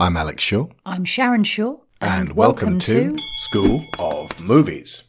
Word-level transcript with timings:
I'm 0.00 0.16
Alex 0.16 0.44
Shaw. 0.44 0.68
I'm 0.86 1.04
Sharon 1.04 1.42
Shaw. 1.42 1.78
And, 2.00 2.34
welcome, 2.34 2.78
to, 2.78 3.16
School 3.38 3.84
of 3.98 4.40
Movies. 4.40 5.02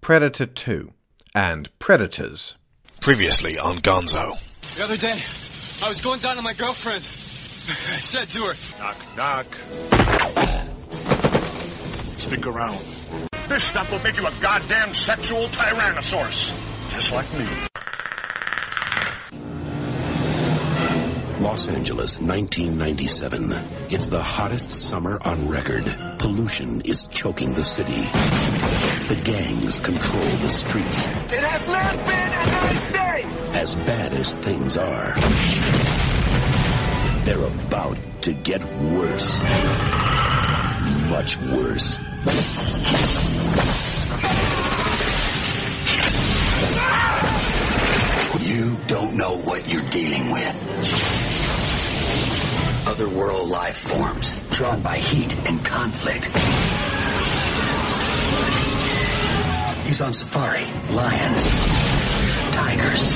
Predator 0.00 0.46
2 0.46 0.92
and 1.34 1.68
Predators. 1.80 2.56
Previously 3.00 3.58
on 3.58 3.78
Gonzo. 3.78 4.38
The 4.76 4.84
other 4.84 4.96
day, 4.96 5.20
I 5.82 5.88
was 5.88 6.00
going 6.00 6.20
down 6.20 6.36
to 6.36 6.42
my 6.42 6.54
girlfriend. 6.54 7.04
I 7.88 7.98
said 8.00 8.28
to 8.30 8.42
her, 8.44 8.54
Knock, 8.78 8.96
knock. 9.16 9.46
Stick 12.20 12.46
around. 12.46 12.78
This 13.48 13.64
stuff 13.64 13.90
will 13.90 14.02
make 14.04 14.16
you 14.16 14.28
a 14.28 14.32
goddamn 14.40 14.92
sexual 14.92 15.48
tyrannosaurus. 15.48 16.90
Just 16.92 17.12
like 17.12 17.32
me. 17.36 17.46
Los 21.48 21.66
Angeles, 21.66 22.20
1997. 22.20 23.54
It's 23.88 24.08
the 24.08 24.22
hottest 24.22 24.70
summer 24.70 25.18
on 25.24 25.48
record. 25.48 25.82
Pollution 26.18 26.82
is 26.82 27.06
choking 27.06 27.54
the 27.54 27.64
city. 27.64 28.02
The 29.08 29.18
gangs 29.24 29.78
control 29.80 30.28
the 30.44 30.50
streets. 30.50 31.06
It 31.06 31.42
has 31.42 31.66
not 31.66 31.96
been 32.04 32.28
a 32.28 32.44
nice 32.52 32.92
day! 32.92 33.58
As 33.58 33.74
bad 33.76 34.12
as 34.12 34.34
things 34.36 34.76
are, 34.76 35.14
they're 37.24 37.42
about 37.42 37.96
to 38.24 38.34
get 38.34 38.62
worse. 38.92 39.38
Much 41.08 41.38
worse. 41.38 41.98
You 48.46 48.76
don't 48.86 49.14
know 49.16 49.38
what 49.38 49.72
you're 49.72 49.88
dealing 49.88 50.30
with. 50.30 51.07
Otherworld 52.88 53.50
life 53.50 53.76
forms, 53.76 54.40
drawn 54.50 54.80
by 54.80 54.96
heat 54.96 55.30
and 55.46 55.62
conflict. 55.62 56.24
He's 59.86 60.00
on 60.00 60.14
safari. 60.14 60.64
Lions. 60.94 61.42
Tigers. 62.54 63.12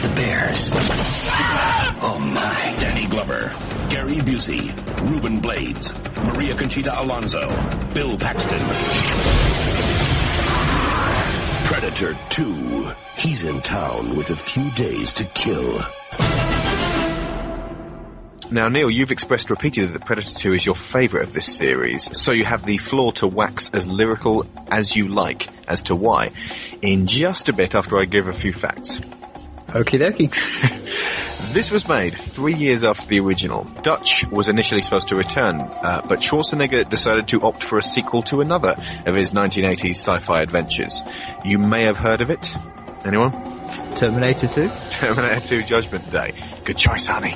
The 0.00 0.12
bears. 0.16 0.70
Oh 2.02 2.18
my. 2.34 2.74
Danny 2.80 3.06
Glover, 3.06 3.52
Gary 3.90 4.16
Busey, 4.16 4.72
Ruben 5.10 5.40
Blades, 5.40 5.92
Maria 6.16 6.56
Conchita 6.56 7.02
Alonso, 7.02 7.50
Bill 7.92 8.16
Paxton. 8.16 8.60
Predator 11.66 12.16
2. 12.30 12.92
He's 13.18 13.44
in 13.44 13.60
town 13.60 14.16
with 14.16 14.30
a 14.30 14.36
few 14.36 14.70
days 14.70 15.12
to 15.12 15.24
kill. 15.26 15.80
Now, 18.52 18.68
Neil, 18.68 18.90
you've 18.90 19.12
expressed 19.12 19.48
repeatedly 19.48 19.92
that 19.92 20.04
Predator 20.04 20.36
2 20.36 20.54
is 20.54 20.66
your 20.66 20.74
favourite 20.74 21.28
of 21.28 21.32
this 21.32 21.46
series, 21.56 22.20
so 22.20 22.32
you 22.32 22.44
have 22.44 22.64
the 22.64 22.78
floor 22.78 23.12
to 23.14 23.28
wax 23.28 23.70
as 23.72 23.86
lyrical 23.86 24.44
as 24.68 24.94
you 24.94 25.06
like 25.06 25.48
as 25.68 25.84
to 25.84 25.94
why. 25.94 26.32
In 26.82 27.06
just 27.06 27.48
a 27.48 27.52
bit 27.52 27.76
after 27.76 27.96
I 27.96 28.06
give 28.06 28.26
a 28.26 28.32
few 28.32 28.52
facts. 28.52 28.98
Okie 29.68 30.00
dokie. 30.00 30.30
This 31.52 31.72
was 31.72 31.88
made 31.88 32.14
three 32.14 32.54
years 32.54 32.84
after 32.84 33.08
the 33.08 33.18
original. 33.18 33.64
Dutch 33.82 34.24
was 34.30 34.48
initially 34.48 34.82
supposed 34.82 35.08
to 35.08 35.16
return, 35.16 35.58
uh, 35.58 36.00
but 36.08 36.20
Schwarzenegger 36.20 36.88
decided 36.88 37.26
to 37.28 37.42
opt 37.42 37.64
for 37.64 37.76
a 37.76 37.82
sequel 37.82 38.22
to 38.24 38.40
another 38.40 38.76
of 39.04 39.16
his 39.16 39.32
1980s 39.32 39.96
sci-fi 39.96 40.42
adventures. 40.42 41.02
You 41.44 41.58
may 41.58 41.86
have 41.86 41.96
heard 41.96 42.20
of 42.20 42.30
it. 42.30 42.54
Anyone? 43.04 43.32
Terminator 43.96 44.46
2? 44.46 44.70
Terminator 44.90 45.40
2 45.40 45.62
Judgment 45.64 46.08
Day. 46.12 46.34
Good 46.64 46.76
choice, 46.76 47.08
honey. 47.08 47.34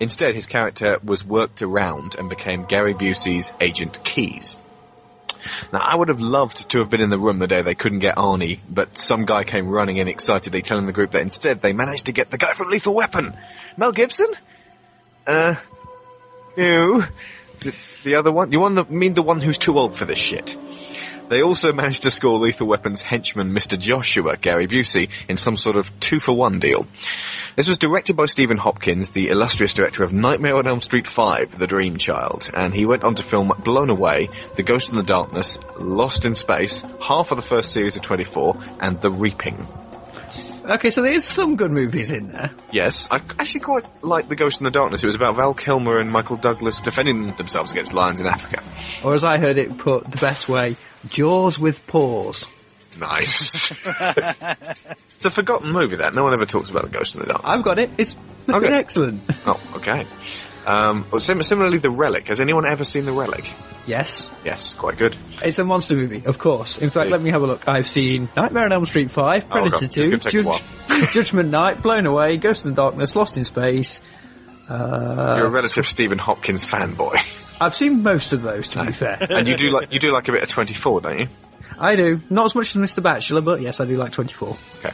Instead, 0.00 0.34
his 0.34 0.46
character 0.46 0.98
was 1.02 1.24
worked 1.24 1.62
around 1.62 2.16
and 2.18 2.28
became 2.28 2.66
Gary 2.66 2.92
Busey's 2.92 3.52
Agent 3.60 4.04
Keys. 4.04 4.56
Now, 5.72 5.80
I 5.80 5.96
would 5.96 6.08
have 6.08 6.20
loved 6.20 6.68
to 6.70 6.80
have 6.80 6.90
been 6.90 7.00
in 7.00 7.10
the 7.10 7.18
room 7.18 7.38
the 7.38 7.46
day 7.46 7.62
they 7.62 7.74
couldn't 7.74 8.00
get 8.00 8.16
Arnie, 8.16 8.60
but 8.68 8.98
some 8.98 9.24
guy 9.24 9.44
came 9.44 9.68
running 9.68 9.96
in 9.96 10.08
excitedly 10.08 10.62
telling 10.62 10.86
the 10.86 10.92
group 10.92 11.12
that 11.12 11.22
instead 11.22 11.62
they 11.62 11.72
managed 11.72 12.06
to 12.06 12.12
get 12.12 12.30
the 12.30 12.38
guy 12.38 12.54
from 12.54 12.68
Lethal 12.68 12.94
Weapon. 12.94 13.36
Mel 13.76 13.92
Gibson? 13.92 14.28
Uh, 15.26 15.54
you? 16.56 17.04
The, 17.60 17.74
the 18.04 18.16
other 18.16 18.32
one? 18.32 18.52
You 18.52 18.60
want 18.60 18.74
the, 18.74 18.84
mean 18.84 19.14
the 19.14 19.22
one 19.22 19.40
who's 19.40 19.58
too 19.58 19.78
old 19.78 19.96
for 19.96 20.04
this 20.04 20.18
shit? 20.18 20.56
They 21.28 21.40
also 21.40 21.72
managed 21.72 22.02
to 22.02 22.10
score 22.10 22.38
Lethal 22.38 22.66
Weapon's 22.66 23.00
henchman, 23.00 23.52
Mr. 23.52 23.78
Joshua, 23.78 24.36
Gary 24.36 24.66
Busey, 24.66 25.08
in 25.26 25.38
some 25.38 25.56
sort 25.56 25.76
of 25.76 25.98
two-for-one 25.98 26.58
deal. 26.58 26.86
This 27.56 27.66
was 27.66 27.78
directed 27.78 28.14
by 28.14 28.26
Stephen 28.26 28.58
Hopkins, 28.58 29.10
the 29.10 29.28
illustrious 29.28 29.72
director 29.72 30.04
of 30.04 30.12
Nightmare 30.12 30.56
on 30.56 30.66
Elm 30.66 30.82
Street 30.82 31.06
5, 31.06 31.58
The 31.58 31.66
Dream 31.66 31.96
Child, 31.96 32.50
and 32.52 32.74
he 32.74 32.84
went 32.84 33.04
on 33.04 33.14
to 33.14 33.22
film 33.22 33.52
Blown 33.64 33.90
Away, 33.90 34.28
The 34.56 34.62
Ghost 34.62 34.90
in 34.90 34.96
the 34.96 35.02
Darkness, 35.02 35.58
Lost 35.78 36.26
in 36.26 36.34
Space, 36.34 36.84
half 37.00 37.30
of 37.30 37.36
the 37.36 37.42
first 37.42 37.72
series 37.72 37.96
of 37.96 38.02
24, 38.02 38.56
and 38.80 39.00
The 39.00 39.10
Reaping. 39.10 39.66
Okay, 40.64 40.90
so 40.90 41.02
there's 41.02 41.24
some 41.24 41.56
good 41.56 41.70
movies 41.70 42.10
in 42.10 42.32
there. 42.32 42.50
Yes, 42.72 43.06
I 43.10 43.16
actually 43.38 43.60
quite 43.60 43.84
like 44.02 44.28
The 44.28 44.34
Ghost 44.36 44.60
in 44.60 44.64
the 44.64 44.70
Darkness. 44.70 45.02
It 45.02 45.06
was 45.06 45.14
about 45.14 45.36
Val 45.36 45.52
Kilmer 45.52 45.98
and 45.98 46.10
Michael 46.10 46.36
Douglas 46.38 46.80
defending 46.80 47.32
themselves 47.34 47.72
against 47.72 47.92
lions 47.92 48.18
in 48.20 48.26
Africa. 48.26 48.62
Or 49.04 49.14
as 49.14 49.24
I 49.24 49.36
heard 49.38 49.58
it 49.58 49.76
put 49.76 50.10
the 50.10 50.16
best 50.16 50.48
way, 50.48 50.76
Jaws 51.06 51.58
with 51.58 51.86
paws. 51.86 52.50
Nice. 52.98 53.70
it's 53.86 55.24
a 55.24 55.30
forgotten 55.30 55.70
movie 55.72 55.96
that. 55.96 56.14
No 56.14 56.22
one 56.22 56.32
ever 56.32 56.46
talks 56.46 56.70
about 56.70 56.84
The 56.84 56.96
Ghost 56.96 57.14
in 57.14 57.20
the 57.20 57.26
Darkness. 57.26 57.50
I've 57.50 57.62
got 57.64 57.78
it. 57.78 57.90
It's 57.98 58.14
Okay. 58.48 58.72
excellent. 58.72 59.22
Oh, 59.46 59.60
okay. 59.76 60.06
Um, 60.66 61.06
sim- 61.18 61.42
similarly, 61.42 61.78
The 61.78 61.90
Relic. 61.90 62.28
Has 62.28 62.40
anyone 62.40 62.66
ever 62.66 62.84
seen 62.84 63.04
The 63.04 63.12
Relic? 63.12 63.44
Yes. 63.86 64.30
Yes, 64.44 64.72
quite 64.74 64.96
good. 64.96 65.16
It's 65.42 65.58
a 65.58 65.64
monster 65.64 65.94
movie, 65.94 66.22
of 66.24 66.38
course. 66.38 66.78
In 66.80 66.88
fact, 66.90 67.10
let 67.10 67.20
me 67.20 67.30
have 67.30 67.42
a 67.42 67.46
look. 67.46 67.68
I've 67.68 67.88
seen 67.88 68.28
Nightmare 68.34 68.64
on 68.64 68.72
Elm 68.72 68.86
Street 68.86 69.10
5, 69.10 69.44
Oh, 69.44 69.48
Predator 69.48 69.70
God. 69.72 69.82
It's 69.82 69.94
2, 69.94 70.02
gonna 70.02 70.18
take 70.18 70.34
a 70.34 70.42
while. 70.42 71.06
Judgment 71.12 71.50
Night, 71.50 71.82
Blown 71.82 72.06
Away, 72.06 72.38
Ghost 72.38 72.64
in 72.64 72.70
the 72.70 72.76
Darkness, 72.76 73.14
Lost 73.14 73.36
in 73.36 73.44
Space. 73.44 74.00
Uh, 74.68 75.34
You're 75.36 75.48
a 75.48 75.50
relative 75.50 75.86
Stephen 75.86 76.18
Hopkins 76.18 76.64
fanboy, 76.64 77.18
I've 77.60 77.74
seen 77.74 78.02
most 78.02 78.32
of 78.32 78.40
those, 78.42 78.68
to 78.68 78.84
be 78.86 78.92
fair. 78.92 79.18
and 79.20 79.46
you 79.46 79.56
do 79.56 79.68
like 79.70 79.92
you 79.92 80.00
do 80.00 80.10
like 80.10 80.26
a 80.28 80.32
bit 80.32 80.42
of 80.42 80.48
24, 80.48 81.02
don't 81.02 81.18
you? 81.18 81.26
I 81.78 81.96
do. 81.96 82.20
Not 82.30 82.46
as 82.46 82.54
much 82.54 82.74
as 82.74 82.80
Mr. 82.82 83.02
Bachelor, 83.02 83.40
but 83.42 83.60
yes, 83.60 83.80
I 83.80 83.84
do 83.84 83.96
like 83.96 84.12
24. 84.12 84.56
Okay. 84.78 84.90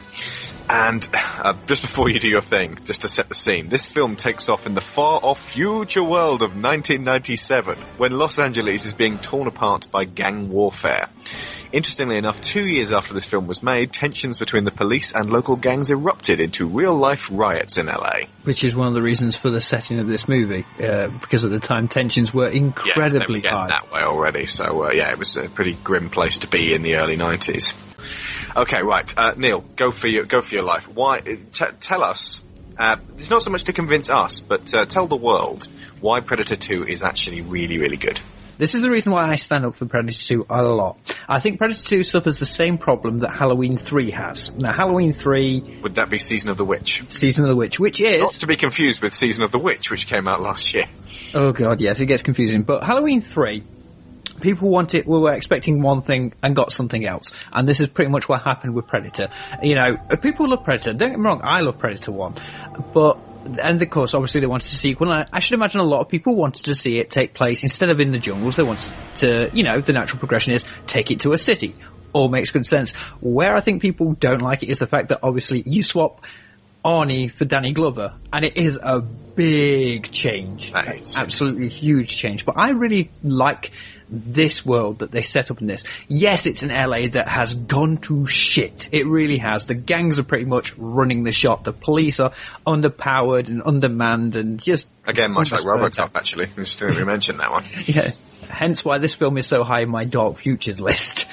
And 0.73 1.05
uh, 1.13 1.53
just 1.67 1.81
before 1.81 2.09
you 2.09 2.17
do 2.17 2.29
your 2.29 2.39
thing, 2.39 2.77
just 2.85 3.01
to 3.01 3.09
set 3.09 3.27
the 3.27 3.35
scene, 3.35 3.67
this 3.67 3.85
film 3.85 4.15
takes 4.15 4.47
off 4.47 4.65
in 4.65 4.73
the 4.73 4.79
far-off 4.79 5.51
future 5.51 6.01
world 6.01 6.41
of 6.43 6.51
1997, 6.51 7.77
when 7.97 8.13
Los 8.13 8.39
Angeles 8.39 8.85
is 8.85 8.93
being 8.93 9.17
torn 9.17 9.47
apart 9.47 9.91
by 9.91 10.05
gang 10.05 10.47
warfare. 10.47 11.09
Interestingly 11.73 12.17
enough, 12.17 12.41
two 12.41 12.65
years 12.65 12.93
after 12.93 13.13
this 13.13 13.25
film 13.25 13.47
was 13.47 13.61
made, 13.61 13.91
tensions 13.91 14.37
between 14.37 14.63
the 14.63 14.71
police 14.71 15.13
and 15.13 15.29
local 15.29 15.57
gangs 15.57 15.89
erupted 15.91 16.39
into 16.39 16.67
real-life 16.67 17.27
riots 17.31 17.77
in 17.77 17.87
LA. 17.87 18.27
Which 18.43 18.63
is 18.63 18.73
one 18.73 18.87
of 18.87 18.93
the 18.93 19.01
reasons 19.01 19.35
for 19.35 19.49
the 19.49 19.59
setting 19.61 19.99
of 19.99 20.07
this 20.07 20.29
movie, 20.29 20.65
uh, 20.81 21.07
because 21.07 21.43
at 21.43 21.51
the 21.51 21.59
time 21.59 21.89
tensions 21.89 22.33
were 22.33 22.45
Yeah, 22.45 22.51
they 22.51 22.59
were 22.61 22.71
incredibly 22.75 23.41
high. 23.41 23.67
that 23.67 23.91
way 23.91 24.03
already. 24.03 24.45
So 24.45 24.85
uh, 24.85 24.91
yeah, 24.91 25.11
it 25.11 25.19
was 25.19 25.35
a 25.35 25.49
pretty 25.49 25.73
grim 25.73 26.09
place 26.09 26.37
to 26.39 26.47
be 26.47 26.73
in 26.73 26.81
the 26.81 26.95
early 26.95 27.17
nineties. 27.17 27.73
Okay, 28.55 28.81
right, 28.81 29.13
uh, 29.17 29.33
Neil, 29.37 29.63
go 29.75 29.91
for 29.91 30.07
your 30.07 30.25
go 30.25 30.41
for 30.41 30.55
your 30.55 30.63
life. 30.63 30.87
Why? 30.87 31.21
T- 31.21 31.65
tell 31.79 32.03
us. 32.03 32.41
Uh, 32.77 32.95
it's 33.17 33.29
not 33.29 33.43
so 33.43 33.51
much 33.51 33.65
to 33.65 33.73
convince 33.73 34.09
us, 34.09 34.39
but 34.39 34.73
uh, 34.73 34.85
tell 34.85 35.07
the 35.07 35.15
world 35.15 35.67
why 35.99 36.19
Predator 36.21 36.55
Two 36.55 36.83
is 36.83 37.03
actually 37.03 37.41
really, 37.41 37.77
really 37.77 37.97
good. 37.97 38.19
This 38.61 38.75
is 38.75 38.83
the 38.83 38.91
reason 38.91 39.11
why 39.11 39.27
I 39.27 39.37
stand 39.37 39.65
up 39.65 39.73
for 39.73 39.87
Predator 39.87 40.15
2 40.15 40.45
a 40.47 40.61
lot. 40.61 40.99
I 41.27 41.39
think 41.39 41.57
Predator 41.57 41.81
2 41.81 42.03
suffers 42.03 42.37
the 42.37 42.45
same 42.45 42.77
problem 42.77 43.21
that 43.21 43.35
Halloween 43.35 43.75
3 43.75 44.11
has. 44.11 44.53
Now, 44.53 44.71
Halloween 44.71 45.13
3, 45.13 45.79
Would 45.81 45.95
that 45.95 46.11
be 46.11 46.19
Season 46.19 46.51
of 46.51 46.57
the 46.57 46.65
Witch? 46.65 47.03
Season 47.09 47.43
of 47.43 47.49
the 47.49 47.55
Witch, 47.55 47.79
which 47.79 47.99
is... 48.01 48.19
Not 48.19 48.33
to 48.33 48.45
be 48.45 48.57
confused 48.57 49.01
with 49.01 49.15
Season 49.15 49.43
of 49.43 49.51
the 49.51 49.57
Witch, 49.57 49.89
which 49.89 50.05
came 50.05 50.27
out 50.27 50.41
last 50.41 50.75
year. 50.75 50.85
Oh 51.33 51.53
god, 51.53 51.81
yes, 51.81 52.01
it 52.01 52.05
gets 52.05 52.21
confusing. 52.21 52.61
But 52.61 52.83
Halloween 52.83 53.21
3, 53.21 53.63
people 54.41 54.69
wanted, 54.69 55.05
we 55.05 55.19
were 55.19 55.33
expecting 55.33 55.81
one 55.81 56.01
thing 56.01 56.33
and 56.43 56.55
got 56.55 56.71
something 56.71 57.05
else. 57.05 57.33
And 57.51 57.67
this 57.67 57.79
is 57.79 57.87
pretty 57.87 58.11
much 58.11 58.27
what 58.27 58.41
happened 58.41 58.73
with 58.73 58.87
Predator. 58.87 59.29
You 59.61 59.75
know, 59.75 59.97
people 60.21 60.47
love 60.49 60.63
Predator. 60.63 60.93
Don't 60.93 61.11
get 61.11 61.19
me 61.19 61.25
wrong, 61.25 61.41
I 61.43 61.61
love 61.61 61.77
Predator 61.77 62.11
1. 62.11 62.35
But, 62.93 63.17
and 63.61 63.81
of 63.81 63.89
course, 63.89 64.13
obviously 64.13 64.41
they 64.41 64.47
wanted 64.47 64.71
a 64.71 64.75
sequel. 64.75 65.11
And 65.11 65.21
I, 65.21 65.37
I 65.37 65.39
should 65.39 65.53
imagine 65.53 65.79
a 65.79 65.85
lot 65.85 66.01
of 66.01 66.09
people 66.09 66.35
wanted 66.35 66.65
to 66.65 66.75
see 66.75 66.97
it 66.97 67.09
take 67.09 67.33
place 67.33 67.63
instead 67.63 67.89
of 67.89 67.99
in 67.99 68.11
the 68.11 68.19
jungles. 68.19 68.55
They 68.55 68.63
wanted 68.63 68.93
to, 69.17 69.49
you 69.53 69.63
know, 69.63 69.81
the 69.81 69.93
natural 69.93 70.19
progression 70.19 70.53
is 70.53 70.65
take 70.87 71.11
it 71.11 71.21
to 71.21 71.33
a 71.33 71.37
city. 71.37 71.75
All 72.13 72.27
makes 72.27 72.51
good 72.51 72.65
sense. 72.65 72.91
Where 73.21 73.55
I 73.55 73.61
think 73.61 73.81
people 73.81 74.13
don't 74.13 74.41
like 74.41 74.63
it 74.63 74.69
is 74.69 74.79
the 74.79 74.87
fact 74.87 75.09
that 75.09 75.19
obviously 75.23 75.63
you 75.65 75.81
swap 75.81 76.25
Arnie 76.83 77.31
for 77.31 77.45
Danny 77.45 77.73
Glover, 77.73 78.15
and 78.33 78.43
it 78.43 78.57
is 78.57 78.77
a 78.81 79.01
big 79.01 80.11
change, 80.11 80.71
absolutely 80.73 81.69
huge 81.69 82.15
change. 82.15 82.43
But 82.43 82.57
I 82.57 82.71
really 82.71 83.11
like 83.23 83.71
this 84.11 84.65
world 84.65 84.99
that 84.99 85.11
they 85.11 85.23
set 85.23 85.49
up 85.49 85.61
in 85.61 85.67
this. 85.67 85.85
Yes, 86.07 86.45
it's 86.45 86.63
an 86.63 86.69
LA 86.69 87.07
that 87.13 87.27
has 87.27 87.53
gone 87.53 87.97
to 87.99 88.27
shit. 88.27 88.89
It 88.91 89.07
really 89.07 89.37
has. 89.37 89.65
The 89.65 89.73
gangs 89.73 90.19
are 90.19 90.23
pretty 90.23 90.45
much 90.45 90.77
running 90.77 91.23
the 91.23 91.31
shop. 91.31 91.63
The 91.63 91.73
police 91.73 92.19
are 92.19 92.33
underpowered 92.67 93.47
and 93.47 93.63
undermanned 93.65 94.35
and 94.35 94.59
just 94.59 94.89
Again, 95.05 95.31
much 95.31 95.51
like 95.51 95.61
Robocop, 95.61 96.11
actually. 96.15 96.45
I 96.45 96.63
just 96.63 96.79
didn't 96.79 97.05
mention 97.05 97.37
that 97.37 97.51
one. 97.51 97.63
yeah. 97.85 98.11
Hence 98.49 98.83
why 98.83 98.97
this 98.97 99.13
film 99.13 99.37
is 99.37 99.47
so 99.47 99.63
high 99.63 99.83
in 99.83 99.89
my 99.89 100.03
dark 100.03 100.37
futures 100.37 100.81
list. 100.81 101.27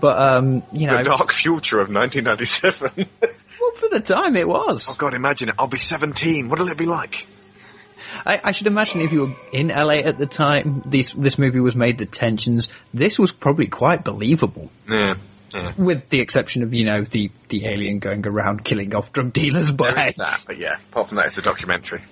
But 0.00 0.18
um, 0.18 0.62
you 0.72 0.86
know. 0.86 0.96
The 0.98 1.04
dark 1.04 1.32
future 1.32 1.78
of 1.80 1.92
1997. 1.92 3.08
well, 3.60 3.72
for 3.72 3.88
the 3.88 4.00
time 4.00 4.36
it 4.36 4.48
was. 4.48 4.88
oh 4.88 4.94
god, 4.96 5.14
imagine 5.14 5.50
it. 5.50 5.56
I'll 5.58 5.66
be 5.66 5.78
17. 5.78 6.48
What'll 6.48 6.68
it 6.68 6.78
be 6.78 6.86
like? 6.86 7.26
I, 8.26 8.40
I 8.44 8.52
should 8.52 8.66
imagine 8.66 9.00
if 9.00 9.12
you 9.12 9.26
were 9.26 9.34
in 9.52 9.68
LA 9.68 9.96
at 10.04 10.18
the 10.18 10.26
time, 10.26 10.82
this 10.86 11.12
this 11.12 11.38
movie 11.38 11.60
was 11.60 11.76
made. 11.76 11.98
The 11.98 12.06
tensions. 12.06 12.68
This 12.94 13.18
was 13.18 13.30
probably 13.32 13.66
quite 13.66 14.04
believable, 14.04 14.70
Yeah. 14.88 15.14
Yeah. 15.54 15.72
with 15.78 16.10
the 16.10 16.20
exception 16.20 16.62
of 16.62 16.74
you 16.74 16.84
know 16.84 17.02
the 17.04 17.30
the 17.48 17.66
alien 17.66 18.00
going 18.00 18.26
around 18.26 18.64
killing 18.64 18.94
off 18.94 19.12
drug 19.12 19.32
dealers. 19.32 19.70
But 19.70 19.94
There 19.94 20.08
is 20.08 20.14
that, 20.16 20.42
but 20.46 20.58
yeah. 20.58 20.76
Apart 20.90 21.08
from 21.08 21.16
that, 21.16 21.26
it's 21.26 21.38
a 21.38 21.42
documentary. 21.42 22.02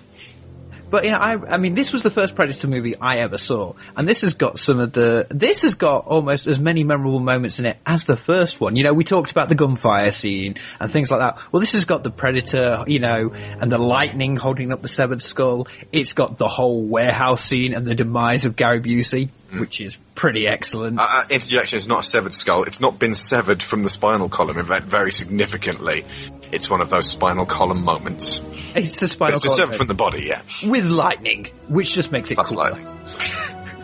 But 0.89 1.03
you 1.03 1.11
know, 1.11 1.17
I, 1.17 1.55
I 1.55 1.57
mean, 1.57 1.73
this 1.73 1.91
was 1.91 2.01
the 2.01 2.09
first 2.09 2.35
Predator 2.35 2.67
movie 2.67 2.95
I 2.95 3.17
ever 3.17 3.37
saw, 3.37 3.73
and 3.95 4.07
this 4.07 4.21
has 4.21 4.35
got 4.35 4.57
some 4.57 4.79
of 4.79 4.93
the. 4.93 5.27
This 5.29 5.63
has 5.63 5.75
got 5.75 6.07
almost 6.07 6.47
as 6.47 6.59
many 6.59 6.83
memorable 6.83 7.19
moments 7.19 7.59
in 7.59 7.65
it 7.65 7.77
as 7.85 8.05
the 8.05 8.15
first 8.15 8.61
one. 8.61 8.75
You 8.75 8.83
know, 8.83 8.93
we 8.93 9.03
talked 9.03 9.31
about 9.31 9.49
the 9.49 9.55
gunfire 9.55 10.11
scene 10.11 10.55
and 10.79 10.91
things 10.91 11.11
like 11.11 11.19
that. 11.19 11.51
Well, 11.51 11.59
this 11.59 11.73
has 11.73 11.85
got 11.85 12.03
the 12.03 12.11
Predator, 12.11 12.85
you 12.87 12.99
know, 12.99 13.31
and 13.33 13.71
the 13.71 13.77
lightning 13.77 14.37
holding 14.37 14.71
up 14.71 14.81
the 14.81 14.87
severed 14.87 15.21
skull. 15.21 15.67
It's 15.91 16.13
got 16.13 16.37
the 16.37 16.47
whole 16.47 16.83
warehouse 16.83 17.43
scene 17.43 17.73
and 17.73 17.85
the 17.85 17.95
demise 17.95 18.45
of 18.45 18.55
Gary 18.55 18.81
Busey, 18.81 19.29
which 19.53 19.81
is 19.81 19.95
pretty 20.15 20.47
excellent. 20.47 20.99
Uh, 20.99 21.03
uh, 21.03 21.25
interjection 21.29 21.77
is 21.77 21.87
not 21.87 21.99
a 21.99 22.03
severed 22.03 22.33
skull. 22.35 22.63
It's 22.63 22.79
not 22.79 22.99
been 22.99 23.13
severed 23.13 23.61
from 23.63 23.83
the 23.83 23.89
spinal 23.89 24.29
column. 24.29 24.57
In 24.57 24.65
fact, 24.65 24.85
very 24.87 25.11
significantly, 25.11 26.05
it's 26.51 26.69
one 26.69 26.81
of 26.81 26.89
those 26.89 27.09
spinal 27.09 27.45
column 27.45 27.83
moments. 27.83 28.41
it's 28.75 28.99
the 28.99 29.07
spinal 29.07 29.39
It's 29.43 29.55
severed 29.55 29.75
from 29.75 29.87
the 29.87 29.93
body, 29.93 30.27
yeah. 30.27 30.41
with 30.63 30.85
lightning, 30.85 31.47
which 31.67 31.93
just 31.93 32.11
makes 32.11 32.31
it 32.31 32.35
Plus 32.35 32.49
cool. 32.49 32.57
lightning. 32.59 32.87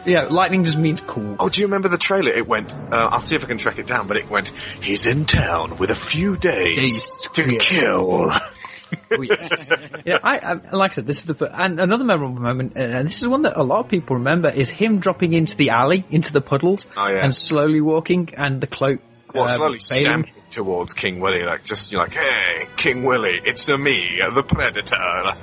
Yeah, 0.06 0.24
lightning 0.24 0.66
just 0.66 0.78
means 0.78 1.00
cool. 1.00 1.38
Oh, 1.40 1.48
do 1.48 1.62
you 1.62 1.68
remember 1.68 1.88
the 1.88 1.98
trailer? 1.98 2.32
It 2.32 2.46
went, 2.46 2.74
uh, 2.74 2.76
I'll 2.92 3.22
see 3.22 3.38
if 3.38 3.46
I 3.46 3.48
can 3.48 3.58
track 3.58 3.80
it 3.80 3.88
down, 3.88 4.08
but 4.08 4.18
it 4.18 4.30
went, 4.30 4.50
he's 4.82 5.06
in 5.06 5.24
town 5.24 5.78
with 5.78 5.92
a 5.92 5.96
few 5.96 6.36
days 6.36 7.10
to 7.36 7.58
kill. 7.58 8.30
Oh, 9.12 9.22
yes. 9.22 9.70
yeah, 10.06 10.18
I, 10.24 10.38
I 10.40 10.54
like 10.76 10.92
I 10.92 10.96
said, 10.96 11.06
this 11.08 11.20
is 11.20 11.26
the 11.26 11.34
fir- 11.36 11.52
and 11.54 11.80
another 11.80 12.04
memorable 12.04 12.42
moment, 12.42 12.76
uh, 12.78 12.82
and 12.82 13.08
this 13.08 13.22
is 13.22 13.28
one 13.28 13.44
that 13.44 13.58
a 13.58 13.64
lot 13.64 13.80
of 13.82 13.90
people 13.90 14.16
remember, 14.18 14.50
is 14.50 14.70
him 14.70 15.00
dropping 15.00 15.34
into 15.34 15.56
the 15.56 15.70
alley, 15.70 16.04
into 16.10 16.34
the 16.34 16.42
puddles, 16.42 16.86
Oh, 16.98 17.08
yeah. 17.08 17.24
and 17.24 17.34
slowly 17.36 17.82
walking, 17.82 18.34
and 18.38 18.60
the 18.62 18.68
cloak. 18.68 19.02
Well, 19.34 19.46
uh, 19.46 19.50
slowly 19.56 19.80
failing. 19.80 20.04
stamping 20.24 20.34
towards 20.52 20.94
King 20.94 21.20
Willie, 21.20 21.44
like, 21.44 21.64
just, 21.64 21.92
you're 21.92 22.02
like, 22.02 22.14
hey, 22.16 22.68
King 22.78 23.04
Willie, 23.04 23.40
it's 23.44 23.68
a 23.70 23.78
me, 23.78 24.20
the 24.34 24.44
Predator. 24.44 24.96
I 24.96 25.36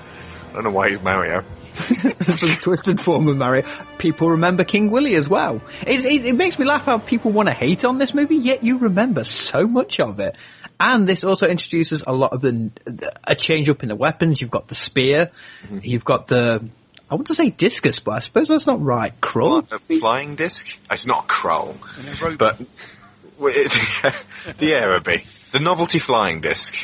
don't 0.55 0.65
know 0.65 0.71
why 0.71 0.91
he's 0.91 1.01
Mario. 1.01 1.43
some 1.73 2.57
twisted 2.57 3.01
form 3.01 3.29
of 3.29 3.37
Mario. 3.37 3.65
People 3.99 4.31
remember 4.31 4.65
King 4.65 4.91
Willie 4.91 5.15
as 5.15 5.29
well. 5.29 5.63
It, 5.87 6.05
it, 6.05 6.25
it 6.27 6.35
makes 6.35 6.59
me 6.59 6.65
laugh 6.67 6.87
how 6.87 6.99
people 6.99 7.31
want 7.31 7.49
to 7.49 7.55
hate 7.55 7.85
on 7.85 7.99
this 7.99 8.13
movie, 8.13 8.37
yet 8.37 8.65
you 8.65 8.79
remember 8.79 9.23
so 9.25 9.67
much 9.69 10.01
of 10.01 10.19
it. 10.21 10.35
And 10.81 11.07
this 11.07 11.23
also 11.25 11.47
introduces 11.47 12.03
a 12.07 12.13
lot 12.13 12.33
of 12.33 12.41
the 12.41 12.71
a 13.25 13.35
change 13.35 13.69
up 13.69 13.83
in 13.83 13.89
the 13.91 13.97
weapons. 13.97 14.41
You've 14.41 14.51
got 14.51 14.67
the 14.69 14.75
spear, 14.75 15.31
Mm-hmm. 15.65 15.79
you've 15.83 16.05
got 16.05 16.27
the 16.29 16.67
I 17.11 17.15
want 17.17 17.27
to 17.27 17.35
say 17.35 17.51
discus, 17.51 17.99
but 17.99 18.13
I 18.13 18.19
suppose 18.21 18.49
that's 18.49 18.67
not 18.69 18.81
right. 18.83 19.13
Crawl. 19.21 19.67
A 19.71 19.79
flying 19.99 20.37
disc? 20.37 20.69
It's 20.91 21.07
not 21.07 21.25
a 21.25 21.27
crow, 21.27 21.75
but 22.39 22.61
it, 22.61 23.73
the 24.59 24.73
Aerobie, 24.73 25.27
the 25.53 25.59
novelty 25.61 25.99
flying 25.99 26.41
disc. 26.41 26.75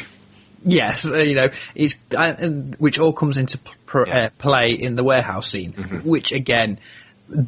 Yes, 0.65 1.07
uh, 1.09 1.19
you 1.19 1.37
know, 1.37 1.49
it's 1.77 1.95
uh, 2.17 2.33
which 2.79 2.99
all 2.99 3.13
comes 3.13 3.39
into 3.39 3.59
pr- 3.87 4.09
Yeah. 4.09 4.19
uh, 4.27 4.29
play 4.37 4.71
in 4.79 4.97
the 4.97 5.05
warehouse 5.05 5.49
scene, 5.49 5.73
which 6.05 6.33
again 6.33 6.81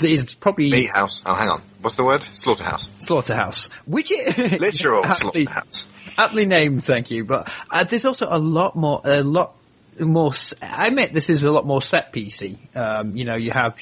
is 0.01 0.35
probably 0.37 0.71
Meat 0.71 0.91
house. 0.91 1.23
Oh, 1.27 1.35
hang 1.35 1.49
on. 1.49 1.63
What's 1.81 1.97
the 1.97 2.05
word? 2.05 2.23
Slaughterhouse. 2.35 2.89
slaughterhouse, 3.01 3.71
which 3.87 4.13
is 4.13 4.39
Literal 4.39 5.05
aptly, 5.05 5.47
slaughterhouse. 5.47 5.87
Aptly 6.19 6.45
named. 6.47 6.85
Thank 6.85 7.11
you, 7.11 7.25
but 7.25 7.51
uh, 7.71 7.85
there's 7.85 8.05
also 8.05 8.27
a 8.29 8.39
lot 8.39 8.77
more, 8.77 9.01
a 9.05 9.23
lot 9.23 9.55
more. 9.99 10.33
I 10.61 10.89
admit 10.89 11.15
this 11.15 11.31
is 11.31 11.45
a 11.45 11.51
lot 11.51 11.65
more 11.65 11.81
set 11.81 12.13
piecey. 12.13 12.59
Um, 12.77 13.17
you 13.17 13.25
know, 13.25 13.37
you 13.37 13.53
have 13.53 13.77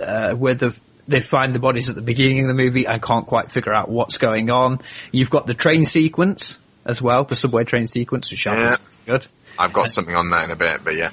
uh, 0.00 0.32
where 0.34 0.54
the 0.54 0.78
they 1.08 1.20
find 1.20 1.54
the 1.54 1.58
bodies 1.58 1.88
at 1.88 1.96
the 1.96 2.02
beginning 2.02 2.42
of 2.42 2.48
the 2.48 2.54
movie 2.54 2.86
and 2.86 3.02
can't 3.02 3.26
quite 3.26 3.50
figure 3.50 3.74
out 3.74 3.88
what's 3.88 4.18
going 4.18 4.50
on. 4.50 4.80
You've 5.10 5.30
got 5.30 5.46
the 5.46 5.54
train 5.54 5.84
sequence 5.84 6.58
as 6.86 7.02
well, 7.02 7.24
the 7.24 7.34
subway 7.34 7.64
train 7.64 7.86
sequence, 7.86 8.30
which 8.30 8.46
Yeah. 8.46 8.70
is 8.70 8.78
good. 9.06 9.26
I've 9.58 9.72
got 9.72 9.90
something 9.90 10.14
on 10.14 10.30
that 10.30 10.44
in 10.44 10.50
a 10.52 10.56
bit, 10.56 10.84
but 10.84 10.96
yeah. 10.96 11.10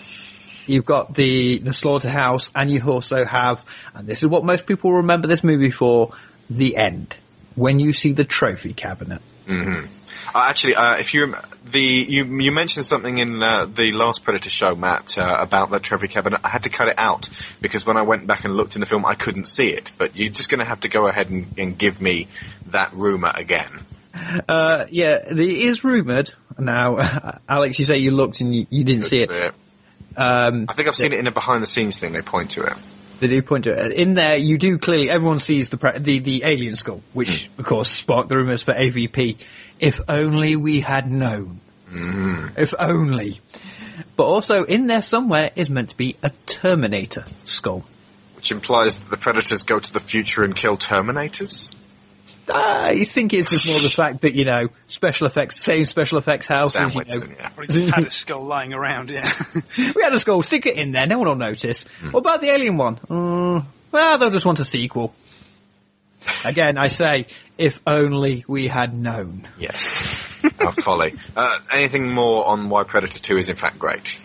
You've 0.67 0.85
got 0.85 1.15
the 1.15 1.59
the 1.59 1.73
slaughterhouse, 1.73 2.51
and 2.53 2.69
you 2.69 2.81
also 2.81 3.23
have, 3.25 3.63
and 3.95 4.05
this 4.05 4.21
is 4.21 4.27
what 4.27 4.43
most 4.43 4.65
people 4.65 4.91
remember 4.93 5.27
this 5.27 5.43
movie 5.43 5.71
for: 5.71 6.11
the 6.49 6.75
end 6.75 7.15
when 7.55 7.79
you 7.79 7.93
see 7.93 8.11
the 8.11 8.25
trophy 8.25 8.73
cabinet. 8.73 9.21
Uh, 10.33 10.45
actually, 10.49 10.75
uh, 10.75 10.97
if 10.97 11.13
you 11.13 11.35
the 11.71 11.79
you 11.79 12.25
you 12.25 12.51
mentioned 12.51 12.85
something 12.85 13.17
in 13.17 13.41
uh, 13.41 13.65
the 13.65 13.91
last 13.91 14.23
Predator 14.23 14.49
show, 14.49 14.75
Matt, 14.75 15.17
uh, 15.17 15.37
about 15.39 15.71
that 15.71 15.83
trophy 15.83 16.07
cabinet. 16.07 16.41
I 16.43 16.49
had 16.49 16.63
to 16.63 16.69
cut 16.69 16.87
it 16.87 16.95
out 16.97 17.29
because 17.61 17.85
when 17.85 17.97
I 17.97 18.03
went 18.03 18.27
back 18.27 18.45
and 18.45 18.55
looked 18.55 18.75
in 18.75 18.81
the 18.81 18.85
film, 18.85 19.05
I 19.05 19.15
couldn't 19.15 19.47
see 19.47 19.67
it. 19.67 19.91
But 19.97 20.15
you're 20.15 20.31
just 20.31 20.49
going 20.49 20.59
to 20.59 20.65
have 20.65 20.81
to 20.81 20.89
go 20.89 21.07
ahead 21.07 21.29
and, 21.29 21.53
and 21.57 21.77
give 21.77 22.01
me 22.01 22.27
that 22.67 22.93
rumor 22.93 23.31
again. 23.33 23.85
Uh, 24.47 24.85
yeah, 24.89 25.15
it 25.29 25.37
is 25.39 25.83
rumored. 25.83 26.31
Now, 26.57 27.39
Alex, 27.49 27.77
you 27.79 27.85
say 27.85 27.97
you 27.97 28.11
looked 28.11 28.41
and 28.41 28.55
you, 28.55 28.67
you 28.69 28.83
didn't 28.83 29.03
see 29.03 29.21
it. 29.21 29.29
Yeah. 29.31 29.51
Um, 30.15 30.65
I 30.67 30.73
think 30.73 30.87
I've 30.87 30.95
seen 30.95 31.13
it 31.13 31.19
in 31.19 31.27
a 31.27 31.31
behind 31.31 31.61
the 31.61 31.67
scenes 31.67 31.97
thing. 31.97 32.13
They 32.13 32.21
point 32.21 32.51
to 32.51 32.63
it. 32.63 32.73
They 33.19 33.27
do 33.27 33.41
point 33.41 33.65
to 33.65 33.71
it. 33.71 33.91
In 33.91 34.13
there, 34.13 34.35
you 34.35 34.57
do 34.57 34.77
clearly, 34.77 35.09
everyone 35.09 35.39
sees 35.39 35.69
the 35.69 35.77
pre- 35.77 35.99
the, 35.99 36.19
the 36.19 36.43
alien 36.45 36.75
skull, 36.75 37.01
which 37.13 37.47
hmm. 37.47 37.61
of 37.61 37.65
course 37.67 37.89
sparked 37.89 38.29
the 38.29 38.37
rumors 38.37 38.61
for 38.61 38.73
AVP. 38.73 39.37
If 39.79 40.01
only 40.07 40.55
we 40.55 40.79
had 40.79 41.09
known. 41.09 41.59
Hmm. 41.89 42.47
If 42.57 42.73
only. 42.77 43.41
But 44.15 44.25
also 44.25 44.63
in 44.63 44.87
there 44.87 45.01
somewhere 45.01 45.51
is 45.55 45.69
meant 45.69 45.89
to 45.89 45.97
be 45.97 46.15
a 46.21 46.31
Terminator 46.45 47.25
skull. 47.45 47.85
Which 48.35 48.51
implies 48.51 48.99
that 48.99 49.09
the 49.09 49.17
Predators 49.17 49.63
go 49.63 49.79
to 49.79 49.93
the 49.93 49.99
future 49.99 50.43
and 50.43 50.55
kill 50.55 50.77
Terminators? 50.77 51.73
I 52.49 53.03
think 53.05 53.33
it's 53.33 53.49
just 53.49 53.67
more 53.67 53.79
the 53.79 53.89
fact 53.95 54.21
that, 54.21 54.33
you 54.33 54.45
know, 54.45 54.67
special 54.87 55.27
effects, 55.27 55.61
same 55.61 55.85
special 55.85 56.17
effects 56.17 56.47
house. 56.47 56.73
Sam 56.73 56.85
as, 56.85 56.95
you 56.95 57.03
know, 57.03 57.27
yeah. 57.37 57.49
Probably 57.49 57.67
just 57.67 57.93
had 57.93 58.05
a 58.05 58.11
skull 58.11 58.43
lying 58.43 58.73
around, 58.73 59.09
yeah. 59.09 59.31
we 59.77 60.03
had 60.03 60.13
a 60.13 60.19
skull, 60.19 60.41
stick 60.41 60.65
it 60.65 60.77
in 60.77 60.91
there, 60.91 61.07
no 61.07 61.19
one 61.19 61.27
will 61.27 61.35
notice. 61.35 61.85
What 62.11 62.21
about 62.21 62.41
the 62.41 62.49
alien 62.49 62.77
one? 62.77 62.99
Uh, 63.09 63.63
well, 63.91 64.17
they'll 64.17 64.29
just 64.29 64.45
want 64.45 64.59
a 64.59 64.65
sequel. 64.65 65.13
Again, 66.43 66.77
I 66.77 66.87
say, 66.87 67.27
if 67.57 67.79
only 67.87 68.43
we 68.47 68.67
had 68.67 68.93
known. 68.93 69.47
Yes. 69.57 70.29
Our 70.59 70.71
folly. 70.71 71.15
Uh, 71.35 71.59
anything 71.71 72.13
more 72.13 72.45
on 72.45 72.69
why 72.69 72.83
Predator 72.83 73.19
2 73.19 73.37
is 73.37 73.49
in 73.49 73.55
fact 73.55 73.79
great? 73.79 74.19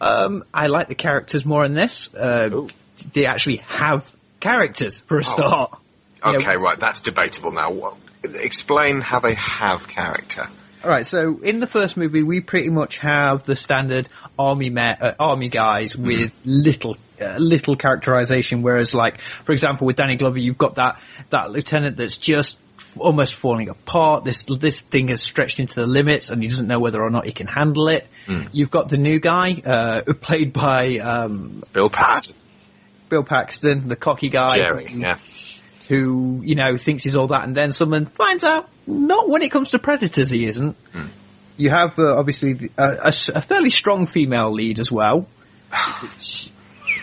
Um, 0.00 0.44
I 0.52 0.66
like 0.66 0.88
the 0.88 0.94
characters 0.94 1.44
more 1.44 1.64
in 1.64 1.74
this. 1.74 2.12
Uh, 2.14 2.68
they 3.12 3.26
actually 3.26 3.58
have 3.68 4.10
characters 4.40 4.98
for 4.98 5.18
a 5.18 5.24
start. 5.24 5.78
You 6.24 6.32
know, 6.32 6.38
Okay, 6.38 6.56
right, 6.56 6.78
that's 6.80 7.00
debatable 7.00 7.52
now. 7.52 7.70
What, 7.72 7.96
explain 8.22 9.00
how 9.00 9.20
they 9.20 9.34
have 9.34 9.86
character. 9.88 10.48
All 10.82 10.90
right, 10.90 11.06
so 11.06 11.38
in 11.42 11.60
the 11.60 11.66
first 11.66 11.96
movie, 11.96 12.22
we 12.22 12.40
pretty 12.40 12.68
much 12.68 12.98
have 12.98 13.44
the 13.44 13.56
standard 13.56 14.08
army 14.38 14.68
ma- 14.68 14.96
uh, 15.00 15.12
army 15.18 15.48
guys 15.48 15.96
with 15.96 16.38
little 16.44 16.98
uh, 17.20 17.36
little 17.38 17.74
characterization. 17.76 18.60
Whereas, 18.60 18.94
like 18.94 19.20
for 19.22 19.52
example, 19.52 19.86
with 19.86 19.96
Danny 19.96 20.16
Glover, 20.16 20.38
you've 20.38 20.58
got 20.58 20.74
that 20.74 21.00
that 21.30 21.50
lieutenant 21.50 21.96
that's 21.96 22.18
just 22.18 22.58
almost 22.98 23.32
falling 23.34 23.70
apart. 23.70 24.24
This 24.24 24.44
this 24.44 24.80
thing 24.80 25.08
has 25.08 25.22
stretched 25.22 25.58
into 25.58 25.76
the 25.76 25.86
limits, 25.86 26.28
and 26.28 26.42
he 26.42 26.50
doesn't 26.50 26.66
know 26.66 26.78
whether 26.78 27.02
or 27.02 27.08
not 27.10 27.24
he 27.24 27.32
can 27.32 27.46
handle 27.46 27.88
it. 27.88 28.06
You've 28.52 28.70
got 28.70 28.90
the 28.90 28.98
new 28.98 29.20
guy, 29.20 29.54
uh, 29.64 30.12
played 30.20 30.52
by 30.52 30.98
um, 30.98 31.62
Bill 31.72 31.88
Paxton. 31.88 32.34
Bill 33.08 33.22
Paxton, 33.24 33.88
the 33.88 33.96
cocky 33.96 34.28
guy, 34.28 34.56
Jerry, 34.58 34.88
yeah. 34.92 35.18
Who 35.88 36.40
you 36.44 36.54
know 36.54 36.76
thinks 36.76 37.04
he's 37.04 37.14
all 37.16 37.28
that, 37.28 37.44
and 37.44 37.56
then 37.56 37.72
someone 37.72 38.06
finds 38.06 38.44
out 38.44 38.68
not 38.86 39.28
when 39.28 39.42
it 39.42 39.50
comes 39.50 39.70
to 39.70 39.78
predators 39.78 40.30
he 40.30 40.46
isn't. 40.46 40.76
You 41.56 41.70
have 41.70 41.98
uh, 41.98 42.16
obviously 42.18 42.52
the- 42.54 42.70
a, 42.78 43.12
a 43.34 43.40
fairly 43.40 43.70
strong 43.70 44.06
female 44.06 44.52
lead 44.52 44.78
as 44.80 44.90
well, 44.90 45.26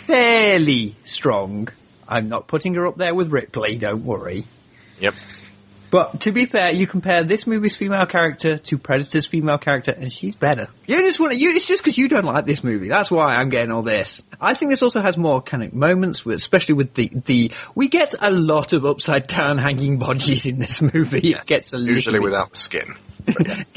fairly 0.06 0.96
strong. 1.04 1.70
I'm 2.08 2.28
not 2.30 2.48
putting 2.48 2.74
her 2.76 2.88
up 2.88 2.98
there 2.98 3.16
with 3.16 3.30
Ripley, 3.32 3.78
don't 3.78 4.04
worry. 4.04 4.44
Yep. 5.00 5.14
But 5.92 6.22
to 6.22 6.32
be 6.32 6.46
fair, 6.46 6.74
you 6.74 6.88
compare 6.88 7.26
this 7.26 7.46
movie's 7.46 7.76
female 7.76 8.06
character 8.06 8.58
to 8.58 8.78
Predator's 8.78 9.26
female 9.26 9.58
character, 9.58 9.92
and 9.92 10.12
she's 10.12 10.36
better. 10.36 10.70
You 10.88 11.02
just 11.02 11.20
want 11.20 11.34
to, 11.34 11.38
you. 11.38 11.54
It's 11.54 11.68
just 11.68 11.84
because 11.84 11.98
you 11.98 12.08
don't 12.08 12.24
like 12.24 12.46
this 12.46 12.64
movie. 12.64 12.88
That's 12.88 13.12
why 13.12 13.36
I'm 13.36 13.50
getting 13.50 13.72
all 13.72 13.82
this. 13.82 14.24
I 14.40 14.54
think 14.54 14.72
this 14.72 14.82
also 14.82 15.02
has 15.02 15.18
more 15.18 15.42
kind 15.42 15.64
of 15.64 15.74
moments, 15.74 16.26
with, 16.26 16.36
especially 16.38 16.76
with 16.76 16.94
the 16.94 17.12
the. 17.26 17.52
We 17.76 17.90
get 17.90 18.16
a 18.20 18.32
lot 18.32 18.72
of 18.72 18.86
upside 18.86 19.28
down 19.28 19.58
hanging 19.58 20.00
bodies 20.00 20.46
in 20.46 20.60
this 20.60 20.82
movie. 20.82 21.34
It 21.34 21.44
gets 21.46 21.74
a 21.74 21.78
Usually 21.78 22.20
bit, 22.20 22.24
without 22.24 22.52
the 22.52 22.58
skin. 22.58 22.96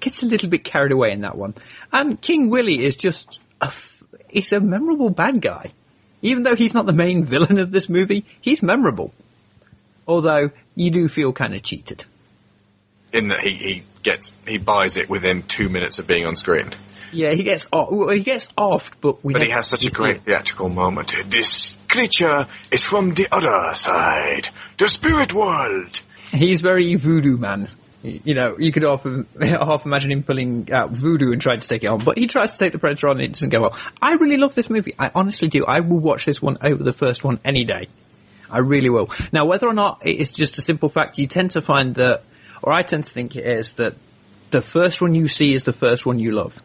gets 0.00 0.22
a 0.22 0.26
little 0.26 0.50
bit 0.50 0.64
carried 0.64 0.92
away 0.92 1.12
in 1.12 1.22
that 1.22 1.36
one. 1.36 1.54
And 1.90 2.20
King 2.20 2.50
Willie 2.50 2.84
is 2.84 2.96
just 2.96 3.40
a. 3.60 3.66
f- 3.66 4.02
He's 4.28 4.52
a 4.52 4.60
memorable 4.60 5.08
bad 5.10 5.40
guy. 5.40 5.72
Even 6.20 6.42
though 6.42 6.56
he's 6.56 6.74
not 6.74 6.84
the 6.86 6.92
main 6.92 7.24
villain 7.24 7.58
of 7.58 7.70
this 7.70 7.88
movie, 7.88 8.24
he's 8.40 8.62
memorable. 8.62 9.14
Although 10.06 10.50
you 10.74 10.90
do 10.90 11.08
feel 11.08 11.32
kind 11.32 11.54
of 11.54 11.62
cheated. 11.62 12.04
In 13.12 13.28
that 13.28 13.40
he, 13.40 13.50
he 13.50 13.82
gets 14.02 14.32
he 14.46 14.58
buys 14.58 14.96
it 14.96 15.08
within 15.08 15.42
two 15.42 15.68
minutes 15.68 15.98
of 15.98 16.06
being 16.06 16.26
on 16.26 16.36
screen. 16.36 16.74
Yeah, 17.12 17.32
he 17.32 17.44
gets 17.44 17.68
off. 17.72 17.90
Well, 17.92 18.08
he 18.08 18.20
gets 18.20 18.52
off, 18.56 18.90
but. 19.00 19.22
But 19.22 19.42
he 19.42 19.50
has 19.50 19.68
such 19.68 19.86
a 19.86 19.90
great 19.90 20.16
it. 20.16 20.22
theatrical 20.22 20.68
moment. 20.68 21.14
This 21.26 21.78
creature 21.88 22.48
is 22.72 22.84
from 22.84 23.14
the 23.14 23.28
other 23.30 23.74
side, 23.76 24.48
the 24.78 24.88
spirit 24.88 25.32
world. 25.32 26.00
He's 26.32 26.60
very 26.60 26.96
voodoo 26.96 27.36
man. 27.36 27.68
You 28.02 28.34
know, 28.34 28.56
you 28.58 28.70
could 28.70 28.84
often 28.84 29.26
half 29.40 29.86
imagine 29.86 30.12
him 30.12 30.24
pulling 30.24 30.70
out 30.70 30.90
voodoo 30.90 31.32
and 31.32 31.40
trying 31.40 31.60
to 31.60 31.66
take 31.66 31.84
it 31.84 31.90
on, 31.90 32.04
but 32.04 32.18
he 32.18 32.26
tries 32.26 32.50
to 32.52 32.58
take 32.58 32.72
the 32.72 32.78
Predator 32.78 33.08
on 33.08 33.16
and 33.16 33.24
it 33.24 33.32
doesn't 33.32 33.48
go 33.48 33.62
well. 33.62 33.78
I 34.02 34.14
really 34.14 34.36
love 34.36 34.54
this 34.54 34.68
movie. 34.68 34.92
I 34.98 35.10
honestly 35.14 35.48
do. 35.48 35.64
I 35.64 35.80
will 35.80 36.00
watch 36.00 36.26
this 36.26 36.42
one 36.42 36.58
over 36.62 36.82
the 36.82 36.92
first 36.92 37.24
one 37.24 37.40
any 37.44 37.64
day. 37.64 37.88
I 38.54 38.58
really 38.58 38.88
will. 38.88 39.10
Now, 39.32 39.46
whether 39.46 39.66
or 39.66 39.72
not 39.74 40.06
it 40.06 40.20
is 40.20 40.32
just 40.32 40.58
a 40.58 40.62
simple 40.62 40.88
fact, 40.88 41.18
you 41.18 41.26
tend 41.26 41.50
to 41.52 41.60
find 41.60 41.96
that, 41.96 42.22
or 42.62 42.72
I 42.72 42.82
tend 42.82 43.04
to 43.04 43.10
think 43.10 43.34
it 43.34 43.44
is 43.44 43.72
that 43.74 43.94
the 44.50 44.62
first 44.62 45.02
one 45.02 45.16
you 45.16 45.26
see 45.26 45.54
is 45.54 45.64
the 45.64 45.72
first 45.72 46.06
one 46.06 46.20
you 46.20 46.30
love. 46.30 46.60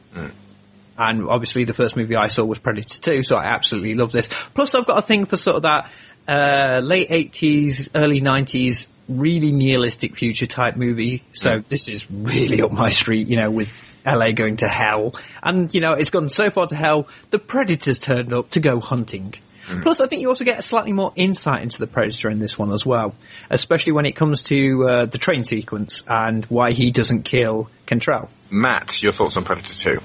And 0.97 1.27
obviously 1.27 1.63
the 1.63 1.73
first 1.73 1.97
movie 1.97 2.15
I 2.15 2.27
saw 2.27 2.45
was 2.45 2.59
Predator 2.59 2.99
2, 2.99 3.23
so 3.23 3.37
I 3.37 3.45
absolutely 3.45 3.95
love 3.95 4.11
this. 4.11 4.27
Plus 4.53 4.75
I've 4.75 4.85
got 4.85 4.99
a 4.99 5.01
thing 5.01 5.25
for 5.25 5.35
sort 5.35 5.55
of 5.55 5.61
that, 5.63 5.91
uh, 6.27 6.81
late 6.83 7.09
80s, 7.09 7.89
early 7.95 8.21
90s, 8.21 8.85
really 9.07 9.51
nihilistic 9.51 10.15
future 10.15 10.45
type 10.45 10.75
movie. 10.75 11.23
So 11.33 11.59
this 11.67 11.87
is 11.87 12.09
really 12.11 12.61
up 12.61 12.71
my 12.71 12.89
street, 12.89 13.27
you 13.27 13.37
know, 13.37 13.49
with 13.49 13.69
LA 14.05 14.33
going 14.33 14.57
to 14.57 14.67
hell. 14.67 15.15
And, 15.41 15.73
you 15.73 15.81
know, 15.81 15.93
it's 15.93 16.11
gone 16.11 16.29
so 16.29 16.51
far 16.51 16.67
to 16.67 16.75
hell, 16.75 17.07
the 17.31 17.39
Predators 17.39 17.97
turned 17.97 18.31
up 18.31 18.51
to 18.51 18.59
go 18.59 18.79
hunting. 18.79 19.33
Plus, 19.81 19.99
I 19.99 20.07
think 20.07 20.21
you 20.21 20.29
also 20.29 20.45
get 20.45 20.59
a 20.59 20.61
slightly 20.61 20.93
more 20.93 21.13
insight 21.15 21.61
into 21.61 21.77
the 21.77 21.87
Predator 21.87 22.29
in 22.29 22.39
this 22.39 22.57
one 22.57 22.71
as 22.71 22.85
well, 22.85 23.13
especially 23.49 23.93
when 23.93 24.05
it 24.05 24.13
comes 24.13 24.43
to 24.43 24.83
uh, 24.87 25.05
the 25.05 25.17
train 25.17 25.43
sequence 25.43 26.03
and 26.07 26.45
why 26.45 26.71
he 26.71 26.91
doesn't 26.91 27.23
kill 27.23 27.69
Cantrell. 27.85 28.29
Matt, 28.49 29.01
your 29.03 29.11
thoughts 29.11 29.37
on 29.37 29.43
Predator 29.43 29.73
2? 29.73 30.01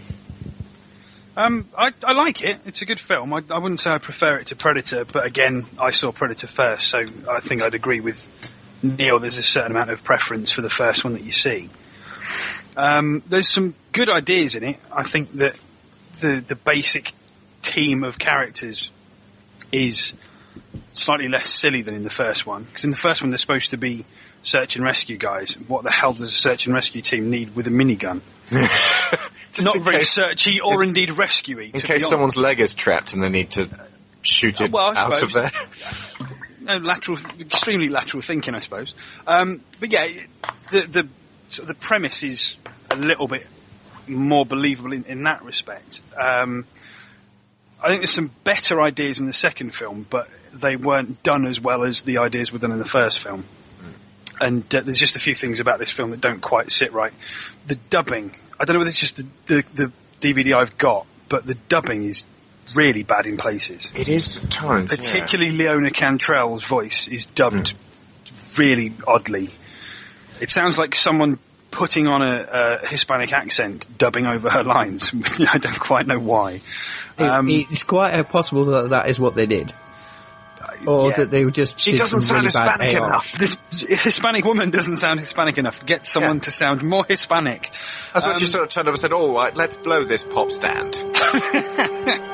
Um, 1.36 1.68
I, 1.76 1.92
I 2.04 2.12
like 2.12 2.42
it. 2.42 2.60
It's 2.64 2.82
a 2.82 2.84
good 2.84 3.00
film. 3.00 3.32
I, 3.32 3.42
I 3.50 3.58
wouldn't 3.58 3.80
say 3.80 3.90
I 3.90 3.98
prefer 3.98 4.36
it 4.36 4.48
to 4.48 4.56
Predator, 4.56 5.04
but 5.04 5.26
again, 5.26 5.66
I 5.80 5.90
saw 5.90 6.12
Predator 6.12 6.46
first, 6.46 6.88
so 6.88 7.02
I 7.28 7.40
think 7.40 7.62
I'd 7.62 7.74
agree 7.74 8.00
with 8.00 8.24
Neil. 8.82 9.18
There's 9.18 9.38
a 9.38 9.42
certain 9.42 9.72
amount 9.72 9.90
of 9.90 10.04
preference 10.04 10.52
for 10.52 10.62
the 10.62 10.70
first 10.70 11.02
one 11.04 11.14
that 11.14 11.24
you 11.24 11.32
see. 11.32 11.70
Um, 12.76 13.22
there's 13.26 13.48
some 13.48 13.74
good 13.92 14.08
ideas 14.08 14.54
in 14.54 14.64
it. 14.64 14.76
I 14.92 15.02
think 15.02 15.32
that 15.34 15.56
the 16.20 16.42
the 16.46 16.56
basic 16.56 17.12
team 17.62 18.04
of 18.04 18.18
characters 18.18 18.90
is 19.74 20.14
slightly 20.94 21.28
less 21.28 21.48
silly 21.48 21.82
than 21.82 21.94
in 21.94 22.04
the 22.04 22.10
first 22.10 22.46
one. 22.46 22.64
Because 22.64 22.84
in 22.84 22.90
the 22.90 22.96
first 22.96 23.22
one, 23.22 23.30
they're 23.30 23.38
supposed 23.38 23.70
to 23.70 23.76
be 23.76 24.04
search 24.42 24.76
and 24.76 24.84
rescue 24.84 25.16
guys. 25.16 25.54
What 25.66 25.84
the 25.84 25.90
hell 25.90 26.12
does 26.12 26.22
a 26.22 26.28
search 26.28 26.66
and 26.66 26.74
rescue 26.74 27.02
team 27.02 27.30
need 27.30 27.56
with 27.56 27.66
a 27.66 27.70
minigun? 27.70 28.20
Not 29.60 29.80
very 29.80 29.98
case- 29.98 30.18
searchy 30.18 30.60
or 30.64 30.82
indeed 30.82 31.10
rescuey. 31.10 31.74
In 31.74 31.80
case 31.80 32.08
someone's 32.08 32.36
leg 32.36 32.60
is 32.60 32.74
trapped 32.74 33.12
and 33.12 33.22
they 33.22 33.28
need 33.28 33.50
to 33.52 33.68
shoot 34.22 34.60
it 34.60 34.70
Well, 34.70 34.96
out 34.96 35.22
of 35.22 35.32
there. 35.32 35.50
no, 36.60 36.78
lateral, 36.78 37.18
extremely 37.40 37.88
lateral 37.88 38.22
thinking, 38.22 38.54
I 38.54 38.60
suppose. 38.60 38.94
Um, 39.26 39.60
but 39.80 39.92
yeah, 39.92 40.08
the 40.70 40.80
the 40.80 41.08
of 41.58 41.66
the 41.66 41.74
premise 41.74 42.22
is 42.22 42.56
a 42.90 42.96
little 42.96 43.28
bit 43.28 43.46
more 44.08 44.44
believable 44.44 44.92
in, 44.92 45.04
in 45.04 45.22
that 45.24 45.44
respect. 45.44 46.00
Um, 46.20 46.66
I 47.82 47.88
think 47.88 48.00
there's 48.00 48.14
some 48.14 48.30
better 48.44 48.80
ideas 48.80 49.20
in 49.20 49.26
the 49.26 49.32
second 49.32 49.74
film, 49.74 50.06
but 50.08 50.28
they 50.52 50.76
weren't 50.76 51.22
done 51.22 51.46
as 51.46 51.60
well 51.60 51.84
as 51.84 52.02
the 52.02 52.18
ideas 52.18 52.52
were 52.52 52.58
done 52.58 52.72
in 52.72 52.78
the 52.78 52.84
first 52.84 53.20
film. 53.20 53.44
And 54.40 54.62
uh, 54.74 54.80
there's 54.82 54.98
just 54.98 55.16
a 55.16 55.20
few 55.20 55.34
things 55.34 55.60
about 55.60 55.78
this 55.78 55.92
film 55.92 56.10
that 56.10 56.20
don't 56.20 56.40
quite 56.40 56.70
sit 56.70 56.92
right. 56.92 57.12
The 57.66 57.76
dubbing, 57.90 58.34
I 58.58 58.64
don't 58.64 58.74
know 58.74 58.80
whether 58.80 58.90
it's 58.90 59.00
just 59.00 59.16
the, 59.16 59.26
the, 59.46 59.64
the 59.74 59.92
DVD 60.20 60.56
I've 60.56 60.76
got, 60.76 61.06
but 61.28 61.46
the 61.46 61.54
dubbing 61.68 62.04
is 62.04 62.24
really 62.74 63.02
bad 63.02 63.26
in 63.26 63.36
places. 63.36 63.90
It 63.94 64.08
is 64.08 64.38
at 64.38 64.50
times. 64.50 64.90
yeah. 64.90 64.96
Particularly 64.96 65.52
Leona 65.52 65.90
Cantrell's 65.90 66.66
voice 66.66 67.08
is 67.08 67.26
dubbed 67.26 67.74
really 68.58 68.92
oddly. 69.06 69.50
It 70.40 70.50
sounds 70.50 70.78
like 70.78 70.94
someone 70.94 71.38
putting 71.70 72.06
on 72.06 72.22
a, 72.22 72.80
a 72.82 72.86
Hispanic 72.86 73.32
accent, 73.32 73.86
dubbing 73.98 74.26
over 74.26 74.48
her 74.48 74.62
lines. 74.64 75.12
I 75.52 75.58
don't 75.58 75.78
quite 75.78 76.06
know 76.06 76.18
why. 76.18 76.60
It- 77.18 77.22
Um, 77.22 77.48
it's 77.48 77.82
quite 77.84 78.14
uh, 78.14 78.22
possible 78.24 78.66
that 78.66 78.90
that 78.90 79.08
is 79.08 79.18
what 79.20 79.34
they 79.34 79.46
did. 79.46 79.72
Or 80.86 81.10
yeah. 81.10 81.16
that 81.18 81.30
they 81.30 81.44
were 81.44 81.50
just 81.50 81.78
She 81.78 81.96
doesn't 81.96 82.20
sound 82.20 82.38
really 82.42 82.46
Hispanic 82.46 82.94
enough. 82.96 83.32
This 83.38 83.56
Hispanic 84.02 84.44
woman 84.44 84.70
doesn't 84.70 84.96
sound 84.96 85.20
Hispanic 85.20 85.56
enough. 85.56 85.84
Get 85.86 86.04
someone 86.06 86.36
Yeah. 86.36 86.42
to 86.42 86.50
sound 86.52 86.82
more 86.82 87.04
Hispanic. 87.04 87.70
That's 88.12 88.26
what 88.26 88.38
she 88.38 88.44
Um, 88.46 88.50
sort 88.50 88.64
of 88.64 88.70
turned 88.70 88.88
over 88.88 88.94
and 88.94 89.00
said, 89.00 89.12
all 89.12 89.32
right, 89.34 89.54
let's 89.54 89.76
blow 89.76 90.04
this 90.04 90.24
pop 90.24 90.50
stand. 90.52 90.94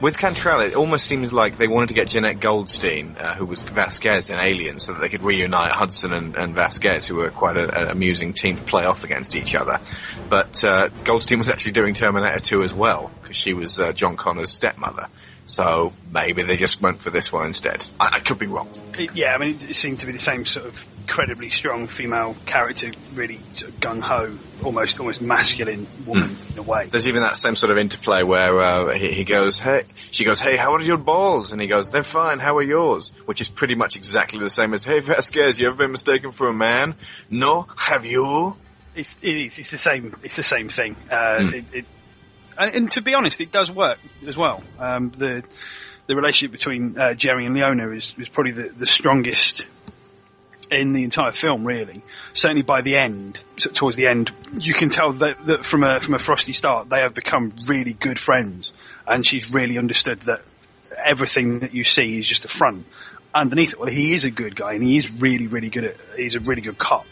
With 0.00 0.16
Cantrell, 0.16 0.60
it 0.60 0.74
almost 0.74 1.04
seems 1.06 1.32
like 1.32 1.58
they 1.58 1.66
wanted 1.66 1.88
to 1.88 1.94
get 1.94 2.08
Jenette 2.08 2.40
Goldstein, 2.40 3.16
uh, 3.18 3.34
who 3.34 3.44
was 3.44 3.62
Vasquez 3.62 4.30
in 4.30 4.38
Alien, 4.38 4.78
so 4.78 4.94
that 4.94 5.00
they 5.00 5.10
could 5.10 5.24
reunite 5.24 5.72
Hudson 5.72 6.12
and, 6.12 6.36
and 6.36 6.54
Vasquez, 6.54 7.06
who 7.06 7.16
were 7.16 7.30
quite 7.30 7.56
an 7.56 7.90
amusing 7.90 8.32
team 8.32 8.56
to 8.56 8.62
play 8.62 8.84
off 8.84 9.04
against 9.04 9.36
each 9.36 9.54
other. 9.54 9.80
But 10.30 10.64
uh, 10.64 10.88
Goldstein 11.04 11.38
was 11.38 11.50
actually 11.50 11.72
doing 11.72 11.92
Terminator 11.94 12.40
2 12.40 12.62
as 12.62 12.72
well, 12.72 13.10
because 13.20 13.36
she 13.36 13.52
was 13.52 13.78
uh, 13.78 13.92
John 13.92 14.16
Connor's 14.16 14.52
stepmother. 14.52 15.08
So 15.48 15.94
maybe 16.12 16.42
they 16.42 16.56
just 16.58 16.82
went 16.82 17.00
for 17.00 17.08
this 17.10 17.32
one 17.32 17.46
instead. 17.46 17.86
I, 17.98 18.16
I 18.16 18.20
could 18.20 18.38
be 18.38 18.46
wrong. 18.46 18.68
It- 18.98 19.14
yeah, 19.14 19.34
I 19.34 19.38
mean, 19.38 19.54
it, 19.56 19.70
it 19.70 19.74
seemed 19.76 20.00
to 20.00 20.06
be 20.06 20.12
the 20.12 20.18
same 20.18 20.44
sort 20.44 20.66
of 20.66 20.76
incredibly 20.98 21.48
strong 21.48 21.88
female 21.88 22.36
character, 22.44 22.90
really 23.14 23.40
sort 23.52 23.72
of 23.72 23.80
gung 23.80 24.02
ho, 24.02 24.38
almost 24.62 25.00
almost 25.00 25.22
masculine 25.22 25.88
woman 26.04 26.36
in 26.52 26.58
a 26.58 26.62
way. 26.62 26.86
There's 26.90 27.08
even 27.08 27.22
that 27.22 27.38
same 27.38 27.56
sort 27.56 27.72
of 27.72 27.78
interplay 27.78 28.22
where 28.24 28.60
uh, 28.60 28.94
he, 28.94 29.12
he 29.14 29.24
goes, 29.24 29.58
"Hey," 29.58 29.84
she 30.10 30.24
goes, 30.24 30.38
"Hey, 30.40 30.56
how 30.56 30.74
are 30.74 30.82
your 30.82 30.98
balls?" 30.98 31.52
And 31.52 31.60
he 31.62 31.66
goes, 31.66 31.88
"They're 31.90 32.02
fine. 32.04 32.40
How 32.40 32.58
are 32.58 32.62
yours?" 32.62 33.12
Which 33.24 33.40
is 33.40 33.48
pretty 33.48 33.74
much 33.74 33.96
exactly 33.96 34.38
the 34.40 34.50
same 34.50 34.74
as, 34.74 34.84
"Hey, 34.84 35.00
Vasquez, 35.00 35.58
you 35.58 35.68
ever 35.68 35.76
been 35.76 35.92
mistaken 35.92 36.32
for 36.32 36.48
a 36.48 36.54
man? 36.54 36.94
No, 37.30 37.66
have 37.76 38.04
you?" 38.04 38.54
It's 38.94 39.16
it 39.22 39.36
is. 39.36 39.58
It's 39.58 39.70
the 39.70 39.78
same. 39.78 40.14
It's 40.22 40.36
the 40.36 40.42
same 40.42 40.68
thing. 40.68 40.96
Uh, 41.10 41.50
it, 41.54 41.64
it, 41.72 41.84
and, 42.58 42.74
and 42.74 42.90
to 42.92 43.02
be 43.02 43.14
honest, 43.14 43.40
it 43.40 43.52
does 43.52 43.70
work 43.70 43.98
as 44.26 44.36
well. 44.36 44.62
Um, 44.78 45.10
the 45.10 45.44
the 46.06 46.16
relationship 46.16 46.52
between 46.52 46.98
uh, 46.98 47.14
Jerry 47.14 47.44
and 47.44 47.54
Leona 47.54 47.90
is, 47.90 48.14
is 48.18 48.28
probably 48.28 48.52
the, 48.52 48.68
the 48.70 48.86
strongest 48.86 49.66
in 50.70 50.94
the 50.94 51.04
entire 51.04 51.32
film. 51.32 51.66
Really, 51.66 52.02
certainly 52.32 52.62
by 52.62 52.82
the 52.82 52.96
end, 52.96 53.40
towards 53.74 53.96
the 53.96 54.06
end, 54.06 54.32
you 54.52 54.74
can 54.74 54.90
tell 54.90 55.12
that, 55.14 55.44
that 55.46 55.66
from 55.66 55.84
a 55.84 56.00
from 56.00 56.14
a 56.14 56.18
frosty 56.18 56.52
start, 56.52 56.88
they 56.88 57.00
have 57.00 57.14
become 57.14 57.52
really 57.68 57.92
good 57.92 58.18
friends, 58.18 58.72
and 59.06 59.26
she's 59.26 59.52
really 59.52 59.78
understood 59.78 60.22
that 60.22 60.40
everything 61.04 61.60
that 61.60 61.74
you 61.74 61.84
see 61.84 62.18
is 62.18 62.26
just 62.26 62.44
a 62.44 62.48
front. 62.48 62.86
Underneath 63.34 63.74
it, 63.74 63.78
well, 63.78 63.90
he 63.90 64.14
is 64.14 64.24
a 64.24 64.30
good 64.30 64.56
guy, 64.56 64.72
and 64.72 64.82
he 64.82 64.96
is 64.96 65.12
really, 65.20 65.46
really 65.46 65.68
good 65.68 65.84
at. 65.84 65.96
He's 66.16 66.34
a 66.34 66.40
really 66.40 66.62
good 66.62 66.78
cop 66.78 67.06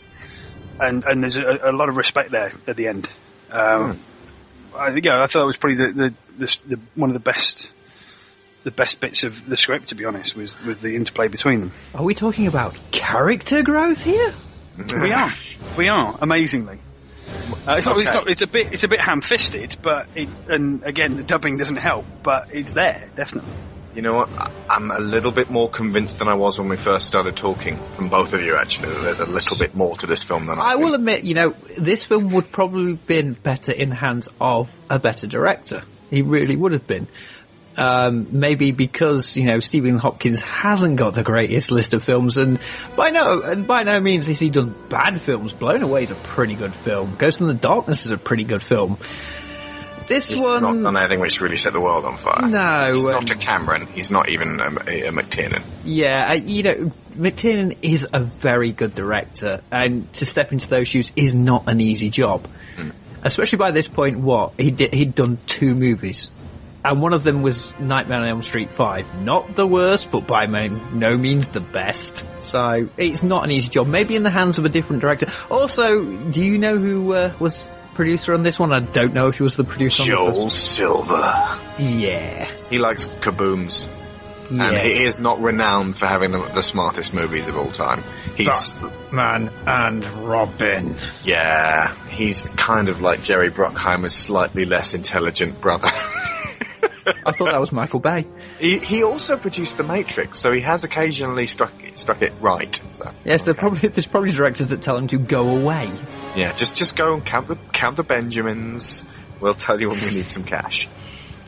and 0.80 1.04
and 1.04 1.22
there's 1.22 1.36
a, 1.36 1.58
a 1.62 1.72
lot 1.72 1.88
of 1.88 1.96
respect 1.96 2.30
there 2.30 2.52
at 2.66 2.76
the 2.76 2.88
end. 2.88 3.08
Um, 3.50 4.00
I 4.76 4.94
yeah, 4.96 5.22
I 5.22 5.26
thought 5.26 5.42
it 5.42 5.46
was 5.46 5.56
probably 5.56 5.76
the, 5.76 5.92
the, 5.92 6.14
the, 6.38 6.58
the 6.66 6.80
one 6.94 7.10
of 7.10 7.14
the 7.14 7.20
best 7.20 7.70
the 8.64 8.70
best 8.70 9.00
bits 9.00 9.24
of 9.24 9.46
the 9.46 9.56
script. 9.56 9.88
To 9.88 9.94
be 9.94 10.04
honest, 10.04 10.36
was 10.36 10.60
was 10.62 10.78
the 10.78 10.96
interplay 10.96 11.28
between 11.28 11.60
them. 11.60 11.72
Are 11.94 12.04
we 12.04 12.14
talking 12.14 12.46
about 12.46 12.76
character 12.90 13.62
growth 13.62 14.02
here? 14.02 14.32
we 15.00 15.10
are, 15.12 15.32
we 15.78 15.88
are 15.88 16.18
amazingly. 16.20 16.78
Uh, 17.66 17.76
it's, 17.78 17.86
not, 17.86 17.98
it's 17.98 18.14
not. 18.14 18.28
It's 18.28 18.42
a 18.42 18.46
bit. 18.46 18.72
It's 18.72 18.84
a 18.84 18.88
bit 18.88 19.00
ham-fisted, 19.00 19.76
but 19.82 20.06
it, 20.14 20.28
and 20.48 20.84
again, 20.84 21.16
the 21.16 21.22
dubbing 21.22 21.56
doesn't 21.56 21.76
help. 21.76 22.04
But 22.22 22.54
it's 22.54 22.72
there, 22.72 23.08
definitely. 23.14 23.52
You 23.96 24.02
know 24.02 24.14
what? 24.14 24.28
I'm 24.68 24.90
a 24.90 24.98
little 24.98 25.30
bit 25.30 25.48
more 25.48 25.70
convinced 25.70 26.18
than 26.18 26.28
I 26.28 26.34
was 26.34 26.58
when 26.58 26.68
we 26.68 26.76
first 26.76 27.06
started 27.06 27.34
talking 27.34 27.78
from 27.94 28.10
both 28.10 28.34
of 28.34 28.42
you, 28.42 28.54
actually. 28.54 28.90
that 28.90 29.00
There's 29.00 29.20
a 29.20 29.24
little 29.24 29.56
bit 29.56 29.74
more 29.74 29.96
to 29.96 30.06
this 30.06 30.22
film 30.22 30.44
than 30.44 30.58
I, 30.58 30.62
I 30.62 30.72
think. 30.74 30.84
will 30.84 30.94
admit, 30.94 31.24
you 31.24 31.32
know, 31.32 31.54
this 31.78 32.04
film 32.04 32.30
would 32.34 32.52
probably 32.52 32.90
have 32.90 33.06
been 33.06 33.32
better 33.32 33.72
in 33.72 33.88
the 33.88 33.94
hands 33.94 34.28
of 34.38 34.70
a 34.90 34.98
better 34.98 35.26
director. 35.26 35.82
He 36.10 36.20
really 36.20 36.56
would 36.56 36.72
have 36.72 36.86
been. 36.86 37.08
Um, 37.78 38.26
maybe 38.32 38.70
because, 38.70 39.34
you 39.34 39.44
know, 39.44 39.60
Stephen 39.60 39.96
Hopkins 39.96 40.42
hasn't 40.42 40.98
got 40.98 41.14
the 41.14 41.22
greatest 41.22 41.70
list 41.70 41.94
of 41.94 42.02
films 42.02 42.36
and 42.36 42.58
by 42.96 43.08
no, 43.08 43.40
and 43.40 43.66
by 43.66 43.82
no 43.84 43.98
means 43.98 44.26
has 44.26 44.38
he 44.38 44.50
done 44.50 44.74
bad 44.90 45.22
films. 45.22 45.54
Blown 45.54 45.82
Away 45.82 46.02
is 46.02 46.10
a 46.10 46.16
pretty 46.16 46.54
good 46.54 46.74
film. 46.74 47.16
Ghost 47.16 47.40
in 47.40 47.46
the 47.46 47.54
Darkness 47.54 48.04
is 48.04 48.12
a 48.12 48.18
pretty 48.18 48.44
good 48.44 48.62
film. 48.62 48.98
This 50.08 50.30
He's 50.30 50.40
one, 50.40 50.62
not 50.62 50.82
done 50.82 50.96
anything 50.96 51.20
which 51.20 51.40
really 51.40 51.56
set 51.56 51.72
the 51.72 51.80
world 51.80 52.04
on 52.04 52.16
fire. 52.16 52.48
No, 52.48 52.94
He's 52.94 53.06
um, 53.06 53.12
not 53.12 53.30
a 53.30 53.36
Cameron. 53.36 53.86
He's 53.88 54.10
not 54.10 54.28
even 54.30 54.60
a, 54.60 54.64
a, 54.64 55.08
a 55.08 55.12
McTiernan. 55.12 55.64
Yeah, 55.84 56.30
uh, 56.30 56.34
you 56.34 56.62
know, 56.62 56.92
McTiernan 57.16 57.78
is 57.82 58.06
a 58.12 58.22
very 58.22 58.72
good 58.72 58.94
director, 58.94 59.62
and 59.72 60.12
to 60.14 60.26
step 60.26 60.52
into 60.52 60.68
those 60.68 60.88
shoes 60.88 61.12
is 61.16 61.34
not 61.34 61.68
an 61.68 61.80
easy 61.80 62.10
job. 62.10 62.46
Especially 63.22 63.58
by 63.58 63.72
this 63.72 63.88
point, 63.88 64.20
what 64.20 64.52
he 64.56 64.70
did, 64.70 64.94
he'd 64.94 65.14
done 65.16 65.38
two 65.46 65.74
movies, 65.74 66.30
and 66.84 67.02
one 67.02 67.12
of 67.12 67.24
them 67.24 67.42
was 67.42 67.76
Nightmare 67.80 68.20
on 68.20 68.28
Elm 68.28 68.42
Street 68.42 68.70
Five. 68.70 69.22
Not 69.24 69.56
the 69.56 69.66
worst, 69.66 70.12
but 70.12 70.28
by 70.28 70.46
no 70.46 71.16
means 71.16 71.48
the 71.48 71.58
best. 71.58 72.24
So 72.40 72.88
it's 72.96 73.24
not 73.24 73.42
an 73.42 73.50
easy 73.50 73.68
job. 73.68 73.88
Maybe 73.88 74.14
in 74.14 74.22
the 74.22 74.30
hands 74.30 74.58
of 74.58 74.64
a 74.64 74.68
different 74.68 75.02
director. 75.02 75.26
Also, 75.50 76.04
do 76.04 76.40
you 76.40 76.58
know 76.58 76.78
who 76.78 77.12
uh, 77.12 77.32
was 77.40 77.68
producer 77.96 78.34
on 78.34 78.42
this 78.42 78.58
one? 78.58 78.72
I 78.72 78.80
don't 78.80 79.14
know 79.14 79.26
if 79.28 79.38
he 79.38 79.42
was 79.42 79.56
the 79.56 79.64
producer. 79.64 80.02
on 80.02 80.08
the 80.08 80.32
Joel 80.32 80.50
Silver. 80.50 81.58
Yeah. 81.78 82.50
He 82.70 82.78
likes 82.78 83.06
kabooms. 83.06 83.88
And 84.48 84.78
he 84.78 85.02
is 85.02 85.18
not 85.18 85.40
renowned 85.40 85.96
for 85.96 86.06
having 86.06 86.30
the, 86.30 86.38
the 86.38 86.62
smartest 86.62 87.12
movies 87.12 87.48
of 87.48 87.56
all 87.56 87.70
time. 87.70 88.04
He's, 88.36 88.72
Man 89.10 89.50
and 89.66 90.06
Robin. 90.06 90.96
yeah, 91.24 91.96
he's 92.06 92.44
kind 92.52 92.88
of 92.88 93.00
like 93.00 93.24
Jerry 93.24 93.50
Bruckheimer's 93.50 94.14
slightly 94.14 94.64
less 94.64 94.94
intelligent 94.94 95.60
brother. 95.60 95.90
I 97.06 97.32
thought 97.32 97.50
that 97.50 97.60
was 97.60 97.72
Michael 97.72 98.00
Bay. 98.00 98.26
he, 98.58 98.78
he 98.78 99.02
also 99.02 99.36
produced 99.36 99.76
The 99.76 99.84
Matrix, 99.84 100.38
so 100.38 100.52
he 100.52 100.60
has 100.60 100.84
occasionally 100.84 101.46
struck 101.46 101.72
it, 101.84 101.98
struck 101.98 102.22
it 102.22 102.32
right. 102.40 102.74
So, 102.94 103.10
Yes, 103.24 103.42
there 103.44 103.54
probably 103.54 103.88
there's 103.88 104.06
probably 104.06 104.32
directors 104.32 104.68
that 104.68 104.82
tell 104.82 104.96
him 104.96 105.06
to 105.08 105.18
go 105.18 105.56
away. 105.56 105.90
yeah, 106.34 106.52
just 106.52 106.76
just 106.76 106.96
go 106.96 107.14
and 107.14 107.24
count 107.24 107.48
the 107.48 107.56
count 107.72 107.96
the 107.96 108.02
Benjamins. 108.02 109.04
We'll 109.40 109.54
tell 109.54 109.80
you 109.80 109.88
when 109.88 110.00
we 110.00 110.10
need 110.14 110.30
some 110.30 110.44
cash. 110.44 110.88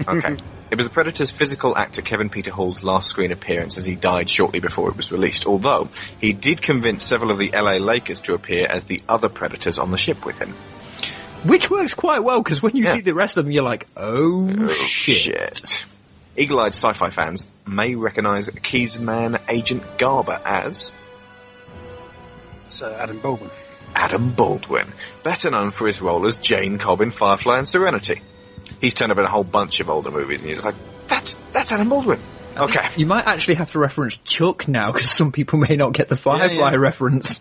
Okay. 0.06 0.36
It 0.70 0.76
was 0.76 0.86
the 0.86 0.92
Predator's 0.92 1.30
physical 1.30 1.74
actor 1.78 2.02
Kevin 2.02 2.28
Peter 2.28 2.50
Hall's 2.50 2.82
last 2.84 3.08
screen 3.08 3.32
appearance 3.32 3.78
as 3.78 3.86
he 3.86 3.94
died 3.94 4.28
shortly 4.28 4.60
before 4.60 4.90
it 4.90 4.98
was 4.98 5.10
released, 5.10 5.46
although 5.46 5.88
he 6.20 6.34
did 6.34 6.60
convince 6.60 7.04
several 7.06 7.30
of 7.30 7.38
the 7.38 7.52
LA 7.54 7.78
Lakers 7.78 8.20
to 8.22 8.34
appear 8.34 8.66
as 8.68 8.84
the 8.84 9.00
other 9.08 9.30
Predators 9.30 9.78
on 9.78 9.90
the 9.90 9.96
ship 9.96 10.26
with 10.26 10.38
him. 10.38 10.54
Which 11.44 11.70
works 11.70 11.94
quite 11.94 12.22
well 12.24 12.42
because 12.42 12.62
when 12.62 12.76
you 12.76 12.84
Yeah. 12.84 12.94
see 12.94 13.00
the 13.00 13.14
rest 13.14 13.36
of 13.36 13.44
them, 13.44 13.52
you're 13.52 13.62
like, 13.62 13.86
oh, 13.96 14.50
Oh, 14.60 14.68
shit. 14.72 15.16
shit. 15.56 15.84
Eagle-eyed 16.36 16.74
sci-fi 16.74 17.10
fans 17.10 17.44
may 17.66 17.94
recognize 17.94 18.48
Keys 18.62 18.98
man 19.00 19.38
Agent 19.48 19.82
Garber 19.98 20.40
as 20.44 20.92
Sir 22.68 22.92
Adam 23.00 23.18
Baldwin. 23.18 23.50
Adam 23.94 24.30
Baldwin, 24.30 24.86
better 25.24 25.50
known 25.50 25.70
for 25.70 25.86
his 25.86 26.00
role 26.00 26.26
as 26.26 26.36
Jayne 26.36 26.78
Cobb 26.78 27.00
in 27.00 27.10
Firefly 27.10 27.58
and 27.58 27.68
Serenity. 27.68 28.20
He's 28.80 28.94
turned 28.94 29.10
up 29.10 29.18
in 29.18 29.24
a 29.24 29.30
whole 29.30 29.44
bunch 29.44 29.80
of 29.80 29.88
older 29.90 30.10
movies, 30.10 30.40
and 30.40 30.48
you're 30.48 30.56
just 30.56 30.66
like, 30.66 30.76
that's 31.08 31.36
that's 31.52 31.72
Adam 31.72 31.88
Baldwin. 31.88 32.20
Okay. 32.56 32.86
You 32.96 33.06
might 33.06 33.26
actually 33.26 33.54
have 33.56 33.72
to 33.72 33.78
reference 33.78 34.18
Chuck 34.18 34.68
now 34.68 34.92
because 34.92 35.10
some 35.10 35.32
people 35.32 35.58
may 35.58 35.76
not 35.76 35.92
get 35.92 36.08
the 36.08 36.16
Firefly 36.16 36.70
yeah. 36.72 36.76
reference. 36.76 37.40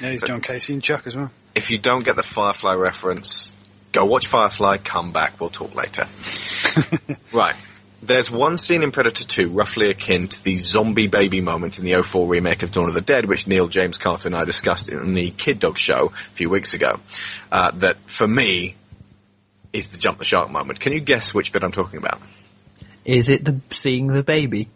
Yeah, 0.00 0.10
he's 0.10 0.22
John 0.22 0.40
Casey 0.40 0.72
and 0.74 0.82
Chuck 0.82 1.06
as 1.06 1.14
well. 1.14 1.30
If 1.54 1.70
you 1.70 1.78
don't 1.78 2.04
get 2.04 2.16
the 2.16 2.22
Firefly 2.22 2.74
reference, 2.74 3.52
go 3.92 4.04
watch 4.04 4.26
Firefly, 4.26 4.78
come 4.78 5.12
back, 5.12 5.40
we'll 5.40 5.50
talk 5.50 5.74
later. 5.74 6.08
right. 7.32 7.54
There's 8.02 8.30
one 8.30 8.58
scene 8.58 8.82
in 8.82 8.92
Predator 8.92 9.24
2 9.24 9.48
roughly 9.50 9.88
akin 9.88 10.28
to 10.28 10.44
the 10.44 10.58
zombie 10.58 11.06
baby 11.06 11.40
moment 11.40 11.78
in 11.78 11.84
the 11.84 12.02
04 12.02 12.26
remake 12.26 12.62
of 12.62 12.70
Dawn 12.70 12.88
of 12.88 12.94
the 12.94 13.00
Dead, 13.00 13.26
which 13.26 13.46
Neil 13.46 13.68
James 13.68 13.96
Carter 13.96 14.28
and 14.28 14.36
I 14.36 14.44
discussed 14.44 14.90
in 14.90 15.14
the 15.14 15.30
Kid 15.30 15.58
Dog 15.58 15.78
show 15.78 16.12
a 16.12 16.34
few 16.34 16.50
weeks 16.50 16.74
ago. 16.74 17.00
Uh, 17.50 17.70
that, 17.76 17.96
for 18.06 18.26
me, 18.26 18.76
is 19.72 19.86
the 19.88 19.96
jump 19.96 20.18
the 20.18 20.24
shark 20.24 20.50
moment. 20.50 20.80
Can 20.80 20.92
you 20.92 21.00
guess 21.00 21.32
which 21.32 21.52
bit 21.52 21.62
I'm 21.62 21.72
talking 21.72 21.98
about? 21.98 22.20
Is 23.04 23.28
it 23.28 23.44
the 23.44 23.60
seeing 23.70 24.08
the 24.08 24.22
baby? 24.22 24.68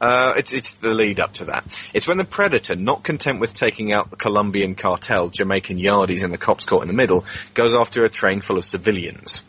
Uh, 0.00 0.34
it's 0.36 0.52
it's 0.52 0.72
the 0.72 0.92
lead 0.92 1.20
up 1.20 1.34
to 1.34 1.46
that. 1.46 1.64
It's 1.94 2.06
when 2.06 2.18
the 2.18 2.24
Predator, 2.24 2.76
not 2.76 3.02
content 3.02 3.40
with 3.40 3.54
taking 3.54 3.92
out 3.92 4.10
the 4.10 4.16
Colombian 4.16 4.74
cartel, 4.74 5.30
Jamaican 5.30 5.78
Yardies, 5.78 6.22
and 6.22 6.32
the 6.32 6.38
cops 6.38 6.66
caught 6.66 6.82
in 6.82 6.88
the 6.88 6.94
middle, 6.94 7.24
goes 7.54 7.72
after 7.72 8.04
a 8.04 8.08
train 8.08 8.42
full 8.42 8.58
of 8.58 8.64
civilians. 8.64 9.42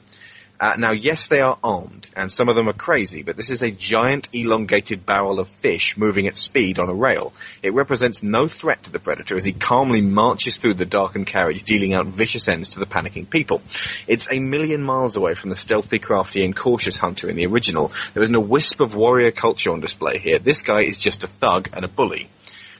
Uh, 0.59 0.75
now, 0.77 0.91
yes, 0.91 1.27
they 1.27 1.39
are 1.39 1.57
armed, 1.63 2.09
and 2.15 2.31
some 2.31 2.49
of 2.49 2.55
them 2.55 2.67
are 2.67 2.73
crazy, 2.73 3.21
but 3.21 3.37
this 3.37 3.51
is 3.51 3.61
a 3.61 3.69
giant 3.69 4.29
elongated 4.33 5.05
barrel 5.05 5.39
of 5.39 5.47
fish 5.47 5.95
moving 5.97 6.27
at 6.27 6.35
speed 6.35 6.79
on 6.79 6.89
a 6.89 6.93
rail. 6.93 7.31
It 7.61 7.75
represents 7.75 8.23
no 8.23 8.47
threat 8.47 8.83
to 8.83 8.91
the 8.91 8.99
Predator 8.99 9.37
as 9.37 9.45
he 9.45 9.53
calmly 9.53 10.01
marches 10.01 10.57
through 10.57 10.73
the 10.73 10.85
darkened 10.85 11.27
carriage, 11.27 11.63
dealing 11.63 11.93
out 11.93 12.07
vicious 12.07 12.47
ends 12.47 12.69
to 12.69 12.79
the 12.79 12.87
panicking 12.87 13.29
people. 13.29 13.61
It's 14.07 14.27
a 14.31 14.39
million 14.39 14.81
miles 14.81 15.15
away 15.15 15.35
from 15.35 15.51
the 15.51 15.55
stealthy, 15.55 15.99
crafty, 15.99 16.43
and 16.43 16.55
cautious 16.55 16.97
hunter 16.97 17.29
in 17.29 17.35
the 17.35 17.45
original. 17.45 17.91
There 18.15 18.23
isn't 18.23 18.33
a 18.33 18.39
wisp 18.39 18.81
of 18.81 18.95
warrior 18.95 19.31
culture 19.31 19.71
on 19.71 19.79
display 19.79 20.17
here. 20.17 20.39
This 20.39 20.63
guy 20.63 20.83
is 20.83 20.97
just 20.97 21.23
a 21.23 21.27
thug 21.27 21.69
and 21.73 21.85
a 21.85 21.87
bully. 21.87 22.29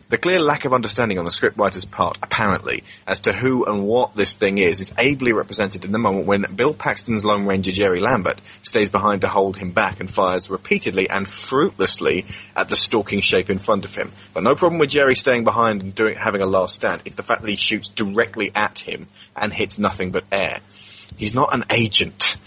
The 0.10 0.18
clear 0.18 0.40
lack 0.40 0.64
of 0.64 0.74
understanding 0.74 1.20
on 1.20 1.26
the 1.26 1.32
scriptwriter's 1.32 1.84
part, 1.84 2.18
apparently, 2.24 2.86
as 3.06 3.20
to 3.22 3.34
who 3.34 3.66
and 3.66 3.84
what 3.86 4.16
this 4.16 4.38
thing 4.38 4.58
is, 4.58 4.80
is 4.80 4.94
ably 4.98 5.34
represented 5.34 5.84
in 5.84 5.92
the 5.92 5.98
moment 5.98 6.26
when 6.26 6.46
Bill 6.56 6.74
Paxton's 6.74 7.26
Lone 7.26 7.46
Ranger 7.46 7.74
Jerry 7.74 8.00
Lambert 8.00 8.40
stays 8.64 8.88
behind 8.88 9.22
to 9.22 9.28
hold 9.28 9.58
him 9.58 9.72
back 9.72 10.00
and 10.00 10.10
fires 10.10 10.50
repeatedly 10.50 11.10
and 11.10 11.28
fruitlessly 11.28 12.26
at 12.56 12.70
the 12.70 12.78
stalking 12.78 13.20
shape 13.20 13.50
in 13.50 13.60
front 13.60 13.84
of 13.84 13.96
him. 13.96 14.14
But 14.34 14.44
no 14.44 14.56
problem 14.56 14.80
with 14.80 14.92
Jerry 14.92 15.14
staying 15.14 15.44
behind 15.44 15.82
and 15.82 15.94
doing 15.94 16.16
having 16.16 16.42
a 16.42 16.46
last 16.46 16.76
stand. 16.76 17.02
It's 17.04 17.16
the 17.16 17.24
fact 17.24 17.42
that 17.42 17.50
he 17.50 17.58
shoots 17.58 17.90
directly 17.90 18.54
at 18.56 18.80
him 18.80 19.10
and 19.36 19.52
hits 19.52 19.78
nothing 19.78 20.12
but 20.12 20.24
air. 20.32 20.62
He's 21.18 21.34
not 21.34 21.54
an 21.54 21.66
agent. 21.70 22.38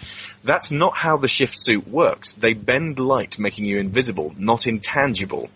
That's 0.43 0.71
not 0.71 0.97
how 0.97 1.19
the 1.19 1.29
shift 1.29 1.59
suit 1.59 1.87
works. 1.87 2.33
They 2.33 2.55
bend 2.55 2.99
light, 2.99 3.39
making 3.39 3.67
you 3.67 3.79
invisible, 3.79 4.35
not 4.39 4.67
intangible 4.67 5.51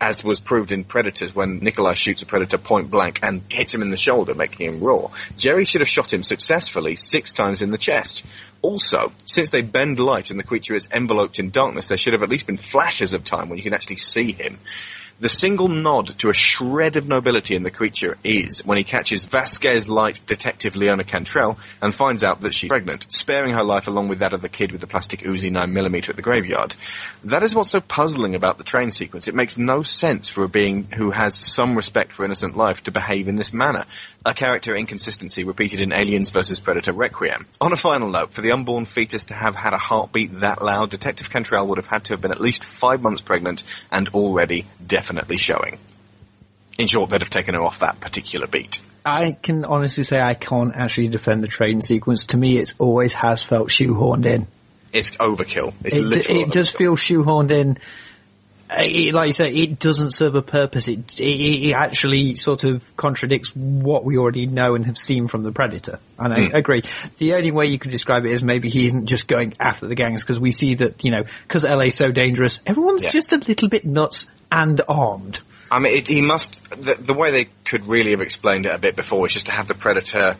as 0.00 0.22
was 0.22 0.40
proved 0.40 0.72
in 0.72 0.84
Predators 0.84 1.34
when 1.34 1.60
Nikolai 1.60 1.94
shoots 1.94 2.22
a 2.22 2.26
Predator 2.26 2.58
point 2.58 2.90
blank 2.90 3.20
and 3.22 3.42
hits 3.50 3.72
him 3.72 3.82
in 3.82 3.90
the 3.90 3.96
shoulder, 3.96 4.34
making 4.34 4.66
him 4.66 4.80
roar. 4.80 5.10
Jerry 5.36 5.64
should 5.64 5.80
have 5.80 5.88
shot 5.88 6.12
him 6.12 6.22
successfully 6.22 6.96
six 6.96 7.32
times 7.32 7.62
in 7.62 7.70
the 7.70 7.78
chest. 7.78 8.24
Also, 8.62 9.12
since 9.24 9.50
they 9.50 9.62
bend 9.62 9.98
light 9.98 10.30
and 10.30 10.38
the 10.38 10.44
creature 10.44 10.74
is 10.74 10.88
enveloped 10.92 11.38
in 11.38 11.50
darkness, 11.50 11.86
there 11.86 11.96
should 11.96 12.12
have 12.12 12.22
at 12.22 12.28
least 12.28 12.46
been 12.46 12.56
flashes 12.56 13.14
of 13.14 13.24
time 13.24 13.48
when 13.48 13.58
you 13.58 13.64
can 13.64 13.74
actually 13.74 13.96
see 13.96 14.32
him. 14.32 14.58
The 15.18 15.30
single 15.30 15.68
nod 15.68 16.18
to 16.18 16.28
a 16.28 16.34
shred 16.34 16.96
of 16.96 17.08
nobility 17.08 17.56
in 17.56 17.62
the 17.62 17.70
creature 17.70 18.18
is 18.22 18.62
when 18.66 18.76
he 18.76 18.84
catches 18.84 19.24
Vasquez 19.24 19.88
Light 19.88 20.20
detective 20.26 20.76
Leona 20.76 21.04
Cantrell 21.04 21.58
and 21.80 21.94
finds 21.94 22.22
out 22.22 22.42
that 22.42 22.52
she's 22.52 22.68
pregnant, 22.68 23.06
sparing 23.10 23.54
her 23.54 23.64
life 23.64 23.86
along 23.86 24.08
with 24.08 24.18
that 24.18 24.34
of 24.34 24.42
the 24.42 24.50
kid 24.50 24.72
with 24.72 24.82
the 24.82 24.86
plastic 24.86 25.20
Uzi 25.20 25.50
9mm 25.50 26.10
at 26.10 26.16
the 26.16 26.22
graveyard. 26.22 26.74
That 27.24 27.42
is 27.42 27.54
what's 27.54 27.70
so 27.70 27.80
puzzling 27.80 28.34
about 28.34 28.58
the 28.58 28.64
train 28.64 28.90
sequence. 28.90 29.26
It 29.26 29.34
makes 29.34 29.56
no 29.56 29.82
sense 29.82 30.28
for 30.28 30.44
a 30.44 30.50
being 30.50 30.84
who 30.94 31.10
has 31.12 31.34
some 31.34 31.76
respect 31.76 32.12
for 32.12 32.26
innocent 32.26 32.54
life 32.54 32.82
to 32.82 32.90
behave 32.90 33.26
in 33.26 33.36
this 33.36 33.54
manner. 33.54 33.86
A 34.26 34.34
character 34.34 34.74
inconsistency 34.74 35.44
repeated 35.44 35.80
in 35.80 35.92
Aliens 35.92 36.30
vs. 36.30 36.58
Predator 36.58 36.92
Requiem. 36.92 37.46
On 37.60 37.72
a 37.72 37.76
final 37.76 38.10
note, 38.10 38.32
for 38.32 38.40
the 38.40 38.50
unborn 38.50 38.84
fetus 38.84 39.26
to 39.26 39.34
have 39.34 39.54
had 39.54 39.72
a 39.72 39.78
heartbeat 39.78 40.40
that 40.40 40.60
loud, 40.60 40.90
Detective 40.90 41.30
Cantrell 41.30 41.68
would 41.68 41.78
have 41.78 41.86
had 41.86 42.06
to 42.06 42.14
have 42.14 42.20
been 42.20 42.32
at 42.32 42.40
least 42.40 42.64
five 42.64 43.00
months 43.00 43.22
pregnant 43.22 43.62
and 43.88 44.08
already 44.08 44.66
definitely 44.84 45.38
showing. 45.38 45.78
In 46.76 46.88
short, 46.88 47.10
they'd 47.10 47.20
have 47.20 47.30
taken 47.30 47.54
her 47.54 47.60
off 47.60 47.78
that 47.78 48.00
particular 48.00 48.48
beat. 48.48 48.80
I 49.04 49.30
can 49.30 49.64
honestly 49.64 50.02
say 50.02 50.20
I 50.20 50.34
can't 50.34 50.74
actually 50.74 51.06
defend 51.06 51.44
the 51.44 51.48
train 51.48 51.80
sequence. 51.80 52.26
To 52.26 52.36
me, 52.36 52.58
it 52.58 52.74
always 52.80 53.12
has 53.12 53.44
felt 53.44 53.68
shoehorned 53.68 54.26
in. 54.26 54.48
It's 54.92 55.10
overkill. 55.12 55.72
It's 55.84 55.94
it, 55.94 56.02
literal 56.02 56.40
it 56.40 56.50
does 56.50 56.70
feel 56.70 56.96
shoehorned 56.96 57.52
in. 57.52 57.78
It, 58.68 59.14
like 59.14 59.28
you 59.28 59.32
say, 59.32 59.48
it 59.48 59.78
doesn't 59.78 60.10
serve 60.12 60.34
a 60.34 60.42
purpose. 60.42 60.88
It, 60.88 61.20
it 61.20 61.68
it 61.68 61.72
actually 61.72 62.34
sort 62.34 62.64
of 62.64 62.96
contradicts 62.96 63.54
what 63.54 64.04
we 64.04 64.18
already 64.18 64.46
know 64.46 64.74
and 64.74 64.84
have 64.86 64.98
seen 64.98 65.28
from 65.28 65.44
the 65.44 65.52
Predator. 65.52 66.00
And 66.18 66.34
I 66.34 66.48
Hmm. 66.48 66.56
agree. 66.56 66.82
The 67.18 67.34
only 67.34 67.52
way 67.52 67.66
you 67.66 67.78
could 67.78 67.92
describe 67.92 68.24
it 68.24 68.32
is 68.32 68.42
maybe 68.42 68.68
he 68.68 68.86
isn't 68.86 69.06
just 69.06 69.28
going 69.28 69.54
after 69.60 69.86
the 69.86 69.94
gangs 69.94 70.22
because 70.22 70.40
we 70.40 70.50
see 70.50 70.74
that 70.76 71.04
you 71.04 71.12
know 71.12 71.22
because 71.46 71.64
LA's 71.64 71.94
so 71.94 72.10
dangerous, 72.10 72.60
everyone's 72.66 73.04
Yeah. 73.04 73.10
just 73.10 73.32
a 73.32 73.36
little 73.36 73.68
bit 73.68 73.84
nuts 73.84 74.30
and 74.50 74.80
armed. 74.88 75.38
I 75.70 75.78
mean, 75.80 75.94
it, 75.96 76.08
he 76.08 76.20
must. 76.20 76.60
The, 76.70 76.94
the 76.94 77.14
way 77.14 77.30
they 77.30 77.48
could 77.64 77.86
really 77.86 78.12
have 78.12 78.20
explained 78.20 78.66
it 78.66 78.74
a 78.74 78.78
bit 78.78 78.96
before 78.96 79.26
is 79.26 79.32
just 79.32 79.46
to 79.46 79.52
have 79.52 79.68
the 79.68 79.74
predator 79.74 80.36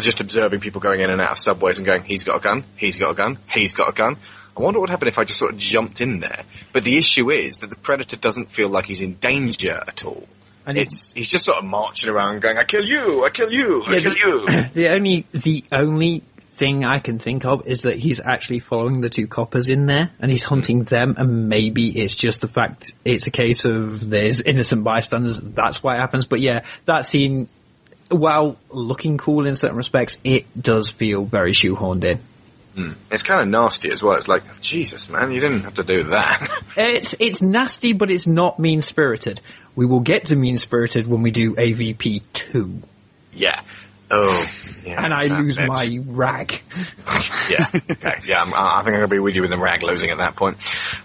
just 0.00 0.20
observing 0.20 0.58
people 0.60 0.80
going 0.80 1.00
in 1.00 1.10
and 1.10 1.20
out 1.20 1.30
of 1.32 1.38
subways 1.38 1.78
and 1.78 1.86
going, 1.86 2.02
he's 2.02 2.24
got 2.24 2.36
a 2.36 2.40
gun, 2.40 2.64
he's 2.76 2.98
got 2.98 3.10
a 3.12 3.14
gun, 3.14 3.38
he's 3.48 3.76
got 3.76 3.88
a 3.88 3.92
gun. 3.92 4.16
I 4.58 4.62
wonder 4.62 4.80
what 4.80 4.88
would 4.88 4.90
happen 4.90 5.06
if 5.06 5.18
I 5.18 5.24
just 5.24 5.38
sort 5.38 5.52
of 5.52 5.58
jumped 5.58 6.00
in 6.00 6.18
there. 6.18 6.42
But 6.72 6.82
the 6.82 6.98
issue 6.98 7.30
is 7.30 7.58
that 7.58 7.70
the 7.70 7.76
predator 7.76 8.16
doesn't 8.16 8.50
feel 8.50 8.68
like 8.68 8.86
he's 8.86 9.00
in 9.00 9.14
danger 9.14 9.82
at 9.86 10.04
all. 10.04 10.26
And 10.66 10.76
it's 10.76 11.12
he's 11.12 11.28
just 11.28 11.44
sort 11.44 11.58
of 11.58 11.64
marching 11.64 12.10
around 12.10 12.42
going, 12.42 12.58
"I 12.58 12.64
kill 12.64 12.84
you, 12.84 13.24
I 13.24 13.30
kill 13.30 13.52
you, 13.52 13.84
I 13.86 14.00
kill 14.00 14.12
the, 14.12 14.18
you." 14.18 14.64
The 14.74 14.88
only 14.88 15.26
the 15.32 15.64
only 15.72 16.22
thing 16.56 16.84
I 16.84 16.98
can 16.98 17.20
think 17.20 17.46
of 17.46 17.66
is 17.66 17.82
that 17.82 17.98
he's 17.98 18.20
actually 18.20 18.58
following 18.58 19.00
the 19.00 19.08
two 19.08 19.28
coppers 19.28 19.68
in 19.68 19.86
there 19.86 20.10
and 20.18 20.30
he's 20.30 20.42
hunting 20.42 20.82
them 20.82 21.14
and 21.16 21.48
maybe 21.48 21.88
it's 21.96 22.16
just 22.16 22.40
the 22.40 22.48
fact 22.48 22.94
it's 23.04 23.28
a 23.28 23.30
case 23.30 23.64
of 23.64 24.10
there's 24.10 24.40
innocent 24.40 24.82
bystanders, 24.82 25.38
that's 25.38 25.82
why 25.82 25.94
it 25.94 26.00
happens. 26.00 26.26
But 26.26 26.40
yeah, 26.40 26.64
that 26.84 27.06
scene, 27.06 27.48
while 28.10 28.58
looking 28.70 29.18
cool 29.18 29.46
in 29.46 29.54
certain 29.54 29.76
respects, 29.76 30.18
it 30.24 30.46
does 30.60 30.90
feel 30.90 31.24
very 31.24 31.52
shoehorned 31.52 32.04
in. 32.04 32.20
Mm. 32.78 32.94
It's 33.10 33.22
kind 33.22 33.40
of 33.42 33.48
nasty 33.48 33.90
as 33.90 34.02
well. 34.02 34.16
It's 34.16 34.28
like, 34.28 34.60
Jesus, 34.60 35.08
man, 35.08 35.32
you 35.32 35.40
didn't 35.40 35.62
have 35.62 35.74
to 35.74 35.84
do 35.84 36.04
that. 36.04 36.62
it's 36.76 37.14
it's 37.18 37.42
nasty, 37.42 37.92
but 37.92 38.10
it's 38.10 38.26
not 38.26 38.58
mean 38.58 38.82
spirited. 38.82 39.40
We 39.74 39.86
will 39.86 40.00
get 40.00 40.26
to 40.26 40.36
mean 40.36 40.58
spirited 40.58 41.06
when 41.06 41.22
we 41.22 41.30
do 41.30 41.54
AVP 41.54 42.22
two. 42.32 42.82
Yeah, 43.32 43.60
Oh, 44.10 44.46
yeah, 44.84 45.04
and 45.04 45.12
I 45.12 45.26
lose 45.26 45.58
my 45.58 45.98
rag. 46.06 46.52
yeah, 47.50 47.66
okay, 47.74 48.14
yeah. 48.24 48.40
I'm, 48.40 48.54
i 48.54 48.82
think 48.82 48.94
I'm 48.94 49.00
going 49.00 49.00
to 49.02 49.08
be 49.08 49.18
with 49.18 49.34
you 49.34 49.42
with 49.42 49.50
the 49.50 49.58
rag 49.58 49.82
losing 49.82 50.08
at 50.08 50.16
that 50.16 50.34
point. 50.34 50.56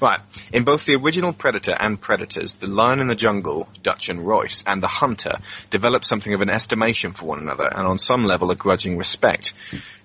Right. 0.01 0.21
In 0.53 0.63
both 0.63 0.85
the 0.85 0.95
original 0.95 1.33
Predator 1.33 1.75
and 1.77 1.99
Predators, 1.99 2.53
the 2.53 2.67
lion 2.67 3.01
in 3.01 3.07
the 3.07 3.15
jungle, 3.15 3.67
Dutch 3.81 4.07
and 4.07 4.25
Royce, 4.25 4.63
and 4.65 4.81
the 4.81 4.87
hunter 4.87 5.39
develop 5.69 6.05
something 6.05 6.33
of 6.33 6.39
an 6.39 6.49
estimation 6.49 7.11
for 7.11 7.25
one 7.25 7.39
another, 7.39 7.67
and 7.67 7.85
on 7.85 7.99
some 7.99 8.23
level 8.23 8.51
a 8.51 8.55
grudging 8.55 8.97
respect. 8.97 9.53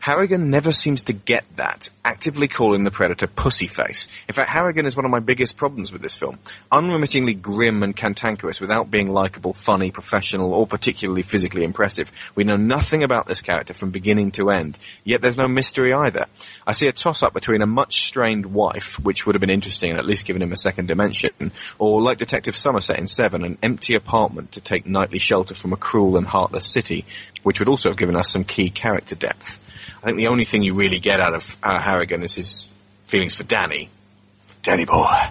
Harrigan 0.00 0.48
never 0.50 0.70
seems 0.70 1.02
to 1.04 1.12
get 1.12 1.44
that, 1.56 1.90
actively 2.04 2.46
calling 2.46 2.84
the 2.84 2.90
Predator 2.90 3.26
pussyface. 3.26 4.06
In 4.28 4.34
fact, 4.34 4.48
Harrigan 4.48 4.86
is 4.86 4.94
one 4.96 5.04
of 5.04 5.10
my 5.10 5.18
biggest 5.18 5.56
problems 5.56 5.92
with 5.92 6.02
this 6.02 6.14
film. 6.14 6.38
Unremittingly 6.70 7.34
grim 7.34 7.82
and 7.82 7.96
cantankerous 7.96 8.60
without 8.60 8.90
being 8.90 9.08
likable, 9.08 9.52
funny, 9.52 9.90
professional, 9.90 10.54
or 10.54 10.66
particularly 10.66 11.22
physically 11.22 11.64
impressive. 11.64 12.12
We 12.36 12.44
know 12.44 12.54
nothing 12.54 13.02
about 13.02 13.26
this 13.26 13.42
character 13.42 13.74
from 13.74 13.90
beginning 13.90 14.30
to 14.32 14.50
end, 14.50 14.78
yet 15.04 15.20
there's 15.20 15.36
no 15.36 15.48
mystery 15.48 15.92
either. 15.92 16.26
I 16.66 16.72
see 16.72 16.86
a 16.86 16.92
toss-up 16.92 17.34
between 17.34 17.62
a 17.62 17.66
much 17.66 18.06
strained 18.06 18.46
wife, 18.46 18.98
which 19.00 19.26
would 19.26 19.34
have 19.34 19.40
been 19.40 19.50
interesting 19.50 19.90
and 19.90 19.98
at 19.98 20.06
least 20.06 20.26
given 20.26 20.42
him 20.42 20.52
a 20.52 20.56
second 20.56 20.86
dimension, 20.86 21.52
or 21.78 22.00
like 22.02 22.18
Detective 22.18 22.56
Somerset 22.56 22.98
in 22.98 23.08
Seven, 23.08 23.44
an 23.44 23.58
empty 23.62 23.94
apartment 23.94 24.52
to 24.52 24.60
take 24.60 24.86
nightly 24.86 25.18
shelter 25.18 25.54
from 25.54 25.72
a 25.72 25.76
cruel 25.76 26.16
and 26.16 26.26
heartless 26.26 26.66
city, 26.66 27.04
which 27.42 27.58
would 27.58 27.68
also 27.68 27.90
have 27.90 27.98
given 27.98 28.16
us 28.16 28.30
some 28.30 28.44
key 28.44 28.70
character 28.70 29.16
depth. 29.16 29.58
I 30.02 30.06
think 30.06 30.18
the 30.18 30.28
only 30.28 30.44
thing 30.44 30.62
you 30.62 30.74
really 30.74 30.98
get 30.98 31.20
out 31.20 31.34
of 31.34 31.56
uh, 31.62 31.80
Harrigan 31.80 32.22
is 32.22 32.34
his 32.34 32.72
feelings 33.06 33.34
for 33.34 33.44
Danny. 33.44 33.90
Danny 34.62 34.84
boy. 34.84 35.30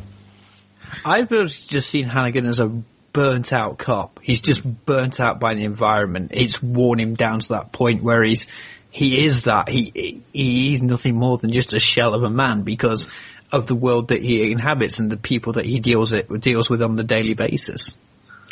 I've 1.06 1.30
just 1.30 1.90
seen 1.90 2.10
Harrigan 2.10 2.46
as 2.46 2.60
a 2.60 2.68
burnt 3.14 3.52
out 3.52 3.78
cop. 3.78 4.20
He's 4.22 4.42
just 4.42 4.64
burnt 4.86 5.20
out 5.20 5.40
by 5.40 5.56
the 5.56 5.64
environment. 5.64 6.32
It's 6.34 6.62
worn 6.62 7.00
him 7.00 7.16
down 7.16 7.40
to 7.40 7.48
that 7.50 7.72
point 7.72 8.04
where 8.04 8.24
he's 8.24 8.48
he 8.90 9.26
is 9.26 9.44
that 9.44 9.70
he 9.70 10.22
he 10.32 10.74
is 10.74 10.82
nothing 10.82 11.16
more 11.16 11.38
than 11.38 11.52
just 11.52 11.74
a 11.74 11.80
shell 11.80 12.14
of 12.14 12.24
a 12.24 12.30
man 12.30 12.62
because 12.62 13.08
of 13.52 13.68
the 13.68 13.76
world 13.76 14.10
that 14.10 14.22
he 14.24 14.52
inhabits 14.52 15.00
and 15.00 15.12
the 15.12 15.18
people 15.18 15.54
that 15.54 15.66
he 15.66 15.80
deals 15.80 16.14
it 16.14 16.28
deals 16.42 16.70
with 16.70 16.82
on 16.82 16.96
the 16.96 17.04
daily 17.04 17.34
basis. 17.34 17.98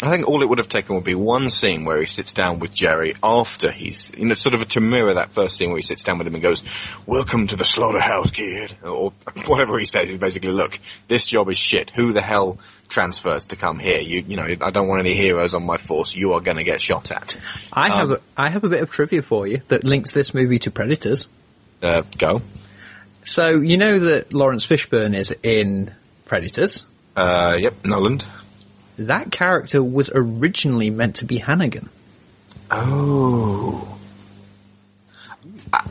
I 0.02 0.10
think 0.10 0.28
all 0.28 0.42
it 0.42 0.50
would 0.50 0.58
have 0.58 0.68
taken 0.68 0.96
would 0.96 1.06
be 1.06 1.16
one 1.16 1.50
scene 1.50 1.86
where 1.86 2.02
he 2.02 2.06
sits 2.06 2.34
down 2.34 2.60
with 2.60 2.74
Jerry 2.74 3.16
after 3.24 3.72
he's, 3.72 4.12
you 4.18 4.26
know, 4.26 4.34
sort 4.34 4.54
of 4.54 4.68
to 4.70 4.82
mirror 4.82 5.14
that 5.14 5.32
first 5.32 5.56
scene 5.56 5.70
where 5.70 5.78
he 5.78 5.84
sits 5.84 6.04
down 6.04 6.18
with 6.18 6.28
him 6.28 6.34
and 6.34 6.44
goes, 6.44 6.64
"Welcome 7.06 7.48
to 7.48 7.56
the 7.56 7.64
slaughterhouse, 7.64 8.32
kid," 8.32 8.76
or 8.84 9.14
whatever 9.46 9.80
he 9.80 9.86
says. 9.86 10.10
Is 10.10 10.18
basically, 10.18 10.52
look, 10.52 10.80
this 11.08 11.26
job 11.26 11.50
is 11.50 11.58
shit. 11.58 11.92
Who 11.96 12.12
the 12.12 12.22
hell 12.22 12.60
transfers 12.90 13.48
to 13.48 13.56
come 13.56 13.80
here? 13.80 14.00
You, 14.00 14.24
you 14.28 14.36
know, 14.36 14.44
I 14.44 14.72
don't 14.72 14.88
want 14.90 15.00
any 15.00 15.14
heroes 15.14 15.54
on 15.54 15.66
my 15.66 15.78
force. 15.78 16.14
You 16.14 16.34
are 16.34 16.42
going 16.42 16.58
to 16.58 16.66
get 16.66 16.82
shot 16.82 17.12
at. 17.12 17.38
I 17.72 17.90
um, 17.90 18.10
have, 18.10 18.12
a, 18.12 18.22
I 18.36 18.50
have 18.50 18.64
a 18.66 18.70
bit 18.70 18.84
of 18.84 18.92
trivia 18.92 19.22
for 19.22 19.48
you 19.48 19.62
that 19.70 19.86
links 19.86 20.12
this 20.12 20.34
movie 20.34 20.60
to 20.60 20.72
Predators. 20.72 21.30
Uh, 21.82 22.02
go. 22.18 22.42
So 23.24 23.62
you 23.62 23.78
know 23.78 24.00
that 24.00 24.34
Laurence 24.34 24.68
Fishburne 24.68 25.16
is 25.16 25.34
in 25.42 25.94
Predators. 26.26 26.86
Uh, 27.16 27.58
yep, 27.58 27.86
Noland 27.86 28.26
that 28.98 29.32
character 29.32 29.84
was 29.84 30.10
originally 30.14 30.90
meant 30.90 31.18
to 31.18 31.26
be 31.26 31.38
Hannigan. 31.38 31.90
Oh. 32.72 34.00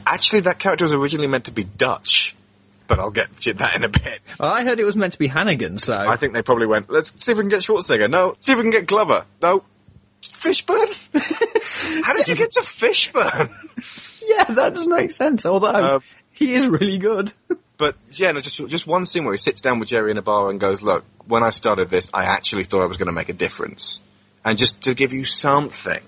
Actually, 0.06 0.42
that 0.42 0.58
character 0.58 0.84
was 0.84 0.92
originally 0.92 1.28
meant 1.28 1.46
to 1.46 1.52
be 1.52 1.64
Dutch, 1.64 2.34
but 2.86 2.98
I'll 2.98 3.10
get 3.10 3.36
to 3.40 3.54
that 3.54 3.76
in 3.76 3.84
a 3.84 3.88
bit. 3.88 4.20
Well, 4.38 4.50
I 4.50 4.64
heard 4.64 4.80
it 4.80 4.84
was 4.84 4.96
meant 4.96 5.12
to 5.12 5.18
be 5.18 5.26
Hannigan, 5.26 5.78
so. 5.78 5.96
I 5.96 6.16
think 6.16 6.32
they 6.32 6.42
probably 6.42 6.66
went, 6.66 6.90
let's 6.90 7.12
see 7.22 7.32
if 7.32 7.38
we 7.38 7.42
can 7.42 7.50
get 7.50 7.60
Schwarzenegger. 7.60 8.10
No. 8.10 8.36
See 8.40 8.52
if 8.52 8.58
we 8.58 8.64
can 8.64 8.70
get 8.70 8.86
Glover. 8.86 9.26
No. 9.42 9.64
Fishburne? 10.22 10.94
How 12.04 12.14
did 12.14 12.28
you 12.28 12.34
get 12.34 12.52
to 12.52 12.62
Fishburne? 12.62 13.52
yeah, 14.22 14.44
that 14.44 14.74
does 14.74 14.86
make 14.86 15.10
sense, 15.10 15.44
although 15.44 15.68
um, 15.68 16.02
he 16.32 16.54
is 16.54 16.66
really 16.66 16.98
good. 16.98 17.32
but 17.76 17.96
yeah, 18.12 18.30
no, 18.30 18.40
just 18.40 18.56
just 18.68 18.86
one 18.86 19.06
scene 19.06 19.24
where 19.24 19.32
he 19.34 19.38
sits 19.38 19.60
down 19.60 19.80
with 19.80 19.88
Jerry 19.88 20.10
in 20.10 20.18
a 20.18 20.22
bar 20.22 20.50
and 20.50 20.60
goes, 20.60 20.80
"Look, 20.80 21.04
when 21.26 21.42
I 21.42 21.50
started 21.50 21.90
this, 21.90 22.10
I 22.14 22.24
actually 22.24 22.64
thought 22.64 22.82
I 22.82 22.86
was 22.86 22.98
going 22.98 23.08
to 23.08 23.12
make 23.12 23.28
a 23.28 23.32
difference, 23.32 24.00
and 24.44 24.56
just 24.56 24.82
to 24.82 24.94
give 24.94 25.12
you 25.12 25.24
something." 25.24 26.02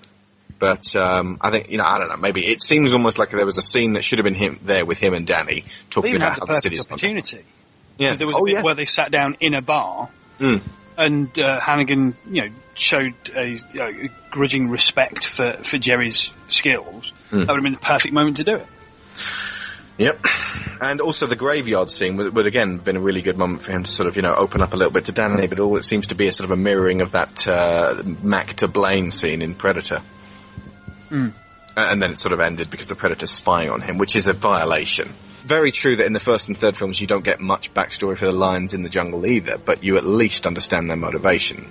But 0.59 0.95
um, 0.95 1.37
I 1.41 1.51
think 1.51 1.69
you 1.69 1.77
know, 1.77 1.83
I 1.83 1.99
don't 1.99 2.09
know. 2.09 2.17
Maybe 2.17 2.47
it 2.47 2.61
seems 2.61 2.93
almost 2.93 3.19
like 3.19 3.31
there 3.31 3.45
was 3.45 3.57
a 3.57 3.61
scene 3.61 3.93
that 3.93 4.03
should 4.03 4.19
have 4.19 4.23
been 4.23 4.33
him 4.33 4.59
there 4.63 4.85
with 4.85 4.97
him 4.97 5.13
and 5.13 5.27
Danny 5.27 5.65
talking 5.89 6.15
about 6.15 6.45
the 6.47 6.55
city's 6.55 6.85
opportunity. 6.85 7.43
Yeah, 7.97 8.13
there 8.13 8.27
was 8.27 8.35
oh, 8.35 8.43
a 8.43 8.45
bit 8.45 8.53
yeah. 8.53 8.61
where 8.61 8.75
they 8.75 8.85
sat 8.85 9.11
down 9.11 9.37
in 9.39 9.53
a 9.53 9.61
bar, 9.61 10.09
mm. 10.39 10.61
and 10.97 11.37
uh, 11.37 11.59
Hannigan, 11.59 12.15
you 12.29 12.43
know, 12.43 12.49
showed 12.75 13.13
a, 13.35 13.59
a, 13.75 14.09
grudging 14.31 14.69
respect 14.69 15.25
for 15.25 15.53
for 15.63 15.77
Jerry's 15.77 16.29
skills. 16.47 17.11
Mm. 17.31 17.45
That 17.45 17.47
would 17.47 17.55
have 17.55 17.63
been 17.63 17.73
the 17.73 17.79
perfect 17.79 18.13
moment 18.13 18.37
to 18.37 18.43
do 18.43 18.55
it. 18.55 18.67
Yep. 19.97 20.19
And 20.79 21.01
also 21.01 21.25
the 21.25 21.35
graveyard 21.35 21.89
scene 21.89 22.17
would, 22.17 22.35
would, 22.35 22.45
again 22.45 22.77
been 22.77 22.97
a 22.97 23.01
really 23.01 23.21
good 23.21 23.37
moment 23.37 23.63
for 23.63 23.71
him 23.71 23.83
to 23.83 23.89
sort 23.89 24.07
of, 24.07 24.15
you 24.15 24.21
know, 24.21 24.35
open 24.35 24.61
up 24.61 24.73
a 24.73 24.77
little 24.77 24.93
bit 24.93 25.05
to 25.05 25.11
Danny, 25.11 25.47
but 25.47 25.59
all 25.59 25.77
it 25.77 25.85
seems 25.85 26.07
to 26.07 26.15
be 26.15 26.27
a 26.27 26.31
sort 26.31 26.45
of 26.45 26.51
a 26.51 26.55
mirroring 26.61 27.01
of 27.01 27.11
that 27.13 27.47
uh, 27.47 28.03
Mac 28.21 28.53
to 28.55 28.67
Blain 28.67 29.09
scene 29.09 29.41
in 29.41 29.55
Predator. 29.55 30.01
Mm. 31.09 31.33
And 31.75 32.01
then 32.01 32.11
it 32.11 32.17
sort 32.17 32.33
of 32.33 32.39
ended 32.39 32.69
because 32.69 32.87
the 32.87 32.95
Predator's 32.95 33.31
spying 33.31 33.69
on 33.69 33.81
him, 33.81 33.97
which 33.97 34.15
is 34.15 34.27
a 34.27 34.33
violation. 34.33 35.13
Very 35.43 35.71
true 35.71 35.95
that 35.97 36.05
in 36.05 36.13
the 36.13 36.19
first 36.19 36.47
and 36.47 36.57
third 36.57 36.75
films 36.75 36.99
you 36.99 37.07
don't 37.07 37.23
get 37.23 37.39
much 37.39 37.73
backstory 37.73 38.17
for 38.17 38.25
the 38.25 38.31
lions 38.31 38.73
in 38.73 38.83
the 38.83 38.89
jungle 38.89 39.25
either, 39.25 39.57
but 39.57 39.83
you 39.83 39.97
at 39.97 40.05
least 40.05 40.45
understand 40.45 40.89
their 40.89 40.97
motivation. 40.97 41.65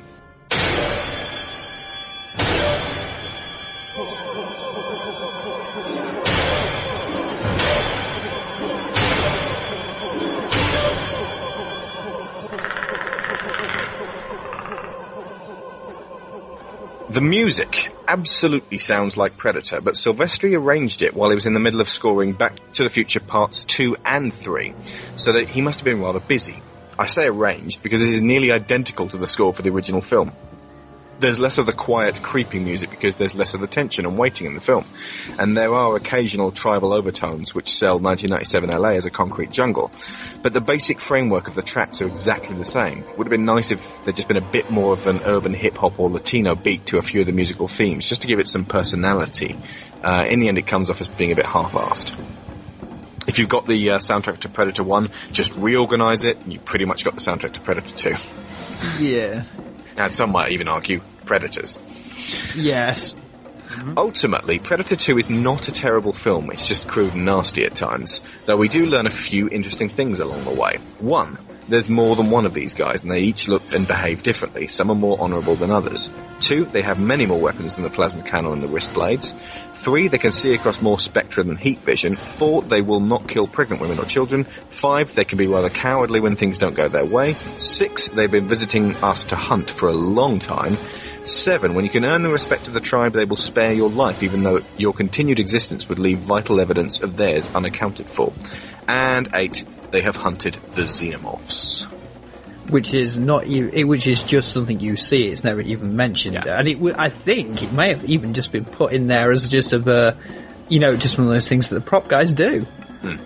The 17.16 17.22
music 17.22 17.90
absolutely 18.06 18.76
sounds 18.76 19.16
like 19.16 19.38
Predator, 19.38 19.80
but 19.80 19.94
Silvestri 19.94 20.54
arranged 20.54 21.00
it 21.00 21.14
while 21.14 21.30
he 21.30 21.34
was 21.34 21.46
in 21.46 21.54
the 21.54 21.60
middle 21.60 21.80
of 21.80 21.88
scoring 21.88 22.34
Back 22.34 22.56
to 22.74 22.82
the 22.82 22.90
Future 22.90 23.20
Parts 23.20 23.64
2 23.64 23.96
and 24.04 24.34
3, 24.34 24.74
so 25.16 25.32
that 25.32 25.48
he 25.48 25.62
must 25.62 25.78
have 25.78 25.86
been 25.86 26.02
rather 26.02 26.20
busy. 26.20 26.60
I 26.98 27.06
say 27.06 27.24
arranged 27.24 27.82
because 27.82 28.02
it 28.02 28.12
is 28.12 28.22
nearly 28.22 28.52
identical 28.52 29.08
to 29.08 29.16
the 29.16 29.26
score 29.26 29.54
for 29.54 29.62
the 29.62 29.70
original 29.70 30.02
film 30.02 30.30
there's 31.18 31.38
less 31.38 31.58
of 31.58 31.66
the 31.66 31.72
quiet, 31.72 32.22
creeping 32.22 32.64
music 32.64 32.90
because 32.90 33.16
there's 33.16 33.34
less 33.34 33.54
of 33.54 33.60
the 33.60 33.66
tension 33.66 34.06
and 34.06 34.18
waiting 34.18 34.46
in 34.46 34.54
the 34.54 34.60
film. 34.60 34.84
And 35.38 35.56
there 35.56 35.74
are 35.74 35.96
occasional 35.96 36.52
tribal 36.52 36.92
overtones 36.92 37.54
which 37.54 37.74
sell 37.74 37.98
1997 37.98 38.70
LA 38.70 38.90
as 38.90 39.06
a 39.06 39.10
concrete 39.10 39.50
jungle. 39.50 39.90
But 40.42 40.52
the 40.52 40.60
basic 40.60 41.00
framework 41.00 41.48
of 41.48 41.54
the 41.54 41.62
tracks 41.62 42.02
are 42.02 42.06
exactly 42.06 42.56
the 42.56 42.64
same. 42.64 43.04
Would 43.16 43.26
have 43.26 43.30
been 43.30 43.44
nice 43.44 43.70
if 43.70 44.04
there'd 44.04 44.16
just 44.16 44.28
been 44.28 44.36
a 44.36 44.50
bit 44.52 44.70
more 44.70 44.92
of 44.92 45.06
an 45.06 45.20
urban 45.24 45.54
hip 45.54 45.76
hop 45.76 45.98
or 45.98 46.10
Latino 46.10 46.54
beat 46.54 46.86
to 46.86 46.98
a 46.98 47.02
few 47.02 47.20
of 47.20 47.26
the 47.26 47.32
musical 47.32 47.68
themes, 47.68 48.08
just 48.08 48.22
to 48.22 48.28
give 48.28 48.38
it 48.38 48.48
some 48.48 48.64
personality. 48.64 49.56
Uh, 50.02 50.24
in 50.28 50.40
the 50.40 50.48
end, 50.48 50.58
it 50.58 50.66
comes 50.66 50.90
off 50.90 51.00
as 51.00 51.08
being 51.08 51.32
a 51.32 51.36
bit 51.36 51.46
half-assed. 51.46 52.14
If 53.26 53.40
you've 53.40 53.48
got 53.48 53.66
the 53.66 53.90
uh, 53.90 53.98
soundtrack 53.98 54.40
to 54.40 54.48
Predator 54.48 54.84
1, 54.84 55.10
just 55.32 55.54
reorganize 55.56 56.24
it, 56.24 56.40
and 56.42 56.52
you 56.52 56.60
pretty 56.60 56.84
much 56.84 57.04
got 57.04 57.16
the 57.16 57.20
soundtrack 57.20 57.54
to 57.54 57.60
Predator 57.60 57.96
2. 57.96 58.14
Yeah, 59.00 59.44
and 59.96 60.14
some 60.14 60.30
might 60.30 60.52
even 60.52 60.68
argue 60.68 61.00
Predators. 61.24 61.78
Yes. 62.54 63.12
Mm-hmm. 63.12 63.98
Ultimately, 63.98 64.58
Predator 64.58 64.96
2 64.96 65.18
is 65.18 65.28
not 65.28 65.68
a 65.68 65.72
terrible 65.72 66.12
film, 66.12 66.50
it's 66.50 66.66
just 66.66 66.86
crude 66.86 67.14
and 67.14 67.24
nasty 67.24 67.64
at 67.64 67.74
times, 67.74 68.20
though 68.46 68.56
we 68.56 68.68
do 68.68 68.86
learn 68.86 69.06
a 69.06 69.10
few 69.10 69.48
interesting 69.48 69.88
things 69.88 70.20
along 70.20 70.44
the 70.44 70.54
way. 70.54 70.78
One, 71.00 71.36
there's 71.68 71.88
more 71.88 72.14
than 72.14 72.30
one 72.30 72.46
of 72.46 72.54
these 72.54 72.74
guys, 72.74 73.02
and 73.02 73.10
they 73.10 73.20
each 73.20 73.48
look 73.48 73.74
and 73.74 73.86
behave 73.86 74.22
differently. 74.22 74.68
Some 74.68 74.90
are 74.90 74.94
more 74.94 75.18
honourable 75.18 75.56
than 75.56 75.70
others. 75.70 76.08
Two, 76.40 76.64
they 76.64 76.82
have 76.82 77.00
many 77.00 77.26
more 77.26 77.40
weapons 77.40 77.74
than 77.74 77.82
the 77.82 77.90
plasma 77.90 78.22
cannon 78.22 78.52
and 78.52 78.62
the 78.62 78.68
wrist 78.68 78.94
blades. 78.94 79.34
Three, 79.78 80.08
they 80.08 80.18
can 80.18 80.32
see 80.32 80.54
across 80.54 80.80
more 80.80 80.98
spectra 80.98 81.44
than 81.44 81.56
heat 81.56 81.80
vision. 81.84 82.16
Four, 82.16 82.62
they 82.62 82.80
will 82.80 83.00
not 83.00 83.28
kill 83.28 83.46
pregnant 83.46 83.80
women 83.80 83.98
or 83.98 84.06
children. 84.06 84.46
Five, 84.70 85.14
they 85.14 85.24
can 85.24 85.38
be 85.38 85.46
rather 85.46 85.68
cowardly 85.68 86.20
when 86.20 86.36
things 86.36 86.58
don't 86.58 86.74
go 86.74 86.88
their 86.88 87.04
way. 87.04 87.36
Six, 87.58 88.08
they've 88.08 88.30
been 88.30 88.48
visiting 88.48 88.96
us 89.02 89.26
to 89.26 89.36
hunt 89.36 89.70
for 89.70 89.88
a 89.88 89.96
long 89.96 90.38
time. 90.38 90.78
Seven, 91.24 91.74
when 91.74 91.84
you 91.84 91.90
can 91.90 92.04
earn 92.04 92.22
the 92.22 92.30
respect 92.30 92.68
of 92.68 92.74
the 92.74 92.80
tribe, 92.80 93.12
they 93.12 93.28
will 93.28 93.36
spare 93.36 93.72
your 93.72 93.90
life, 93.90 94.22
even 94.22 94.42
though 94.42 94.60
your 94.76 94.94
continued 94.94 95.38
existence 95.38 95.88
would 95.88 95.98
leave 95.98 96.20
vital 96.20 96.60
evidence 96.60 97.02
of 97.02 97.16
theirs 97.16 97.48
unaccounted 97.54 98.08
for. 98.08 98.32
And 98.88 99.28
eight, 99.34 99.64
they 99.92 100.02
have 100.02 100.16
hunted 100.16 100.58
the 100.74 100.82
xenomorphs. 100.82 101.95
Which 102.70 102.92
is 102.94 103.16
not, 103.16 103.46
e- 103.46 103.84
which 103.84 104.06
is 104.06 104.22
just 104.22 104.52
something 104.52 104.80
you 104.80 104.96
see. 104.96 105.28
It's 105.28 105.44
never 105.44 105.60
even 105.60 105.94
mentioned, 105.96 106.34
Yeah. 106.44 106.58
and 106.58 106.68
it. 106.68 106.94
I 106.98 107.10
think 107.10 107.62
it 107.62 107.72
may 107.72 107.90
have 107.90 108.04
even 108.04 108.34
just 108.34 108.50
been 108.52 108.64
put 108.64 108.92
in 108.92 109.06
there 109.06 109.30
as 109.30 109.48
just 109.48 109.72
of 109.72 109.86
a, 109.86 110.16
you 110.68 110.80
know, 110.80 110.96
just 110.96 111.16
one 111.16 111.28
of 111.28 111.32
those 111.32 111.48
things 111.48 111.68
that 111.68 111.74
the 111.76 111.80
prop 111.80 112.08
guys 112.08 112.32
do. 112.32 112.60
Hmm. 113.02 113.16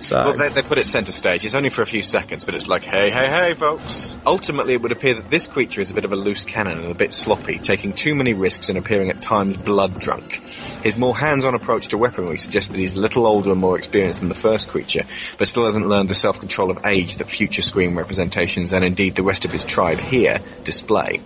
So 0.00 0.16
Well, 0.16 0.36
they, 0.36 0.48
they 0.48 0.62
put 0.62 0.78
it 0.78 0.86
centre 0.86 1.12
stage. 1.12 1.44
It's 1.44 1.54
only 1.54 1.68
for 1.68 1.82
a 1.82 1.86
few 1.86 2.02
seconds, 2.02 2.44
but 2.44 2.54
it's 2.54 2.66
like, 2.66 2.82
hey, 2.82 3.10
hey, 3.10 3.28
hey, 3.28 3.54
folks. 3.54 4.16
Ultimately, 4.26 4.74
it 4.74 4.82
would 4.82 4.92
appear 4.92 5.14
that 5.14 5.30
this 5.30 5.46
creature 5.46 5.82
is 5.82 5.90
a 5.90 5.94
bit 5.94 6.06
of 6.06 6.12
a 6.12 6.16
loose 6.16 6.44
cannon 6.44 6.78
and 6.78 6.90
a 6.90 6.94
bit 6.94 7.12
sloppy, 7.12 7.58
taking 7.58 7.92
too 7.92 8.14
many 8.14 8.32
risks 8.32 8.70
and 8.70 8.78
appearing 8.78 9.10
at 9.10 9.20
times 9.20 9.58
blood 9.58 10.00
drunk. 10.00 10.40
His 10.82 10.96
more 10.96 11.16
hands-on 11.16 11.54
approach 11.54 11.88
to 11.88 11.98
weaponry 11.98 12.38
suggests 12.38 12.70
that 12.70 12.78
he's 12.78 12.96
a 12.96 13.00
little 13.00 13.26
older 13.26 13.50
and 13.50 13.60
more 13.60 13.76
experienced 13.76 14.20
than 14.20 14.30
the 14.30 14.34
first 14.34 14.70
creature, 14.70 15.04
but 15.36 15.48
still 15.48 15.66
hasn't 15.66 15.86
learned 15.86 16.08
the 16.08 16.14
self-control 16.14 16.70
of 16.70 16.86
age 16.86 17.16
that 17.16 17.28
future 17.28 17.62
screen 17.62 17.94
representations 17.94 18.72
and 18.72 18.84
indeed 18.84 19.14
the 19.14 19.22
rest 19.22 19.44
of 19.44 19.52
his 19.52 19.66
tribe 19.66 19.98
here 19.98 20.38
display. 20.64 21.20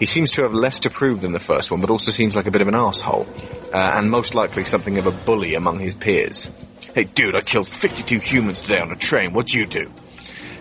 He 0.00 0.06
seems 0.06 0.32
to 0.32 0.42
have 0.42 0.52
less 0.52 0.80
to 0.80 0.90
prove 0.90 1.20
than 1.20 1.32
the 1.32 1.38
first 1.38 1.70
one, 1.70 1.80
but 1.80 1.90
also 1.90 2.10
seems 2.10 2.34
like 2.34 2.46
a 2.46 2.50
bit 2.50 2.60
of 2.60 2.68
an 2.68 2.74
asshole, 2.74 3.26
uh, 3.72 3.76
and 3.76 4.10
most 4.10 4.34
likely 4.34 4.64
something 4.64 4.98
of 4.98 5.06
a 5.06 5.12
bully 5.12 5.54
among 5.54 5.78
his 5.78 5.94
peers. 5.94 6.50
Hey 6.96 7.04
dude, 7.04 7.34
I 7.34 7.42
killed 7.42 7.68
52 7.68 8.20
humans 8.20 8.62
today 8.62 8.80
on 8.80 8.90
a 8.90 8.96
train, 8.96 9.34
what'd 9.34 9.52
you 9.52 9.66
do? 9.66 9.92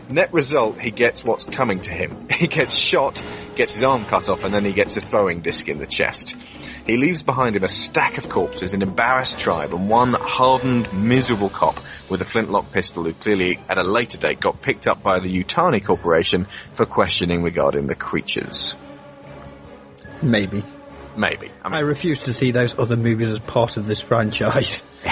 Net 0.09 0.33
result, 0.33 0.77
he 0.77 0.91
gets 0.91 1.23
what's 1.23 1.45
coming 1.45 1.79
to 1.79 1.91
him. 1.91 2.27
He 2.29 2.47
gets 2.47 2.75
shot, 2.75 3.21
gets 3.55 3.71
his 3.71 3.83
arm 3.83 4.03
cut 4.03 4.27
off, 4.27 4.43
and 4.43 4.53
then 4.53 4.65
he 4.65 4.73
gets 4.73 4.97
a 4.97 4.99
throwing 4.99 5.39
disc 5.39 5.69
in 5.69 5.79
the 5.79 5.87
chest. 5.87 6.35
He 6.85 6.97
leaves 6.97 7.23
behind 7.23 7.55
him 7.55 7.63
a 7.63 7.69
stack 7.69 8.17
of 8.17 8.27
corpses, 8.27 8.73
an 8.73 8.81
embarrassed 8.81 9.39
tribe, 9.39 9.73
and 9.73 9.89
one 9.89 10.11
hardened, 10.11 10.91
miserable 10.91 11.47
cop 11.47 11.79
with 12.09 12.21
a 12.21 12.25
flintlock 12.25 12.69
pistol 12.73 13.05
who 13.05 13.13
clearly, 13.13 13.57
at 13.69 13.77
a 13.77 13.83
later 13.83 14.17
date, 14.17 14.41
got 14.41 14.61
picked 14.61 14.89
up 14.89 15.01
by 15.01 15.19
the 15.19 15.33
Yutani 15.33 15.85
Corporation 15.85 16.47
for 16.73 16.85
questioning 16.85 17.43
regarding 17.43 17.87
the 17.87 17.95
creatures. 17.95 18.75
maybe. 20.21 20.65
Maybe. 21.17 21.49
I 21.63 21.77
I 21.77 21.79
refuse 21.79 22.19
to 22.25 22.33
see 22.33 22.51
those 22.51 22.77
other 22.77 22.97
movies 22.97 23.29
as 23.29 23.39
part 23.39 23.77
of 23.77 23.85
this 23.85 24.01
franchise, 24.01 24.83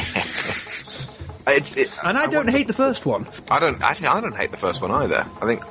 it's, 1.48 1.76
it, 1.78 1.90
and 2.04 2.18
I, 2.18 2.28
don't 2.28 2.50
hate 2.50 2.68
the 2.68 2.74
first 2.74 3.06
one. 3.06 3.28
I 3.50 3.60
don't. 3.60 3.82
Actually, 3.82 4.08
I 4.08 4.22
don't 4.22 4.36
hate 4.36 4.52
the 4.52 4.58
first 4.58 4.82
one 4.82 4.92
either. 4.92 5.26
I 5.42 5.46
think 5.46 5.64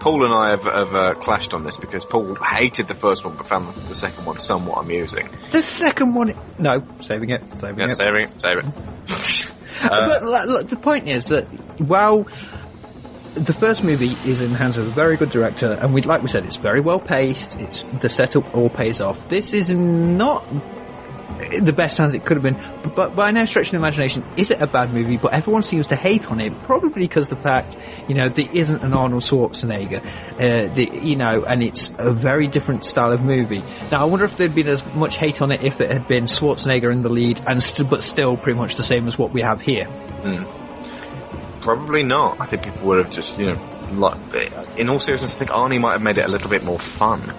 Paul 0.00 0.24
and 0.24 0.34
I 0.34 0.50
have, 0.50 0.64
have 0.64 0.94
uh, 0.94 1.14
clashed 1.14 1.54
on 1.54 1.64
this 1.64 1.78
because 1.78 2.04
Paul 2.04 2.34
hated 2.34 2.88
the 2.88 2.94
first 2.94 3.24
one, 3.24 3.36
but 3.36 3.46
found 3.46 3.74
the 3.74 3.94
second 3.94 4.26
one 4.26 4.38
somewhat 4.38 4.84
amusing. 4.84 5.28
The 5.50 5.62
second 5.62 6.14
one, 6.14 6.34
no, 6.58 6.82
saving 7.00 7.30
it, 7.30 7.40
saving 7.58 7.78
Yeah, 7.78 7.92
it. 7.92 7.96
saving 7.96 8.28
it, 8.28 8.42
save 8.42 8.58
it. 8.58 9.48
but 9.82 10.22
look, 10.22 10.46
look, 10.46 10.68
the 10.68 10.76
point 10.76 11.08
is 11.08 11.26
that 11.26 11.44
while 11.80 12.26
the 13.34 13.52
first 13.52 13.82
movie 13.82 14.14
is 14.26 14.40
in 14.42 14.52
the 14.52 14.58
hands 14.58 14.76
of 14.76 14.86
a 14.86 14.90
very 14.90 15.16
good 15.16 15.30
director, 15.30 15.72
and 15.72 15.92
we, 15.94 16.02
like 16.02 16.22
we 16.22 16.28
said, 16.28 16.44
it's 16.44 16.56
very 16.56 16.80
well 16.80 17.00
paced. 17.00 17.58
It's 17.58 17.82
the 17.82 18.08
setup 18.08 18.54
all 18.54 18.68
pays 18.68 19.00
off. 19.00 19.28
This 19.28 19.54
is 19.54 19.74
not 19.74 20.44
the 21.60 21.72
best 21.72 21.98
hands 21.98 22.14
it 22.14 22.24
could 22.24 22.36
have 22.36 22.42
been, 22.42 22.58
but, 22.94 23.16
by 23.16 23.30
no 23.30 23.44
stretch 23.44 23.66
of 23.68 23.70
the 23.72 23.76
imagination, 23.78 24.24
is 24.36 24.50
it 24.50 24.60
a 24.60 24.66
bad 24.66 24.92
movie? 24.92 25.16
But 25.16 25.32
everyone 25.34 25.62
seems 25.62 25.88
to 25.88 25.96
hate 25.96 26.30
on 26.30 26.40
it, 26.40 26.52
probably 26.62 27.06
because 27.06 27.28
the 27.28 27.36
fact, 27.36 27.76
you 28.08 28.14
know, 28.14 28.28
there 28.28 28.48
isn't 28.50 28.82
an 28.82 28.92
Arnold 28.92 29.22
Schwarzenegger, 29.22 30.04
uh, 30.04 30.74
the, 30.74 30.90
you 30.92 31.16
know, 31.16 31.44
and 31.46 31.62
it's 31.62 31.94
a 31.98 32.12
very 32.12 32.46
different 32.46 32.84
style 32.84 33.12
of 33.12 33.22
movie. 33.22 33.62
Now, 33.90 34.02
I 34.02 34.04
wonder 34.04 34.24
if 34.24 34.36
there'd 34.36 34.54
been 34.54 34.68
as 34.68 34.84
much 34.94 35.16
hate 35.16 35.42
on 35.42 35.50
it 35.50 35.62
if 35.62 35.80
it 35.80 35.90
had 35.90 36.06
been 36.06 36.24
Schwarzenegger 36.24 36.92
in 36.92 37.02
the 37.02 37.08
lead, 37.08 37.40
and 37.46 37.62
st- 37.62 37.88
but 37.88 38.02
still 38.02 38.36
pretty 38.36 38.58
much 38.58 38.76
the 38.76 38.82
same 38.82 39.06
as 39.06 39.18
what 39.18 39.32
we 39.32 39.42
have 39.42 39.60
here. 39.60 39.86
Probably 41.60 42.02
not. 42.02 42.40
I 42.40 42.46
think 42.46 42.64
people 42.64 42.88
would 42.88 43.04
have 43.04 43.12
just, 43.12 43.38
you 43.38 43.46
know, 43.46 43.58
like, 43.92 44.18
in 44.78 44.88
all 44.88 45.00
seriousness, 45.00 45.32
I 45.32 45.34
think 45.34 45.50
Arnie 45.50 45.80
might 45.80 45.92
have 45.92 46.02
made 46.02 46.18
it 46.18 46.24
a 46.24 46.28
little 46.28 46.50
bit 46.50 46.62
more 46.62 46.78
fun. 46.78 47.32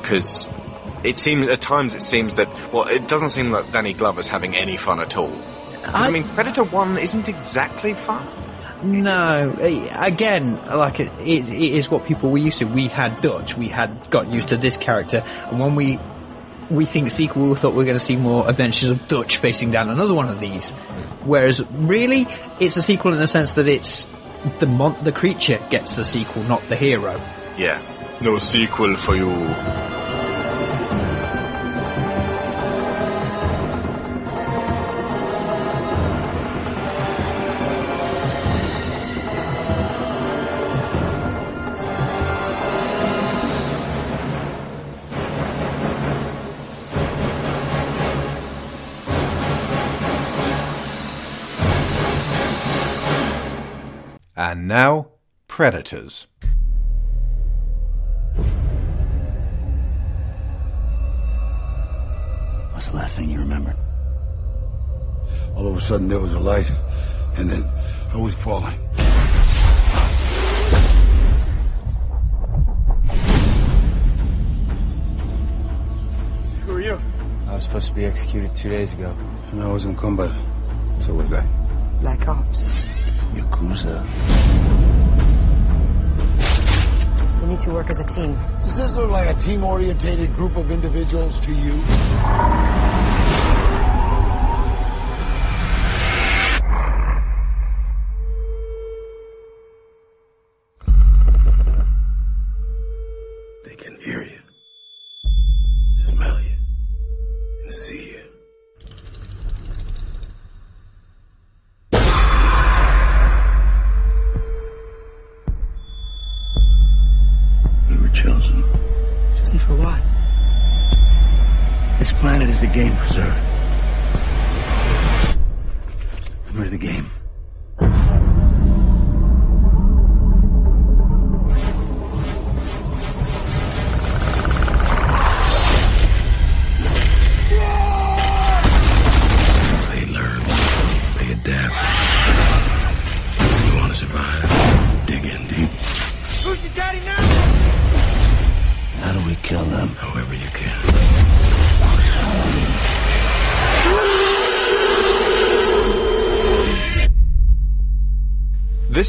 Because 0.00 0.48
it 1.06 1.18
seems, 1.18 1.48
at 1.48 1.60
times 1.60 1.94
it 1.94 2.02
seems 2.02 2.34
that, 2.36 2.48
well, 2.72 2.86
it 2.88 3.06
doesn't 3.08 3.30
seem 3.30 3.50
like 3.50 3.70
Danny 3.72 3.92
Glover's 3.92 4.26
having 4.26 4.56
any 4.56 4.76
fun 4.76 5.00
at 5.00 5.16
all. 5.16 5.32
I, 5.86 6.08
I- 6.08 6.10
mean, 6.10 6.24
Predator 6.24 6.64
1 6.64 6.98
isn't 6.98 7.28
exactly 7.28 7.94
fun. 7.94 8.26
No, 8.82 9.54
eh, 9.58 9.88
again, 9.94 10.60
like 10.62 11.00
it, 11.00 11.10
it, 11.20 11.48
it 11.48 11.72
is 11.74 11.90
what 11.90 12.04
people 12.04 12.30
were 12.30 12.38
used 12.38 12.58
to. 12.58 12.66
We 12.66 12.88
had 12.88 13.22
Dutch, 13.22 13.56
we 13.56 13.68
had 13.68 14.10
got 14.10 14.28
used 14.28 14.48
to 14.48 14.58
this 14.58 14.76
character, 14.76 15.24
and 15.50 15.58
when 15.58 15.74
we 15.76 15.98
we 16.68 16.84
think 16.84 17.10
sequel, 17.10 17.48
we 17.48 17.54
thought 17.56 17.74
we 17.74 17.82
are 17.84 17.86
going 17.86 17.96
to 17.96 18.04
see 18.04 18.16
more 18.16 18.46
adventures 18.48 18.90
of 18.90 19.08
Dutch 19.08 19.38
facing 19.38 19.70
down 19.70 19.88
another 19.88 20.12
one 20.12 20.28
of 20.28 20.40
these. 20.40 20.72
Whereas, 21.24 21.64
really, 21.70 22.26
it's 22.60 22.76
a 22.76 22.82
sequel 22.82 23.14
in 23.14 23.18
the 23.18 23.26
sense 23.26 23.54
that 23.54 23.66
it's 23.66 24.08
the 24.58 24.66
mon- 24.66 25.02
the 25.02 25.12
creature 25.12 25.58
gets 25.70 25.96
the 25.96 26.04
sequel, 26.04 26.42
not 26.42 26.60
the 26.68 26.76
hero. 26.76 27.18
Yeah. 27.56 27.80
No 28.20 28.38
sequel 28.38 28.96
for 28.96 29.16
you. 29.16 29.95
And 54.38 54.68
now, 54.68 55.12
Predators. 55.48 56.26
What's 62.72 62.88
the 62.88 62.96
last 62.96 63.16
thing 63.16 63.30
you 63.30 63.38
remember? 63.38 63.74
All 65.54 65.66
of 65.66 65.78
a 65.78 65.80
sudden 65.80 66.08
there 66.08 66.20
was 66.20 66.34
a 66.34 66.38
light, 66.38 66.70
and 67.36 67.50
then 67.50 67.64
I 68.12 68.16
was 68.16 68.34
falling. 68.34 68.78
Who 76.66 76.76
are 76.76 76.80
you? 76.82 77.00
I 77.46 77.54
was 77.54 77.62
supposed 77.62 77.86
to 77.88 77.94
be 77.94 78.04
executed 78.04 78.54
two 78.54 78.68
days 78.68 78.92
ago. 78.92 79.16
And 79.52 79.62
I 79.62 79.68
was 79.68 79.86
in 79.86 79.96
combat. 79.96 80.36
So 80.98 81.14
was 81.14 81.32
I. 81.32 81.46
Black 82.00 82.28
Ops. 82.28 82.95
Yakuza. 83.34 84.04
We 87.42 87.48
need 87.48 87.60
to 87.60 87.70
work 87.70 87.90
as 87.90 88.00
a 88.00 88.04
team. 88.04 88.36
Does 88.60 88.76
this 88.76 88.96
look 88.96 89.10
like 89.10 89.28
a 89.28 89.38
team-orientated 89.38 90.34
group 90.34 90.56
of 90.56 90.70
individuals 90.70 91.40
to 91.40 91.52
you? 91.52 91.72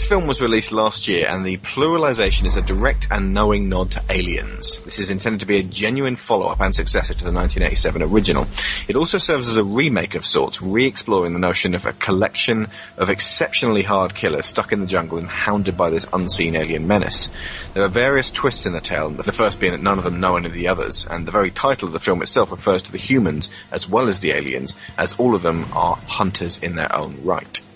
Film 0.07 0.25
was 0.25 0.39
released 0.39 0.71
last 0.71 1.09
year, 1.09 1.27
and 1.27 1.45
the 1.45 1.57
pluralization 1.57 2.45
is 2.45 2.55
a 2.55 2.61
direct 2.61 3.07
and 3.11 3.33
knowing 3.33 3.67
nod 3.67 3.91
to 3.91 4.01
Aliens. 4.09 4.77
This 4.85 4.99
is 4.99 5.09
intended 5.09 5.41
to 5.41 5.45
be 5.45 5.59
a 5.59 5.63
genuine 5.63 6.15
follow-up 6.15 6.61
and 6.61 6.73
successor 6.73 7.13
to 7.13 7.25
the 7.25 7.33
1987 7.33 8.01
original. 8.03 8.47
It 8.87 8.95
also 8.95 9.17
serves 9.17 9.49
as 9.49 9.57
a 9.57 9.65
remake 9.65 10.15
of 10.15 10.25
sorts, 10.25 10.61
re-exploring 10.61 11.33
the 11.33 11.39
notion 11.39 11.75
of 11.75 11.85
a 11.85 11.91
collection 11.91 12.67
of 12.97 13.09
exceptionally 13.09 13.83
hard 13.83 14.15
killers 14.15 14.45
stuck 14.45 14.71
in 14.71 14.79
the 14.79 14.87
jungle 14.87 15.17
and 15.17 15.27
hounded 15.27 15.75
by 15.75 15.89
this 15.89 16.07
unseen 16.13 16.55
alien 16.55 16.87
menace. 16.87 17.29
There 17.73 17.83
are 17.83 17.89
various 17.89 18.31
twists 18.31 18.65
in 18.65 18.71
the 18.71 18.79
tale, 18.79 19.09
the 19.09 19.33
first 19.33 19.59
being 19.59 19.73
that 19.73 19.83
none 19.83 19.97
of 19.97 20.05
them 20.05 20.21
know 20.21 20.37
any 20.37 20.47
of 20.47 20.53
the 20.53 20.69
others, 20.69 21.05
and 21.05 21.27
the 21.27 21.33
very 21.33 21.51
title 21.51 21.89
of 21.89 21.93
the 21.93 21.99
film 21.99 22.21
itself 22.21 22.51
refers 22.51 22.83
to 22.83 22.93
the 22.93 22.97
humans 22.97 23.49
as 23.73 23.89
well 23.89 24.07
as 24.07 24.21
the 24.21 24.31
aliens, 24.31 24.77
as 24.97 25.15
all 25.17 25.35
of 25.35 25.41
them 25.41 25.65
are 25.73 25.95
hunters 26.07 26.59
in 26.59 26.77
their 26.77 26.95
own 26.95 27.25
right. 27.25 27.66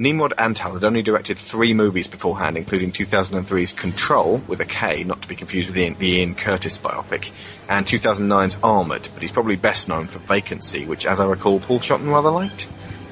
Nimrod 0.00 0.32
Antal 0.38 0.72
had 0.72 0.84
only 0.84 1.02
directed 1.02 1.36
three 1.36 1.74
movies 1.74 2.08
beforehand, 2.08 2.56
including 2.56 2.90
2003's 2.90 3.74
Control, 3.74 4.40
with 4.48 4.62
a 4.62 4.64
K, 4.64 5.04
not 5.04 5.20
to 5.20 5.28
be 5.28 5.36
confused 5.36 5.68
with 5.68 5.76
the 5.76 6.06
Ian, 6.06 6.34
Curtis 6.34 6.78
biopic, 6.78 7.32
and 7.68 7.84
2009's 7.84 8.56
Armored, 8.62 9.10
but 9.12 9.20
he's 9.20 9.30
probably 9.30 9.56
best 9.56 9.90
known 9.90 10.06
for 10.06 10.18
Vacancy, 10.18 10.86
which, 10.86 11.04
as 11.04 11.20
I 11.20 11.26
recall, 11.26 11.60
Paul 11.60 11.80
Shotton 11.80 12.08
rather 12.10 12.30
liked. 12.30 12.66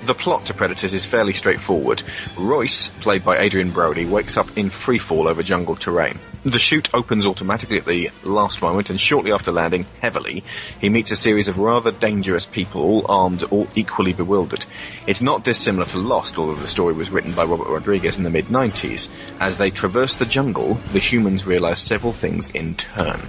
The 0.06 0.14
plot 0.14 0.46
to 0.46 0.54
Predators 0.54 0.94
is 0.94 1.04
fairly 1.04 1.34
straightforward. 1.34 2.02
Royce, 2.38 2.88
played 2.88 3.22
by 3.22 3.36
Adrien 3.36 3.70
Brody, 3.70 4.06
wakes 4.06 4.38
up 4.38 4.56
in 4.56 4.70
freefall 4.70 5.28
over 5.28 5.42
jungle 5.42 5.76
terrain. 5.76 6.18
The 6.44 6.58
chute 6.60 6.90
opens 6.94 7.26
automatically 7.26 8.06
at 8.06 8.22
the 8.22 8.30
last 8.30 8.62
moment, 8.62 8.90
and 8.90 9.00
shortly 9.00 9.32
after 9.32 9.50
landing 9.50 9.86
heavily, 10.00 10.44
he 10.80 10.88
meets 10.88 11.10
a 11.10 11.16
series 11.16 11.48
of 11.48 11.58
rather 11.58 11.90
dangerous 11.90 12.46
people, 12.46 12.80
all 12.80 13.06
armed, 13.08 13.42
all 13.42 13.66
equally 13.74 14.12
bewildered. 14.12 14.64
It's 15.08 15.20
not 15.20 15.42
dissimilar 15.42 15.86
to 15.86 15.98
Lost, 15.98 16.38
although 16.38 16.54
the 16.54 16.68
story 16.68 16.94
was 16.94 17.10
written 17.10 17.32
by 17.32 17.44
Robert 17.44 17.68
Rodriguez 17.68 18.16
in 18.16 18.22
the 18.22 18.30
mid-90s. 18.30 19.10
As 19.40 19.58
they 19.58 19.70
traverse 19.70 20.14
the 20.14 20.26
jungle, 20.26 20.74
the 20.92 21.00
humans 21.00 21.44
realize 21.44 21.80
several 21.80 22.12
things 22.12 22.50
in 22.50 22.76
turn. 22.76 23.20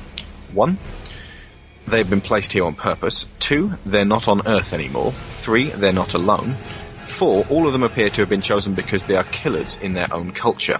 One, 0.54 0.78
they've 1.88 2.10
been 2.10 2.22
placed 2.22 2.54
here 2.54 2.66
on 2.66 2.76
purpose. 2.76 3.26
Two, 3.40 3.74
they're 3.88 4.06
not 4.06 4.28
on 4.28 4.48
Earth 4.48 4.72
anymore. 4.72 5.14
Three, 5.40 5.70
they're 5.70 5.92
not 5.92 6.14
alone. 6.14 6.58
Four, 7.08 7.44
all 7.50 7.66
of 7.66 7.74
them 7.74 7.84
appear 7.84 8.12
to 8.12 8.22
have 8.22 8.30
been 8.30 8.42
chosen 8.42 8.76
because 8.76 9.06
they 9.06 9.16
are 9.16 9.24
killers 9.24 9.80
in 9.82 9.94
their 9.94 10.14
own 10.14 10.32
culture. 10.32 10.78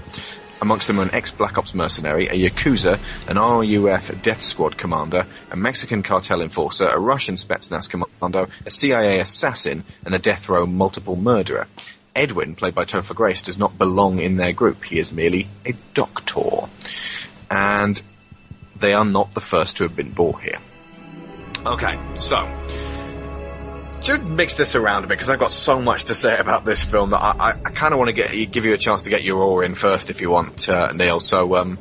Amongst 0.62 0.88
them 0.88 1.00
are 1.00 1.04
an 1.04 1.14
ex-Black 1.14 1.58
Ops 1.58 1.74
mercenary, 1.74 2.28
a 2.28 2.34
Yakuza, 2.34 3.00
an 3.28 3.38
RUF 3.38 4.22
Death 4.22 4.44
Squad 4.44 4.78
commander, 4.78 5.26
a 5.52 5.56
Mexican 5.56 6.04
cartel 6.04 6.42
enforcer, 6.42 6.88
a 6.88 7.00
Russian 7.00 7.36
Spetsnaz 7.36 7.90
commando, 7.90 8.48
a 8.66 8.72
CIA 8.72 9.20
assassin, 9.20 9.86
and 10.06 10.14
a 10.14 10.20
death 10.20 10.50
row 10.50 10.66
multiple 10.66 11.16
murderer. 11.16 11.68
Edwin, 12.14 12.56
played 12.56 12.76
by 12.76 12.84
Topher 12.84 13.16
Grace, 13.16 13.44
does 13.44 13.58
not 13.58 13.78
belong 13.78 14.20
in 14.20 14.36
their 14.36 14.52
group. 14.52 14.84
He 14.84 15.00
is 15.00 15.14
merely 15.14 15.48
a 15.66 15.74
doctor. 15.94 16.68
And 17.50 18.02
they 18.78 18.94
are 18.94 19.06
not 19.06 19.34
the 19.34 19.42
first 19.42 19.78
to 19.78 19.84
have 19.84 19.96
been 19.96 20.12
brought 20.12 20.42
here. 20.42 20.60
Okay, 21.66 21.98
so 22.16 22.38
should 24.04 24.26
mix 24.26 24.56
this 24.56 24.76
around 24.76 25.04
a 25.04 25.08
bit 25.08 25.16
because 25.16 25.30
I've 25.30 25.40
got 25.40 25.52
so 25.52 25.82
much 25.82 26.06
to 26.06 26.16
say 26.16 26.38
about 26.38 26.66
this 26.66 26.84
film 26.84 27.12
that 27.12 27.20
I, 27.20 27.32
I, 27.32 27.50
I 27.66 27.72
kind 27.72 27.94
of 27.94 27.98
want 27.98 28.10
to 28.10 28.14
get 28.14 28.52
give 28.52 28.66
you 28.66 28.74
a 28.74 28.78
chance 28.78 29.04
to 29.04 29.10
get 29.10 29.24
your 29.24 29.42
oar 29.42 29.64
in 29.64 29.76
first 29.76 30.10
if 30.10 30.22
you 30.22 30.30
want, 30.30 30.70
uh, 30.70 30.92
Neil. 30.94 31.20
So, 31.20 31.56
um, 31.56 31.78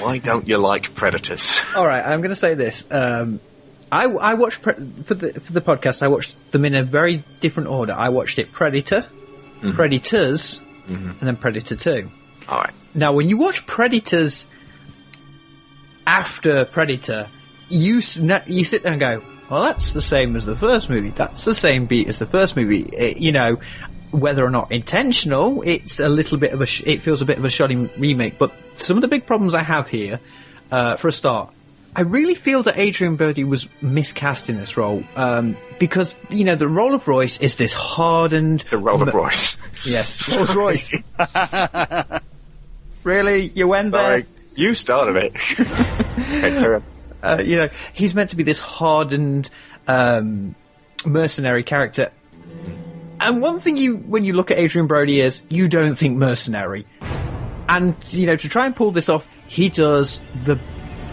why 0.00 0.18
don't 0.18 0.46
you 0.48 0.58
like 0.58 0.94
Predators? 0.94 1.58
All 1.76 1.86
right, 1.86 2.04
I'm 2.04 2.20
going 2.20 2.30
to 2.30 2.36
say 2.36 2.54
this. 2.54 2.90
Um, 2.90 3.40
I, 3.90 4.04
I 4.04 4.34
watched 4.34 4.62
pre- 4.62 4.74
for 4.74 5.14
the 5.14 5.40
for 5.40 5.52
the 5.52 5.60
podcast. 5.60 6.02
I 6.02 6.08
watched 6.08 6.52
them 6.52 6.64
in 6.64 6.74
a 6.74 6.82
very 6.82 7.22
different 7.40 7.68
order. 7.68 7.92
I 7.92 8.08
watched 8.08 8.38
it 8.38 8.52
Predator, 8.52 9.06
Predators, 9.60 10.60
and 10.88 11.20
then 11.20 11.36
Predator 11.36 11.76
Two. 11.76 12.10
All 12.48 12.58
right. 12.58 12.72
Now, 12.94 13.12
when 13.12 13.28
you 13.28 13.36
watch 13.36 13.66
Predators 13.66 14.46
after 16.06 16.64
Predator, 16.64 17.28
you 17.68 18.00
you 18.46 18.64
sit 18.64 18.82
there 18.82 18.92
and 18.92 19.00
go, 19.00 19.22
"Well, 19.50 19.62
that's 19.64 19.92
the 19.92 20.02
same 20.02 20.36
as 20.36 20.44
the 20.46 20.56
first 20.56 20.90
movie. 20.90 21.10
That's 21.10 21.44
the 21.44 21.54
same 21.54 21.86
beat 21.86 22.08
as 22.08 22.18
the 22.18 22.26
first 22.26 22.56
movie." 22.56 22.80
It- 22.82 23.18
you 23.18 23.32
know, 23.32 23.58
whether 24.10 24.44
or 24.44 24.50
not 24.50 24.72
intentional, 24.72 25.62
it's 25.66 26.00
a 26.00 26.08
little 26.08 26.38
bit 26.38 26.52
of 26.52 26.60
a 26.60 26.66
sh- 26.66 26.82
it 26.86 27.02
feels 27.02 27.22
a 27.22 27.24
bit 27.24 27.38
of 27.38 27.44
a 27.44 27.48
shoddy 27.50 27.76
remake. 27.98 28.38
But 28.38 28.52
some 28.78 28.96
of 28.96 29.00
the 29.02 29.08
big 29.08 29.26
problems 29.26 29.54
I 29.54 29.62
have 29.62 29.88
here, 29.88 30.20
uh, 30.70 30.96
for 30.96 31.08
a 31.08 31.12
start. 31.12 31.50
I 31.94 32.02
really 32.02 32.34
feel 32.34 32.62
that 32.64 32.78
Adrien 32.78 33.16
Brody 33.16 33.44
was 33.44 33.66
miscast 33.80 34.50
in 34.50 34.58
this 34.58 34.76
role 34.76 35.02
um, 35.16 35.56
because 35.78 36.14
you 36.28 36.44
know 36.44 36.54
the 36.54 36.68
role 36.68 36.94
of 36.94 37.08
Royce 37.08 37.40
is 37.40 37.56
this 37.56 37.72
hardened. 37.72 38.60
The 38.68 38.76
role 38.76 39.00
of 39.02 39.14
Royce. 39.14 39.56
Yes, 39.84 40.36
Rolls 40.36 40.54
Royce. 40.54 40.94
really, 43.04 43.50
you 43.54 43.66
went 43.68 43.92
there. 43.92 44.00
Sorry, 44.00 44.26
you 44.54 44.74
started 44.74 45.32
it. 45.34 46.82
okay, 47.22 47.24
carry 47.24 47.32
on. 47.32 47.38
Uh, 47.38 47.42
you 47.42 47.56
know, 47.58 47.68
he's 47.92 48.14
meant 48.14 48.30
to 48.30 48.36
be 48.36 48.42
this 48.42 48.60
hardened 48.60 49.50
um, 49.86 50.54
mercenary 51.04 51.62
character. 51.62 52.10
And 53.18 53.40
one 53.40 53.60
thing 53.60 53.76
you, 53.76 53.96
when 53.96 54.24
you 54.24 54.34
look 54.34 54.50
at 54.50 54.58
Adrien 54.58 54.86
Brody, 54.86 55.20
is 55.20 55.44
you 55.48 55.68
don't 55.68 55.96
think 55.96 56.16
mercenary. 56.16 56.84
And 57.68 57.96
you 58.10 58.26
know, 58.26 58.36
to 58.36 58.48
try 58.48 58.66
and 58.66 58.76
pull 58.76 58.92
this 58.92 59.08
off, 59.08 59.26
he 59.48 59.68
does 59.68 60.20
the 60.44 60.60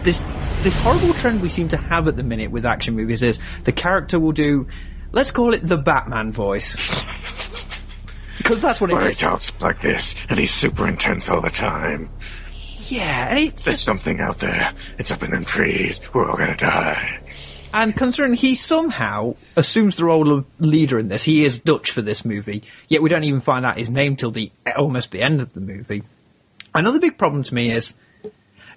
this 0.04 0.24
this 0.64 0.76
horrible 0.78 1.14
trend 1.14 1.42
we 1.42 1.50
seem 1.50 1.70
to 1.70 1.78
have 1.78 2.08
at 2.08 2.16
the 2.16 2.24
minute 2.24 2.52
with 2.52 2.66
action 2.66 2.96
movies 2.96 3.22
is 3.24 3.40
the 3.64 3.72
character 3.72 4.20
will 4.20 4.32
do, 4.32 4.68
let's 5.12 5.32
call 5.32 5.54
it 5.54 5.66
the 5.66 5.78
Batman 5.78 6.32
voice. 6.32 6.78
Because 8.38 8.62
that's 8.62 8.82
what 8.82 8.92
it 8.92 9.10
he 9.10 9.14
talks 9.14 9.54
like 9.62 9.80
this, 9.80 10.16
and 10.28 10.40
he's 10.40 10.52
super 10.52 10.88
intense 10.88 11.30
all 11.30 11.42
the 11.42 11.52
time. 11.52 12.10
Yeah, 12.94 13.30
and 13.30 13.40
it's 13.40 13.64
There's 13.64 13.80
something 13.80 14.20
out 14.20 14.38
there. 14.38 14.72
It's 15.00 15.10
up 15.10 15.24
in 15.24 15.32
them 15.32 15.46
trees. 15.46 16.00
We're 16.14 16.30
all 16.30 16.38
gonna 16.38 16.56
die. 16.56 17.22
And 17.74 17.96
considering 17.96 18.36
he 18.36 18.54
somehow 18.54 19.36
assumes 19.56 19.96
the 19.96 20.06
role 20.06 20.32
of 20.32 20.46
leader 20.60 21.00
in 21.00 21.08
this, 21.08 21.24
he 21.24 21.44
is 21.44 21.58
Dutch 21.58 21.90
for 21.90 22.04
this 22.04 22.24
movie, 22.24 22.62
yet 22.88 23.02
we 23.02 23.10
don't 23.10 23.24
even 23.24 23.42
find 23.42 23.66
out 23.66 23.80
his 23.80 23.90
name 23.90 24.16
till 24.16 24.30
the 24.30 24.52
almost 24.78 25.10
the 25.10 25.24
end 25.24 25.42
of 25.42 25.52
the 25.54 25.60
movie. 25.60 26.04
Another 26.76 27.00
big 27.00 27.18
problem 27.18 27.42
to 27.42 27.56
me 27.56 27.72
is, 27.72 27.96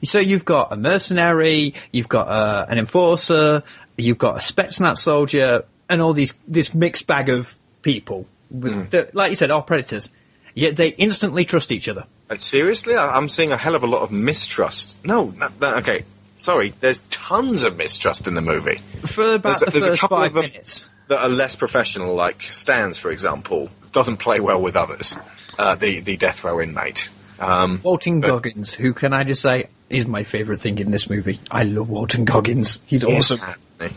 so 0.02 0.18
you've 0.18 0.46
got 0.46 0.72
a 0.72 0.76
mercenary, 0.76 1.74
you've 1.92 2.08
got 2.08 2.28
uh, 2.28 2.66
an 2.70 2.78
enforcer, 2.78 3.64
you've 3.98 4.16
got 4.16 4.36
a 4.36 4.40
Spetsnaz 4.40 4.96
soldier, 4.96 5.66
and 5.90 6.00
all 6.00 6.14
these 6.14 6.32
this 6.48 6.74
mixed 6.74 7.06
bag 7.06 7.28
of 7.28 7.54
people, 7.82 8.26
with 8.50 8.92
that, 8.92 9.14
like 9.14 9.28
you 9.28 9.36
said, 9.36 9.50
are 9.50 9.60
predators. 9.60 10.08
Yet 10.54 10.74
they 10.76 10.88
instantly 10.88 11.44
trust 11.44 11.70
each 11.70 11.86
other. 11.86 12.06
Uh, 12.28 12.36
seriously, 12.36 12.94
I, 12.96 13.16
I'm 13.16 13.28
seeing 13.28 13.52
a 13.52 13.56
hell 13.56 13.74
of 13.74 13.82
a 13.82 13.86
lot 13.86 14.02
of 14.02 14.10
mistrust. 14.10 14.96
No, 15.04 15.26
no, 15.26 15.48
no, 15.60 15.74
okay. 15.76 16.04
Sorry, 16.36 16.74
there's 16.80 16.98
tons 17.10 17.62
of 17.62 17.76
mistrust 17.76 18.26
in 18.28 18.34
the 18.34 18.40
movie. 18.42 18.76
For 19.06 19.34
about 19.34 19.42
There's 19.58 19.62
a- 19.62 19.64
the 19.66 19.70
there's 19.80 19.90
a 19.92 19.96
couple 19.96 20.18
five 20.18 20.30
of 20.30 20.34
them- 20.34 20.50
minutes. 20.50 20.86
that 21.08 21.18
are 21.22 21.28
less 21.28 21.56
professional, 21.56 22.14
like 22.14 22.42
Stans, 22.50 22.98
for 22.98 23.10
example, 23.10 23.70
doesn't 23.92 24.16
play 24.18 24.40
well 24.40 24.60
with 24.60 24.76
others. 24.76 25.16
Uh, 25.58 25.76
the 25.76 26.00
the 26.00 26.16
death 26.16 26.44
row 26.44 26.60
inmate. 26.60 27.08
Um, 27.38 27.80
Walton 27.82 28.20
but- 28.20 28.28
Goggins, 28.28 28.74
who 28.74 28.92
can 28.92 29.12
I 29.12 29.24
just 29.24 29.40
say 29.42 29.68
is 29.88 30.06
my 30.06 30.24
favourite 30.24 30.60
thing 30.60 30.78
in 30.78 30.90
this 30.90 31.08
movie. 31.08 31.38
I 31.50 31.62
love 31.62 31.88
Walton 31.88 32.24
Goggins. 32.24 32.82
He's 32.86 33.04
awesome. 33.04 33.40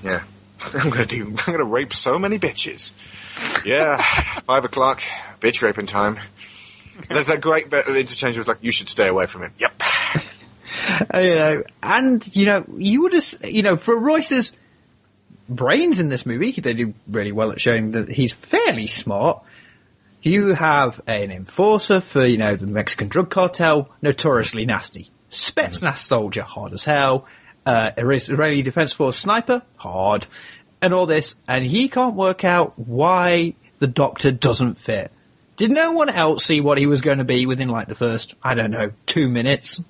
Yeah. 0.03 0.21
I'm 0.73 0.89
gonna 0.91 1.05
do. 1.05 1.25
I'm 1.27 1.53
gonna 1.53 1.63
rape 1.63 1.93
so 1.93 2.19
many 2.19 2.37
bitches. 2.37 2.91
Yeah. 3.65 3.97
Five 4.41 4.65
o'clock. 4.65 5.01
Bitch 5.41 5.61
raping 5.61 5.85
time. 5.87 6.19
There's 7.07 7.27
that 7.27 7.41
great 7.41 7.69
bit 7.69 7.87
of 7.87 7.95
interchange 7.95 8.37
was 8.37 8.47
like, 8.47 8.57
you 8.61 8.71
should 8.71 8.89
stay 8.89 9.07
away 9.07 9.25
from 9.25 9.43
him. 9.43 9.53
Yep. 9.57 9.81
Uh, 11.13 11.19
you 11.19 11.35
know, 11.35 11.63
and 11.83 12.35
you 12.35 12.45
know, 12.45 12.65
you 12.77 13.01
would 13.01 13.11
just, 13.11 13.43
you 13.45 13.61
know, 13.61 13.75
for 13.75 13.97
Royce's 13.97 14.57
brains 15.49 15.99
in 15.99 16.09
this 16.09 16.25
movie, 16.25 16.51
they 16.51 16.73
do 16.73 16.93
really 17.07 17.31
well 17.31 17.51
at 17.51 17.59
showing 17.59 17.91
that 17.91 18.09
he's 18.09 18.31
fairly 18.31 18.87
smart. 18.87 19.43
You 20.21 20.53
have 20.53 21.01
an 21.07 21.31
enforcer 21.31 22.01
for, 22.01 22.25
you 22.25 22.37
know, 22.37 22.55
the 22.55 22.67
Mexican 22.67 23.07
drug 23.07 23.29
cartel, 23.29 23.89
notoriously 24.01 24.65
nasty. 24.65 25.11
Spetsnaz 25.31 25.97
soldier, 25.97 26.43
hard 26.43 26.73
as 26.73 26.83
hell. 26.83 27.25
Uh, 27.65 27.91
Israeli 27.97 28.61
Defense 28.61 28.93
Force 28.93 29.17
sniper, 29.17 29.61
hard. 29.75 30.25
And 30.81 30.93
all 30.93 31.05
this, 31.05 31.35
and 31.47 31.65
he 31.65 31.89
can't 31.89 32.15
work 32.15 32.43
out 32.43 32.77
why 32.77 33.55
the 33.79 33.87
doctor 33.87 34.31
doesn't 34.31 34.79
fit. 34.79 35.11
Did 35.59 35.71
no 35.71 35.91
one 35.91 36.07
else 36.09 36.45
see 36.45 36.61
what 36.61 36.77
he 36.77 36.87
was 36.87 37.01
going 37.01 37.17
to 37.17 37.25
be 37.25 37.45
within 37.45 37.67
like 37.67 37.87
the 37.87 37.95
first, 37.95 38.33
I 38.41 38.55
don't 38.55 38.71
know, 38.71 38.91
two 39.05 39.29
minutes? 39.29 39.83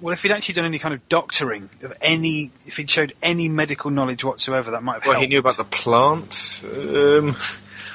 Well, 0.00 0.12
if 0.12 0.22
he'd 0.24 0.32
actually 0.32 0.54
done 0.54 0.64
any 0.64 0.80
kind 0.80 0.92
of 0.92 1.08
doctoring 1.08 1.70
of 1.82 1.92
any, 2.02 2.50
if 2.66 2.76
he'd 2.78 2.90
showed 2.90 3.14
any 3.22 3.48
medical 3.48 3.90
knowledge 3.92 4.24
whatsoever, 4.24 4.72
that 4.72 4.82
might 4.82 4.94
have 4.94 5.02
Well, 5.04 5.12
helped. 5.12 5.22
he 5.22 5.28
knew 5.28 5.38
about 5.38 5.56
the 5.56 5.64
plants. 5.64 6.64
Um, 6.64 7.36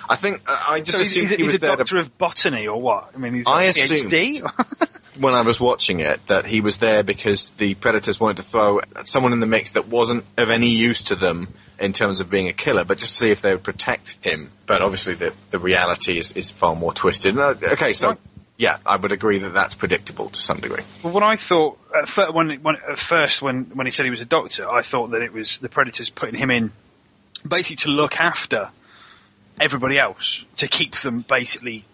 I 0.10 0.16
think 0.16 0.42
uh, 0.48 0.64
I 0.70 0.80
just 0.80 0.98
so 0.98 1.04
assumed 1.04 1.24
he's, 1.28 1.32
a- 1.34 1.36
he 1.36 1.44
he's 1.44 1.48
was 1.48 1.56
a 1.56 1.60
there 1.60 1.76
doctor 1.76 1.96
to. 1.96 2.00
of 2.00 2.18
botany 2.18 2.68
or 2.68 2.82
what? 2.82 3.10
I 3.14 3.18
mean, 3.18 3.34
he's 3.34 3.44
got 3.46 3.52
I 3.58 3.64
a 3.66 3.70
assumed- 3.72 4.12
PhD? 4.12 4.88
when 5.20 5.34
I 5.34 5.42
was 5.42 5.60
watching 5.60 6.00
it 6.00 6.22
that 6.28 6.46
he 6.46 6.62
was 6.62 6.78
there 6.78 7.04
because 7.04 7.50
the 7.58 7.74
predators 7.74 8.18
wanted 8.18 8.38
to 8.38 8.44
throw 8.44 8.80
someone 9.04 9.34
in 9.34 9.42
the 9.42 9.46
mix 9.46 9.72
that 9.72 9.90
wasn't 9.90 10.24
of 10.38 10.50
any 10.50 10.70
use 10.70 11.04
to 11.06 11.18
them 11.18 11.50
in 11.80 11.94
terms 11.94 12.20
of 12.20 12.30
being 12.30 12.48
a 12.48 12.54
killer, 12.54 12.84
but 12.84 12.98
just 12.98 13.16
see 13.18 13.32
if 13.32 13.42
they 13.42 13.54
would 13.54 13.64
protect 13.64 14.16
him. 14.22 14.52
But 14.66 14.82
obviously, 14.82 15.16
the 15.16 15.34
the 15.50 15.60
reality 15.60 16.20
is 16.20 16.32
is 16.34 16.50
far 16.50 16.76
more 16.76 16.94
twisted. 16.94 17.38
Uh, 17.38 17.56
okay, 17.74 17.94
so. 17.94 18.18
Yeah, 18.58 18.80
I 18.86 18.98
would 18.98 19.14
agree 19.14 19.40
that 19.40 19.54
that's 19.54 19.74
predictable 19.74 20.30
to 20.32 20.38
some 20.38 20.60
degree. 20.60 20.84
Well, 21.02 21.14
what 21.14 21.24
I 21.24 21.38
thought 21.38 21.80
at, 21.96 22.10
fir- 22.10 22.30
when, 22.34 22.62
when, 22.62 22.76
at 22.76 23.00
first, 23.00 23.42
when 23.42 23.72
when 23.74 23.88
he 23.88 23.92
said 23.92 24.04
he 24.04 24.10
was 24.10 24.20
a 24.20 24.26
doctor, 24.26 24.70
I 24.70 24.82
thought 24.82 25.12
that 25.12 25.22
it 25.22 25.32
was 25.32 25.60
the 25.60 25.70
predators 25.70 26.10
putting 26.10 26.36
him 26.36 26.52
in 26.52 26.74
basically 27.48 27.78
to 27.78 27.90
look 27.90 28.18
after 28.18 28.70
everybody 29.62 29.98
else 29.98 30.44
to 30.58 30.68
keep 30.68 31.00
them 31.00 31.22
basically 31.22 31.86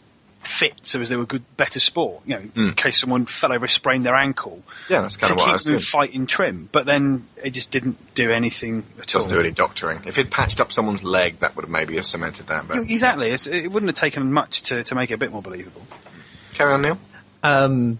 fit 0.55 0.73
so 0.83 1.01
as 1.01 1.09
they 1.09 1.17
were 1.17 1.25
good, 1.25 1.43
better 1.57 1.79
sport. 1.79 2.23
You 2.25 2.35
know, 2.35 2.41
mm. 2.41 2.69
in 2.69 2.73
case 2.73 2.99
someone 2.99 3.25
fell 3.25 3.51
over, 3.51 3.67
sprained 3.67 4.05
their 4.05 4.15
ankle. 4.15 4.63
Yeah, 4.89 5.01
that's 5.01 5.17
kind 5.17 5.31
of 5.31 5.37
what 5.37 5.49
I 5.49 5.53
was 5.53 5.63
them 5.63 5.79
fighting 5.79 6.27
trim. 6.27 6.69
But 6.71 6.85
then 6.85 7.27
it 7.43 7.51
just 7.51 7.71
didn't 7.71 7.97
do 8.15 8.31
anything 8.31 8.83
at 8.99 9.07
Doesn't 9.07 9.29
all. 9.29 9.37
do 9.37 9.41
any 9.41 9.51
doctoring. 9.51 10.03
If 10.05 10.17
it 10.17 10.31
patched 10.31 10.61
up 10.61 10.71
someone's 10.71 11.03
leg, 11.03 11.39
that 11.39 11.55
would 11.55 11.63
have 11.63 11.71
maybe 11.71 11.95
have 11.95 12.05
cemented 12.05 12.47
that. 12.47 12.67
But 12.67 12.77
exactly, 12.77 13.31
it's, 13.31 13.47
it 13.47 13.71
wouldn't 13.71 13.89
have 13.89 14.01
taken 14.01 14.31
much 14.31 14.63
to 14.63 14.83
to 14.83 14.95
make 14.95 15.11
it 15.11 15.15
a 15.15 15.17
bit 15.17 15.31
more 15.31 15.41
believable. 15.41 15.81
Carry 16.53 16.73
on, 16.73 16.81
Neil. 16.81 16.97
Um, 17.43 17.99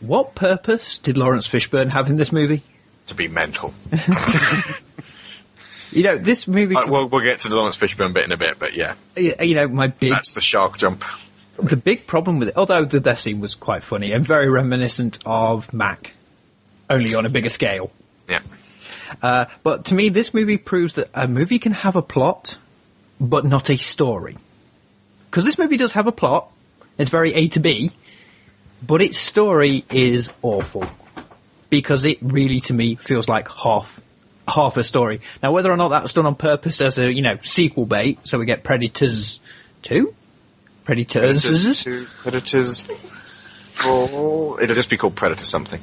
what 0.00 0.34
purpose 0.34 0.98
did 0.98 1.18
Laurence 1.18 1.46
Fishburne 1.48 1.90
have 1.90 2.08
in 2.08 2.16
this 2.16 2.30
movie? 2.32 2.62
To 3.08 3.14
be 3.14 3.26
mental. 3.26 3.74
you 5.90 6.04
know, 6.04 6.16
this 6.16 6.46
movie. 6.46 6.76
Uh, 6.76 6.86
we'll, 6.86 7.08
we'll 7.08 7.24
get 7.24 7.40
to 7.40 7.48
the 7.48 7.56
Laurence 7.56 7.76
Fishburne 7.76 8.14
bit 8.14 8.24
in 8.24 8.32
a 8.32 8.36
bit, 8.36 8.58
but 8.58 8.74
yeah. 8.74 8.94
You 9.16 9.54
know, 9.56 9.66
my 9.66 9.88
big. 9.88 10.12
That's 10.12 10.30
the 10.32 10.40
shark 10.40 10.78
jump. 10.78 11.02
The 11.60 11.76
big 11.76 12.06
problem 12.06 12.38
with 12.38 12.48
it, 12.48 12.56
although 12.56 12.84
the 12.84 13.00
death 13.00 13.20
scene 13.20 13.40
was 13.40 13.54
quite 13.54 13.82
funny 13.82 14.12
and 14.12 14.24
very 14.24 14.48
reminiscent 14.48 15.18
of 15.26 15.72
Mac, 15.72 16.12
only 16.88 17.14
on 17.14 17.26
a 17.26 17.28
bigger 17.28 17.48
scale. 17.48 17.90
Yeah. 18.28 18.40
Uh, 19.22 19.46
but 19.62 19.86
to 19.86 19.94
me, 19.94 20.08
this 20.10 20.32
movie 20.34 20.58
proves 20.58 20.94
that 20.94 21.10
a 21.14 21.26
movie 21.26 21.58
can 21.58 21.72
have 21.72 21.96
a 21.96 22.02
plot, 22.02 22.56
but 23.20 23.44
not 23.44 23.70
a 23.70 23.76
story. 23.76 24.36
Because 25.30 25.44
this 25.44 25.58
movie 25.58 25.76
does 25.76 25.92
have 25.92 26.06
a 26.06 26.12
plot, 26.12 26.50
it's 26.96 27.10
very 27.10 27.34
A 27.34 27.48
to 27.48 27.60
B, 27.60 27.90
but 28.86 29.02
its 29.02 29.18
story 29.18 29.84
is 29.90 30.30
awful. 30.42 30.86
Because 31.70 32.04
it 32.04 32.18
really, 32.22 32.60
to 32.62 32.72
me, 32.72 32.94
feels 32.94 33.28
like 33.28 33.48
half, 33.48 34.00
half 34.46 34.76
a 34.76 34.84
story. 34.84 35.20
Now, 35.42 35.52
whether 35.52 35.70
or 35.70 35.76
not 35.76 35.88
that's 35.88 36.12
done 36.14 36.26
on 36.26 36.34
purpose 36.34 36.80
as 36.80 36.98
a, 36.98 37.12
you 37.12 37.22
know, 37.22 37.38
sequel 37.42 37.84
bait, 37.84 38.20
so 38.22 38.38
we 38.38 38.46
get 38.46 38.62
Predators 38.62 39.40
2? 39.82 40.14
Predators? 40.88 41.42
Predators 41.42 41.84
2, 41.84 42.06
Predators 42.22 42.86
4, 43.76 44.62
it'll 44.62 44.74
just 44.74 44.88
be 44.88 44.96
called 44.96 45.14
Predator 45.14 45.44
something. 45.44 45.82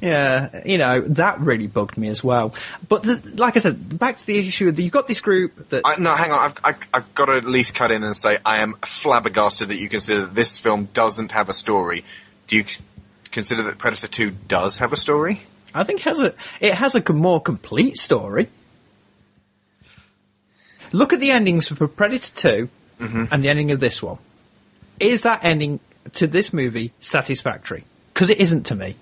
Yeah, 0.00 0.62
you 0.64 0.78
know, 0.78 1.02
that 1.08 1.40
really 1.40 1.66
bugged 1.66 1.98
me 1.98 2.08
as 2.08 2.24
well. 2.24 2.54
But 2.88 3.02
the, 3.02 3.22
like 3.36 3.58
I 3.58 3.60
said, 3.60 3.98
back 3.98 4.16
to 4.16 4.26
the 4.26 4.38
issue, 4.38 4.70
of 4.70 4.80
you've 4.80 4.92
got 4.92 5.06
this 5.06 5.20
group 5.20 5.68
that... 5.68 5.82
I, 5.84 5.96
no, 6.00 6.14
hang 6.14 6.32
on, 6.32 6.38
I've, 6.38 6.58
I, 6.64 6.74
I've 6.94 7.14
got 7.14 7.26
to 7.26 7.32
at 7.32 7.44
least 7.44 7.74
cut 7.74 7.90
in 7.90 8.02
and 8.02 8.16
say 8.16 8.38
I 8.42 8.62
am 8.62 8.76
flabbergasted 8.82 9.68
that 9.68 9.76
you 9.76 9.90
consider 9.90 10.22
that 10.22 10.34
this 10.34 10.58
film 10.58 10.88
doesn't 10.94 11.32
have 11.32 11.50
a 11.50 11.54
story. 11.54 12.06
Do 12.46 12.56
you 12.56 12.64
consider 13.30 13.64
that 13.64 13.76
Predator 13.76 14.08
2 14.08 14.30
does 14.30 14.78
have 14.78 14.94
a 14.94 14.96
story? 14.96 15.42
I 15.74 15.84
think 15.84 16.00
it 16.00 16.04
has 16.04 16.18
a, 16.18 16.34
it 16.60 16.72
has 16.72 16.94
a 16.94 17.12
more 17.12 17.42
complete 17.42 17.98
story. 17.98 18.48
Look 20.92 21.12
at 21.12 21.20
the 21.20 21.30
endings 21.30 21.68
for 21.68 21.86
Predator 21.86 22.34
2 22.34 22.68
mm-hmm. 23.00 23.24
and 23.30 23.44
the 23.44 23.50
ending 23.50 23.72
of 23.72 23.80
this 23.80 24.02
one. 24.02 24.16
Is 25.00 25.22
that 25.22 25.44
ending 25.44 25.80
to 26.14 26.26
this 26.26 26.52
movie 26.52 26.92
satisfactory? 27.00 27.84
Because 28.12 28.30
it 28.30 28.38
isn't 28.38 28.66
to 28.66 28.74
me 28.74 28.96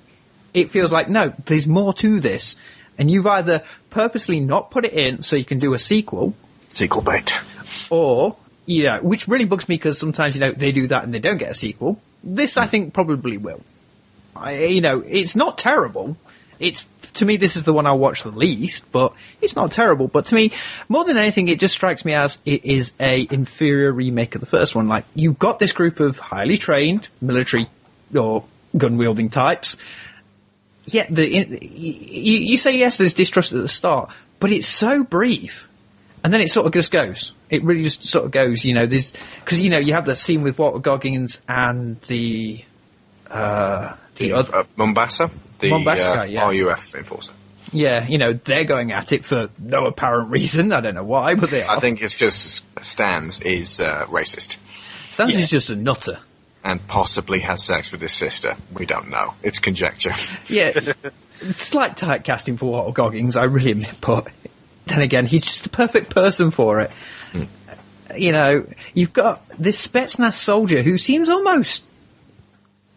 it 0.55 0.71
feels 0.71 0.93
like, 0.93 1.09
no, 1.09 1.33
there's 1.45 1.67
more 1.67 1.95
to 1.95 2.21
this. 2.21 2.57
And 2.99 3.11
you've 3.11 3.27
either 3.27 3.63
purposely 3.91 4.41
not 4.41 4.71
put 4.71 4.85
it 4.85 4.93
in 4.93 5.23
so 5.23 5.37
you 5.37 5.45
can 5.45 5.59
do 5.59 5.75
a 5.75 5.79
sequel. 5.79 6.35
Sequel 6.71 7.03
bait. 7.03 7.33
Or, 7.91 8.37
you 8.67 8.85
know, 8.85 9.01
which 9.01 9.29
really 9.29 9.45
bugs 9.45 9.69
me 9.69 9.77
because 9.77 9.99
sometimes, 9.99 10.35
you 10.35 10.41
know, 10.41 10.53
they 10.53 10.73
do 10.73 10.89
that 10.89 11.05
and 11.05 11.15
they 11.15 11.21
don't 11.21 11.39
get 11.39 11.51
a 11.51 11.55
sequel. 11.55 12.01
This, 12.25 12.57
I 12.57 12.67
think, 12.67 12.93
probably 12.93 13.37
will. 13.37 13.63
I, 14.35 14.65
you 14.65 14.81
know, 14.81 15.01
it's 15.01 15.37
not 15.37 15.59
terrible. 15.59 16.17
It's, 16.59 16.85
to 17.15 17.25
me, 17.25 17.37
this 17.37 17.57
is 17.57 17.65
the 17.65 17.73
one 17.73 17.87
I'll 17.87 17.99
watch 17.99 18.23
the 18.23 18.31
least, 18.31 18.91
but 18.93 19.15
it's 19.41 19.57
not 19.57 19.73
terrible. 19.73 20.09
But 20.09 20.27
to 20.27 20.35
me, 20.35 20.53
more 20.89 21.05
than 21.05 21.17
anything, 21.17 21.49
it 21.49 21.61
just 21.61 21.75
strikes 21.75 22.05
me 22.05 22.15
as 22.15 22.41
it 22.45 22.65
is 22.65 22.93
a 23.01 23.27
inferior 23.31 23.93
remake 23.93 24.35
of 24.35 24.41
the 24.41 24.47
first 24.47 24.75
one. 24.75 24.89
Like, 24.89 25.05
you've 25.15 25.39
got 25.39 25.59
this 25.59 25.73
group 25.73 26.01
of 26.01 26.19
highly 26.19 26.59
trained 26.59 27.09
military 27.21 27.69
or 28.15 28.45
gun 28.77 28.97
wielding 28.97 29.31
types 29.31 29.77
yeah, 30.93 31.07
the, 31.09 31.29
you, 31.29 32.39
you 32.39 32.57
say 32.57 32.77
yes, 32.77 32.97
there's 32.97 33.15
distrust 33.15 33.53
at 33.53 33.61
the 33.61 33.69
start, 33.69 34.11
but 34.41 34.53
it's 34.53 34.67
so 34.67 35.05
brief. 35.05 35.69
And 36.25 36.33
then 36.33 36.41
it 36.41 36.51
sort 36.51 36.67
of 36.67 36.73
just 36.73 36.91
goes. 36.91 37.33
It 37.49 37.63
really 37.63 37.85
just 37.85 38.05
sort 38.05 38.25
of 38.25 38.31
goes, 38.33 38.65
you 38.65 38.75
know, 38.75 38.87
there's, 38.87 39.13
cause 39.45 39.61
you 39.61 39.71
know, 39.71 39.79
you 39.79 39.93
have 39.93 40.07
that 40.07 40.17
scene 40.17 40.43
with 40.43 40.59
Walton 40.59 40.81
Goggins 40.81 41.41
and 41.49 42.01
the, 42.03 42.65
uh, 43.31 43.95
the, 44.19 44.29
the 44.29 44.33
other, 44.37 44.57
uh, 44.57 44.65
Mombasa? 44.77 45.31
The, 45.61 45.71
Mombasa, 45.71 46.21
uh, 46.21 46.25
yeah. 46.25 46.49
RUF 46.49 46.95
enforcer. 46.95 47.33
Yeah, 47.73 48.07
you 48.07 48.19
know, 48.19 48.33
they're 48.33 48.65
going 48.65 48.93
at 48.93 49.13
it 49.13 49.25
for 49.25 49.51
no 49.59 49.87
apparent 49.87 50.31
reason. 50.31 50.73
I 50.73 50.81
don't 50.81 50.95
know 50.95 51.05
why, 51.05 51.35
but 51.35 51.51
they 51.51 51.63
are. 51.63 51.77
I 51.77 51.81
think 51.81 52.03
it's 52.03 52.17
just 52.17 52.65
Stans 52.85 53.41
is, 53.41 53.81
uh, 53.81 54.07
racist. 54.07 54.57
Stans 55.11 55.35
yeah. 55.35 55.41
is 55.41 55.51
just 55.51 55.71
a 55.71 55.77
nutter 55.77 56.19
and 56.65 56.87
possibly 56.87 57.41
has 57.41 57.63
sex 57.65 57.93
with 57.93 58.01
his 58.01 58.13
sister. 58.13 58.57
We 58.73 58.87
don't 58.87 59.11
know. 59.11 59.35
It's 59.43 59.59
conjecture. 59.59 60.15
Yeah, 60.49 60.95
slight 61.57 61.97
typecasting 61.97 62.59
for 62.59 62.67
Walter 62.67 62.93
Goggins, 62.93 63.37
I 63.37 63.45
really 63.45 63.73
admit, 63.73 63.95
but 64.01 64.29
then 64.87 65.03
again, 65.03 65.27
he's 65.27 65.45
just 65.45 65.63
the 65.63 65.69
perfect 65.69 66.11
person 66.11 66.51
for 66.51 66.81
it. 66.81 66.91
Mm. 67.33 67.49
You 68.17 68.33
know, 68.33 68.67
you've 68.95 69.13
got 69.13 69.47
this 69.59 69.87
Spetsnaz 69.87 70.35
soldier 70.35 70.83
who 70.83 70.97
seems 70.97 71.29
almost 71.29 71.85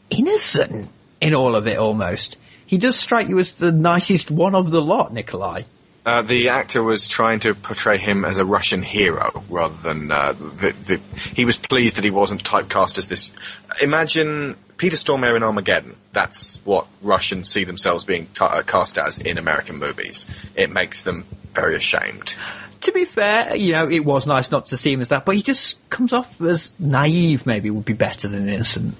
innocent 0.10 0.90
in 1.22 1.36
all 1.36 1.56
of 1.56 1.68
it, 1.68 1.78
almost. 1.78 2.36
He 2.66 2.78
does 2.78 2.98
strike 2.98 3.30
you 3.30 3.40
as 3.40 3.54
the 3.54 3.72
nicest 3.72 4.32
one 4.32 4.56
of 4.56 4.72
the 4.72 4.82
lot, 4.82 5.14
Nikolai. 5.14 5.64
Uh, 6.04 6.24
the 6.24 6.50
actor 6.50 6.82
was 6.82 7.08
trying 7.08 7.40
to 7.42 7.54
portray 7.54 8.00
him 8.00 8.26
as 8.26 8.40
a 8.40 8.46
Russian 8.46 8.82
hero 8.82 9.44
rather 9.50 9.76
than 9.76 10.12
uh, 10.12 10.32
the, 10.32 10.74
the, 10.86 11.00
he 11.36 11.46
was 11.46 11.58
pleased 11.58 11.98
that 11.98 12.04
he 12.04 12.10
wasn't 12.10 12.44
typecast 12.44 12.98
as 12.98 13.08
this. 13.08 13.34
Imagine 13.82 14.56
Peter 14.78 14.96
Stormare 14.96 15.36
in 15.36 15.44
Armageddon. 15.44 15.96
That's 16.12 16.56
what 16.66 16.88
Russians 17.04 17.52
see 17.52 17.66
themselves 17.66 18.04
being 18.04 18.26
t- 18.26 18.44
uh, 18.44 18.64
cast 18.64 18.98
as 18.98 19.20
in 19.20 19.38
American 19.38 19.78
movies. 19.78 20.26
It 20.56 20.72
makes 20.72 21.04
them 21.04 21.26
very 21.54 21.76
ashamed. 21.76 22.34
To 22.82 22.92
be 22.92 23.06
fair, 23.06 23.56
you 23.56 23.74
know, 23.74 23.88
it 23.88 24.04
was 24.04 24.26
nice 24.26 24.50
not 24.50 24.68
to 24.68 24.78
see 24.78 24.94
him 24.94 25.02
as 25.02 25.10
that, 25.10 25.24
but 25.24 25.36
he 25.36 25.44
just 25.44 25.88
comes 25.92 26.14
off 26.14 26.42
as 26.42 26.74
naive. 26.80 27.46
Maybe 27.46 27.70
would 27.70 27.86
be 27.86 27.94
better 27.94 28.28
than 28.28 28.50
innocent 28.50 28.96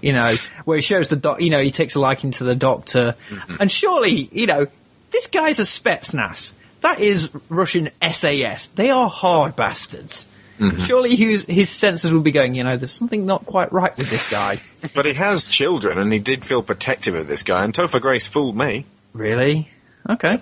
you 0.00 0.12
know, 0.12 0.34
where 0.64 0.76
he 0.76 0.82
shows 0.82 1.08
the 1.08 1.16
doc, 1.16 1.40
you 1.40 1.50
know, 1.50 1.62
he 1.62 1.70
takes 1.70 1.94
a 1.94 2.00
liking 2.00 2.32
to 2.32 2.44
the 2.44 2.54
doctor, 2.54 3.14
mm-hmm. 3.28 3.56
and 3.60 3.70
surely, 3.70 4.28
you 4.32 4.46
know, 4.46 4.66
this 5.10 5.26
guy's 5.26 5.58
a 5.58 5.62
Spetsnaz. 5.62 6.52
That 6.80 7.00
is 7.00 7.30
Russian 7.48 7.90
SAS. 8.02 8.66
They 8.68 8.90
are 8.90 9.08
hard 9.08 9.56
bastards. 9.56 10.28
Mm-hmm. 10.58 10.80
Surely 10.80 11.14
his, 11.14 11.44
his 11.44 11.70
senses 11.70 12.12
will 12.12 12.20
be 12.20 12.32
going, 12.32 12.54
you 12.54 12.64
know, 12.64 12.76
there's 12.76 12.92
something 12.92 13.26
not 13.26 13.46
quite 13.46 13.72
right 13.72 13.96
with 13.96 14.10
this 14.10 14.28
guy. 14.28 14.58
but 14.94 15.06
he 15.06 15.14
has 15.14 15.44
children, 15.44 15.98
and 15.98 16.12
he 16.12 16.18
did 16.18 16.44
feel 16.44 16.62
protective 16.62 17.14
of 17.14 17.28
this 17.28 17.44
guy, 17.44 17.64
and 17.64 17.72
Topher 17.72 18.00
Grace 18.00 18.26
fooled 18.26 18.56
me. 18.56 18.84
Really? 19.12 19.68
Okay. 20.08 20.40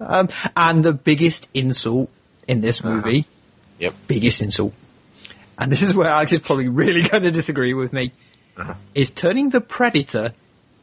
um, 0.00 0.28
and 0.56 0.84
the 0.84 0.94
biggest 0.94 1.48
insult 1.52 2.10
in 2.46 2.62
this 2.62 2.80
uh-huh. 2.80 2.96
movie, 2.96 3.20
uh-huh. 3.20 3.76
yep, 3.78 3.94
biggest 4.06 4.40
insult, 4.40 4.72
and 5.58 5.70
this 5.70 5.82
is 5.82 5.94
where 5.94 6.08
Alex 6.08 6.32
is 6.32 6.40
probably 6.40 6.68
really 6.68 7.02
going 7.08 7.24
to 7.24 7.30
disagree 7.30 7.74
with 7.74 7.92
me, 7.92 8.12
uh-huh. 8.58 8.74
is 8.94 9.10
turning 9.10 9.50
the 9.50 9.60
Predator 9.60 10.32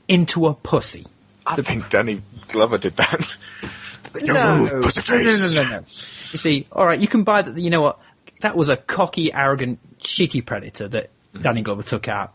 into 0.07 0.47
a 0.47 0.53
pussy. 0.53 1.05
I 1.45 1.61
think 1.61 1.89
Danny 1.89 2.21
Glover 2.47 2.77
did 2.77 2.97
that. 2.97 3.37
no, 4.21 4.33
no, 4.33 4.65
no, 4.65 4.79
no, 4.79 4.81
no, 4.81 5.69
no. 5.69 5.83
You 6.31 6.39
see, 6.39 6.67
all 6.71 6.85
right, 6.85 6.99
you 6.99 7.07
can 7.07 7.23
buy 7.23 7.41
that. 7.41 7.57
You 7.57 7.69
know 7.69 7.81
what? 7.81 7.99
That 8.41 8.57
was 8.57 8.69
a 8.69 8.77
cocky, 8.77 9.31
arrogant, 9.31 9.79
shitty 9.99 10.45
predator 10.45 10.87
that 10.87 11.09
mm. 11.33 11.43
Danny 11.43 11.61
Glover 11.61 11.83
took 11.83 12.07
out. 12.07 12.33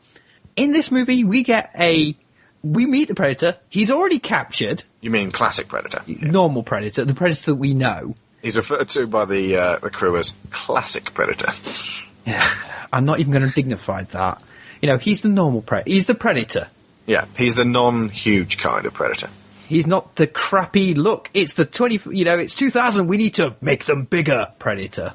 In 0.57 0.73
this 0.73 0.91
movie, 0.91 1.25
we 1.25 1.43
get 1.43 1.71
a 1.79 2.17
we 2.63 2.87
meet 2.87 3.09
the 3.09 3.15
predator. 3.15 3.57
He's 3.69 3.91
already 3.91 4.19
captured. 4.19 4.83
You 5.01 5.11
mean 5.11 5.33
classic 5.33 5.69
predator? 5.69 6.03
Normal 6.07 6.63
predator, 6.63 7.05
the 7.05 7.15
predator 7.15 7.53
that 7.53 7.57
we 7.57 7.75
know. 7.75 8.15
He's 8.43 8.57
referred 8.57 8.89
to 8.91 9.07
by 9.07 9.25
the 9.25 9.57
uh, 9.57 9.79
the 9.79 9.91
crew 9.91 10.17
as 10.17 10.33
classic 10.51 11.13
predator. 11.15 11.53
Yeah, 12.27 12.49
I'm 12.93 13.05
not 13.05 13.21
even 13.21 13.33
going 13.33 13.47
to 13.47 13.55
dignify 13.55 14.05
that. 14.05 14.43
You 14.81 14.89
know, 14.89 14.99
he's 14.99 15.21
the 15.21 15.29
normal 15.29 15.63
predator. 15.63 15.91
He's 15.91 16.07
the 16.07 16.15
predator. 16.15 16.69
Yeah, 17.07 17.27
he's 17.37 17.55
the 17.55 17.65
non-huge 17.65 18.59
kind 18.59 18.87
of 18.87 18.95
predator. 18.95 19.29
He's 19.69 19.87
not 19.87 20.17
the 20.17 20.27
crappy 20.27 20.95
look. 20.95 21.31
It's 21.33 21.55
the 21.55 21.65
20, 21.65 22.17
you 22.17 22.25
know, 22.25 22.39
it's 22.39 22.55
2000. 22.55 23.07
We 23.07 23.19
need 23.19 23.35
to 23.35 23.55
make 23.61 23.85
them 23.85 24.05
bigger 24.05 24.49
predator. 24.59 25.13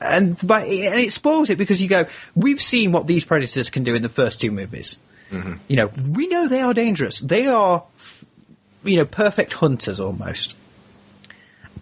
And, 0.00 0.36
but, 0.46 0.62
and 0.62 1.00
it 1.00 1.12
spoils 1.12 1.50
it 1.50 1.58
because 1.58 1.80
you 1.80 1.88
go, 1.88 2.06
we've 2.34 2.60
seen 2.60 2.92
what 2.92 3.06
these 3.06 3.24
predators 3.24 3.70
can 3.70 3.84
do 3.84 3.94
in 3.94 4.02
the 4.02 4.08
first 4.08 4.40
two 4.40 4.50
movies. 4.50 4.98
Mm-hmm. 5.30 5.54
You 5.68 5.76
know, 5.76 5.86
we 5.86 6.28
know 6.28 6.48
they 6.48 6.60
are 6.60 6.74
dangerous. 6.74 7.20
They 7.20 7.46
are, 7.46 7.84
you 8.84 8.96
know, 8.96 9.04
perfect 9.04 9.54
hunters 9.54 9.98
almost. 10.00 10.56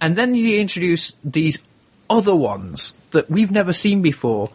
And 0.01 0.17
then 0.17 0.35
you 0.35 0.61
introduce 0.61 1.13
these 1.25 1.59
other 2.09 2.35
ones 2.35 2.95
that 3.11 3.31
we've 3.31 3.51
never 3.51 3.73
seen 3.73 4.03
before. 4.03 4.51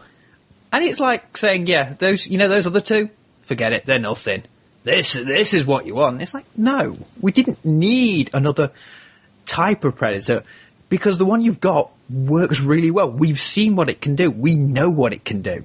And 0.72 0.84
it's 0.84 1.00
like 1.00 1.36
saying, 1.36 1.66
yeah, 1.66 1.94
those, 1.94 2.26
you 2.26 2.38
know, 2.38 2.48
those 2.48 2.66
other 2.66 2.80
two, 2.80 3.10
forget 3.42 3.72
it, 3.72 3.86
they're 3.86 3.98
nothing. 3.98 4.42
This, 4.84 5.14
this 5.14 5.54
is 5.54 5.66
what 5.66 5.86
you 5.86 5.94
want. 5.94 6.22
It's 6.22 6.34
like, 6.34 6.44
no, 6.56 6.96
we 7.20 7.32
didn't 7.32 7.64
need 7.64 8.30
another 8.34 8.70
type 9.44 9.84
of 9.84 9.96
predator 9.96 10.44
because 10.88 11.18
the 11.18 11.24
one 11.24 11.40
you've 11.40 11.60
got 11.60 11.90
works 12.08 12.60
really 12.60 12.90
well. 12.90 13.10
We've 13.10 13.40
seen 13.40 13.74
what 13.76 13.88
it 13.88 14.00
can 14.00 14.16
do. 14.16 14.30
We 14.30 14.54
know 14.54 14.90
what 14.90 15.12
it 15.12 15.24
can 15.24 15.42
do. 15.42 15.64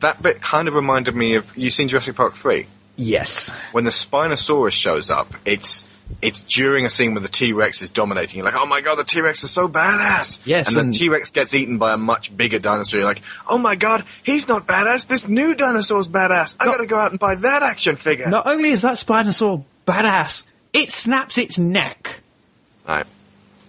That 0.00 0.20
bit 0.22 0.42
kind 0.42 0.68
of 0.68 0.74
reminded 0.74 1.14
me 1.14 1.36
of, 1.36 1.56
you 1.56 1.70
seen 1.70 1.88
Jurassic 1.88 2.16
Park 2.16 2.34
3? 2.34 2.66
Yes. 2.96 3.50
When 3.72 3.84
the 3.84 3.90
Spinosaurus 3.90 4.72
shows 4.72 5.10
up, 5.10 5.34
it's, 5.44 5.86
it's 6.22 6.42
during 6.42 6.86
a 6.86 6.90
scene 6.90 7.14
where 7.14 7.20
the 7.20 7.28
T-Rex 7.28 7.82
is 7.82 7.90
dominating. 7.90 8.38
You're 8.38 8.46
like, 8.46 8.54
oh 8.60 8.66
my 8.66 8.80
god, 8.80 8.96
the 8.96 9.04
T-Rex 9.04 9.44
is 9.44 9.50
so 9.50 9.68
badass. 9.68 10.42
Yes, 10.46 10.68
And, 10.68 10.76
and- 10.78 10.94
the 10.94 10.98
T-Rex 10.98 11.30
gets 11.30 11.52
eaten 11.54 11.78
by 11.78 11.92
a 11.92 11.96
much 11.96 12.36
bigger 12.36 12.58
dinosaur. 12.58 13.00
You're 13.00 13.08
like, 13.08 13.22
oh 13.48 13.58
my 13.58 13.74
god, 13.76 14.04
he's 14.22 14.48
not 14.48 14.66
badass. 14.66 15.06
This 15.08 15.28
new 15.28 15.54
dinosaur's 15.54 16.08
badass. 16.08 16.56
I 16.60 16.64
gotta 16.66 16.86
go 16.86 16.96
out 16.96 17.10
and 17.10 17.20
buy 17.20 17.34
that 17.36 17.62
action 17.62 17.96
figure. 17.96 18.28
Not 18.28 18.46
only 18.46 18.70
is 18.70 18.82
that 18.82 18.94
Spinosaur 18.94 19.64
badass, 19.86 20.44
it 20.72 20.92
snaps 20.92 21.38
its 21.38 21.58
neck. 21.58 22.20
Right. 22.88 23.06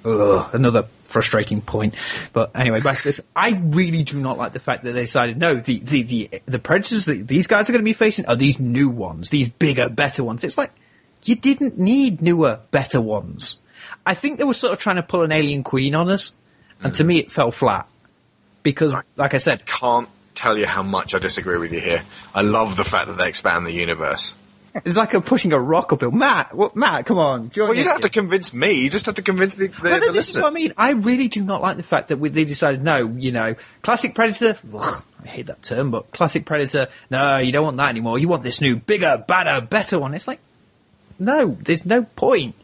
Ugh, 0.06 0.50
another 0.54 0.86
frustrating 1.04 1.62
point. 1.62 1.96
But 2.34 2.52
anyway, 2.56 2.82
back 2.82 2.98
to 3.00 3.04
this. 3.06 3.22
I 3.36 3.50
really 3.52 4.04
do 4.04 4.20
not 4.20 4.38
like 4.38 4.54
the 4.54 4.60
fact 4.60 4.84
that 4.84 4.92
they 4.92 5.02
decided, 5.02 5.38
no, 5.38 5.56
the, 5.56 5.80
the, 5.80 6.04
the, 6.04 6.42
the 6.46 6.60
predators 6.60 7.06
that 7.06 7.28
these 7.28 7.48
guys 7.48 7.70
are 7.70 7.72
going 7.74 7.82
to 7.82 7.86
be 7.86 7.94
facing 7.94 8.26
are 8.28 8.36
these 8.36 8.60
new 8.60 8.90
ones, 8.90 9.30
these 9.30 9.50
bigger, 9.50 9.90
better 9.90 10.24
ones. 10.24 10.44
It's 10.44 10.58
like, 10.58 10.72
you 11.28 11.36
didn't 11.36 11.78
need 11.78 12.22
newer, 12.22 12.60
better 12.72 13.02
ones. 13.02 13.60
I 14.06 14.14
think 14.14 14.38
they 14.38 14.46
were 14.46 14.54
sort 14.54 14.74
of 14.74 14.80
trying 14.80 14.96
to 14.96 15.04
pull 15.04 15.24
an 15.24 15.32
alien 15.32 15.64
queen 15.64 15.96
on 15.96 16.10
us, 16.10 16.32
and 16.82 16.94
to 16.96 17.04
mm. 17.04 17.08
me 17.08 17.20
it 17.20 17.32
fell 17.32 17.52
flat. 17.52 17.88
Because, 18.64 18.94
like 19.16 19.34
I 19.34 19.38
said, 19.38 19.66
Can't 19.66 20.10
tell 20.36 20.58
you 20.58 20.66
how 20.66 20.84
much 20.84 21.14
I 21.14 21.20
disagree 21.20 21.58
with 21.58 21.74
you 21.74 21.80
here. 21.80 22.04
I 22.34 22.42
love 22.42 22.78
the 22.78 22.86
fact 22.86 23.08
that 23.08 23.18
they 23.18 23.28
expand 23.28 23.66
the 23.66 23.72
universe. 23.72 24.34
it's 24.86 24.96
like 24.96 25.14
a 25.14 25.22
pushing 25.22 25.54
a 25.54 25.60
rock 25.60 25.92
uphill. 25.92 26.12
Matt, 26.12 26.54
what, 26.54 26.76
Matt, 26.76 27.06
come 27.06 27.18
on. 27.18 27.52
Well, 27.56 27.74
you 27.74 27.84
don't 27.84 27.94
have 27.94 28.02
to 28.02 28.10
convince 28.10 28.54
me. 28.54 28.74
You 28.74 28.90
just 28.90 29.08
have 29.08 29.16
to 29.16 29.22
convince 29.22 29.56
the, 29.56 29.68
the, 29.68 29.82
Well, 29.84 30.00
the 30.00 30.12
this 30.12 30.30
is 30.30 30.36
what 30.36 30.54
I 30.54 30.56
mean. 30.56 30.74
I 30.78 30.92
really 30.92 31.28
do 31.28 31.44
not 31.44 31.62
like 31.62 31.78
the 31.78 31.84
fact 31.84 32.10
that 32.10 32.20
we, 32.20 32.30
they 32.30 32.46
decided, 32.46 32.84
no, 32.84 33.08
you 33.08 33.32
know, 33.32 33.56
classic 33.82 34.16
Predator, 34.16 34.58
ugh, 34.74 35.06
I 35.24 35.28
hate 35.28 35.48
that 35.48 35.64
term, 35.64 35.92
but 35.92 36.12
classic 36.12 36.46
Predator, 36.46 36.88
no, 37.10 37.38
you 37.38 37.52
don't 37.52 37.66
want 37.66 37.78
that 37.78 37.90
anymore. 37.90 38.20
You 38.20 38.28
want 38.28 38.44
this 38.44 38.62
new, 38.62 38.78
bigger, 38.78 39.24
badder, 39.28 39.66
better 39.66 40.00
one. 40.00 40.14
It's 40.14 40.28
like, 40.28 40.40
no, 41.20 41.58
there's 41.62 41.86
no 41.86 42.04
point. 42.04 42.56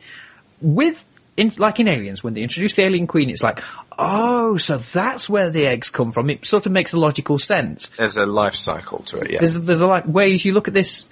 With, 0.62 1.04
in, 1.36 1.54
like 1.58 1.80
in 1.80 1.88
Aliens, 1.88 2.24
when 2.24 2.34
they 2.34 2.42
introduce 2.42 2.76
the 2.76 2.84
Alien 2.84 3.08
Queen, 3.08 3.30
it's 3.30 3.44
like, 3.44 3.64
oh, 3.98 4.58
so 4.58 4.78
that's 4.78 5.30
where 5.30 5.50
the 5.50 5.66
eggs 5.68 5.90
come 5.90 6.12
from. 6.12 6.30
It 6.30 6.46
sort 6.46 6.66
of 6.66 6.72
makes 6.72 6.94
a 6.94 7.00
logical 7.00 7.40
sense. 7.40 7.90
There's 7.98 8.18
a 8.18 8.26
life 8.26 8.56
cycle 8.56 9.00
to 9.00 9.20
it, 9.20 9.32
yeah. 9.32 9.40
There's, 9.40 9.60
there's 9.60 9.82
a 9.82 9.88
like 9.88 10.08
ways 10.08 10.46
you 10.46 10.54
look 10.54 10.68
at 10.68 10.74
this. 10.74 11.08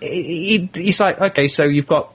It, 0.00 0.70
it, 0.74 0.76
it's 0.76 1.00
like 1.00 1.20
okay, 1.20 1.48
so 1.48 1.64
you've 1.64 1.86
got 1.86 2.14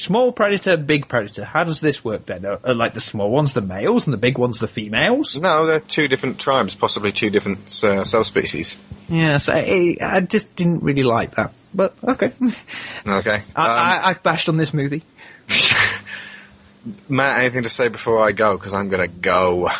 small 0.00 0.32
predator, 0.32 0.76
big 0.76 1.08
predator. 1.08 1.44
How 1.44 1.64
does 1.64 1.80
this 1.80 2.04
work 2.04 2.26
then? 2.26 2.46
Are, 2.46 2.58
are 2.64 2.74
like 2.74 2.94
the 2.94 3.00
small 3.00 3.30
ones 3.30 3.52
the 3.52 3.60
males 3.60 4.06
and 4.06 4.14
the 4.14 4.18
big 4.18 4.38
ones 4.38 4.58
the 4.58 4.68
females? 4.68 5.36
No, 5.36 5.66
they're 5.66 5.80
two 5.80 6.08
different 6.08 6.38
tribes, 6.38 6.74
possibly 6.74 7.12
two 7.12 7.30
different 7.30 7.84
uh, 7.84 8.04
subspecies. 8.04 8.76
Yeah, 9.08 9.36
so 9.36 9.52
I, 9.52 9.96
I 10.00 10.20
just 10.20 10.56
didn't 10.56 10.82
really 10.82 11.02
like 11.02 11.32
that. 11.32 11.52
But 11.72 11.94
okay, 12.02 12.32
Okay. 13.06 13.42
I, 13.54 13.64
Um, 13.64 13.70
I, 13.70 14.00
I've 14.08 14.22
bashed 14.22 14.48
on 14.48 14.56
this 14.56 14.74
movie. 14.74 15.02
Matt, 17.08 17.40
anything 17.40 17.62
to 17.64 17.68
say 17.68 17.88
before 17.88 18.22
I 18.22 18.32
go? 18.32 18.56
Because 18.56 18.74
I'm 18.74 18.88
going 18.88 19.02
to 19.08 19.14
go. 19.14 19.70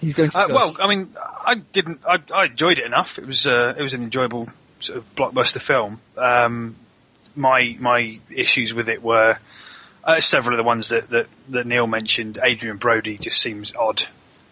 He's 0.00 0.14
going 0.14 0.30
to. 0.30 0.38
Uh, 0.38 0.46
well, 0.48 0.76
I 0.80 0.88
mean, 0.88 1.14
I 1.46 1.56
didn't. 1.56 2.00
I, 2.06 2.18
I 2.34 2.44
enjoyed 2.46 2.78
it 2.78 2.86
enough. 2.86 3.18
It 3.18 3.26
was 3.26 3.46
uh, 3.46 3.74
it 3.76 3.82
was 3.82 3.94
an 3.94 4.02
enjoyable 4.02 4.48
sort 4.80 4.98
of 4.98 5.14
blockbuster 5.14 5.60
film. 5.60 6.00
Um, 6.16 6.76
my 7.36 7.76
my 7.78 8.18
issues 8.30 8.72
with 8.72 8.88
it 8.88 9.02
were 9.02 9.38
uh, 10.02 10.20
several 10.20 10.54
of 10.54 10.58
the 10.58 10.64
ones 10.64 10.88
that, 10.88 11.10
that 11.10 11.26
that 11.50 11.66
Neil 11.66 11.86
mentioned. 11.86 12.38
Adrien 12.38 12.78
Brody 12.78 13.18
just 13.18 13.40
seems 13.40 13.74
odd 13.74 14.02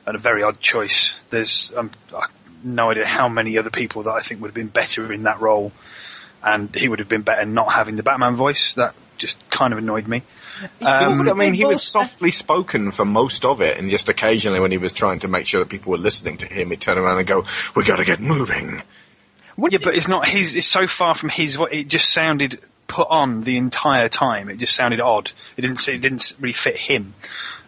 and 0.06 0.14
a 0.14 0.18
very 0.18 0.42
odd 0.42 0.60
choice. 0.60 1.14
There's 1.30 1.72
um, 1.76 1.90
I 2.14 2.26
no 2.62 2.90
idea 2.90 3.06
how 3.06 3.28
many 3.28 3.58
other 3.58 3.70
people 3.70 4.04
that 4.04 4.12
I 4.12 4.20
think 4.20 4.40
would 4.40 4.48
have 4.48 4.54
been 4.54 4.68
better 4.68 5.12
in 5.12 5.24
that 5.24 5.40
role, 5.40 5.72
and 6.42 6.74
he 6.74 6.88
would 6.88 6.98
have 6.98 7.08
been 7.08 7.22
better 7.22 7.44
not 7.44 7.72
having 7.72 7.96
the 7.96 8.02
Batman 8.02 8.36
voice. 8.36 8.74
That 8.74 8.94
just 9.16 9.50
kind 9.50 9.72
of 9.72 9.78
annoyed 9.78 10.06
me. 10.06 10.22
Um, 10.80 11.28
I 11.28 11.34
mean, 11.34 11.54
he 11.54 11.64
was 11.64 11.82
softly 11.82 12.32
spoken 12.32 12.90
for 12.90 13.04
most 13.04 13.44
of 13.44 13.60
it, 13.60 13.78
and 13.78 13.90
just 13.90 14.08
occasionally 14.08 14.60
when 14.60 14.70
he 14.72 14.78
was 14.78 14.92
trying 14.92 15.20
to 15.20 15.28
make 15.28 15.46
sure 15.46 15.60
that 15.60 15.68
people 15.68 15.92
were 15.92 15.98
listening 15.98 16.38
to 16.38 16.46
him, 16.46 16.70
he'd 16.70 16.80
turn 16.80 16.98
around 16.98 17.18
and 17.18 17.26
go, 17.26 17.44
"We 17.76 17.84
got 17.84 17.96
to 17.96 18.04
get 18.04 18.20
moving." 18.20 18.82
yeah, 19.56 19.78
but 19.82 19.96
it's 19.96 20.08
not 20.08 20.26
his. 20.26 20.54
It's 20.54 20.66
so 20.66 20.86
far 20.86 21.14
from 21.14 21.28
his. 21.28 21.56
vo- 21.56 21.64
It 21.66 21.88
just 21.88 22.12
sounded 22.12 22.60
put 22.88 23.06
on 23.08 23.42
the 23.42 23.56
entire 23.56 24.08
time. 24.08 24.50
It 24.50 24.56
just 24.56 24.74
sounded 24.74 25.00
odd. 25.00 25.30
It 25.56 25.62
didn't. 25.62 25.86
It 25.88 25.98
didn't 25.98 26.34
really 26.40 26.52
fit 26.52 26.76
him 26.76 27.14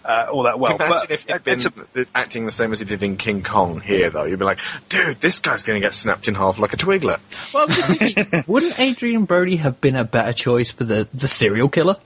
uh, 0.04 0.28
all 0.32 0.44
that 0.44 0.58
well. 0.58 0.76
Imagine 0.76 0.96
but 0.98 1.10
if 1.10 1.24
he'd 1.24 1.42
it's 1.46 1.68
been 1.68 2.06
acting 2.14 2.46
the 2.46 2.52
same 2.52 2.72
as 2.72 2.80
he 2.80 2.84
did 2.84 3.02
in 3.02 3.16
King 3.16 3.42
Kong 3.42 3.80
here, 3.80 4.10
though. 4.10 4.24
You'd 4.24 4.38
be 4.38 4.44
like, 4.44 4.58
"Dude, 4.88 5.20
this 5.20 5.38
guy's 5.40 5.64
going 5.64 5.80
to 5.80 5.86
get 5.86 5.94
snapped 5.94 6.28
in 6.28 6.34
half 6.34 6.58
like 6.58 6.72
a 6.72 6.76
twiglet." 6.76 7.20
Well, 7.52 7.68
thinking, 7.68 8.44
wouldn't 8.46 8.78
Adrien 8.78 9.24
Brody 9.24 9.56
have 9.56 9.80
been 9.80 9.96
a 9.96 10.04
better 10.04 10.32
choice 10.32 10.70
for 10.70 10.84
the 10.84 11.08
the 11.12 11.28
serial 11.28 11.68
killer? 11.68 11.96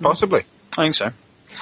Possibly. 0.00 0.44
I 0.76 0.84
think 0.84 0.94
so. 0.94 1.10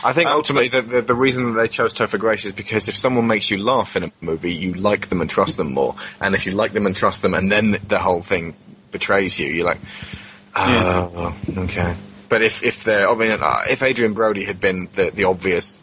I 0.04 0.12
think 0.12 0.28
ultimately 0.28 0.68
the, 0.68 0.82
the 0.82 1.02
the 1.02 1.14
reason 1.14 1.54
that 1.54 1.60
they 1.60 1.68
chose 1.68 1.94
Topher 1.94 2.18
Grace 2.18 2.44
is 2.44 2.52
because 2.52 2.88
if 2.88 2.96
someone 2.96 3.26
makes 3.26 3.50
you 3.50 3.58
laugh 3.58 3.96
in 3.96 4.04
a 4.04 4.12
movie, 4.20 4.52
you 4.52 4.74
like 4.74 5.08
them 5.08 5.20
and 5.20 5.30
trust 5.30 5.56
them 5.56 5.72
more. 5.72 5.94
And 6.20 6.34
if 6.34 6.44
you 6.44 6.52
like 6.52 6.72
them 6.72 6.86
and 6.86 6.94
trust 6.94 7.22
them, 7.22 7.34
and 7.34 7.50
then 7.50 7.76
the 7.86 7.98
whole 7.98 8.22
thing 8.22 8.54
betrays 8.90 9.38
you, 9.38 9.48
you're 9.52 9.66
like, 9.66 9.80
oh, 10.54 11.36
okay. 11.56 11.94
But 12.28 12.42
if 12.42 12.62
if 12.62 12.84
they're, 12.84 13.08
I 13.08 13.14
mean, 13.14 13.30
uh, 13.30 13.62
if 13.70 13.82
Adrien 13.82 14.12
Brody 14.12 14.44
had 14.44 14.60
been 14.60 14.88
the 14.94 15.10
the 15.10 15.24
obvious, 15.24 15.78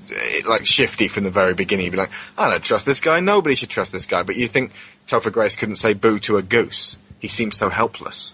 like 0.45 0.65
shifty 0.65 1.07
from 1.07 1.23
the 1.23 1.31
very 1.31 1.55
beginning, 1.55 1.85
you'd 1.85 1.91
be 1.91 1.97
like, 1.97 2.11
I 2.37 2.49
don't 2.49 2.63
trust 2.63 2.85
this 2.85 3.01
guy. 3.01 3.19
Nobody 3.19 3.55
should 3.55 3.69
trust 3.69 3.91
this 3.91 4.05
guy. 4.05 4.21
But 4.23 4.35
you 4.35 4.47
think 4.47 4.71
Topher 5.07 5.31
Grace 5.31 5.55
couldn't 5.55 5.77
say 5.77 5.93
boo 5.93 6.19
to 6.19 6.37
a 6.37 6.43
goose? 6.43 6.97
He 7.19 7.27
seems 7.27 7.57
so 7.57 7.69
helpless. 7.69 8.33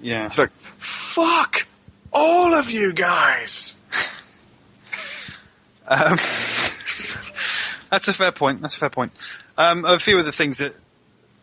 Yeah. 0.00 0.26
It's 0.26 0.38
like, 0.38 0.52
fuck 0.78 1.66
all 2.12 2.54
of 2.54 2.70
you 2.70 2.92
guys. 2.92 3.76
Um, 5.92 6.18
that's 7.90 8.06
a 8.06 8.14
fair 8.14 8.30
point. 8.30 8.62
That's 8.62 8.76
a 8.76 8.78
fair 8.78 8.90
point. 8.90 9.10
Um, 9.58 9.84
a 9.84 9.98
few 9.98 10.20
of 10.20 10.24
the 10.24 10.30
things 10.30 10.58
that, 10.58 10.76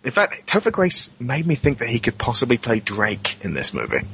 in 0.07 0.13
fact, 0.13 0.47
Topher 0.47 0.71
Grace 0.71 1.11
made 1.19 1.45
me 1.45 1.55
think 1.55 1.79
that 1.79 1.89
he 1.89 1.99
could 1.99 2.17
possibly 2.17 2.57
play 2.57 2.79
Drake 2.79 3.35
in 3.41 3.53
this 3.53 3.73
movie. 3.73 4.07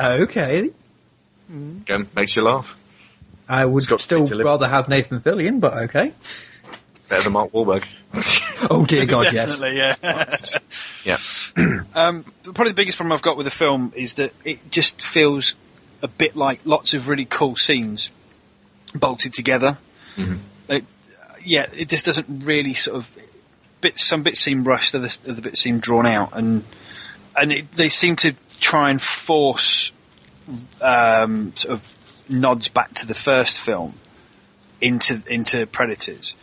Okay, 0.00 0.70
Again, 1.50 2.08
makes 2.16 2.34
you 2.36 2.42
laugh. 2.42 2.74
I 3.46 3.66
would 3.66 3.82
still 3.82 4.24
rather 4.24 4.66
have 4.66 4.88
Nathan 4.88 5.20
Fillion, 5.20 5.60
but 5.60 5.74
okay. 5.74 6.14
Better 7.10 7.24
than 7.24 7.32
Mark 7.34 7.50
Wahlberg. 7.50 7.84
Oh 8.70 8.84
dear 8.84 9.06
God, 9.06 9.32
yes. 9.32 9.60
yeah. 9.60 9.96
Yeah. 11.04 11.16
um, 11.94 12.24
probably 12.44 12.68
the 12.68 12.74
biggest 12.74 12.98
problem 12.98 13.12
I've 13.12 13.22
got 13.22 13.36
with 13.36 13.44
the 13.44 13.50
film 13.50 13.92
is 13.96 14.14
that 14.14 14.32
it 14.44 14.70
just 14.70 15.02
feels 15.02 15.54
a 16.02 16.08
bit 16.08 16.36
like 16.36 16.60
lots 16.64 16.94
of 16.94 17.08
really 17.08 17.24
cool 17.24 17.56
scenes 17.56 18.10
bolted 18.94 19.32
together. 19.32 19.78
It, 20.68 20.84
yeah, 21.42 21.66
it 21.72 21.88
just 21.88 22.04
doesn't 22.04 22.44
really 22.44 22.74
sort 22.74 22.98
of 22.98 23.10
bits. 23.80 24.04
Some 24.04 24.22
bits 24.22 24.40
seem 24.40 24.64
rushed, 24.64 24.94
other, 24.94 25.08
other 25.28 25.42
bits 25.42 25.60
seem 25.60 25.80
drawn 25.80 26.06
out, 26.06 26.36
and 26.36 26.64
and 27.36 27.52
it, 27.52 27.72
they 27.72 27.88
seem 27.88 28.16
to 28.16 28.34
try 28.60 28.90
and 28.90 29.00
force 29.00 29.92
um, 30.80 31.54
sort 31.54 31.74
of 31.74 32.30
nods 32.30 32.68
back 32.68 32.94
to 32.94 33.06
the 33.06 33.14
first 33.14 33.58
film 33.58 33.94
into 34.80 35.22
into 35.26 35.66
Predators. 35.66 36.34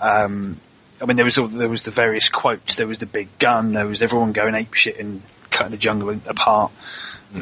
Um, 0.00 0.60
I 1.00 1.06
mean, 1.06 1.16
there 1.16 1.24
was 1.24 1.38
all, 1.38 1.48
there 1.48 1.68
was 1.68 1.82
the 1.82 1.90
various 1.90 2.28
quotes. 2.28 2.76
There 2.76 2.86
was 2.86 2.98
the 2.98 3.06
big 3.06 3.28
gun. 3.38 3.72
There 3.72 3.86
was 3.86 4.02
everyone 4.02 4.32
going 4.32 4.54
ape 4.54 4.74
shit 4.74 4.98
and 4.98 5.22
cutting 5.50 5.72
the 5.72 5.76
jungle 5.76 6.10
apart. 6.26 6.72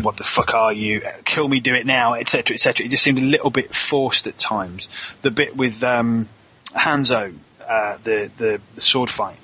What 0.01 0.17
the 0.17 0.25
fuck 0.25 0.55
are 0.55 0.73
you? 0.73 1.03
Kill 1.27 1.47
me, 1.47 1.61
do 1.61 1.75
it 1.75 1.85
now, 1.85 2.15
etc., 2.15 2.55
etc. 2.55 2.87
It 2.87 2.89
just 2.89 3.03
seemed 3.03 3.19
a 3.19 3.23
little 3.23 3.51
bit 3.51 3.75
forced 3.75 4.27
at 4.27 4.39
times. 4.39 4.89
The 5.21 5.31
bit 5.31 5.55
with 5.55 5.83
um, 5.83 6.31
Hanzo, 6.75 7.35
uh, 7.67 7.99
the, 8.05 8.31
the 8.37 8.61
the 8.75 8.81
sword 8.81 9.11
fight, 9.11 9.37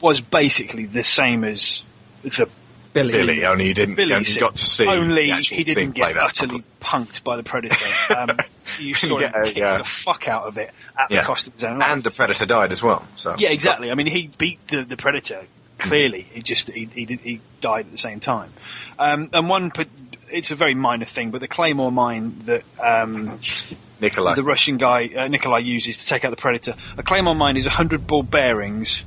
was 0.00 0.20
basically 0.20 0.86
the 0.86 1.02
same 1.02 1.44
as 1.44 1.82
the 2.22 2.48
Billy. 2.92 3.12
Billy, 3.12 3.44
only 3.44 3.68
you 3.68 3.74
didn't, 3.74 3.96
Billy 3.96 4.14
only 4.14 4.34
got 4.40 4.56
to 4.56 4.64
see. 4.64 4.86
Only 4.86 5.30
he 5.30 5.64
didn't 5.64 5.90
get 5.90 6.16
utterly 6.16 6.64
punked 6.80 7.22
by 7.24 7.36
the 7.36 7.42
predator. 7.42 7.76
Um, 8.16 8.38
you 8.80 8.94
saw 8.94 9.18
him 9.18 9.32
Yeah, 9.34 9.42
kick 9.44 9.56
yeah. 9.56 9.78
the 9.78 9.84
fuck 9.84 10.28
out 10.28 10.44
of 10.44 10.58
it 10.58 10.70
at 10.98 11.10
Yeah. 11.10 11.20
the 11.20 11.26
cost 11.26 11.46
of 11.46 11.54
his 11.54 11.64
own 11.64 11.78
life. 11.78 11.90
And 11.90 12.02
the 12.04 12.10
Predator 12.10 12.46
died 12.46 12.72
as 12.72 12.82
well. 12.82 13.06
So 13.16 13.34
Yeah, 13.38 13.50
exactly. 13.50 13.90
I 13.90 13.94
mean, 13.94 14.06
he 14.06 14.30
beat 14.38 14.66
the, 14.68 14.82
the 14.84 14.96
Predator 14.96 15.42
clearly, 15.78 16.22
he 16.22 16.42
just 16.42 16.70
he, 16.70 16.84
he, 16.86 17.04
he 17.04 17.40
died 17.60 17.86
at 17.86 17.92
the 17.92 17.98
same 17.98 18.20
time. 18.20 18.52
Um, 18.98 19.30
and 19.32 19.48
one, 19.48 19.70
it's 20.30 20.50
a 20.50 20.56
very 20.56 20.74
minor 20.74 21.04
thing, 21.04 21.30
but 21.30 21.40
the 21.40 21.48
Claymore 21.48 21.92
mine 21.92 22.42
that 22.46 22.62
um, 22.82 23.38
Nikolai. 24.00 24.34
the 24.34 24.42
Russian 24.42 24.76
guy 24.76 25.08
uh, 25.08 25.28
Nikolai 25.28 25.58
uses 25.58 25.98
to 25.98 26.06
take 26.06 26.24
out 26.24 26.30
the 26.30 26.36
Predator, 26.36 26.74
a 26.96 27.02
Claymore 27.02 27.34
mine 27.34 27.56
is 27.56 27.66
hundred 27.66 28.06
ball 28.06 28.22
bearings 28.22 29.02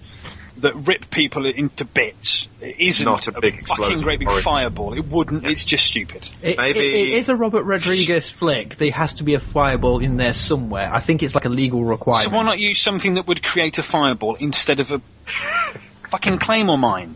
that 0.62 0.76
rip 0.76 1.10
people 1.10 1.46
into 1.46 1.86
bits. 1.86 2.48
It 2.62 2.80
isn't 2.80 3.06
Not 3.06 3.28
a 3.28 3.40
big 3.40 3.68
fucking 3.68 4.02
great 4.02 4.20
big 4.20 4.30
fireball. 4.30 4.94
It 4.94 5.06
wouldn't. 5.06 5.46
It's 5.46 5.64
just 5.64 5.86
stupid. 5.86 6.28
It, 6.42 6.58
Maybe- 6.58 6.80
it, 6.80 7.08
it 7.10 7.14
is 7.14 7.30
a 7.30 7.36
Robert 7.36 7.64
Rodriguez 7.64 8.30
flick. 8.30 8.76
There 8.76 8.92
has 8.92 9.16
to 9.16 9.24
be 9.24 9.36
a 9.36 9.40
fireball 9.40 10.00
in 10.00 10.18
there 10.18 10.34
somewhere. 10.34 10.90
I 10.92 11.00
think 11.00 11.24
it's 11.24 11.36
like 11.36 11.46
a 11.46 11.50
legal 11.50 11.84
requirement. 11.84 12.32
So 12.32 12.38
why 12.38 12.44
not 12.44 12.60
use 12.60 12.82
something 12.82 13.16
that 13.16 13.28
would 13.28 13.44
create 13.44 13.78
a 13.78 13.84
fireball 13.84 14.36
instead 14.36 14.80
of 14.80 14.92
a 14.92 15.00
fucking 16.10 16.40
claymore 16.40 16.78
mine? 16.78 17.16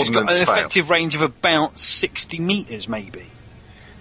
It's 0.00 0.10
got 0.10 0.22
an 0.22 0.28
fail. 0.28 0.42
effective 0.42 0.90
range 0.90 1.14
of 1.14 1.22
about 1.22 1.78
60 1.78 2.38
metres, 2.40 2.88
maybe. 2.88 3.26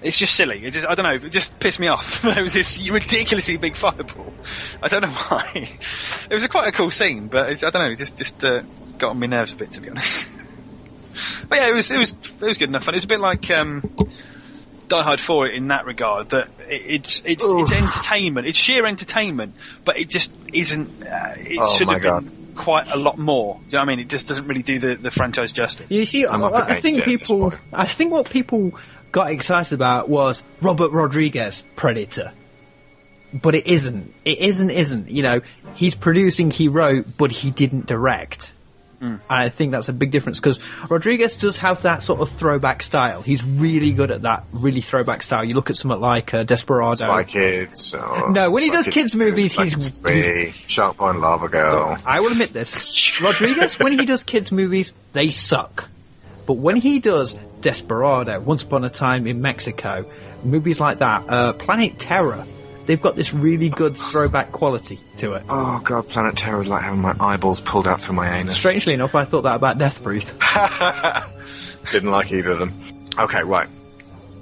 It's 0.01 0.17
just 0.17 0.33
silly. 0.33 0.65
It 0.65 0.71
just, 0.71 0.87
I 0.87 0.95
don't 0.95 1.05
know, 1.05 1.27
it 1.27 1.31
just 1.31 1.59
pissed 1.59 1.79
me 1.79 1.87
off. 1.87 2.21
there 2.35 2.43
was 2.43 2.53
this 2.53 2.89
ridiculously 2.89 3.57
big 3.57 3.75
fireball. 3.75 4.33
I 4.81 4.87
don't 4.87 5.01
know 5.01 5.09
why. 5.29 5.51
it 5.55 6.33
was 6.33 6.43
a 6.43 6.49
quite 6.49 6.67
a 6.67 6.71
cool 6.71 6.91
scene, 6.91 7.27
but 7.27 7.51
it's, 7.51 7.63
I 7.63 7.69
don't 7.69 7.83
know, 7.83 7.91
it 7.91 7.97
just, 7.97 8.17
just, 8.17 8.43
uh, 8.43 8.61
got 8.97 9.11
on 9.11 9.19
my 9.19 9.27
nerves 9.27 9.53
a 9.53 9.55
bit, 9.55 9.71
to 9.73 9.81
be 9.81 9.89
honest. 9.89 10.79
but 11.49 11.59
yeah, 11.59 11.69
it 11.69 11.73
was, 11.73 11.91
it 11.91 11.97
was, 11.97 12.11
it 12.13 12.41
was 12.41 12.57
good 12.57 12.69
enough, 12.69 12.87
and 12.87 12.95
it 12.95 12.97
was 12.97 13.03
a 13.03 13.07
bit 13.07 13.19
like, 13.19 13.49
um, 13.51 13.83
Die 14.87 15.01
Hard 15.03 15.21
4 15.21 15.47
in 15.49 15.67
that 15.67 15.85
regard, 15.85 16.31
that 16.31 16.47
it, 16.67 16.81
it's, 16.85 17.21
it's, 17.23 17.43
it's 17.45 17.71
entertainment, 17.71 18.47
it's 18.47 18.57
sheer 18.57 18.85
entertainment, 18.85 19.53
but 19.85 19.97
it 19.99 20.09
just 20.09 20.31
isn't, 20.53 21.03
uh, 21.03 21.35
it 21.37 21.59
Oh 21.61 21.77
should 21.77 21.89
have 21.89 22.01
been 22.01 22.40
quite 22.61 22.87
a 22.87 22.97
lot 22.97 23.17
more. 23.17 23.55
Do 23.55 23.65
you 23.65 23.71
know 23.71 23.79
what 23.79 23.83
I 23.83 23.85
mean? 23.87 23.99
It 23.99 24.09
just 24.09 24.27
doesn't 24.27 24.47
really 24.47 24.63
do 24.63 24.79
the, 24.79 24.95
the 24.95 25.11
franchise 25.11 25.51
justice. 25.51 25.87
You 25.89 26.05
see, 26.05 26.25
I, 26.25 26.33
I'm 26.33 26.43
up 26.43 26.53
I 26.53 26.63
against 26.65 26.81
think 26.83 26.97
it 26.97 27.01
at 27.01 27.05
this 27.05 27.27
people, 27.27 27.53
I 27.73 27.87
think 27.87 28.11
what 28.11 28.29
people 28.29 28.79
got 29.11 29.31
excited 29.31 29.73
about 29.73 30.09
was 30.09 30.43
Robert 30.61 30.91
Rodriguez 30.91 31.63
Predator. 31.75 32.31
But 33.33 33.55
it 33.55 33.67
isn't. 33.67 34.13
It 34.25 34.39
isn't, 34.39 34.69
isn't. 34.69 35.09
You 35.09 35.23
know, 35.23 35.41
he's 35.75 35.95
producing, 35.95 36.51
he 36.51 36.67
wrote, 36.67 37.05
but 37.17 37.31
he 37.31 37.49
didn't 37.49 37.85
direct. 37.85 38.51
And 39.01 39.19
I 39.29 39.49
think 39.49 39.71
that's 39.71 39.89
a 39.89 39.93
big 39.93 40.11
difference 40.11 40.39
because 40.39 40.59
Rodriguez 40.89 41.37
does 41.37 41.57
have 41.57 41.81
that 41.81 42.03
sort 42.03 42.21
of 42.21 42.29
throwback 42.29 42.83
style. 42.83 43.21
He's 43.23 43.43
really 43.43 43.93
good 43.93 44.11
at 44.11 44.21
that, 44.21 44.43
really 44.53 44.81
throwback 44.81 45.23
style. 45.23 45.43
You 45.43 45.55
look 45.55 45.69
at 45.71 45.75
something 45.75 45.99
like 45.99 46.33
uh, 46.33 46.43
Desperado. 46.43 46.95
Spy 46.95 47.23
Kids. 47.23 47.95
Or 47.95 48.31
No, 48.31 48.51
when 48.51 48.61
he 48.63 48.69
does 48.69 48.87
kids 48.87 49.15
movies, 49.15 49.53
Spy 49.53 49.63
he's- 49.63 49.75
Kids 49.75 49.99
3, 49.99 50.53
Shark 50.67 50.97
and 51.01 51.19
Lava 51.19 51.49
Girl. 51.49 51.97
I 52.05 52.19
will 52.19 52.31
admit 52.31 52.53
this. 52.53 53.19
Rodriguez, 53.21 53.79
when 53.79 53.97
he 53.97 54.05
does 54.05 54.23
kids 54.23 54.51
movies, 54.51 54.93
they 55.13 55.31
suck. 55.31 55.89
But 56.45 56.53
when 56.53 56.75
he 56.75 56.99
does 56.99 57.33
Desperado, 57.61 58.39
Once 58.39 58.63
Upon 58.63 58.83
a 58.83 58.89
Time 58.89 59.25
in 59.27 59.41
Mexico, 59.41 60.05
movies 60.43 60.79
like 60.79 60.99
that, 60.99 61.23
uh, 61.27 61.53
Planet 61.53 61.97
Terror, 61.97 62.45
they've 62.85 63.01
got 63.01 63.15
this 63.15 63.33
really 63.33 63.69
good 63.69 63.97
throwback 63.97 64.51
quality 64.51 64.99
to 65.17 65.33
it. 65.33 65.43
Oh 65.49 65.79
god, 65.83 66.07
Planet 66.07 66.37
Terror 66.37 66.59
was 66.59 66.67
like 66.67 66.83
having 66.83 67.01
my 67.01 67.15
eyeballs 67.19 67.61
pulled 67.61 67.87
out 67.87 68.01
through 68.01 68.15
my 68.15 68.37
anus. 68.37 68.57
Strangely 68.57 68.93
enough, 68.93 69.15
I 69.15 69.25
thought 69.25 69.43
that 69.43 69.55
about 69.55 69.77
Death 69.77 70.01
Breath. 70.03 70.37
Didn't 71.91 72.11
like 72.11 72.31
either 72.31 72.51
of 72.51 72.59
them. 72.59 73.07
Okay, 73.17 73.43
right. 73.43 73.67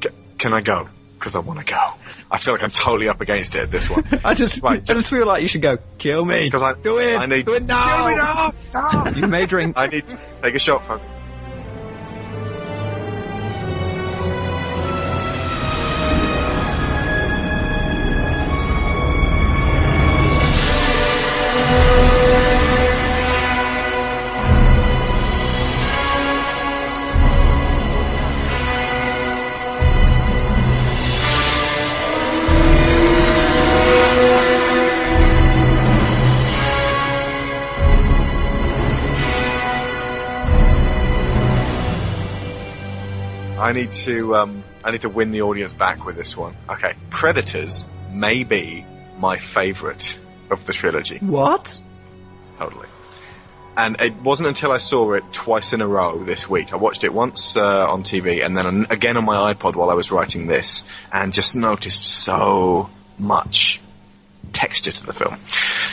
C- 0.03 0.09
can 0.37 0.53
I 0.53 0.61
go? 0.61 0.87
Because 1.17 1.35
I 1.35 1.39
want 1.39 1.59
to 1.59 1.65
go. 1.65 1.91
I 2.31 2.37
feel 2.37 2.53
like 2.53 2.63
I'm 2.63 2.69
totally 2.69 3.09
up 3.09 3.19
against 3.21 3.55
it 3.55 3.63
at 3.63 3.71
this 3.71 3.89
one. 3.89 4.03
I 4.23 4.33
just, 4.35 4.61
Right, 4.61 4.79
I 4.79 4.93
just 4.93 5.09
feel 5.09 5.25
like 5.25 5.41
you 5.41 5.47
should 5.47 5.61
go, 5.61 5.77
kill 5.97 6.23
me. 6.23 6.45
Because 6.45 6.61
I, 6.61 6.75
Do 6.75 6.99
it. 6.99 7.17
I 7.17 7.25
need 7.25 7.45
Do 7.45 7.53
it 7.55 7.63
now. 7.63 7.97
Kill 7.97 8.07
me 8.07 8.15
now. 8.15 8.53
No. 8.73 9.11
You 9.15 9.27
may 9.27 9.45
drink. 9.45 9.77
I 9.77 9.87
need 9.87 10.07
to 10.07 10.17
take 10.41 10.55
a 10.55 10.59
shot, 10.59 10.85
folks. 10.85 11.03
I 43.69 43.71
need 43.71 43.91
to 43.91 44.35
um, 44.35 44.63
I 44.83 44.89
need 44.89 45.03
to 45.03 45.09
win 45.09 45.29
the 45.29 45.43
audience 45.43 45.75
back 45.75 46.03
with 46.03 46.15
this 46.15 46.35
one. 46.35 46.55
Okay, 46.67 46.95
Predators 47.11 47.85
may 48.11 48.43
be 48.43 48.83
my 49.19 49.37
favourite 49.37 50.17
of 50.49 50.65
the 50.65 50.73
trilogy. 50.73 51.19
What? 51.19 51.79
Totally. 52.57 52.87
And 53.77 54.01
it 54.01 54.15
wasn't 54.15 54.47
until 54.49 54.71
I 54.71 54.79
saw 54.79 55.13
it 55.13 55.23
twice 55.31 55.73
in 55.73 55.81
a 55.81 55.87
row 55.87 56.23
this 56.23 56.49
week. 56.49 56.73
I 56.73 56.77
watched 56.77 57.03
it 57.03 57.13
once 57.13 57.55
uh, 57.55 57.87
on 57.87 58.01
TV 58.01 58.43
and 58.43 58.57
then 58.57 58.87
again 58.89 59.17
on 59.17 59.25
my 59.25 59.53
iPod 59.53 59.75
while 59.75 59.91
I 59.91 59.93
was 59.93 60.09
writing 60.09 60.47
this, 60.47 60.83
and 61.13 61.31
just 61.31 61.55
noticed 61.55 62.03
so 62.03 62.89
much 63.19 63.81
texture 64.51 64.91
to 64.91 65.05
the 65.05 65.13
film. 65.13 65.35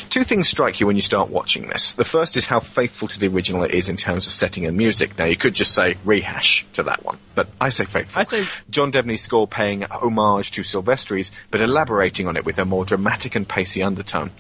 Two 0.09 0.25
things 0.25 0.49
strike 0.49 0.81
you 0.81 0.87
when 0.87 0.97
you 0.97 1.03
start 1.03 1.31
watching 1.31 1.69
this. 1.69 1.93
The 1.93 2.05
first 2.05 2.37
is 2.37 2.47
how 2.47 2.61
faithful 2.61 3.09
to 3.09 3.19
the 3.21 3.29
original 3.29 3.65
it 3.65 3.73
is 3.73 3.89
in 3.89 3.97
terms 3.97 4.27
of 4.27 4.33
setting 4.33 4.67
and 4.67 4.77
music. 4.77 5.19
Now 5.19 5.27
you 5.27 5.37
could 5.37 5.55
just 5.55 5.73
say 5.73 5.97
rehash 6.05 6.67
to 6.75 6.85
that 6.85 7.05
one, 7.05 7.19
but 7.35 7.49
I 7.61 7.69
say 7.69 7.85
faithful. 7.85 8.21
I 8.21 8.25
say 8.25 8.47
John 8.71 8.93
Debney's 8.93 9.21
score 9.21 9.47
paying 9.47 9.83
homage 9.83 10.53
to 10.53 10.63
Silvestri's, 10.63 11.33
but 11.51 11.61
elaborating 11.61 12.29
on 12.29 12.37
it 12.37 12.45
with 12.45 12.59
a 12.59 12.65
more 12.65 12.85
dramatic 12.85 13.37
and 13.37 13.49
pacey 13.49 13.83
undertone. 13.83 14.31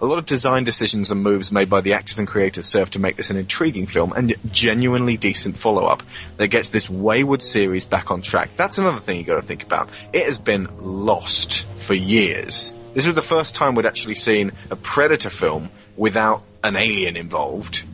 A 0.00 0.06
lot 0.06 0.18
of 0.18 0.26
design 0.26 0.64
decisions 0.64 1.10
and 1.10 1.22
moves 1.22 1.50
made 1.50 1.68
by 1.68 1.80
the 1.80 1.94
actors 1.94 2.18
and 2.18 2.28
creators 2.28 2.66
serve 2.66 2.90
to 2.90 2.98
make 2.98 3.16
this 3.16 3.30
an 3.30 3.36
intriguing 3.36 3.86
film 3.86 4.12
and 4.12 4.34
genuinely 4.50 5.16
decent 5.16 5.58
follow-up 5.58 6.02
that 6.36 6.48
gets 6.48 6.68
this 6.68 6.88
wayward 6.88 7.42
series 7.42 7.84
back 7.84 8.10
on 8.10 8.22
track. 8.22 8.50
That's 8.56 8.78
another 8.78 9.00
thing 9.00 9.18
you 9.18 9.24
got 9.24 9.40
to 9.40 9.46
think 9.46 9.62
about. 9.62 9.90
It 10.12 10.26
has 10.26 10.38
been 10.38 10.68
lost 10.80 11.66
for 11.76 11.94
years. 11.94 12.74
This 12.94 13.06
was 13.06 13.14
the 13.14 13.22
first 13.22 13.54
time 13.56 13.74
we'd 13.74 13.86
actually 13.86 14.14
seen 14.14 14.52
a 14.70 14.76
Predator 14.76 15.30
film 15.30 15.68
without 15.96 16.42
an 16.62 16.76
alien 16.76 17.16
involved. 17.16 17.84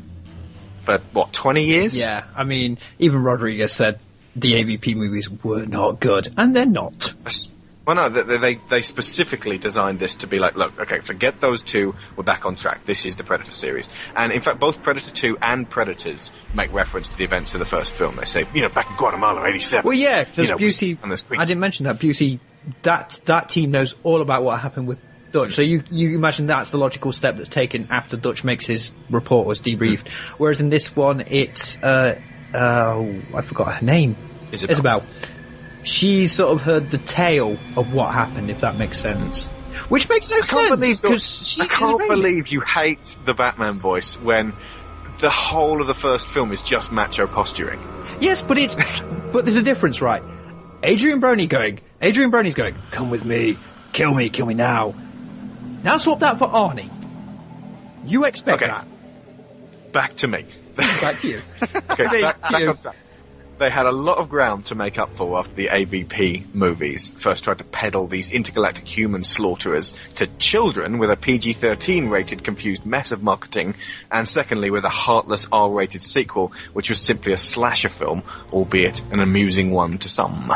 For 0.83 0.99
what, 1.13 1.33
20 1.33 1.65
years? 1.65 1.99
Yeah, 1.99 2.25
I 2.37 2.45
mean, 2.45 2.79
even 2.99 3.23
Rodriguez 3.23 3.73
said 3.73 3.99
the 4.37 4.55
AVP 4.55 4.95
movies 4.95 5.29
were 5.29 5.67
not 5.67 6.01
good, 6.01 6.29
and 6.37 6.55
they're 6.55 6.67
not. 6.67 7.15
Well, 7.87 7.97
no, 7.97 8.09
they, 8.09 8.37
they 8.37 8.55
they 8.69 8.83
specifically 8.83 9.59
designed 9.59 9.99
this 9.99 10.17
to 10.17 10.27
be 10.27 10.39
like, 10.39 10.55
look, 10.55 10.79
okay, 10.79 11.01
forget 11.01 11.41
those 11.41 11.65
two, 11.65 11.95
we're 12.15 12.23
back 12.23 12.45
on 12.45 12.55
track. 12.55 12.85
This 12.85 13.07
is 13.07 13.17
the 13.17 13.25
Predator 13.25 13.53
series, 13.53 13.89
and 14.15 14.33
in 14.33 14.43
fact, 14.43 14.61
both 14.61 14.83
Predator 14.83 15.11
Two 15.11 15.39
and 15.41 15.69
Predators 15.69 16.31
make 16.55 16.73
reference 16.73 17.09
to 17.09 17.19
the 17.19 17.25
events 17.25 17.55
of 17.55 17.59
the 17.59 17.67
first 17.67 17.95
film. 17.95 18.17
They 18.17 18.27
say, 18.27 18.47
you 18.55 18.63
know, 18.63 18.69
back 18.69 18.91
in 18.91 18.97
Guatemala, 18.97 19.45
'87. 19.49 19.85
Well, 19.85 19.95
yeah, 19.97 20.25
because 20.25 20.51
you 20.51 20.55
know, 20.55 20.59
Busey, 20.59 21.03
on 21.03 21.09
the 21.09 21.17
street. 21.17 21.41
I 21.41 21.45
didn't 21.47 21.61
mention 21.61 21.85
that 21.85 21.99
Busey, 21.99 22.39
that 22.83 23.21
that 23.25 23.49
team 23.49 23.71
knows 23.71 23.95
all 24.03 24.21
about 24.21 24.43
what 24.43 24.61
happened 24.61 24.87
with 24.87 24.99
Dutch. 25.33 25.53
So 25.53 25.63
you 25.63 25.83
you 25.91 26.15
imagine 26.15 26.47
that's 26.47 26.71
the 26.71 26.79
logical 26.79 27.13
step 27.13 27.37
that's 27.37 27.49
taken 27.49 27.89
after 27.91 28.17
Dutch 28.17 28.45
makes 28.45 28.67
his 28.67 28.93
report 29.09 29.47
was 29.47 29.61
debriefed. 29.61 30.09
Whereas 30.39 30.61
in 30.61 30.69
this 30.71 30.95
one, 30.95 31.23
it's 31.27 31.83
uh, 31.83 32.21
uh 32.53 33.05
I 33.35 33.43
forgot 33.43 33.75
her 33.77 33.85
name, 33.85 34.17
Isabel. 34.53 34.73
Isabel. 34.73 35.03
She's 35.83 36.33
sort 36.33 36.53
of 36.53 36.63
heard 36.63 36.91
the 36.91 36.99
tale 36.99 37.57
of 37.77 37.95
what 37.95 38.13
happened, 38.13 38.51
if 38.51 38.61
that 38.61 38.77
makes 38.77 38.99
sense. 38.99 39.47
Which 39.89 40.09
makes 40.09 40.31
no 40.31 40.37
I 40.37 40.41
sense 40.41 40.71
believe 40.71 41.03
because 41.03 41.61
I 41.61 41.67
can't 41.67 42.09
believe 42.09 42.49
you 42.49 42.61
hate 42.61 43.17
the 43.25 43.33
Batman 43.33 43.79
voice 43.79 44.21
when 44.21 44.53
the 45.21 45.31
whole 45.31 45.81
of 45.81 45.87
the 45.87 45.95
first 45.95 46.29
film 46.29 46.53
is 46.53 46.63
just 46.63 46.93
macho 46.93 47.27
posturing. 47.27 47.81
Yes, 48.21 48.43
but 48.43 48.59
it's 48.59 48.77
but 49.33 49.45
there's 49.45 49.57
a 49.57 49.63
difference, 49.63 50.03
right? 50.03 50.23
Adrian 50.83 51.21
Brony 51.21 51.49
going, 51.49 51.81
Adrian 52.03 52.31
Brony's 52.31 52.55
going, 52.55 52.75
come 52.93 53.11
with 53.11 53.25
me, 53.25 53.57
kill 53.93 54.13
me, 54.15 54.31
kill 54.31 54.47
me 54.47 54.55
now. 54.55 54.95
Now 55.83 55.99
swap 55.99 56.21
that 56.21 56.39
for 56.39 56.47
Arnie. 56.49 56.91
You 58.07 58.25
expect 58.25 58.63
Okay. 58.63 58.71
that? 58.73 58.87
Back 59.93 60.17
to 60.17 60.29
me. 60.29 60.47
Back 60.77 61.19
to 61.19 61.29
you. 61.29 61.41
Okay, 61.91 62.05
To 62.05 62.21
back, 62.21 62.37
to 62.37 62.53
back 62.53 62.61
you. 62.61 62.77
They 63.59 63.69
had 63.69 63.85
a 63.85 63.93
lot 63.93 64.17
of 64.17 64.31
ground 64.31 64.65
to 64.67 64.75
make 64.75 64.97
up 64.99 65.15
for 65.17 65.39
after 65.39 65.53
the 65.53 65.67
AVP 65.67 66.55
movies 66.55 67.11
first 67.11 67.45
tried 67.45 67.59
to 67.59 67.65
peddle 67.65 68.07
these 68.07 68.31
intergalactic 68.31 68.87
human 68.87 69.23
slaughterers 69.23 69.93
to 70.15 70.27
children 70.39 70.97
with 70.99 71.11
a 71.11 71.17
PG-13 71.17 72.11
rated 72.11 72.43
confused 72.43 72.87
mess 72.87 73.13
of 73.13 73.23
marketing, 73.23 73.75
and 74.11 74.27
secondly 74.27 74.71
with 74.71 74.85
a 74.85 74.89
heartless 74.89 75.47
R-rated 75.53 76.03
sequel, 76.03 76.53
which 76.73 76.89
was 76.89 77.01
simply 77.03 77.35
a 77.35 77.37
slasher 77.37 77.91
film, 77.91 78.23
albeit 78.51 79.03
an 79.13 79.21
amusing 79.21 79.73
one 79.73 79.99
to 79.99 80.09
some. 80.09 80.51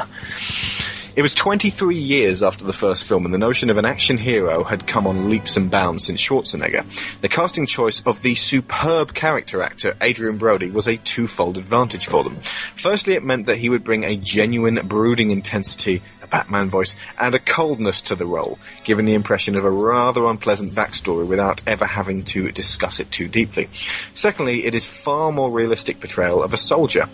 It 1.16 1.22
was 1.22 1.32
23 1.32 1.96
years 1.96 2.42
after 2.42 2.64
the 2.64 2.72
first 2.72 3.04
film, 3.04 3.24
and 3.24 3.32
the 3.32 3.38
notion 3.38 3.70
of 3.70 3.78
an 3.78 3.84
action 3.84 4.18
hero 4.18 4.64
had 4.64 4.84
come 4.84 5.06
on 5.06 5.30
leaps 5.30 5.56
and 5.56 5.70
bounds 5.70 6.06
since 6.06 6.20
Schwarzenegger. 6.20 6.84
The 7.20 7.28
casting 7.28 7.66
choice 7.66 8.02
of 8.04 8.20
the 8.20 8.34
superb 8.34 9.14
character 9.14 9.62
actor 9.62 9.96
Adrien 10.02 10.38
Brody 10.38 10.72
was 10.72 10.88
a 10.88 10.96
twofold 10.96 11.56
advantage 11.56 12.08
for 12.08 12.24
them. 12.24 12.40
Firstly, 12.74 13.12
it 13.14 13.22
meant 13.22 13.46
that 13.46 13.58
he 13.58 13.68
would 13.68 13.84
bring 13.84 14.02
a 14.02 14.16
genuine, 14.16 14.80
brooding 14.88 15.30
intensity, 15.30 16.02
a 16.24 16.26
Batman 16.26 16.70
voice, 16.70 16.96
and 17.18 17.34
a 17.34 17.38
coldness 17.38 18.02
to 18.02 18.14
the 18.14 18.26
role, 18.26 18.58
giving 18.82 19.04
the 19.06 19.14
impression 19.14 19.56
of 19.56 19.64
a 19.64 19.70
rather 19.70 20.24
unpleasant 20.26 20.72
backstory 20.72 21.26
without 21.26 21.62
ever 21.66 21.84
having 21.84 22.24
to 22.24 22.50
discuss 22.50 23.00
it 23.00 23.10
too 23.10 23.28
deeply. 23.28 23.68
Secondly, 24.14 24.64
it 24.64 24.74
is 24.74 24.84
far 24.84 25.30
more 25.32 25.50
realistic 25.50 26.00
portrayal 26.00 26.42
of 26.42 26.54
a 26.54 26.56
soldier. 26.56 27.08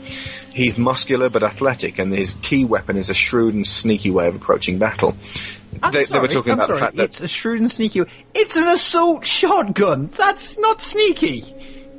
He's 0.53 0.79
muscular 0.79 1.29
but 1.29 1.43
athletic, 1.43 1.99
and 1.99 2.13
his 2.15 2.35
key 2.35 2.65
weapon 2.65 2.97
is 2.97 3.11
a 3.11 3.15
shrewd 3.15 3.55
and 3.55 3.67
sneaky 3.67 4.11
way 4.11 4.29
of 4.29 4.37
approaching 4.37 4.79
battle. 4.79 5.15
They, 5.93 6.05
sorry, 6.05 6.05
they 6.05 6.19
were 6.19 6.29
talking 6.29 6.53
I'm 6.53 6.59
about 6.59 6.67
sorry, 6.67 6.79
the 6.79 6.85
fact 6.85 6.97
that 6.97 7.05
it's 7.05 7.21
a 7.21 7.29
shrewd 7.29 7.61
and 7.61 7.71
sneaky. 7.71 8.03
It's 8.35 8.57
an 8.57 8.67
assault 8.67 9.25
shotgun. 9.25 10.07
That's 10.09 10.59
not 10.59 10.81
sneaky. 10.83 11.55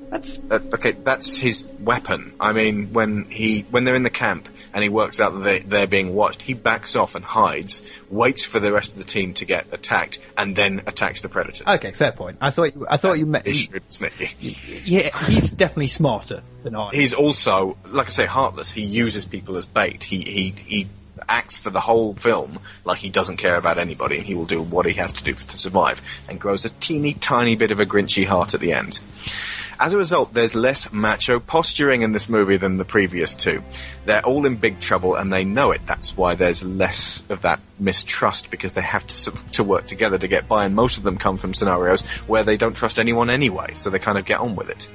That's 0.10 0.40
Uh, 0.40 0.60
okay, 0.74 0.92
that's 0.92 1.38
his 1.38 1.68
weapon. 1.80 2.34
I 2.40 2.52
mean, 2.52 2.92
when 2.92 3.26
he 3.30 3.66
when 3.72 3.86
they're 3.86 3.96
in 3.96 4.04
the 4.04 4.10
camp 4.10 4.50
and 4.74 4.84
he 4.84 4.90
works 4.90 5.20
out 5.20 5.34
that 5.34 5.44
they, 5.44 5.60
they're 5.60 5.88
being 5.88 6.14
watched, 6.14 6.42
he 6.42 6.54
backs 6.54 6.96
off 6.96 7.16
and 7.16 7.24
hides, 7.24 7.82
waits 8.10 8.46
for 8.46 8.60
the 8.60 8.72
rest 8.72 8.92
of 8.92 8.98
the 8.98 9.04
team 9.04 9.34
to 9.36 9.46
get 9.46 9.68
attacked, 9.72 10.20
and 10.38 10.56
then 10.56 10.84
attacks 10.88 11.22
the 11.22 11.30
predators. 11.30 11.68
okay. 11.68 11.92
Fair 11.92 12.12
point. 12.12 12.38
I 12.42 12.52
thought 12.52 12.76
you, 12.76 12.86
I 12.90 12.98
thought 12.98 13.20
you 13.20 13.26
meant. 13.26 13.46
He's 13.46 13.64
shrewd 13.64 13.84
and 13.84 13.94
sneaky. 13.94 14.58
Yeah, 14.86 15.26
he's 15.26 15.52
definitely 15.52 15.88
smarter 15.88 16.44
than 16.64 16.76
I. 16.76 16.92
He's 16.94 17.14
also, 17.14 17.78
like 17.88 18.08
I 18.08 18.12
say, 18.12 18.26
heartless. 18.26 18.72
He 18.72 18.84
uses 18.84 19.26
people 19.26 19.58
as 19.58 19.66
bait. 19.66 20.04
He 20.04 20.22
he 20.22 20.50
he 20.52 20.88
acts 21.28 21.58
for 21.58 21.70
the 21.70 21.80
whole 21.80 22.14
film 22.14 22.60
like 22.84 22.98
he 22.98 23.10
doesn't 23.10 23.38
care 23.38 23.56
about 23.56 23.78
anybody, 23.78 24.18
and 24.18 24.26
he 24.26 24.36
will 24.36 24.46
do 24.46 24.62
what 24.62 24.86
he 24.86 24.94
has 24.94 25.14
to 25.14 25.24
do 25.24 25.34
to 25.34 25.58
survive, 25.58 26.02
and 26.28 26.40
grows 26.40 26.66
a 26.66 26.70
teeny 26.70 27.14
tiny 27.14 27.56
bit 27.56 27.72
of 27.72 27.80
a 27.80 27.86
grinchy 27.86 28.26
heart 28.26 28.54
at 28.54 28.60
the 28.60 28.74
end. 28.74 29.00
As 29.82 29.96
a 29.96 29.98
result, 29.98 30.32
there's 30.32 30.54
less 30.54 30.94
macho 30.94 31.40
posturing 31.40 32.04
in 32.04 32.12
this 32.12 32.30
movie 32.30 32.58
than 32.58 32.78
the 32.78 32.86
previous 32.86 33.36
two. 33.36 33.64
They're 34.06 34.24
all 34.24 34.46
in 34.46 34.58
big 34.58 34.80
trouble 34.80 35.16
and 35.16 35.34
they 35.34 35.44
know 35.44 35.72
it. 35.72 35.82
That's 35.88 36.16
why 36.16 36.36
there's 36.36 36.62
less 36.62 37.24
of 37.32 37.42
that 37.42 37.60
mistrust 37.80 38.52
because 38.52 38.74
they 38.74 38.82
have 38.82 39.08
to, 39.08 39.32
to 39.54 39.64
work 39.64 39.88
together 39.88 40.20
to 40.20 40.28
get 40.28 40.48
by 40.48 40.66
and 40.66 40.76
most 40.76 41.00
of 41.00 41.04
them 41.04 41.18
come 41.18 41.38
from 41.38 41.56
scenarios 41.56 42.02
where 42.28 42.44
they 42.44 42.58
don't 42.58 42.76
trust 42.76 43.00
anyone 43.00 43.32
anyway, 43.32 43.74
so 43.74 43.90
they 43.90 43.98
kind 43.98 44.20
of 44.20 44.26
get 44.26 44.40
on 44.40 44.56
with 44.56 44.70
it. 44.70 44.88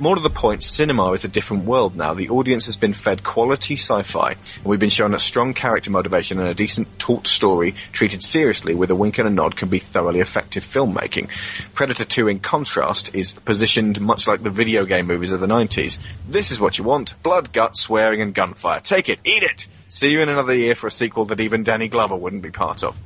More 0.00 0.16
to 0.16 0.20
the 0.20 0.28
point, 0.28 0.64
cinema 0.64 1.12
is 1.12 1.24
a 1.24 1.28
different 1.28 1.66
world 1.66 1.94
now. 1.94 2.14
The 2.14 2.30
audience 2.30 2.66
has 2.66 2.76
been 2.76 2.94
fed 2.94 3.22
quality 3.22 3.74
sci-fi, 3.74 4.30
and 4.32 4.64
we've 4.64 4.80
been 4.80 4.90
shown 4.90 5.12
that 5.12 5.20
strong 5.20 5.54
character 5.54 5.92
motivation 5.92 6.40
and 6.40 6.48
a 6.48 6.54
decent 6.54 6.98
taut 6.98 7.28
story 7.28 7.76
treated 7.92 8.20
seriously 8.20 8.74
with 8.74 8.90
a 8.90 8.96
wink 8.96 9.18
and 9.18 9.28
a 9.28 9.30
nod 9.30 9.54
can 9.54 9.68
be 9.68 9.78
thoroughly 9.78 10.18
effective 10.18 10.64
filmmaking. 10.64 11.28
Predator 11.74 12.04
2, 12.04 12.26
in 12.26 12.40
contrast, 12.40 13.14
is 13.14 13.34
positioned 13.34 14.00
much 14.00 14.26
like 14.26 14.42
the 14.42 14.50
video 14.50 14.84
game 14.84 15.06
movies 15.06 15.30
of 15.30 15.38
the 15.38 15.46
90s. 15.46 15.98
This 16.28 16.50
is 16.50 16.58
what 16.58 16.76
you 16.76 16.82
want. 16.82 17.14
Blood, 17.22 17.52
guts, 17.52 17.80
swearing, 17.80 18.20
and 18.20 18.34
gunfire. 18.34 18.80
Take 18.80 19.08
it. 19.08 19.20
Eat 19.24 19.44
it! 19.44 19.68
See 19.86 20.08
you 20.08 20.22
in 20.22 20.28
another 20.28 20.56
year 20.56 20.74
for 20.74 20.88
a 20.88 20.90
sequel 20.90 21.26
that 21.26 21.38
even 21.38 21.62
Danny 21.62 21.86
Glover 21.86 22.16
wouldn't 22.16 22.42
be 22.42 22.50
part 22.50 22.82
of. 22.82 22.98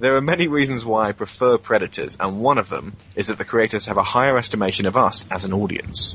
There 0.00 0.16
are 0.16 0.20
many 0.20 0.46
reasons 0.46 0.86
why 0.86 1.08
I 1.08 1.12
prefer 1.12 1.58
Predators, 1.58 2.16
and 2.20 2.40
one 2.40 2.58
of 2.58 2.68
them 2.68 2.94
is 3.16 3.26
that 3.26 3.38
the 3.38 3.44
creators 3.44 3.86
have 3.86 3.96
a 3.96 4.02
higher 4.04 4.38
estimation 4.38 4.86
of 4.86 4.96
us 4.96 5.26
as 5.28 5.44
an 5.44 5.52
audience. 5.52 6.14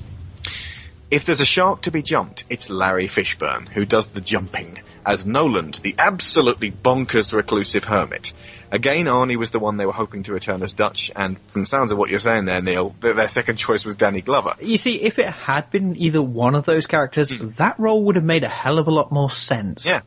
If 1.11 1.25
there's 1.25 1.41
a 1.41 1.45
shark 1.45 1.81
to 1.81 1.91
be 1.91 2.01
jumped, 2.01 2.45
it's 2.49 2.69
Larry 2.69 3.07
Fishburne, 3.07 3.67
who 3.67 3.83
does 3.83 4.07
the 4.07 4.21
jumping, 4.21 4.79
as 5.05 5.25
Noland, 5.25 5.75
the 5.83 5.95
absolutely 5.99 6.71
bonkers 6.71 7.33
reclusive 7.33 7.83
hermit. 7.83 8.31
Again, 8.71 9.05
Arnie 9.05 9.37
was 9.37 9.51
the 9.51 9.59
one 9.59 9.75
they 9.75 9.85
were 9.85 9.91
hoping 9.91 10.23
to 10.23 10.33
return 10.33 10.63
as 10.63 10.71
Dutch, 10.71 11.11
and 11.15 11.37
from 11.51 11.63
the 11.63 11.67
sounds 11.67 11.91
of 11.91 11.97
what 11.97 12.09
you're 12.09 12.21
saying 12.21 12.45
there, 12.45 12.61
Neil, 12.61 12.95
th- 13.01 13.17
their 13.17 13.27
second 13.27 13.57
choice 13.57 13.83
was 13.85 13.95
Danny 13.95 14.21
Glover. 14.21 14.55
You 14.61 14.77
see, 14.77 15.01
if 15.01 15.19
it 15.19 15.27
had 15.27 15.69
been 15.69 15.97
either 15.97 16.21
one 16.21 16.55
of 16.55 16.65
those 16.65 16.87
characters, 16.87 17.31
hmm. 17.31 17.49
that 17.57 17.79
role 17.79 18.05
would 18.05 18.15
have 18.15 18.25
made 18.25 18.45
a 18.45 18.49
hell 18.49 18.79
of 18.79 18.87
a 18.87 18.91
lot 18.91 19.11
more 19.11 19.29
sense. 19.29 19.85
Yeah. 19.85 20.01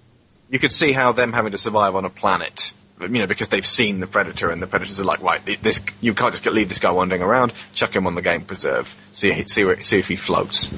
You 0.49 0.59
could 0.59 0.73
see 0.73 0.93
how 0.93 1.13
them 1.13 1.33
having 1.33 1.53
to 1.53 1.59
survive 1.59 1.95
on 1.95 2.05
a 2.05 2.11
planet, 2.11 2.73
you 3.01 3.09
know, 3.09 3.27
because 3.27 3.49
they've 3.49 3.67
seen 3.67 4.01
the 4.01 4.07
Predator 4.07 4.51
and 4.51 4.61
the 4.61 4.67
Predators 4.67 5.01
are 5.01 5.05
like, 5.05 5.23
right, 5.23 5.41
this, 5.63 5.85
you 6.01 6.15
can't 6.15 6.33
just 6.33 6.47
leave 6.47 6.69
this 6.69 6.79
guy 6.79 6.91
wandering 6.91 7.23
around, 7.23 7.53
chuck 7.75 7.95
him 7.95 8.07
on 8.07 8.15
the 8.15 8.23
game 8.23 8.43
preserve, 8.43 8.95
see, 9.13 9.47
see, 9.47 9.65
where, 9.65 9.81
see 9.83 9.99
if 9.99 10.09
he 10.09 10.17
floats. 10.17 10.73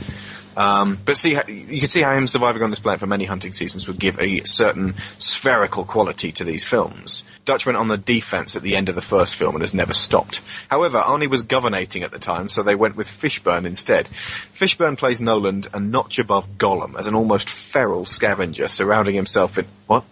Um, 0.56 0.98
but 1.04 1.16
see, 1.16 1.38
you 1.46 1.78
can 1.78 1.88
see 1.88 2.02
how 2.02 2.16
him 2.16 2.26
surviving 2.26 2.64
on 2.64 2.70
this 2.70 2.80
planet 2.80 2.98
for 2.98 3.06
many 3.06 3.24
hunting 3.24 3.52
seasons 3.52 3.86
would 3.86 4.00
give 4.00 4.18
a 4.18 4.42
certain 4.42 4.96
spherical 5.18 5.84
quality 5.84 6.32
to 6.32 6.42
these 6.42 6.64
films. 6.64 7.22
Dutch 7.44 7.64
went 7.64 7.78
on 7.78 7.86
the 7.86 7.96
defense 7.96 8.56
at 8.56 8.62
the 8.62 8.74
end 8.74 8.88
of 8.88 8.96
the 8.96 9.00
first 9.00 9.36
film 9.36 9.54
and 9.54 9.62
has 9.62 9.72
never 9.72 9.92
stopped. 9.92 10.40
However, 10.68 10.98
Arnie 10.98 11.30
was 11.30 11.42
governating 11.42 12.02
at 12.02 12.10
the 12.10 12.18
time, 12.18 12.48
so 12.48 12.64
they 12.64 12.74
went 12.74 12.96
with 12.96 13.06
Fishburne 13.06 13.66
instead. 13.66 14.10
Fishburne 14.58 14.98
plays 14.98 15.20
Noland 15.20 15.68
a 15.72 15.78
notch 15.78 16.18
above 16.18 16.58
Gollum 16.58 16.98
as 16.98 17.06
an 17.06 17.14
almost 17.14 17.48
feral 17.48 18.04
scavenger 18.04 18.66
surrounding 18.66 19.14
himself 19.14 19.58
in, 19.58 19.66
what? 19.86 20.02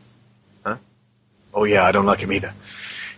Oh 1.57 1.65
yeah, 1.65 1.83
I 1.83 1.91
don't 1.91 2.05
like 2.05 2.21
him 2.21 2.33
either. 2.33 2.53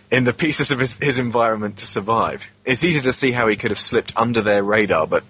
In 0.09 0.23
the 0.23 0.33
pieces 0.33 0.71
of 0.71 0.79
his, 0.79 0.93
his 0.95 1.19
environment 1.19 1.77
to 1.79 1.85
survive. 1.85 2.43
It's 2.65 2.85
easy 2.85 3.01
to 3.01 3.11
see 3.11 3.31
how 3.31 3.47
he 3.47 3.57
could 3.57 3.71
have 3.71 3.79
slipped 3.79 4.13
under 4.15 4.41
their 4.41 4.63
radar, 4.63 5.05
but 5.05 5.25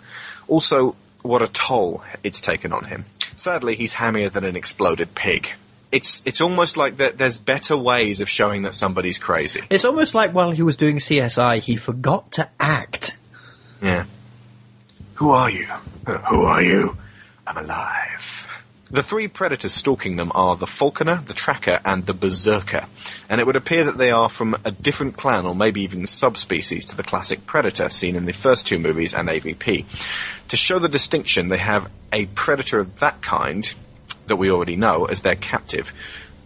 also 0.48 0.96
what 1.24 1.42
a 1.42 1.48
toll 1.48 2.04
it's 2.24 2.40
taken 2.40 2.72
on 2.72 2.86
him. 2.86 3.06
Sadly, 3.36 3.76
he's 3.76 3.94
hammier 3.94 4.32
than 4.32 4.46
an 4.46 4.56
exploded 4.56 5.16
pig. 5.16 5.50
It's 5.92 6.22
it's 6.26 6.40
almost 6.40 6.78
like 6.78 6.98
that 6.98 7.18
there's 7.18 7.40
better 7.40 7.76
ways 7.76 8.22
of 8.22 8.30
showing 8.30 8.62
that 8.62 8.76
somebody's 8.76 9.18
crazy. 9.18 9.62
It's 9.72 9.86
almost 9.86 10.14
like 10.14 10.32
while 10.32 10.52
he 10.52 10.62
was 10.62 10.78
doing 10.78 10.98
CSI, 10.98 11.62
he 11.62 11.78
forgot 11.78 12.34
to 12.34 12.48
act. 12.60 13.18
Yeah. 13.82 14.06
Who 15.16 15.32
are 15.32 15.50
you? 15.50 15.66
Who 15.66 16.44
are 16.44 16.62
you? 16.62 16.96
I'm 17.48 17.58
alive. 17.58 18.29
The 18.92 19.04
three 19.04 19.28
predators 19.28 19.72
stalking 19.72 20.16
them 20.16 20.32
are 20.34 20.56
the 20.56 20.66
Falconer, 20.66 21.22
the 21.24 21.36
Tracker, 21.36 21.80
and 21.86 22.04
the 22.04 22.16
Berserker. 22.16 22.88
And 23.30 23.40
it 23.40 23.46
would 23.46 23.56
appear 23.56 23.84
that 23.86 24.00
they 24.00 24.10
are 24.10 24.30
from 24.30 24.56
a 24.66 24.72
different 24.72 25.16
clan 25.16 25.46
or 25.46 25.54
maybe 25.54 25.84
even 25.84 26.08
subspecies 26.08 26.88
to 26.88 26.98
the 26.98 27.04
classic 27.04 27.46
Predator 27.46 27.90
seen 27.90 28.16
in 28.16 28.26
the 28.26 28.34
first 28.34 28.66
two 28.66 28.80
movies 28.80 29.14
and 29.14 29.30
AVP. 29.30 29.86
To 30.48 30.58
show 30.58 30.80
the 30.80 30.90
distinction, 30.90 31.50
they 31.50 31.60
have 31.60 31.88
a 32.12 32.26
predator 32.26 32.80
of 32.80 33.00
that 33.00 33.22
kind 33.22 33.72
that 34.26 34.38
we 34.38 34.50
already 34.50 34.76
know 34.76 35.06
as 35.06 35.22
their 35.22 35.36
captive, 35.36 35.94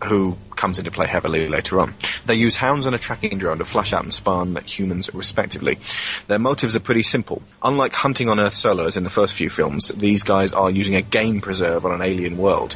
who 0.05 0.37
comes 0.55 0.79
into 0.79 0.91
play 0.91 1.07
heavily 1.07 1.47
later 1.47 1.79
on. 1.79 1.93
They 2.25 2.35
use 2.35 2.55
hounds 2.55 2.85
and 2.85 2.95
a 2.95 2.99
tracking 2.99 3.37
drone 3.37 3.57
to 3.57 3.65
flush 3.65 3.93
out 3.93 4.03
and 4.03 4.13
spawn 4.13 4.55
humans 4.65 5.13
respectively. 5.13 5.79
Their 6.27 6.39
motives 6.39 6.75
are 6.75 6.81
pretty 6.81 7.03
simple. 7.03 7.41
Unlike 7.61 7.93
hunting 7.93 8.29
on 8.29 8.39
Earth 8.39 8.55
solo 8.55 8.85
as 8.85 8.97
in 8.97 9.03
the 9.03 9.09
first 9.09 9.33
few 9.35 9.49
films, 9.49 9.89
these 9.89 10.23
guys 10.23 10.53
are 10.53 10.69
using 10.69 10.95
a 10.95 11.01
game 11.01 11.41
preserve 11.41 11.85
on 11.85 11.91
an 11.91 12.01
alien 12.01 12.37
world. 12.37 12.75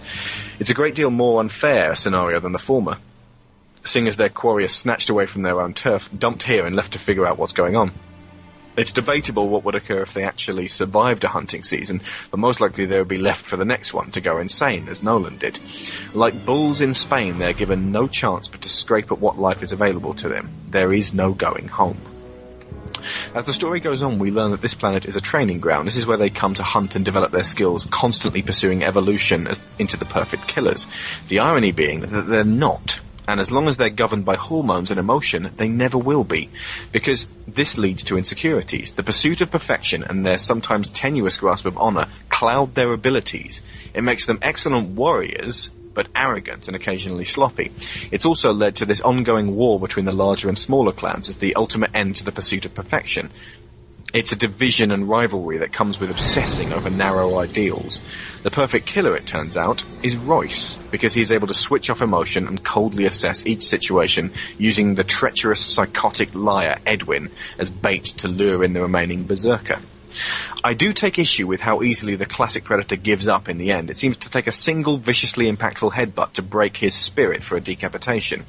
It's 0.59 0.69
a 0.69 0.73
great 0.75 0.95
deal 0.95 1.11
more 1.11 1.39
unfair 1.39 1.95
scenario 1.95 2.39
than 2.39 2.51
the 2.51 2.59
former, 2.59 2.97
seeing 3.83 4.07
as 4.07 4.17
their 4.17 4.29
quarry 4.29 4.65
is 4.65 4.75
snatched 4.75 5.09
away 5.09 5.25
from 5.25 5.43
their 5.43 5.61
own 5.61 5.73
turf, 5.73 6.09
dumped 6.17 6.43
here 6.43 6.65
and 6.65 6.75
left 6.75 6.93
to 6.93 6.99
figure 6.99 7.25
out 7.25 7.37
what's 7.37 7.53
going 7.53 7.75
on. 7.75 7.91
It's 8.77 8.91
debatable 8.91 9.49
what 9.49 9.63
would 9.63 9.73
occur 9.73 10.03
if 10.03 10.13
they 10.13 10.23
actually 10.23 10.67
survived 10.67 11.23
a 11.23 11.29
hunting 11.29 11.63
season, 11.63 12.01
but 12.29 12.39
most 12.39 12.61
likely 12.61 12.85
they 12.85 12.99
would 12.99 13.07
be 13.07 13.17
left 13.17 13.43
for 13.43 13.57
the 13.57 13.65
next 13.65 13.91
one 13.91 14.11
to 14.11 14.21
go 14.21 14.37
insane, 14.37 14.87
as 14.87 15.01
Nolan 15.01 15.39
did. 15.39 15.59
Like 16.13 16.45
bulls 16.45 16.79
in 16.79 16.93
Spain, 16.93 17.39
they're 17.39 17.53
given 17.53 17.91
no 17.91 18.07
chance 18.07 18.47
but 18.47 18.61
to 18.61 18.69
scrape 18.69 19.11
at 19.11 19.19
what 19.19 19.39
life 19.39 19.63
is 19.63 19.71
available 19.71 20.13
to 20.15 20.29
them. 20.29 20.51
There 20.69 20.93
is 20.93 21.11
no 21.11 21.33
going 21.33 21.67
home. 21.67 21.97
As 23.33 23.45
the 23.45 23.53
story 23.53 23.79
goes 23.79 24.03
on, 24.03 24.19
we 24.19 24.29
learn 24.29 24.51
that 24.51 24.61
this 24.61 24.75
planet 24.75 25.05
is 25.05 25.15
a 25.15 25.21
training 25.21 25.59
ground. 25.59 25.87
This 25.87 25.97
is 25.97 26.05
where 26.05 26.17
they 26.17 26.29
come 26.29 26.53
to 26.55 26.63
hunt 26.63 26.95
and 26.95 27.03
develop 27.03 27.31
their 27.31 27.43
skills, 27.43 27.85
constantly 27.85 28.43
pursuing 28.43 28.83
evolution 28.83 29.47
as, 29.47 29.59
into 29.79 29.97
the 29.97 30.05
perfect 30.05 30.47
killers. 30.47 30.85
The 31.29 31.39
irony 31.39 31.71
being 31.71 32.01
that 32.01 32.27
they're 32.27 32.43
not. 32.43 32.99
And 33.27 33.41
as 33.41 33.51
long 33.51 33.67
as 33.67 33.75
they're 33.75 33.89
governed 33.89 34.23
by 34.23 34.37
hormones 34.37 34.89
and 34.89 34.99
emotion, 34.99 35.51
they 35.57 35.67
never 35.67 35.97
will 35.97 36.23
be. 36.23 36.49
Because 36.93 37.27
this 37.45 37.77
leads 37.77 38.05
to 38.05 38.17
insecurities. 38.17 38.93
The 38.93 39.03
pursuit 39.03 39.41
of 39.41 39.51
perfection 39.51 40.03
and 40.03 40.25
their 40.25 40.37
sometimes 40.37 40.89
tenuous 40.89 41.37
grasp 41.37 41.65
of 41.65 41.77
honor 41.77 42.05
cloud 42.29 42.73
their 42.73 42.93
abilities. 42.93 43.61
It 43.93 44.03
makes 44.03 44.25
them 44.25 44.39
excellent 44.41 44.89
warriors, 44.95 45.69
but 45.93 46.07
arrogant 46.15 46.67
and 46.67 46.75
occasionally 46.75 47.25
sloppy. 47.25 47.71
It's 48.11 48.25
also 48.25 48.53
led 48.53 48.77
to 48.77 48.85
this 48.85 49.01
ongoing 49.01 49.55
war 49.55 49.79
between 49.79 50.05
the 50.05 50.11
larger 50.11 50.47
and 50.47 50.57
smaller 50.57 50.93
clans 50.93 51.27
as 51.27 51.37
the 51.37 51.55
ultimate 51.55 51.91
end 51.93 52.17
to 52.17 52.23
the 52.23 52.31
pursuit 52.31 52.65
of 52.65 52.75
perfection. 52.75 53.31
It's 54.13 54.31
a 54.31 54.37
division 54.37 54.91
and 54.91 55.09
rivalry 55.09 55.57
that 55.57 55.73
comes 55.73 55.99
with 55.99 56.09
obsessing 56.09 56.71
over 56.71 56.89
narrow 56.89 57.37
ideals. 57.39 58.01
The 58.41 58.49
perfect 58.49 58.85
killer, 58.85 59.17
it 59.17 59.25
turns 59.25 59.57
out, 59.57 59.83
is 60.01 60.15
Royce, 60.15 60.77
because 60.91 61.13
he's 61.13 61.33
able 61.33 61.47
to 61.47 61.53
switch 61.53 61.89
off 61.89 62.01
emotion 62.01 62.47
and 62.47 62.63
coldly 62.63 63.05
assess 63.05 63.45
each 63.45 63.67
situation 63.67 64.31
using 64.57 64.95
the 64.95 65.03
treacherous 65.03 65.59
psychotic 65.59 66.33
liar 66.33 66.79
Edwin 66.85 67.31
as 67.59 67.69
bait 67.69 68.05
to 68.05 68.29
lure 68.29 68.63
in 68.63 68.71
the 68.71 68.81
remaining 68.81 69.25
berserker. 69.25 69.79
I 70.63 70.73
do 70.73 70.93
take 70.93 71.19
issue 71.19 71.45
with 71.45 71.59
how 71.59 71.83
easily 71.83 72.15
the 72.15 72.25
classic 72.25 72.63
Predator 72.63 72.95
gives 72.95 73.27
up 73.27 73.49
in 73.49 73.57
the 73.57 73.71
end. 73.71 73.89
It 73.89 73.97
seems 73.97 74.17
to 74.17 74.31
take 74.31 74.47
a 74.47 74.53
single 74.53 74.97
viciously 74.97 75.51
impactful 75.51 75.91
headbutt 75.91 76.33
to 76.33 76.41
break 76.41 76.77
his 76.77 76.95
spirit 76.95 77.43
for 77.43 77.57
a 77.57 77.61
decapitation. 77.61 78.45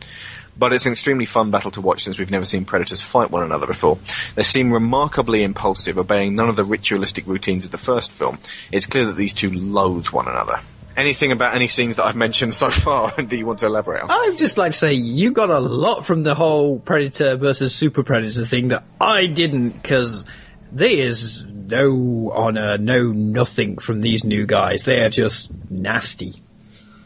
But 0.59 0.73
it's 0.73 0.87
an 0.87 0.93
extremely 0.93 1.25
fun 1.25 1.51
battle 1.51 1.71
to 1.73 1.81
watch 1.81 2.03
since 2.03 2.19
we've 2.19 2.31
never 2.31 2.45
seen 2.45 2.65
predators 2.65 3.01
fight 3.01 3.31
one 3.31 3.45
another 3.45 3.67
before. 3.67 3.99
They 4.35 4.43
seem 4.43 4.73
remarkably 4.73 5.45
impulsive, 5.45 5.99
obeying 5.99 6.35
none 6.35 6.49
of 6.49 6.57
the 6.57 6.65
ritualistic 6.65 7.27
routines 7.27 7.65
of 7.65 7.71
the 7.71 7.79
first 7.79 8.11
film. 8.11 8.39
It's 8.73 8.87
clear 8.87 9.07
that 9.07 9.17
these 9.17 9.35
two 9.35 9.51
loathe 9.51 10.09
one 10.09 10.27
another. 10.27 10.61
Anything 10.97 11.31
about 11.31 11.55
any 11.55 11.69
scenes 11.69 11.95
that 11.97 12.07
I've 12.07 12.17
mentioned 12.17 12.55
so 12.55 12.71
far 12.71 13.13
that 13.17 13.33
you 13.33 13.47
want 13.47 13.61
to 13.61 13.67
elaborate 13.67 14.03
on? 14.03 14.11
I'd 14.11 14.37
just 14.37 14.59
like 14.59 14.73
to 14.73 14.79
say 14.79 14.95
you 14.95 15.31
got 15.31 15.49
a 15.49 15.61
lot 15.61 16.05
from 16.05 16.25
the 16.25 16.35
whole 16.35 16.81
Predator 16.81 17.37
versus 17.37 17.73
Super 17.73 18.03
Predator 18.03 18.45
thing 18.45 18.69
that 18.69 18.83
I 19.01 19.27
didn't, 19.27 19.71
because 19.71 20.25
there 20.73 20.91
is 20.91 21.47
no 21.47 22.33
honor, 22.35 22.79
no 22.79 23.13
nothing 23.13 23.79
from 23.79 24.01
these 24.01 24.25
new 24.25 24.45
guys. 24.45 24.83
They 24.83 25.01
are 25.01 25.09
just 25.09 25.53
nasty. 25.71 26.33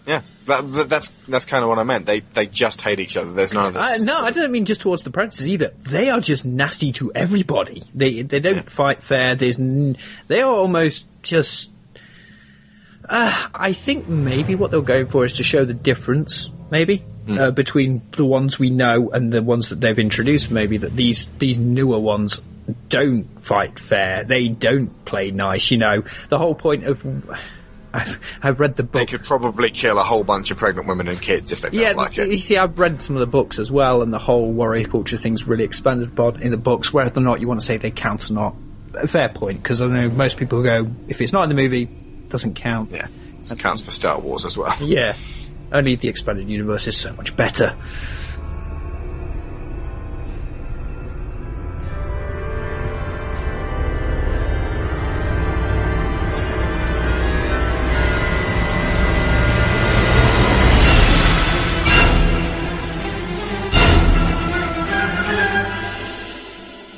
Yeah, 0.07 0.23
that, 0.47 0.73
that, 0.73 0.89
that's 0.89 1.11
that's 1.29 1.45
kind 1.45 1.63
of 1.63 1.69
what 1.69 1.79
I 1.79 1.85
meant. 1.85 2.07
They 2.07 2.21
they 2.21 2.47
just 2.47 2.81
hate 2.81 3.01
each 3.01 3.17
other. 3.17 3.33
There's 3.33 3.53
none 3.53 3.67
of 3.67 3.75
this. 3.75 4.03
Uh, 4.03 4.05
no, 4.05 4.19
I 4.19 4.31
don't 4.31 4.51
mean 4.51 4.65
just 4.65 4.81
towards 4.81 5.03
the 5.03 5.11
predators 5.11 5.47
either. 5.47 5.73
They 5.83 6.11
are 6.11 6.21
just 6.21 6.45
nasty 6.45 6.93
to 6.93 7.13
everybody. 7.15 7.83
They 7.95 8.23
they 8.23 8.41
don't 8.41 8.57
yeah. 8.57 8.63
fight 8.63 9.03
fair. 9.03 9.35
There's 9.35 9.59
n- 9.59 9.97
they 10.29 10.43
are 10.43 10.51
almost 10.51 11.07
just. 11.23 11.71
Uh, 13.09 13.49
I 13.53 13.73
think 13.73 14.09
maybe 14.09 14.55
what 14.55 14.71
they're 14.71 14.81
going 14.81 15.09
for 15.09 15.25
is 15.25 15.35
to 15.35 15.43
show 15.43 15.65
the 15.65 15.75
difference, 15.75 16.49
maybe 16.71 17.03
mm. 17.27 17.39
uh, 17.39 17.51
between 17.51 18.01
the 18.13 18.25
ones 18.25 18.59
we 18.59 18.71
know 18.71 19.11
and 19.11 19.33
the 19.33 19.43
ones 19.43 19.71
that 19.71 19.81
they've 19.81 19.99
introduced. 19.99 20.51
Maybe 20.51 20.79
that 20.79 20.95
these 20.95 21.27
these 21.39 21.59
newer 21.59 21.99
ones 21.99 22.41
don't 22.89 23.43
fight 23.43 23.79
fair. 23.79 24.25
They 24.25 24.49
don't 24.49 25.05
play 25.05 25.31
nice. 25.31 25.71
You 25.71 25.79
know, 25.79 26.03
the 26.29 26.39
whole 26.39 26.55
point 26.55 26.85
of 26.85 27.05
I've, 27.93 28.19
I've 28.43 28.61
read 28.61 28.77
the 28.77 28.83
book. 28.83 29.01
They 29.01 29.07
could 29.07 29.25
probably 29.25 29.71
kill 29.71 29.99
a 29.99 30.05
whole 30.05 30.25
bunch 30.25 30.51
of 30.51 30.57
pregnant 30.57 30.89
women 30.89 31.09
and 31.09 31.21
kids 31.21 31.53
if 31.53 31.61
they 31.61 31.71
felt 31.71 31.83
yeah, 31.83 31.93
like 31.93 32.17
it. 32.17 32.29
You 32.29 32.39
see, 32.39 32.57
I've 32.57 32.79
read 32.79 33.03
some 33.03 33.17
of 33.17 33.21
the 33.21 33.27
books 33.27 33.59
as 33.59 33.71
well, 33.71 34.03
and 34.03 34.13
the 34.13 34.19
whole 34.19 34.51
warrior 34.51 34.87
culture 34.87 35.17
thing's 35.17 35.47
really 35.47 35.65
expanded 35.65 36.09
upon 36.09 36.43
in 36.43 36.51
the 36.51 36.57
books. 36.57 36.93
Whether 36.93 37.21
or 37.21 37.23
not 37.23 37.41
you 37.41 37.49
want 37.49 37.61
to 37.61 37.67
say 37.67 37.77
they 37.77 37.91
count 37.91 38.31
or 38.31 38.35
not, 38.35 38.55
a 38.95 39.09
fair 39.09 39.29
point, 39.29 39.63
because 39.63 39.83
I 39.83 39.87
know 39.87 40.09
most 40.09 40.37
people 40.39 40.63
go, 40.63 40.89
if 41.09 41.21
it's 41.21 41.33
not 41.33 41.43
in 41.43 41.49
the 41.49 41.55
movie, 41.55 41.85
doesn't 41.85 42.55
count. 42.55 42.93
Yeah, 42.93 43.09
it 43.41 43.59
counts 43.59 43.83
for 43.83 43.91
Star 43.91 44.19
Wars 44.19 44.45
as 44.45 44.57
well. 44.57 44.75
Yeah, 44.81 45.17
only 45.71 45.97
the 45.97 46.09
expanded 46.09 46.49
universe 46.49 46.87
is 46.87 46.97
so 46.97 47.13
much 47.13 47.37
better. 47.37 47.77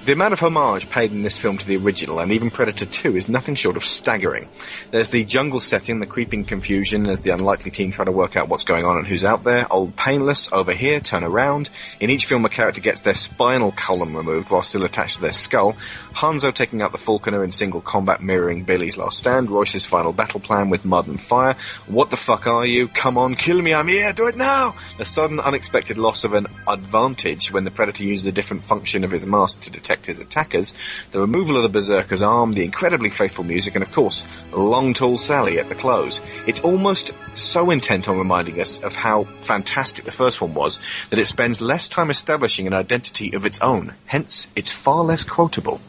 The 0.04 0.12
amount 0.12 0.34
of 0.34 0.40
homage 0.40 0.90
paid 0.90 1.12
in 1.12 1.22
this 1.22 1.38
film 1.38 1.56
to 1.56 1.66
the 1.66 1.78
original 1.78 2.20
and 2.20 2.30
even 2.30 2.50
Predator 2.50 2.84
2 2.84 3.16
is 3.16 3.26
nothing 3.26 3.54
short 3.54 3.78
of 3.78 3.86
staggering. 3.86 4.50
There's 4.90 5.08
the 5.08 5.24
jungle 5.24 5.62
setting, 5.62 5.98
the 5.98 6.04
creeping 6.04 6.44
confusion 6.44 7.08
as 7.08 7.22
the 7.22 7.30
unlikely 7.30 7.70
teen 7.70 7.90
try 7.90 8.04
to 8.04 8.12
work 8.12 8.36
out 8.36 8.50
what's 8.50 8.64
going 8.64 8.84
on 8.84 8.98
and 8.98 9.06
who's 9.06 9.24
out 9.24 9.44
there. 9.44 9.66
Old 9.72 9.96
painless, 9.96 10.52
over 10.52 10.74
here, 10.74 11.00
turn 11.00 11.24
around. 11.24 11.70
In 12.00 12.10
each 12.10 12.26
film 12.26 12.44
a 12.44 12.50
character 12.50 12.82
gets 12.82 13.00
their 13.00 13.14
spinal 13.14 13.72
column 13.72 14.14
removed 14.14 14.50
while 14.50 14.60
still 14.60 14.84
attached 14.84 15.16
to 15.16 15.22
their 15.22 15.32
skull. 15.32 15.74
Hanzo 16.12 16.52
taking 16.52 16.82
out 16.82 16.92
the 16.92 16.98
Falconer 16.98 17.42
in 17.42 17.50
single 17.50 17.80
combat 17.80 18.20
mirroring 18.20 18.64
Billy's 18.64 18.98
last 18.98 19.16
stand. 19.16 19.48
Royce's 19.48 19.86
final 19.86 20.12
battle 20.12 20.40
plan 20.40 20.68
with 20.68 20.84
mud 20.84 21.06
and 21.06 21.18
fire. 21.18 21.56
What 21.86 22.10
the 22.10 22.18
fuck 22.18 22.46
are 22.46 22.66
you? 22.66 22.88
Come 22.88 23.16
on, 23.16 23.36
kill 23.36 23.60
me, 23.60 23.72
I'm 23.72 23.88
here, 23.88 24.12
do 24.12 24.26
it 24.26 24.36
now! 24.36 24.74
A 24.98 25.06
sudden 25.06 25.40
unexpected 25.40 25.96
loss 25.96 26.24
of 26.24 26.34
an 26.34 26.46
advantage 26.68 27.50
when 27.50 27.64
the 27.64 27.70
Predator 27.70 28.04
uses 28.04 28.26
a 28.26 28.32
different 28.32 28.64
function 28.64 29.04
of 29.04 29.10
his 29.10 29.24
mask 29.24 29.62
to 29.62 29.70
detect 29.70 29.93
protect 29.94 30.06
his 30.06 30.18
attackers, 30.18 30.74
the 31.12 31.20
removal 31.20 31.56
of 31.56 31.62
the 31.62 31.68
Berserker's 31.68 32.22
arm, 32.22 32.52
the 32.52 32.64
incredibly 32.64 33.10
faithful 33.10 33.44
music, 33.44 33.74
and 33.74 33.84
of 33.84 33.92
course, 33.92 34.26
Long 34.52 34.94
Tall 34.94 35.18
Sally 35.18 35.58
at 35.58 35.68
the 35.68 35.74
close. 35.74 36.20
It's 36.46 36.60
almost 36.60 37.12
so 37.34 37.70
intent 37.70 38.08
on 38.08 38.18
reminding 38.18 38.60
us 38.60 38.82
of 38.82 38.94
how 38.96 39.24
fantastic 39.42 40.04
the 40.04 40.10
first 40.10 40.40
one 40.40 40.54
was 40.54 40.80
that 41.10 41.18
it 41.18 41.26
spends 41.26 41.60
less 41.60 41.88
time 41.88 42.10
establishing 42.10 42.66
an 42.66 42.74
identity 42.74 43.34
of 43.34 43.44
its 43.44 43.60
own. 43.60 43.94
Hence, 44.06 44.48
it's 44.56 44.72
far 44.72 45.04
less 45.04 45.24
quotable. 45.24 45.80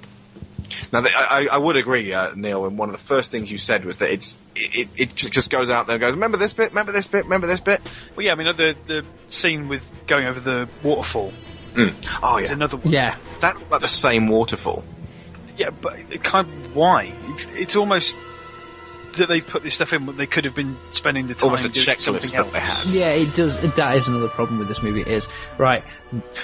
Now, 0.91 1.03
I, 1.05 1.47
I 1.51 1.57
would 1.57 1.77
agree, 1.77 2.13
uh, 2.13 2.33
Neil. 2.35 2.65
And 2.65 2.77
one 2.77 2.89
of 2.89 2.93
the 2.93 3.03
first 3.03 3.31
things 3.31 3.51
you 3.51 3.57
said 3.57 3.85
was 3.85 3.99
that 3.99 4.11
it's 4.11 4.39
it, 4.55 4.89
it 4.97 5.15
just 5.15 5.49
goes 5.49 5.69
out 5.69 5.87
there 5.87 5.95
and 5.95 6.01
goes, 6.01 6.13
"Remember 6.13 6.37
this 6.37 6.53
bit? 6.53 6.69
Remember 6.69 6.91
this 6.91 7.07
bit? 7.07 7.23
Remember 7.23 7.47
this 7.47 7.59
bit?" 7.59 7.81
Well, 8.15 8.25
yeah. 8.25 8.33
I 8.33 8.35
mean, 8.35 8.47
the 8.57 8.75
the 8.87 9.05
scene 9.27 9.67
with 9.67 9.83
going 10.07 10.25
over 10.25 10.39
the 10.39 10.67
waterfall 10.83 11.31
Mm. 11.75 11.93
Oh 12.23 12.37
yeah, 12.37 12.51
another 12.53 12.77
one. 12.77 12.91
Yeah, 12.91 13.17
that 13.41 13.57
looked 13.57 13.71
like 13.71 13.81
the 13.81 13.87
same 13.87 14.27
waterfall. 14.27 14.83
Yeah, 15.57 15.69
but 15.69 15.99
it 16.09 16.23
kind 16.23 16.47
of 16.47 16.75
why? 16.75 17.13
It's, 17.27 17.53
it's 17.53 17.75
almost 17.75 18.17
that 19.17 19.27
they 19.27 19.41
put 19.41 19.63
this 19.63 19.75
stuff 19.75 19.93
in, 19.93 20.05
but 20.05 20.17
they 20.17 20.25
could 20.25 20.45
have 20.45 20.55
been 20.55 20.77
spending 20.91 21.27
the 21.27 21.33
time 21.33 21.45
almost 21.45 21.65
a 21.65 21.69
checklist 21.69 22.33
that 22.33 22.51
they 22.51 22.59
had. 22.59 22.85
Yeah, 22.87 23.09
it 23.09 23.33
does. 23.33 23.57
That 23.57 23.95
is 23.95 24.07
another 24.07 24.27
problem 24.27 24.59
with 24.59 24.67
this 24.67 24.81
movie. 24.81 25.01
It 25.01 25.07
is 25.07 25.27
right, 25.57 25.83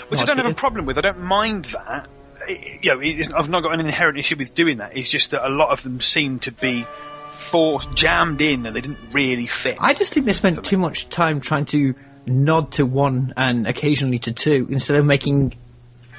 which 0.10 0.22
I 0.22 0.26
don't 0.26 0.38
have 0.38 0.46
a 0.46 0.54
problem 0.54 0.86
with. 0.86 0.98
I 0.98 1.02
don't 1.02 1.22
mind 1.22 1.66
that. 1.66 2.08
It, 2.48 2.84
you 2.84 2.96
know, 2.96 3.38
I've 3.38 3.50
not 3.50 3.62
got 3.62 3.74
an 3.74 3.82
inherent 3.82 4.18
issue 4.18 4.36
with 4.38 4.56
doing 4.56 4.78
that. 4.78 4.98
It's 4.98 5.10
just 5.10 5.32
that 5.32 5.48
a 5.48 5.50
lot 5.50 5.70
of 5.70 5.84
them 5.84 6.02
seem 6.02 6.40
to 6.40 6.52
be 6.52 6.86
forced, 7.32 7.94
jammed 7.94 8.42
in, 8.42 8.66
and 8.66 8.76
they 8.76 8.82
didn't 8.82 9.14
really 9.14 9.48
fit. 9.48 9.78
I 9.80 9.94
just 9.94 10.14
think 10.14 10.26
they 10.26 10.34
spent 10.34 10.64
too 10.66 10.78
much 10.78 11.10
time 11.10 11.42
trying 11.42 11.66
to 11.68 11.96
nod 12.26 12.72
to 12.74 12.86
one 12.86 13.34
and 13.38 13.68
occasionally 13.68 14.20
to 14.20 14.32
two 14.32 14.68
instead 14.70 14.98
of 14.98 15.06
making 15.06 15.56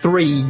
three 0.01 0.45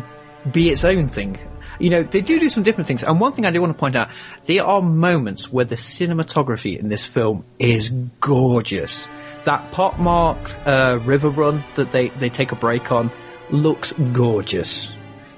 be 0.50 0.70
its 0.70 0.84
own 0.84 1.09
thing. 1.09 1.38
You 1.78 1.90
know, 1.90 2.03
they 2.03 2.20
do 2.20 2.38
do 2.38 2.48
some 2.48 2.62
different 2.62 2.86
things. 2.86 3.03
And 3.03 3.18
one 3.20 3.32
thing 3.32 3.46
I 3.46 3.50
do 3.50 3.61
want 3.61 3.72
to 3.72 3.78
point 3.78 3.96
out, 3.96 4.11
there 4.44 4.64
are 4.64 4.82
moments 4.82 5.53
where 5.53 5.64
the 5.64 5.74
cinematography 5.74 6.78
in 6.78 6.88
this 6.88 7.05
film 7.05 7.44
is 7.59 7.88
gorgeous. 8.20 9.09
That 9.44 9.72
pot 9.72 9.98
marked 9.98 10.57
uh, 10.64 11.00
river 11.03 11.30
run 11.30 11.64
that 11.74 11.90
they, 11.90 12.09
they 12.09 12.28
take 12.28 12.53
a 12.53 12.57
break 12.57 12.92
on 12.92 13.11
looks 13.50 13.92
gorgeous. 13.92 14.92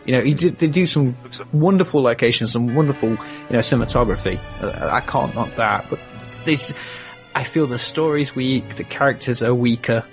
You 0.05 0.12
know, 0.12 0.23
they 0.23 0.67
do 0.67 0.87
some 0.87 1.17
wonderful 1.51 2.03
locations, 2.03 2.53
some 2.53 2.75
wonderful, 2.75 3.11
you 3.11 3.17
know, 3.51 3.61
cinematography. 3.61 4.39
Uh, 4.61 4.91
I 4.93 5.01
can't 5.01 5.35
knock 5.35 5.55
that, 5.57 5.87
but 5.89 5.99
this, 6.45 6.75
I 7.35 7.45
feel 7.45 7.66
the 7.66 7.78
story's 7.78 8.35
weak, 8.35 8.76
the 8.76 8.85
characters 8.85 9.43
are 9.43 9.55
weaker. 9.55 10.05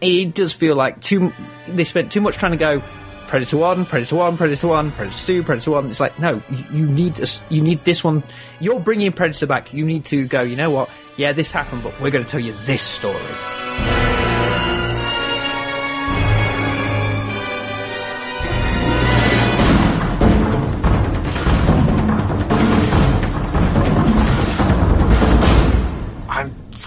It 0.00 0.34
does 0.34 0.52
feel 0.52 0.76
like 0.76 1.00
too, 1.00 1.32
they 1.66 1.84
spent 1.84 2.12
too 2.12 2.20
much 2.20 2.36
trying 2.36 2.52
to 2.52 2.58
go 2.58 2.82
Predator 3.28 3.58
1, 3.58 3.84
Predator 3.84 4.16
1, 4.16 4.36
Predator 4.38 4.68
1, 4.68 4.92
Predator 4.92 5.26
2, 5.26 5.42
Predator 5.42 5.70
1. 5.70 5.90
It's 5.90 6.00
like, 6.00 6.18
no, 6.18 6.42
you, 6.72 6.88
need 6.88 7.20
you 7.50 7.62
need 7.62 7.84
this 7.84 8.02
one. 8.02 8.22
You're 8.58 8.80
bringing 8.80 9.12
Predator 9.12 9.46
back. 9.46 9.74
You 9.74 9.84
need 9.84 10.06
to 10.06 10.26
go, 10.26 10.42
you 10.42 10.56
know 10.56 10.70
what? 10.70 10.90
Yeah, 11.16 11.32
this 11.32 11.52
happened, 11.52 11.82
but 11.82 12.00
we're 12.00 12.10
going 12.10 12.24
to 12.24 12.30
tell 12.30 12.40
you 12.40 12.52
this 12.64 12.80
story. 12.80 13.67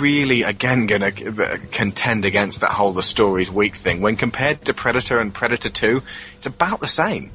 Really, 0.01 0.43
again, 0.43 0.87
going 0.87 1.01
to 1.01 1.43
uh, 1.43 1.57
contend 1.71 2.25
against 2.25 2.61
that 2.61 2.71
whole 2.71 2.93
the 2.93 3.03
story's 3.03 3.49
weak 3.49 3.75
thing. 3.75 4.01
When 4.01 4.17
compared 4.17 4.65
to 4.65 4.73
Predator 4.73 5.19
and 5.19 5.33
Predator 5.33 5.69
2, 5.69 6.01
it's 6.37 6.47
about 6.47 6.79
the 6.79 6.87
same. 6.87 7.31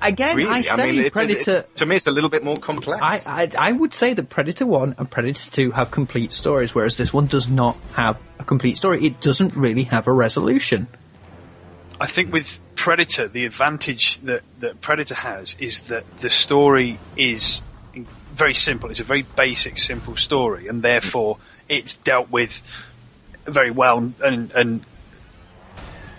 Again, 0.00 0.36
really? 0.36 0.50
I 0.50 0.60
say 0.60 0.88
I 0.88 0.92
mean, 0.92 1.10
Predator. 1.10 1.38
It's, 1.38 1.48
it's, 1.48 1.74
to 1.80 1.86
me, 1.86 1.96
it's 1.96 2.06
a 2.06 2.10
little 2.10 2.30
bit 2.30 2.44
more 2.44 2.56
complex. 2.56 3.26
I, 3.26 3.42
I, 3.42 3.50
I 3.58 3.72
would 3.72 3.92
say 3.92 4.14
that 4.14 4.28
Predator 4.28 4.66
1 4.66 4.96
and 4.98 5.10
Predator 5.10 5.50
2 5.50 5.70
have 5.72 5.90
complete 5.90 6.32
stories, 6.32 6.74
whereas 6.74 6.96
this 6.96 7.12
one 7.12 7.26
does 7.26 7.48
not 7.48 7.76
have 7.94 8.18
a 8.38 8.44
complete 8.44 8.76
story. 8.76 9.04
It 9.04 9.20
doesn't 9.20 9.56
really 9.56 9.84
have 9.84 10.06
a 10.06 10.12
resolution. 10.12 10.86
I 12.00 12.06
think 12.06 12.32
with 12.32 12.60
Predator, 12.76 13.26
the 13.26 13.44
advantage 13.44 14.20
that, 14.22 14.42
that 14.60 14.80
Predator 14.80 15.16
has 15.16 15.56
is 15.58 15.82
that 15.82 16.04
the 16.18 16.30
story 16.30 16.98
is 17.16 17.60
very 18.32 18.54
simple. 18.54 18.90
It's 18.90 19.00
a 19.00 19.04
very 19.04 19.22
basic, 19.22 19.78
simple 19.78 20.16
story, 20.16 20.68
and 20.68 20.82
therefore 20.82 21.38
it's 21.68 21.94
dealt 21.94 22.30
with 22.30 22.60
very 23.44 23.70
well. 23.70 24.12
And 24.20 24.50
and 24.52 24.86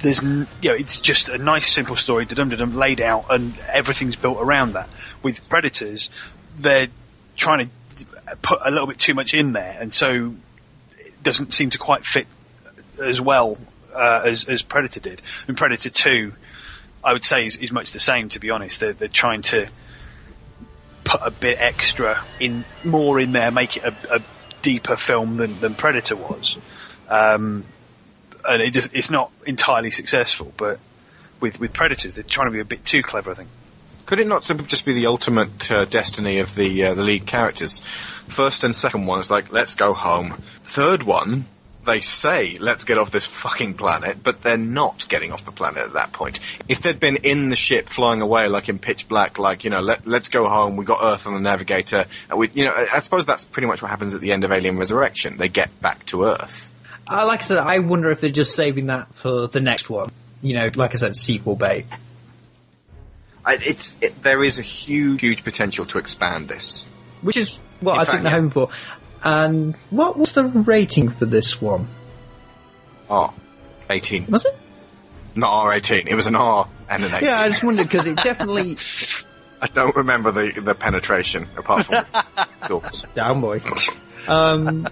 there's 0.01 0.21
you 0.21 0.47
know 0.63 0.75
it's 0.75 0.99
just 0.99 1.29
a 1.29 1.37
nice, 1.37 1.73
simple 1.73 1.95
story, 1.95 2.25
dum 2.25 2.49
dum 2.49 2.75
laid 2.75 3.01
out, 3.01 3.25
and 3.29 3.57
everything's 3.71 4.15
built 4.15 4.37
around 4.39 4.73
that. 4.73 4.89
With 5.23 5.47
Predators, 5.49 6.09
they're 6.57 6.87
trying 7.35 7.69
to 7.69 8.35
put 8.41 8.59
a 8.63 8.71
little 8.71 8.87
bit 8.87 8.99
too 8.99 9.13
much 9.13 9.33
in 9.33 9.53
there, 9.53 9.77
and 9.79 9.91
so 9.91 10.35
it 10.97 11.23
doesn't 11.23 11.53
seem 11.53 11.71
to 11.71 11.77
quite 11.77 12.05
fit 12.05 12.27
as 13.01 13.19
well 13.21 13.57
uh, 13.93 14.23
as 14.25 14.47
as 14.47 14.61
Predator 14.61 14.99
did. 14.99 15.21
And 15.47 15.57
Predator 15.57 15.89
Two, 15.89 16.33
I 17.03 17.13
would 17.13 17.23
say, 17.23 17.45
is, 17.45 17.55
is 17.57 17.71
much 17.71 17.91
the 17.91 17.99
same. 17.99 18.29
To 18.29 18.39
be 18.39 18.49
honest, 18.49 18.79
they're, 18.79 18.93
they're 18.93 19.07
trying 19.07 19.41
to 19.43 19.69
put 21.09 21.21
a 21.23 21.31
bit 21.31 21.57
extra 21.59 22.23
in, 22.39 22.63
more 22.83 23.19
in 23.19 23.31
there, 23.31 23.49
make 23.49 23.77
it 23.77 23.83
a, 23.83 24.15
a 24.15 24.21
deeper 24.61 24.95
film 24.95 25.37
than, 25.37 25.59
than 25.59 25.73
Predator 25.73 26.15
was. 26.15 26.55
Um, 27.07 27.65
and 28.47 28.61
it 28.61 28.71
just, 28.71 28.93
it's 28.93 29.09
not 29.09 29.31
entirely 29.45 29.89
successful, 29.89 30.53
but 30.55 30.79
with, 31.41 31.59
with 31.59 31.73
Predators, 31.73 32.15
they're 32.15 32.23
trying 32.23 32.47
to 32.47 32.51
be 32.51 32.59
a 32.59 32.65
bit 32.65 32.85
too 32.85 33.01
clever, 33.01 33.31
I 33.31 33.33
think. 33.33 33.49
Could 34.05 34.19
it 34.19 34.27
not 34.27 34.43
simply 34.43 34.67
just 34.67 34.85
be 34.85 34.93
the 34.93 35.07
ultimate 35.07 35.71
uh, 35.71 35.85
destiny 35.85 36.39
of 36.39 36.55
the 36.55 36.85
uh, 36.85 36.93
the 36.95 37.03
lead 37.03 37.27
characters? 37.27 37.83
First 38.27 38.63
and 38.63 38.75
second 38.75 39.05
one 39.05 39.19
is 39.19 39.29
like, 39.29 39.51
let's 39.51 39.75
go 39.75 39.93
home. 39.93 40.41
Third 40.63 41.03
one, 41.03 41.45
they 41.89 42.01
say, 42.01 42.57
let's 42.59 42.83
get 42.83 42.97
off 42.97 43.09
this 43.09 43.25
fucking 43.25 43.73
planet, 43.73 44.21
but 44.21 44.41
they're 44.43 44.57
not 44.57 45.07
getting 45.09 45.31
off 45.31 45.43
the 45.43 45.51
planet 45.51 45.83
at 45.83 45.93
that 45.93 46.13
point. 46.13 46.39
If 46.67 46.81
they'd 46.81 46.99
been 46.99 47.17
in 47.17 47.49
the 47.49 47.55
ship 47.55 47.89
flying 47.89 48.21
away 48.21 48.47
like 48.47 48.69
in 48.69 48.77
Pitch 48.77 49.07
Black, 49.07 49.39
like, 49.39 49.63
you 49.63 49.69
know, 49.69 49.81
let, 49.81 50.07
let's 50.07 50.29
go 50.29 50.47
home, 50.47 50.77
we 50.77 50.85
got 50.85 50.99
Earth 51.01 51.25
on 51.25 51.33
the 51.33 51.39
navigator, 51.39 52.05
and 52.29 52.39
we, 52.39 52.49
you 52.53 52.65
know, 52.65 52.73
I 52.75 52.99
suppose 52.99 53.25
that's 53.25 53.43
pretty 53.43 53.67
much 53.67 53.81
what 53.81 53.89
happens 53.89 54.13
at 54.13 54.21
the 54.21 54.31
end 54.31 54.43
of 54.43 54.51
Alien 54.51 54.77
Resurrection. 54.77 55.37
They 55.37 55.49
get 55.49 55.81
back 55.81 56.05
to 56.07 56.25
Earth. 56.25 56.71
Uh, 57.07 57.25
like 57.25 57.39
I 57.39 57.43
said, 57.43 57.57
I 57.57 57.79
wonder 57.79 58.11
if 58.11 58.21
they're 58.21 58.29
just 58.29 58.53
saving 58.53 58.87
that 58.87 59.15
for 59.15 59.47
the 59.47 59.59
next 59.59 59.89
one. 59.89 60.09
You 60.43 60.55
know, 60.55 60.69
like 60.75 60.91
I 60.91 60.97
said, 60.97 61.15
sequel 61.17 61.55
bait. 61.55 61.85
I, 63.43 63.55
it's 63.55 63.97
it, 64.01 64.21
there 64.21 64.43
is 64.43 64.59
a 64.59 64.61
huge, 64.61 65.21
huge 65.21 65.43
potential 65.43 65.87
to 65.87 65.97
expand 65.97 66.47
this, 66.47 66.85
which 67.21 67.35
is 67.35 67.59
what 67.79 67.93
In 67.93 67.99
I 67.99 68.03
fact, 68.03 68.11
think 68.11 68.23
they're 68.23 68.31
yeah. 68.31 68.37
hoping 68.37 68.51
for. 68.51 68.69
And 69.23 69.75
what 69.89 70.17
was 70.17 70.33
the 70.33 70.45
rating 70.45 71.09
for 71.09 71.25
this 71.25 71.61
one? 71.61 71.87
R, 73.09 73.33
eighteen. 73.89 74.27
Was 74.27 74.45
it? 74.45 74.57
Not 75.35 75.51
R 75.51 75.73
eighteen. 75.73 76.07
It 76.07 76.15
was 76.15 76.27
an 76.27 76.35
R 76.35 76.67
and 76.89 77.03
an 77.03 77.13
18. 77.13 77.27
Yeah, 77.27 77.39
I 77.39 77.47
just 77.49 77.63
wondered 77.63 77.83
because 77.83 78.05
it 78.07 78.17
definitely 78.17 78.77
I 79.61 79.67
don't 79.67 79.95
remember 79.95 80.31
the 80.31 80.61
the 80.61 80.75
penetration 80.75 81.47
apart 81.57 81.85
from 81.85 82.05
thoughts. 82.67 83.03
down 83.13 83.41
boy. 83.41 83.61
Um, 84.27 84.87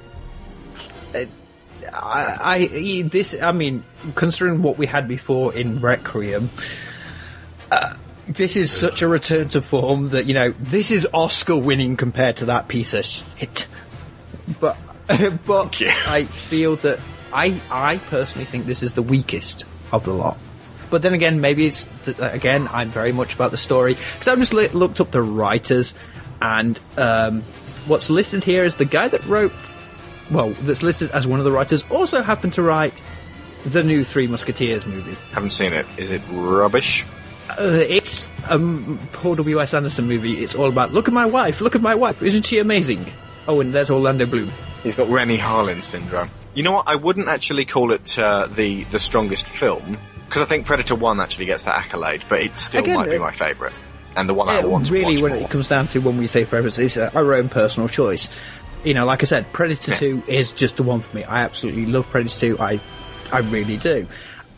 I, 1.14 1.28
I 1.94 3.02
this 3.04 3.36
I 3.42 3.52
mean, 3.52 3.84
considering 4.16 4.62
what 4.62 4.78
we 4.78 4.88
had 4.88 5.08
before 5.08 5.54
in 5.54 5.80
Requiem, 5.80 6.50
uh, 7.72 7.96
this 8.28 8.58
is 8.58 8.72
such 8.72 9.02
a 9.02 9.08
return 9.08 9.50
to 9.50 9.62
form 9.62 10.10
that 10.10 10.26
you 10.26 10.34
know 10.34 10.52
this 10.52 10.92
is 10.92 11.08
Oscar 11.14 11.56
winning 11.56 11.96
compared 11.96 12.38
to 12.38 12.46
that 12.46 12.68
piece 12.68 12.94
of 12.94 13.06
shit. 13.06 13.68
But 14.60 14.78
but 15.46 15.82
I 16.08 16.26
feel 16.26 16.76
that 16.78 17.00
I 17.34 17.60
I 17.70 17.98
personally 17.98 18.46
think 18.46 18.66
this 18.66 18.84
is 18.84 18.94
the 18.94 19.02
weakest 19.02 19.66
of 19.92 20.04
the 20.04 20.14
lot. 20.14 20.38
But 20.90 21.02
then 21.02 21.14
again, 21.14 21.42
maybe 21.42 21.66
it's 21.66 21.88
th- 22.06 22.18
again 22.20 22.68
I'm 22.72 22.90
very 22.90 23.12
much 23.12 23.36
about 23.36 23.52
the 23.52 23.58
story 23.58 23.94
because 23.94 24.28
I've 24.28 24.40
just 24.40 24.54
li- 24.54 24.70
looked 24.70 25.02
up 25.02 25.12
the 25.12 25.22
writers 25.22 25.94
and 26.42 26.80
um, 26.98 27.44
what's 27.88 28.10
listed 28.10 28.44
here 28.44 28.64
is 28.64 28.76
the 28.76 28.86
guy 28.86 29.08
that 29.08 29.26
wrote 29.26 29.52
well 30.30 30.50
that's 30.50 30.84
listed 30.84 31.12
as 31.12 31.26
one 31.26 31.40
of 31.40 31.46
the 31.46 31.52
writers 31.52 31.90
also 31.90 32.22
happened 32.22 32.54
to 32.54 32.62
write 32.62 33.02
the 33.66 33.84
new 33.84 34.04
Three 34.04 34.28
Musketeers 34.28 34.86
movie. 34.86 35.16
Haven't 35.32 35.52
seen 35.52 35.74
it. 35.74 35.86
Is 35.98 36.12
it 36.12 36.22
rubbish? 36.32 37.06
Uh, 37.50 37.84
it's 37.88 38.30
a 38.46 38.56
um, 38.56 39.00
Paul 39.14 39.36
W 39.36 39.62
S 39.62 39.74
Anderson 39.74 40.08
movie. 40.08 40.44
It's 40.44 40.56
all 40.56 40.68
about 40.68 40.94
look 40.94 41.08
at 41.08 41.14
my 41.14 41.26
wife, 41.26 41.60
look 41.62 41.76
at 41.76 41.82
my 41.82 41.96
wife, 41.96 42.22
isn't 42.22 42.46
she 42.46 42.60
amazing? 42.60 43.06
Oh, 43.48 43.60
and 43.62 43.74
there's 43.74 43.90
Orlando 43.90 44.26
Bloom. 44.26 44.52
He's 44.84 44.96
got 44.96 45.10
Renny 45.10 45.38
Harlin 45.38 45.82
syndrome. 45.82 46.30
You 46.54 46.64
know 46.64 46.72
what? 46.74 46.88
I 46.88 46.96
wouldn't 46.96 47.28
actually 47.28 47.66
call 47.66 47.92
it 47.94 48.18
uh, 48.20 48.48
the 48.48 48.84
the 48.86 49.00
strongest 49.00 49.48
film 49.48 49.98
because 50.26 50.42
I 50.42 50.46
think 50.46 50.66
Predator 50.66 50.96
One 50.96 51.20
actually 51.20 51.46
gets 51.46 51.64
that 51.64 51.76
accolade, 51.76 52.24
but 52.28 52.42
it 52.42 52.58
still 52.58 52.84
Again, 52.84 52.96
might 52.96 53.10
be 53.10 53.20
my 53.20 53.32
favourite 53.32 53.74
and 54.16 54.28
the 54.28 54.34
one 54.34 54.50
I 54.50 54.66
want 54.66 54.88
to 54.88 54.94
really, 54.94 55.22
when 55.22 55.34
more. 55.34 55.42
it 55.44 55.50
comes 55.52 55.70
down 55.70 55.86
to 55.88 56.00
when 56.00 56.18
we 56.18 56.26
say 56.28 56.44
preference, 56.44 56.80
it's 56.80 56.98
uh, 56.98 57.12
our 57.14 57.36
own 57.36 57.50
personal 57.50 57.88
choice. 57.88 58.30
You 58.84 58.96
know, 58.96 59.06
like 59.06 59.22
I 59.22 59.26
said, 59.26 59.54
Predator 59.54 59.92
Yeah. 59.92 59.98
2 59.98 60.24
is 60.28 60.54
just 60.54 60.78
the 60.78 60.84
one 60.84 61.02
for 61.02 61.16
me. 61.16 61.24
I 61.24 61.44
absolutely 61.44 61.86
love 61.86 62.10
Predator 62.10 62.56
2. 62.56 62.60
I, 62.60 62.80
I 63.32 63.40
really 63.40 63.78
do. 63.78 64.08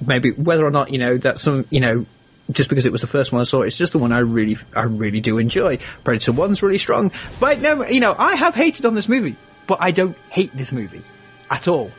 Maybe 0.05 0.31
whether 0.31 0.65
or 0.65 0.71
not, 0.71 0.91
you 0.91 0.97
know, 0.97 1.17
that 1.17 1.39
some, 1.39 1.65
you 1.69 1.81
know, 1.81 2.05
just 2.51 2.69
because 2.69 2.85
it 2.85 2.91
was 2.91 3.01
the 3.01 3.07
first 3.07 3.31
one 3.31 3.41
I 3.41 3.43
saw, 3.43 3.61
it's 3.61 3.77
just 3.77 3.93
the 3.93 3.99
one 3.99 4.11
I 4.11 4.19
really, 4.19 4.57
I 4.75 4.83
really 4.83 5.21
do 5.21 5.37
enjoy. 5.37 5.77
Predator 6.03 6.31
1's 6.31 6.63
really 6.63 6.77
strong. 6.77 7.11
But 7.39 7.59
no, 7.59 7.85
you 7.85 7.99
know, 7.99 8.15
I 8.17 8.35
have 8.35 8.55
hated 8.55 8.85
on 8.85 8.95
this 8.95 9.07
movie, 9.07 9.35
but 9.67 9.79
I 9.81 9.91
don't 9.91 10.17
hate 10.29 10.55
this 10.55 10.71
movie. 10.71 11.03
At 11.49 11.67
all. 11.67 11.91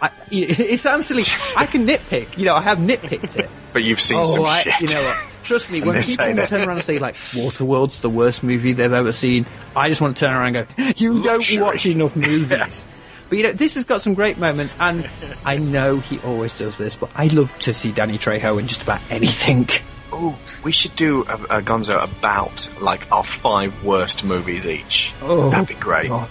I, 0.00 0.10
it 0.30 0.78
sounds 0.78 1.06
silly. 1.06 1.24
I 1.56 1.66
can 1.66 1.86
nitpick. 1.86 2.38
You 2.38 2.44
know, 2.44 2.54
I 2.54 2.62
have 2.62 2.78
nitpicked 2.78 3.38
it. 3.38 3.50
But 3.70 3.82
you've 3.82 4.00
seen 4.00 4.16
oh, 4.16 4.24
some 4.24 4.44
I, 4.46 4.62
shit. 4.62 4.80
You 4.80 4.88
know 4.88 5.02
what? 5.04 5.18
Trust 5.42 5.70
me, 5.70 5.80
when 5.82 6.02
people 6.02 6.46
turn 6.46 6.62
around 6.62 6.78
and 6.78 6.82
say 6.82 6.98
like 6.98 7.16
Waterworld's 7.36 8.00
the 8.00 8.08
worst 8.08 8.42
movie 8.42 8.72
they've 8.72 8.90
ever 8.90 9.12
seen, 9.12 9.44
I 9.76 9.90
just 9.90 10.00
want 10.00 10.16
to 10.16 10.24
turn 10.24 10.34
around 10.34 10.56
and 10.56 10.66
go, 10.68 10.92
"You 10.96 11.12
Luxury. 11.12 11.56
don't 11.56 11.66
watch 11.66 11.84
enough 11.84 12.16
movies." 12.16 12.86
But 13.28 13.38
you 13.38 13.44
know, 13.44 13.52
this 13.52 13.74
has 13.74 13.84
got 13.84 14.00
some 14.00 14.14
great 14.14 14.38
moments, 14.38 14.76
and 14.80 15.08
I 15.44 15.58
know 15.58 15.98
he 15.98 16.18
always 16.20 16.56
does 16.58 16.78
this, 16.78 16.96
but 16.96 17.10
I 17.14 17.26
love 17.28 17.56
to 17.60 17.74
see 17.74 17.92
Danny 17.92 18.16
Trejo 18.18 18.58
in 18.58 18.66
just 18.68 18.82
about 18.82 19.00
anything. 19.10 19.68
Oh, 20.10 20.38
we 20.64 20.72
should 20.72 20.96
do 20.96 21.24
a, 21.24 21.34
a 21.58 21.60
Gonzo 21.62 22.02
about 22.02 22.70
like 22.80 23.12
our 23.12 23.22
five 23.22 23.84
worst 23.84 24.24
movies 24.24 24.66
each. 24.66 25.12
Oh, 25.20 25.50
That'd 25.50 25.68
be 25.68 25.74
great. 25.74 26.08
God. 26.08 26.30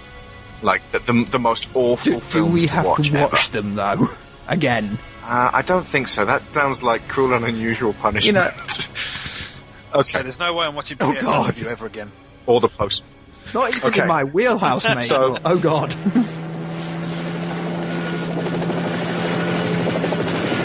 Like 0.64 0.82
the, 0.92 0.98
the 0.98 1.14
the 1.34 1.40
most 1.40 1.68
awful 1.76 2.14
Do, 2.14 2.18
do 2.18 2.20
films 2.20 2.54
we 2.54 2.62
to 2.66 2.74
have 2.74 2.86
watch 2.88 3.10
to 3.12 3.22
watch 3.22 3.50
ever. 3.50 3.62
them 3.62 3.76
though? 3.76 4.08
Again, 4.48 4.98
Uh, 5.24 5.52
I 5.54 5.62
don't 5.62 5.86
think 5.86 6.08
so. 6.08 6.26
That 6.26 6.42
sounds 6.52 6.82
like 6.82 7.08
cruel 7.08 7.34
and 7.36 7.46
unusual 7.46 7.94
punishment. 7.94 8.26
You 8.26 8.34
know- 8.34 10.04
So 10.04 10.24
there's 10.24 10.40
no 10.40 10.54
way 10.56 10.66
I'm 10.66 10.74
watching 10.74 10.98
Oh, 11.00 11.14
God. 11.14 11.46
with 11.46 11.62
you 11.62 11.68
ever 11.70 11.86
again. 11.86 12.12
Or 12.48 12.60
the 12.60 12.70
post. 12.70 13.04
not 13.54 13.76
even 13.76 13.90
Okay. 13.90 14.02
in 14.02 14.08
my 14.08 14.24
wheelhouse, 14.24 14.86
mate. 14.86 15.04
So- 15.04 15.38
oh 15.46 15.60
God. 15.60 15.96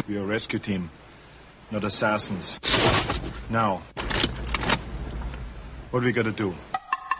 We 0.08 0.16
are 0.16 0.21
a 0.21 0.21
rescue 0.32 0.58
team, 0.58 0.88
not 1.70 1.84
assassins. 1.84 2.58
Now, 3.50 3.82
what 5.90 6.00
do 6.00 6.06
we 6.06 6.12
gotta 6.12 6.32
do? 6.32 6.54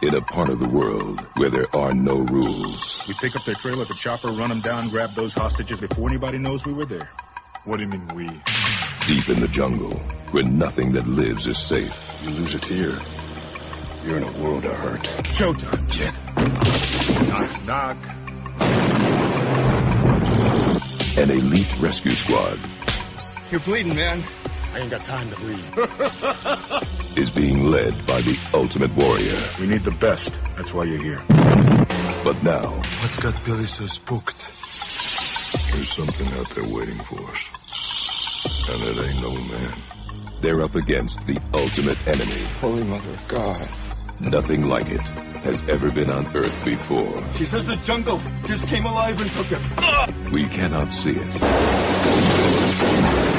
In 0.00 0.14
a 0.14 0.20
part 0.22 0.48
of 0.48 0.58
the 0.58 0.68
world 0.68 1.20
where 1.36 1.50
there 1.50 1.66
are 1.76 1.92
no 1.92 2.14
rules, 2.16 3.04
We 3.06 3.12
pick 3.20 3.36
up 3.36 3.44
their 3.44 3.54
trail 3.54 3.78
with 3.78 3.90
a 3.90 3.94
chopper, 3.94 4.28
run 4.28 4.48
them 4.48 4.60
down, 4.62 4.88
grab 4.88 5.10
those 5.10 5.34
hostages 5.34 5.78
before 5.78 6.08
anybody 6.08 6.38
knows 6.38 6.64
we 6.64 6.72
were 6.72 6.86
there. 6.86 7.10
What 7.66 7.76
do 7.76 7.82
you 7.82 7.90
mean 7.90 8.08
we? 8.14 8.26
deep 9.06 9.28
in 9.28 9.40
the 9.40 9.48
jungle, 9.48 9.94
where 10.30 10.44
nothing 10.44 10.92
that 10.92 11.06
lives 11.06 11.46
is 11.46 11.58
safe, 11.58 11.94
You 12.24 12.30
lose 12.30 12.54
it 12.54 12.64
here, 12.64 12.96
you're 14.06 14.16
in 14.16 14.22
a 14.22 14.32
world 14.42 14.64
of 14.64 14.72
hurt. 14.72 15.02
Showtime, 15.36 15.86
Jet. 15.90 16.14
Knock, 17.28 17.66
knock. 17.66 17.96
an 21.18 21.30
elite 21.30 21.78
rescue 21.78 22.12
squad 22.12 22.58
You're 23.52 23.60
bleeding, 23.60 23.94
man. 23.94 24.22
I 24.72 24.78
ain't 24.78 24.90
got 24.90 25.04
time 25.04 25.28
to 25.28 25.36
bleed. 25.36 27.18
is 27.18 27.28
being 27.28 27.66
led 27.66 27.94
by 28.06 28.22
the 28.22 28.38
ultimate 28.54 28.96
warrior. 28.96 29.38
We 29.60 29.66
need 29.66 29.82
the 29.82 29.90
best. 29.90 30.32
That's 30.56 30.72
why 30.72 30.84
you're 30.84 31.02
here. 31.02 31.22
But 32.24 32.42
now, 32.42 32.80
What's 33.02 33.18
got 33.18 33.44
Billy 33.44 33.66
so 33.66 33.84
spooked? 33.84 34.38
there's 35.70 35.92
something 35.92 36.26
out 36.38 36.48
there 36.48 36.64
waiting 36.64 36.96
for 37.00 37.20
us. 37.30 38.70
And 38.70 38.82
it 38.84 38.96
ain't 39.06 39.20
no 39.20 39.34
man. 39.34 39.74
They're 40.40 40.62
up 40.62 40.74
against 40.74 41.20
the 41.26 41.38
ultimate 41.52 42.08
enemy. 42.08 42.44
Holy 42.54 42.84
Mother 42.84 43.10
of 43.10 43.28
God. 43.28 43.58
Nothing 44.18 44.66
like 44.66 44.88
it 44.88 45.06
has 45.42 45.60
ever 45.68 45.90
been 45.90 46.08
on 46.10 46.34
Earth 46.34 46.64
before. 46.64 47.22
She 47.34 47.44
says 47.44 47.66
the 47.66 47.76
jungle 47.76 48.18
just 48.46 48.66
came 48.68 48.86
alive 48.86 49.20
and 49.20 49.30
took 49.32 49.46
him. 49.46 50.30
We 50.32 50.46
cannot 50.46 50.90
see 50.90 51.10
it, 51.10 51.26
No 52.82 53.31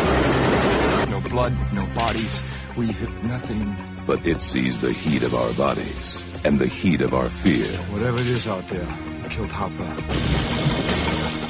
blood, 1.33 1.53
no 1.73 1.83
bodies. 1.95 2.45
We 2.77 2.85
hit 2.91 3.23
nothing. 3.23 3.75
but 4.05 4.23
it 4.23 4.39
sees 4.39 4.79
the 4.81 4.93
heat 4.93 5.23
of 5.23 5.33
our 5.33 5.51
bodies 5.53 6.23
and 6.45 6.59
the 6.59 6.67
heat 6.67 7.01
of 7.01 7.13
our 7.15 7.27
fear. 7.27 7.65
Whatever 7.93 8.19
it 8.19 8.27
is 8.27 8.47
out 8.47 8.67
there, 8.69 8.87
it 9.25 9.31
killed 9.31 9.49
Hopper. 9.49 9.83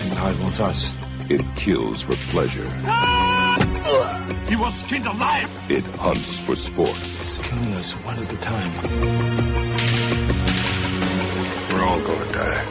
And 0.01 0.09
now 0.15 0.29
it 0.29 0.39
wants 0.39 0.59
us. 0.61 0.89
It 1.29 1.43
kills 1.57 2.01
for 2.01 2.15
pleasure. 2.29 2.69
He 4.47 4.55
was 4.55 4.73
skinned 4.85 5.05
alive! 5.05 5.49
It 5.69 5.83
hunts 5.99 6.39
for 6.39 6.55
sport. 6.55 6.97
It's 7.21 7.39
killing 7.39 7.73
us 7.73 7.91
one 8.07 8.15
at 8.15 8.31
a 8.31 8.37
time. 8.41 8.71
We're 11.71 11.83
all 11.83 12.01
gonna 12.07 12.31
die. 12.31 12.65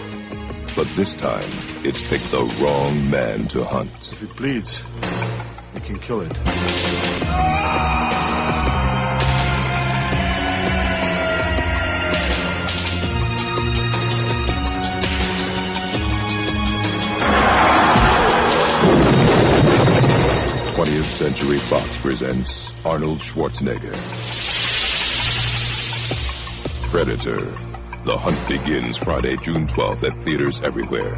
But 0.75 0.89
this 0.97 1.15
time, 1.15 1.51
it's 1.85 2.03
picked 2.03 2.31
the 2.31 2.45
wrong 2.61 3.11
man 3.11 3.49
to 3.49 3.65
hunt. 3.65 3.91
If 4.13 4.23
it 4.23 4.35
bleeds, 4.37 4.83
we 5.75 5.81
can 5.81 5.99
kill 5.99 6.21
it. 6.21 6.33
Twentieth 20.75 21.07
Century 21.07 21.59
Fox 21.59 21.99
presents 21.99 22.73
Arnold 22.85 23.19
Schwarzenegger. 23.19 23.93
Predator. 26.91 27.41
The 28.05 28.19
hunt 28.19 28.49
begins 28.49 28.97
Friday, 28.97 29.37
June 29.37 29.67
12th 29.67 30.03
at 30.03 30.25
theaters 30.25 30.61
everywhere. 30.61 31.17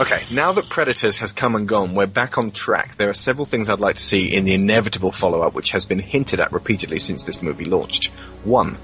Okay, 0.00 0.22
now 0.30 0.52
that 0.52 0.68
Predators 0.68 1.18
has 1.18 1.32
come 1.32 1.56
and 1.56 1.66
gone, 1.66 1.96
we're 1.96 2.06
back 2.06 2.38
on 2.38 2.52
track. 2.52 2.94
There 2.94 3.08
are 3.08 3.14
several 3.14 3.46
things 3.46 3.68
I'd 3.68 3.80
like 3.80 3.96
to 3.96 4.02
see 4.02 4.32
in 4.32 4.44
the 4.44 4.54
inevitable 4.54 5.10
follow-up, 5.10 5.54
which 5.54 5.72
has 5.72 5.86
been 5.86 5.98
hinted 5.98 6.38
at 6.38 6.52
repeatedly 6.52 7.00
since 7.00 7.24
this 7.24 7.42
movie 7.42 7.64
launched. 7.64 8.12
One, 8.44 8.78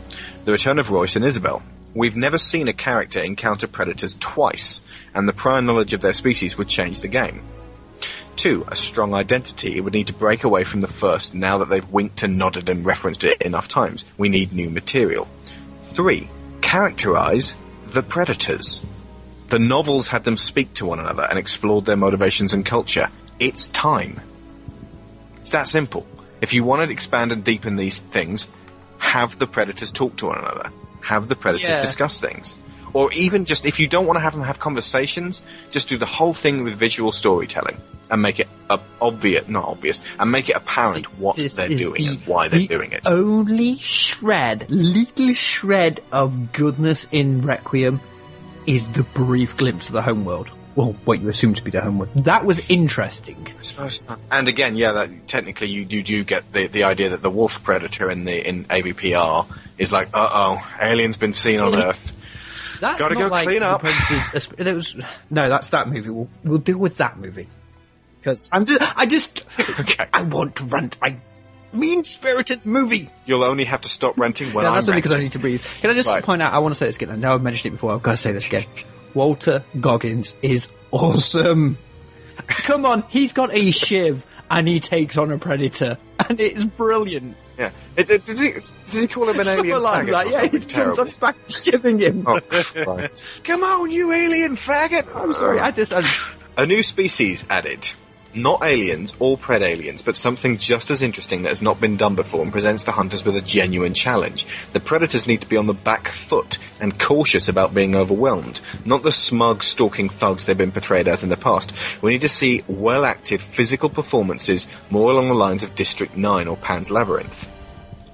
the 0.44 0.50
return 0.50 0.80
of 0.80 0.90
Royce 0.90 1.14
and 1.14 1.24
Isabel. 1.24 1.62
We've 1.94 2.16
never 2.16 2.36
seen 2.36 2.66
a 2.66 2.72
character 2.72 3.20
encounter 3.20 3.68
predators 3.68 4.16
twice, 4.18 4.80
and 5.14 5.28
the 5.28 5.32
prior 5.32 5.62
knowledge 5.62 5.92
of 5.92 6.00
their 6.00 6.14
species 6.14 6.58
would 6.58 6.68
change 6.68 7.00
the 7.00 7.06
game. 7.06 7.44
Two, 8.34 8.64
a 8.66 8.74
strong 8.74 9.14
identity. 9.14 9.76
It 9.76 9.82
would 9.82 9.92
need 9.92 10.08
to 10.08 10.14
break 10.14 10.42
away 10.42 10.64
from 10.64 10.80
the 10.80 10.88
first 10.88 11.32
now 11.32 11.58
that 11.58 11.68
they've 11.68 11.92
winked 11.92 12.24
and 12.24 12.38
nodded 12.38 12.68
and 12.68 12.84
referenced 12.84 13.22
it 13.22 13.40
enough 13.40 13.68
times. 13.68 14.04
We 14.18 14.30
need 14.30 14.52
new 14.52 14.68
material. 14.68 15.28
Three, 15.90 16.28
characterize 16.60 17.54
the 17.86 18.02
predators. 18.02 18.82
The 19.48 19.58
novels 19.58 20.08
had 20.08 20.24
them 20.24 20.36
speak 20.36 20.74
to 20.74 20.86
one 20.86 20.98
another 20.98 21.26
and 21.28 21.38
explored 21.38 21.84
their 21.84 21.96
motivations 21.96 22.54
and 22.54 22.64
culture. 22.64 23.08
It's 23.38 23.66
time. 23.68 24.20
It's 25.40 25.50
that 25.50 25.68
simple. 25.68 26.06
If 26.40 26.54
you 26.54 26.64
want 26.64 26.86
to 26.86 26.92
expand 26.92 27.32
and 27.32 27.44
deepen 27.44 27.76
these 27.76 27.98
things, 27.98 28.48
have 28.98 29.38
the 29.38 29.46
predators 29.46 29.92
talk 29.92 30.16
to 30.16 30.26
one 30.26 30.38
another. 30.38 30.70
Have 31.02 31.28
the 31.28 31.36
predators 31.36 31.68
Yeah. 31.76 31.80
discuss 31.80 32.20
things. 32.20 32.56
Or 32.94 33.12
even 33.12 33.44
just, 33.44 33.66
if 33.66 33.80
you 33.80 33.88
don't 33.88 34.06
want 34.06 34.16
to 34.16 34.20
have 34.20 34.34
them 34.34 34.42
have 34.42 34.58
conversations, 34.60 35.42
just 35.72 35.88
do 35.88 35.98
the 35.98 36.06
whole 36.06 36.32
thing 36.32 36.62
with 36.62 36.74
visual 36.74 37.10
storytelling 37.12 37.76
and 38.10 38.22
make 38.22 38.38
it 38.40 38.48
uh, 38.70 38.78
obvious, 39.00 39.48
not 39.48 39.66
obvious, 39.66 40.00
and 40.18 40.30
make 40.30 40.48
it 40.48 40.56
apparent 40.56 41.18
what 41.18 41.36
they're 41.36 41.68
doing 41.68 41.94
the- 41.94 42.06
and 42.06 42.20
why 42.26 42.48
they're 42.48 42.60
the 42.60 42.68
doing 42.68 42.92
it. 42.92 43.02
Only 43.04 43.78
shred, 43.78 44.66
little 44.70 45.34
shred 45.34 46.00
of 46.12 46.52
goodness 46.52 47.06
in 47.10 47.42
Requiem 47.42 48.00
is 48.66 48.88
the 48.88 49.02
brief 49.02 49.56
glimpse 49.56 49.88
of 49.88 49.92
the 49.92 50.02
homeworld. 50.02 50.50
Well, 50.74 50.96
what 51.04 51.20
you 51.20 51.28
assume 51.28 51.54
to 51.54 51.62
be 51.62 51.70
the 51.70 51.80
homeworld. 51.80 52.12
That 52.24 52.44
was 52.44 52.58
interesting. 52.68 53.46
And 54.30 54.48
again, 54.48 54.74
yeah, 54.76 54.92
that 54.92 55.28
technically 55.28 55.68
you, 55.68 55.86
you 55.88 56.02
do 56.02 56.24
get 56.24 56.52
the, 56.52 56.66
the 56.66 56.84
idea 56.84 57.10
that 57.10 57.22
the 57.22 57.30
wolf 57.30 57.62
predator 57.62 58.10
in 58.10 58.24
the 58.24 58.48
in 58.48 58.64
AVPR 58.64 59.46
is 59.78 59.92
like, 59.92 60.08
uh 60.12 60.28
oh, 60.32 60.66
aliens 60.80 61.16
been 61.16 61.34
seen 61.34 61.60
on 61.60 61.76
Earth. 61.76 62.12
That's 62.80 62.98
Gotta 62.98 63.14
not 63.14 63.20
go 63.20 63.28
like 63.28 63.46
clean 63.46 63.62
up. 63.62 63.82
Predators- 63.82 64.48
there 64.56 64.74
was 64.74 64.96
no, 65.30 65.48
that's 65.48 65.68
that 65.68 65.88
movie. 65.88 66.10
We'll 66.10 66.28
we'll 66.42 66.58
deal 66.58 66.78
with 66.78 66.96
that 66.96 67.18
movie 67.18 67.48
because 68.20 68.48
I'm 68.50 68.66
just, 68.66 68.98
I 68.98 69.06
just 69.06 69.44
I 70.12 70.22
want 70.22 70.56
to 70.56 70.64
rent 70.64 70.98
a 71.02 71.16
mean 71.74 72.04
spirited 72.04 72.64
movie. 72.64 73.08
You'll 73.26 73.44
only 73.44 73.64
have 73.64 73.82
to 73.82 73.88
stop 73.88 74.18
renting 74.18 74.52
when 74.52 74.64
yeah, 74.64 74.70
I'm 74.70 74.74
that's 74.76 74.88
only 74.88 74.98
because 75.00 75.12
I 75.12 75.18
need 75.18 75.32
to 75.32 75.38
breathe. 75.38 75.62
Can 75.80 75.90
I 75.90 75.94
just 75.94 76.08
Right. 76.08 76.22
point 76.22 76.42
out? 76.42 76.52
I 76.52 76.58
want 76.58 76.72
to 76.74 76.78
say 76.78 76.86
this 76.86 76.96
again. 76.96 77.10
I 77.10 77.16
know 77.16 77.34
I've 77.34 77.42
mentioned 77.42 77.72
it 77.72 77.76
before. 77.76 77.92
I've 77.92 78.02
got 78.02 78.12
to 78.12 78.16
say 78.16 78.32
this 78.32 78.46
again. 78.46 78.64
Walton 79.14 79.62
Goggins 79.80 80.34
is 80.42 80.68
awesome. 80.90 81.78
Come 82.46 82.84
on, 82.84 83.04
he's 83.08 83.32
got 83.32 83.54
a 83.54 83.70
shiv 83.70 84.26
and 84.50 84.68
he 84.68 84.80
takes 84.80 85.16
on 85.16 85.30
a 85.32 85.38
predator, 85.38 85.98
and 86.28 86.38
it's 86.40 86.64
brilliant. 86.64 87.36
Yeah. 87.58 87.70
It, 87.96 88.10
it, 88.10 88.24
does, 88.26 88.38
he, 88.38 88.52
does 88.52 88.74
he 88.92 89.06
call 89.06 89.28
him 89.28 89.38
an 89.38 89.44
Something 89.44 89.66
alien 89.66 89.82
like 89.82 90.06
faggot 90.06 90.10
that. 90.10 90.30
Yeah, 90.30 90.46
he's 90.48 90.66
jumped 90.66 90.98
on 90.98 91.06
his 91.06 91.18
back, 91.18 91.36
shivving 91.48 92.00
him. 92.00 92.24
Oh, 92.26 92.40
Christ. 92.40 93.22
Come 93.44 93.62
on, 93.62 93.90
you 93.90 94.12
alien 94.12 94.56
faggot! 94.56 95.14
I'm 95.14 95.32
sorry, 95.32 95.60
I 95.60 95.70
just. 95.70 95.92
a 96.56 96.66
new 96.66 96.82
species 96.82 97.44
added. 97.48 97.88
Not 98.36 98.64
aliens 98.64 99.14
or 99.20 99.38
pred 99.38 99.62
aliens, 99.62 100.02
but 100.02 100.16
something 100.16 100.58
just 100.58 100.90
as 100.90 101.02
interesting 101.02 101.42
that 101.42 101.50
has 101.50 101.62
not 101.62 101.80
been 101.80 101.96
done 101.96 102.16
before 102.16 102.42
and 102.42 102.50
presents 102.50 102.82
the 102.82 102.90
hunters 102.90 103.24
with 103.24 103.36
a 103.36 103.40
genuine 103.40 103.94
challenge. 103.94 104.44
The 104.72 104.80
predators 104.80 105.28
need 105.28 105.42
to 105.42 105.48
be 105.48 105.56
on 105.56 105.68
the 105.68 105.72
back 105.72 106.08
foot 106.08 106.58
and 106.80 106.98
cautious 106.98 107.48
about 107.48 107.74
being 107.74 107.94
overwhelmed, 107.94 108.60
not 108.84 109.04
the 109.04 109.12
smug, 109.12 109.62
stalking 109.62 110.08
thugs 110.08 110.44
they've 110.44 110.58
been 110.58 110.72
portrayed 110.72 111.06
as 111.06 111.22
in 111.22 111.28
the 111.28 111.36
past. 111.36 111.72
We 112.02 112.10
need 112.10 112.22
to 112.22 112.28
see 112.28 112.64
well 112.66 113.04
acted 113.04 113.40
physical 113.40 113.88
performances 113.88 114.66
more 114.90 115.12
along 115.12 115.28
the 115.28 115.34
lines 115.34 115.62
of 115.62 115.76
District 115.76 116.16
9 116.16 116.48
or 116.48 116.56
Pan's 116.56 116.90
Labyrinth. 116.90 117.48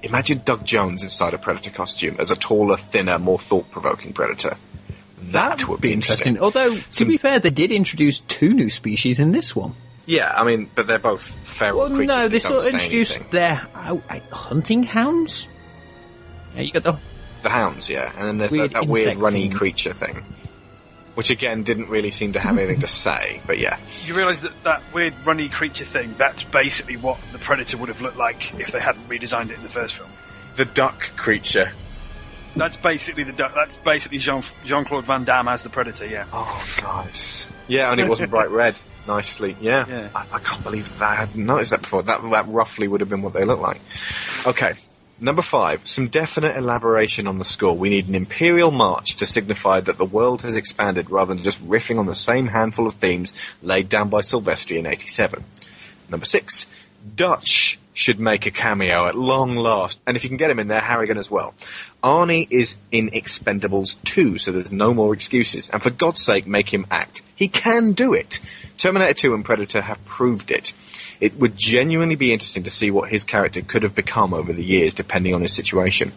Imagine 0.03 0.41
Doug 0.45 0.65
Jones 0.65 1.01
inside 1.01 1.33
a 1.33 1.39
predator 1.39 1.71
costume 1.71 2.17
as 2.19 2.29
a 2.29 2.35
taller, 2.35 2.77
thinner, 2.77 3.17
more 3.17 3.39
thought 3.39 3.71
provoking 3.71 4.13
predator. 4.13 4.55
That 5.25 5.67
would 5.67 5.81
be 5.81 5.93
interesting. 5.93 6.39
Although, 6.39 6.79
to 6.93 7.05
be 7.05 7.17
fair, 7.17 7.39
they 7.39 7.51
did 7.51 7.71
introduce 7.71 8.19
two 8.19 8.49
new 8.49 8.69
species 8.69 9.19
in 9.19 9.31
this 9.31 9.55
one. 9.55 9.73
Yeah, 10.05 10.31
I 10.35 10.43
mean, 10.43 10.69
but 10.73 10.87
they're 10.87 10.99
both 10.99 11.23
feral 11.23 11.77
Well, 11.79 11.87
creatures. 11.89 12.07
no, 12.07 12.27
they 12.27 12.39
that 12.39 12.43
don't 12.49 12.61
sort 12.61 12.67
of 12.67 12.73
introduced 12.73 13.15
anything. 13.17 13.31
their 13.31 13.55
hunting 14.31 14.83
hounds. 14.83 15.47
Yeah, 16.55 16.61
you 16.63 16.71
got 16.71 16.83
the 16.83 16.97
The 17.43 17.49
hounds, 17.49 17.87
yeah, 17.89 18.11
and 18.15 18.27
then 18.27 18.37
there's 18.39 18.51
Weird 18.51 18.71
that, 18.71 18.81
that 18.81 18.87
weird 18.87 19.17
runny 19.17 19.47
thing. 19.49 19.57
creature 19.57 19.93
thing, 19.93 20.23
which 21.15 21.29
again 21.29 21.63
didn't 21.63 21.89
really 21.89 22.11
seem 22.11 22.33
to 22.33 22.39
have 22.39 22.57
anything 22.57 22.81
to 22.81 22.87
say. 22.87 23.41
But 23.45 23.59
yeah, 23.59 23.77
You 24.03 24.15
realise 24.15 24.41
that 24.41 24.63
that 24.63 24.81
weird 24.93 25.13
runny 25.25 25.49
creature 25.49 25.85
thing, 25.85 26.15
that's 26.17 26.43
basically 26.43 26.97
what 26.97 27.19
the 27.31 27.37
Predator 27.39 27.77
would 27.77 27.89
have 27.89 28.01
looked 28.01 28.17
like 28.17 28.53
if 28.59 28.71
they 28.71 28.79
hadn't 28.81 29.07
redesigned 29.07 29.49
it 29.51 29.57
in 29.57 29.63
the 29.63 29.69
first 29.69 29.95
film. 29.95 30.09
the 30.57 30.65
duck 30.65 30.99
creature. 31.15 31.71
That's 32.55 32.75
basically 32.75 33.23
the 33.23 33.31
du- 33.31 33.51
that's 33.55 33.77
basically 33.77 34.17
Jean 34.17 34.43
Jean 34.65 34.83
Claude 34.83 35.05
Van 35.05 35.23
Damme 35.23 35.47
as 35.47 35.63
the 35.63 35.69
Predator. 35.69 36.05
Yeah. 36.05 36.25
Oh, 36.33 36.63
nice. 36.83 37.47
Yeah, 37.69 37.89
and 37.91 38.01
it 38.01 38.09
wasn't 38.09 38.29
bright 38.31 38.49
red. 38.49 38.75
Nicely, 39.07 39.55
yeah. 39.59 39.85
Yeah. 39.87 40.09
I, 40.13 40.25
I 40.33 40.39
can't 40.39 40.63
believe 40.63 40.99
that 40.99 41.09
I 41.09 41.15
hadn't 41.15 41.45
noticed 41.45 41.71
that 41.71 41.81
before. 41.81 42.03
That 42.03 42.21
that 42.31 42.47
roughly 42.47 42.87
would 42.87 43.01
have 43.01 43.09
been 43.09 43.21
what 43.21 43.33
they 43.33 43.45
look 43.45 43.59
like. 43.59 43.81
Okay. 44.45 44.73
Number 45.19 45.43
five, 45.43 45.85
some 45.87 46.07
definite 46.07 46.57
elaboration 46.57 47.27
on 47.27 47.37
the 47.37 47.45
score. 47.45 47.77
We 47.77 47.89
need 47.89 48.07
an 48.07 48.15
imperial 48.15 48.71
march 48.71 49.17
to 49.17 49.27
signify 49.27 49.81
that 49.81 49.99
the 49.99 50.05
world 50.05 50.41
has 50.41 50.55
expanded 50.55 51.11
rather 51.11 51.35
than 51.35 51.43
just 51.43 51.63
riffing 51.63 51.99
on 51.99 52.07
the 52.07 52.15
same 52.15 52.47
handful 52.47 52.87
of 52.87 52.95
themes 52.95 53.35
laid 53.61 53.87
down 53.87 54.09
by 54.09 54.21
Silvestri 54.21 54.77
in 54.77 54.87
87. 54.87 55.43
Number 56.09 56.25
six, 56.25 56.65
Dutch 57.15 57.79
should 57.93 58.19
make 58.19 58.47
a 58.47 58.51
cameo 58.51 59.05
at 59.07 59.15
long 59.15 59.55
last. 59.55 60.01
And 60.07 60.17
if 60.17 60.23
you 60.23 60.29
can 60.29 60.37
get 60.37 60.49
him 60.49 60.59
in 60.59 60.67
there, 60.67 60.81
Harrigan 60.81 61.19
as 61.19 61.29
well. 61.29 61.53
Arnie 62.03 62.47
is 62.49 62.77
in 62.91 63.11
Expendables 63.11 64.01
2, 64.03 64.37
so 64.39 64.51
there's 64.51 64.71
no 64.71 64.93
more 64.93 65.13
excuses. 65.13 65.69
And 65.69 65.81
for 65.81 65.91
God's 65.91 66.23
sake, 66.23 66.47
make 66.47 66.73
him 66.73 66.87
act. 66.89 67.21
He 67.35 67.47
can 67.47 67.93
do 67.93 68.13
it. 68.13 68.39
Terminator 68.77 69.13
2 69.13 69.35
and 69.35 69.45
Predator 69.45 69.81
have 69.81 70.03
proved 70.05 70.49
it. 70.49 70.73
It 71.21 71.37
would 71.37 71.55
genuinely 71.55 72.15
be 72.15 72.33
interesting 72.33 72.63
to 72.63 72.69
see 72.69 72.91
what 72.91 73.09
his 73.09 73.23
character 73.23 73.61
could 73.61 73.83
have 73.83 73.95
become 73.95 74.33
over 74.33 74.51
the 74.51 74.63
years, 74.63 74.93
depending 74.93 75.33
on 75.33 75.41
his 75.41 75.53
situation. 75.53 76.11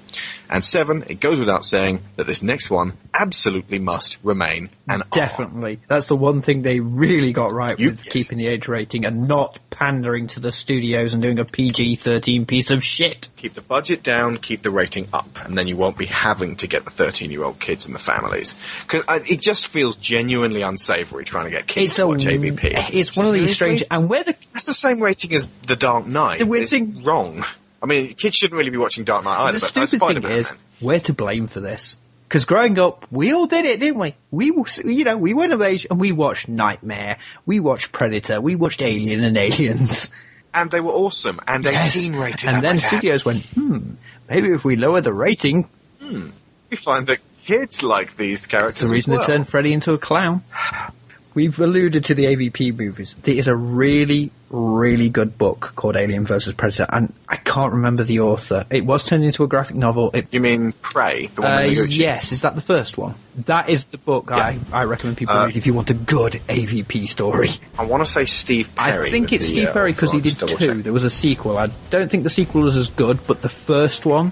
And 0.50 0.64
seven, 0.64 1.04
it 1.08 1.20
goes 1.20 1.38
without 1.38 1.64
saying 1.64 2.00
that 2.16 2.26
this 2.26 2.42
next 2.42 2.70
one 2.70 2.94
absolutely 3.12 3.78
must 3.78 4.18
remain 4.22 4.70
an 4.88 5.02
Definitely. 5.10 5.80
That's 5.88 6.06
the 6.06 6.16
one 6.16 6.42
thing 6.42 6.62
they 6.62 6.80
really 6.80 7.32
got 7.32 7.52
right 7.52 7.78
with 7.78 8.04
keeping 8.04 8.38
the 8.38 8.48
age 8.48 8.66
rating 8.66 9.04
and 9.04 9.28
not 9.28 9.58
pandering 9.70 10.28
to 10.28 10.40
the 10.40 10.50
studios 10.50 11.14
and 11.14 11.22
doing 11.22 11.38
a 11.38 11.44
PG-13 11.44 12.46
piece 12.46 12.70
of 12.70 12.82
shit. 12.82 13.30
Keep 13.36 13.54
the 13.54 13.60
budget 13.60 14.02
down, 14.02 14.38
keep 14.38 14.62
the 14.62 14.70
rating 14.70 15.08
up, 15.12 15.44
and 15.44 15.56
then 15.56 15.68
you 15.68 15.76
won't 15.76 15.98
be 15.98 16.06
having 16.06 16.56
to 16.56 16.66
get 16.66 16.84
the 16.84 16.90
13 16.90 17.30
year 17.30 17.44
old 17.44 17.60
kids 17.60 17.86
and 17.86 17.94
the 17.94 17.98
families. 17.98 18.54
Because 18.86 19.04
it 19.28 19.40
just 19.40 19.66
feels 19.66 19.96
genuinely 19.96 20.62
unsavory 20.62 21.24
trying 21.24 21.44
to 21.44 21.50
get 21.50 21.66
kids 21.66 21.86
It's 21.86 21.96
to 21.96 22.04
a 22.04 22.06
watch 22.06 22.24
AVP. 22.24 22.94
It's 22.94 23.16
one 23.16 23.26
of 23.26 23.34
these 23.34 23.54
strange, 23.54 23.82
and 23.90 24.08
where 24.08 24.24
the 24.24 24.34
That's 24.52 24.66
the 24.66 24.74
same 24.74 24.93
rating 25.00 25.32
as 25.34 25.46
The 25.66 25.76
Dark 25.76 26.06
Knight. 26.06 26.38
The 26.38 26.46
weird 26.46 26.64
it's 26.64 26.72
thing- 26.72 27.02
wrong. 27.04 27.44
I 27.82 27.86
mean, 27.86 28.14
kids 28.14 28.36
shouldn't 28.36 28.56
really 28.58 28.70
be 28.70 28.78
watching 28.78 29.04
Dark 29.04 29.24
Knight 29.24 29.38
either, 29.38 29.58
the 29.58 29.70
but 29.76 29.88
stupid 29.88 30.22
thing 30.22 30.30
is, 30.30 30.52
we're 30.80 31.00
to 31.00 31.12
blame 31.12 31.46
for 31.48 31.60
this. 31.60 31.98
Because 32.28 32.46
growing 32.46 32.78
up, 32.78 33.06
we 33.10 33.32
all 33.34 33.46
did 33.46 33.66
it, 33.66 33.78
didn't 33.78 34.00
we? 34.00 34.14
We, 34.30 34.52
you 34.84 35.04
know, 35.04 35.18
we 35.18 35.34
went 35.34 35.52
of 35.52 35.60
age 35.60 35.86
and 35.90 36.00
we 36.00 36.10
watched 36.12 36.48
Nightmare, 36.48 37.18
we 37.44 37.60
watched 37.60 37.92
Predator, 37.92 38.40
we 38.40 38.54
watched 38.56 38.80
Alien 38.82 39.22
and 39.22 39.36
Aliens. 39.36 40.12
And 40.56 40.70
they 40.70 40.78
were 40.80 40.92
awesome, 40.92 41.40
and 41.48 41.64
Yes. 41.64 41.96
18 41.96 42.14
rated. 42.14 42.48
And 42.48 42.62
then 42.64 42.78
studios 42.78 43.24
went, 43.24 43.44
hmm, 43.44 43.94
maybe 44.28 44.52
if 44.52 44.64
we 44.64 44.76
lower 44.76 45.00
the 45.00 45.12
rating, 45.12 45.68
Hmm. 46.00 46.28
We 46.70 46.76
find 46.76 47.08
that 47.08 47.18
kids 47.44 47.82
like 47.82 48.16
these 48.16 48.46
characters. 48.46 48.82
it's 48.82 48.88
the 48.88 48.94
reason 48.94 49.12
as 49.14 49.18
well. 49.18 49.26
to 49.26 49.32
turn 49.32 49.44
Freddy 49.44 49.72
into 49.72 49.94
a 49.94 49.98
clown. 49.98 50.44
We've 51.34 51.58
alluded 51.58 52.04
to 52.04 52.14
the 52.14 52.26
AVP 52.26 52.78
movies. 52.78 53.14
There 53.14 53.34
is 53.34 53.48
a 53.48 53.56
really, 53.56 54.30
really 54.50 55.08
good 55.08 55.36
book 55.36 55.72
called 55.74 55.96
Alien 55.96 56.26
vs 56.26 56.54
Predator, 56.54 56.86
and 56.88 57.12
I 57.28 57.36
can't 57.36 57.72
remember 57.72 58.04
the 58.04 58.20
author. 58.20 58.64
It 58.70 58.86
was 58.86 59.04
turned 59.04 59.24
into 59.24 59.42
a 59.42 59.48
graphic 59.48 59.74
novel. 59.74 60.12
It, 60.14 60.28
You 60.30 60.38
mean 60.38 60.70
Prey? 60.72 61.26
The 61.26 61.42
one 61.42 61.50
uh, 61.50 61.62
yes, 61.62 62.30
is 62.30 62.42
that 62.42 62.54
the 62.54 62.60
first 62.60 62.96
one? 62.96 63.16
That 63.46 63.68
is 63.68 63.84
the 63.86 63.98
book 63.98 64.30
I, 64.30 64.60
I 64.72 64.84
recommend 64.84 65.16
people 65.16 65.34
Uh, 65.34 65.46
read 65.46 65.56
if 65.56 65.66
you 65.66 65.74
want 65.74 65.90
a 65.90 65.94
good 65.94 66.40
AVP 66.48 67.08
story. 67.08 67.50
I 67.76 67.86
want 67.86 68.06
to 68.06 68.10
say 68.10 68.26
Steve 68.26 68.72
Perry. 68.76 69.08
I 69.08 69.10
think 69.10 69.32
it's 69.32 69.46
the, 69.46 69.50
Steve 69.50 69.68
uh, 69.68 69.72
Perry 69.72 69.92
because 69.92 70.12
he 70.12 70.20
did 70.20 70.38
two. 70.38 70.46
check. 70.46 70.76
There 70.84 70.92
was 70.92 71.04
a 71.04 71.10
sequel. 71.10 71.58
I 71.58 71.70
don't 71.90 72.08
think 72.08 72.22
the 72.22 72.30
sequel 72.30 72.62
was 72.62 72.76
as 72.76 72.90
good, 72.90 73.26
but 73.26 73.42
the 73.42 73.48
first 73.48 74.06
one 74.06 74.30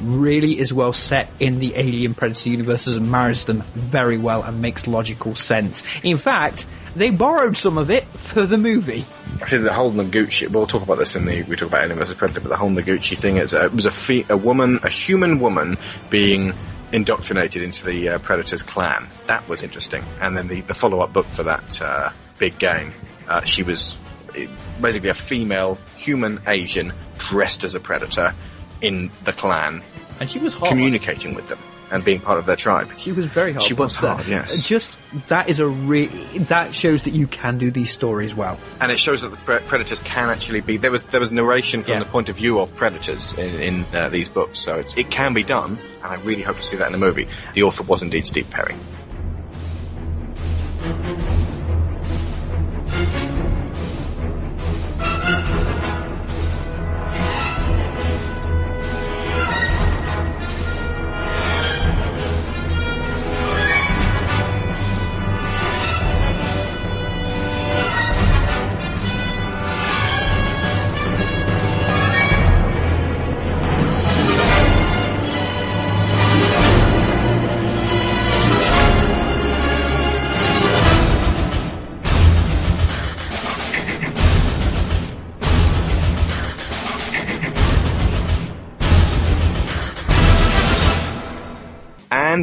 really 0.00 0.58
is 0.58 0.72
well 0.72 0.92
set 0.92 1.30
in 1.38 1.58
the 1.58 1.74
Alien 1.76 2.14
Predator 2.14 2.50
universes 2.50 2.96
and 2.96 3.10
marries 3.10 3.44
them 3.44 3.62
very 3.72 4.18
well 4.18 4.42
and 4.42 4.60
makes 4.60 4.86
logical 4.86 5.34
sense. 5.34 5.84
In 6.02 6.16
fact, 6.16 6.66
they 6.96 7.10
borrowed 7.10 7.56
some 7.56 7.78
of 7.78 7.90
it 7.90 8.04
for 8.04 8.46
the 8.46 8.58
movie. 8.58 9.04
Actually, 9.40 9.62
the 9.62 9.72
whole 9.72 9.92
Noguchi, 9.92 10.48
we'll 10.48 10.66
talk 10.66 10.82
about 10.82 10.98
this 10.98 11.14
in 11.14 11.24
the, 11.24 11.42
we 11.42 11.56
talk 11.56 11.68
about 11.68 11.84
Alien 11.84 11.98
vs 11.98 12.16
Predator, 12.16 12.40
but 12.40 12.48
the 12.48 12.56
whole 12.56 12.70
Noguchi 12.70 13.16
thing 13.16 13.36
is, 13.36 13.54
uh, 13.54 13.66
it 13.66 13.74
was 13.74 13.86
a, 13.86 13.90
fe- 13.90 14.26
a 14.28 14.36
woman, 14.36 14.80
a 14.82 14.88
human 14.88 15.38
woman 15.40 15.78
being 16.08 16.54
indoctrinated 16.92 17.62
into 17.62 17.84
the 17.84 18.08
uh, 18.08 18.18
Predator's 18.18 18.62
clan. 18.62 19.06
That 19.26 19.48
was 19.48 19.62
interesting. 19.62 20.02
And 20.20 20.36
then 20.36 20.48
the, 20.48 20.62
the 20.62 20.74
follow-up 20.74 21.12
book 21.12 21.26
for 21.26 21.44
that 21.44 21.80
uh, 21.80 22.10
big 22.38 22.58
game, 22.58 22.92
uh, 23.28 23.44
she 23.44 23.62
was 23.62 23.96
uh, 24.36 24.46
basically 24.80 25.10
a 25.10 25.14
female 25.14 25.78
human 25.96 26.40
Asian 26.48 26.92
dressed 27.18 27.62
as 27.62 27.76
a 27.76 27.80
predator 27.80 28.34
in 28.80 29.10
the 29.24 29.32
clan, 29.32 29.82
And 30.20 30.30
she 30.30 30.38
was 30.38 30.52
hard. 30.54 30.68
communicating 30.68 31.34
with 31.34 31.48
them 31.48 31.58
and 31.90 32.04
being 32.04 32.20
part 32.20 32.38
of 32.38 32.44
their 32.46 32.54
tribe. 32.54 32.92
She 32.98 33.10
was 33.10 33.24
very 33.24 33.52
hard. 33.52 33.64
She 33.64 33.72
was 33.74 33.96
uh, 33.96 34.00
hard, 34.14 34.26
yes. 34.28 34.68
Just, 34.68 34.96
that 35.28 35.48
is 35.48 35.58
a 35.58 35.66
re- 35.66 36.06
that 36.40 36.74
shows 36.74 37.02
that 37.04 37.14
you 37.14 37.26
can 37.26 37.56
do 37.58 37.70
these 37.70 37.90
stories 37.90 38.34
well. 38.34 38.60
and 38.80 38.92
it 38.92 38.98
shows 38.98 39.22
that 39.22 39.30
the 39.30 39.38
pre- 39.38 39.58
predators 39.60 40.02
can 40.02 40.28
actually 40.28 40.60
be. 40.60 40.76
There 40.76 40.92
was 40.92 41.04
there 41.04 41.18
was 41.20 41.32
narration 41.32 41.82
from 41.82 41.94
Yeah. 41.94 41.98
the 42.00 42.04
point 42.04 42.28
of 42.28 42.36
view 42.36 42.60
of 42.60 42.76
predators 42.76 43.32
in, 43.34 43.60
in 43.60 43.84
uh, 43.94 44.08
these 44.10 44.28
books, 44.28 44.60
so 44.60 44.74
it's, 44.74 44.94
it 44.96 45.10
can 45.10 45.32
be 45.34 45.42
done, 45.42 45.78
and 46.04 46.12
I 46.12 46.16
really 46.16 46.42
hope 46.42 46.58
to 46.58 46.62
see 46.62 46.76
that 46.76 46.86
in 46.86 46.92
the 46.92 46.98
movie. 46.98 47.26
The 47.54 47.62
author 47.64 47.82
was 47.82 48.02
indeed 48.02 48.26
Steve 48.26 48.48
Perry. 48.50 48.76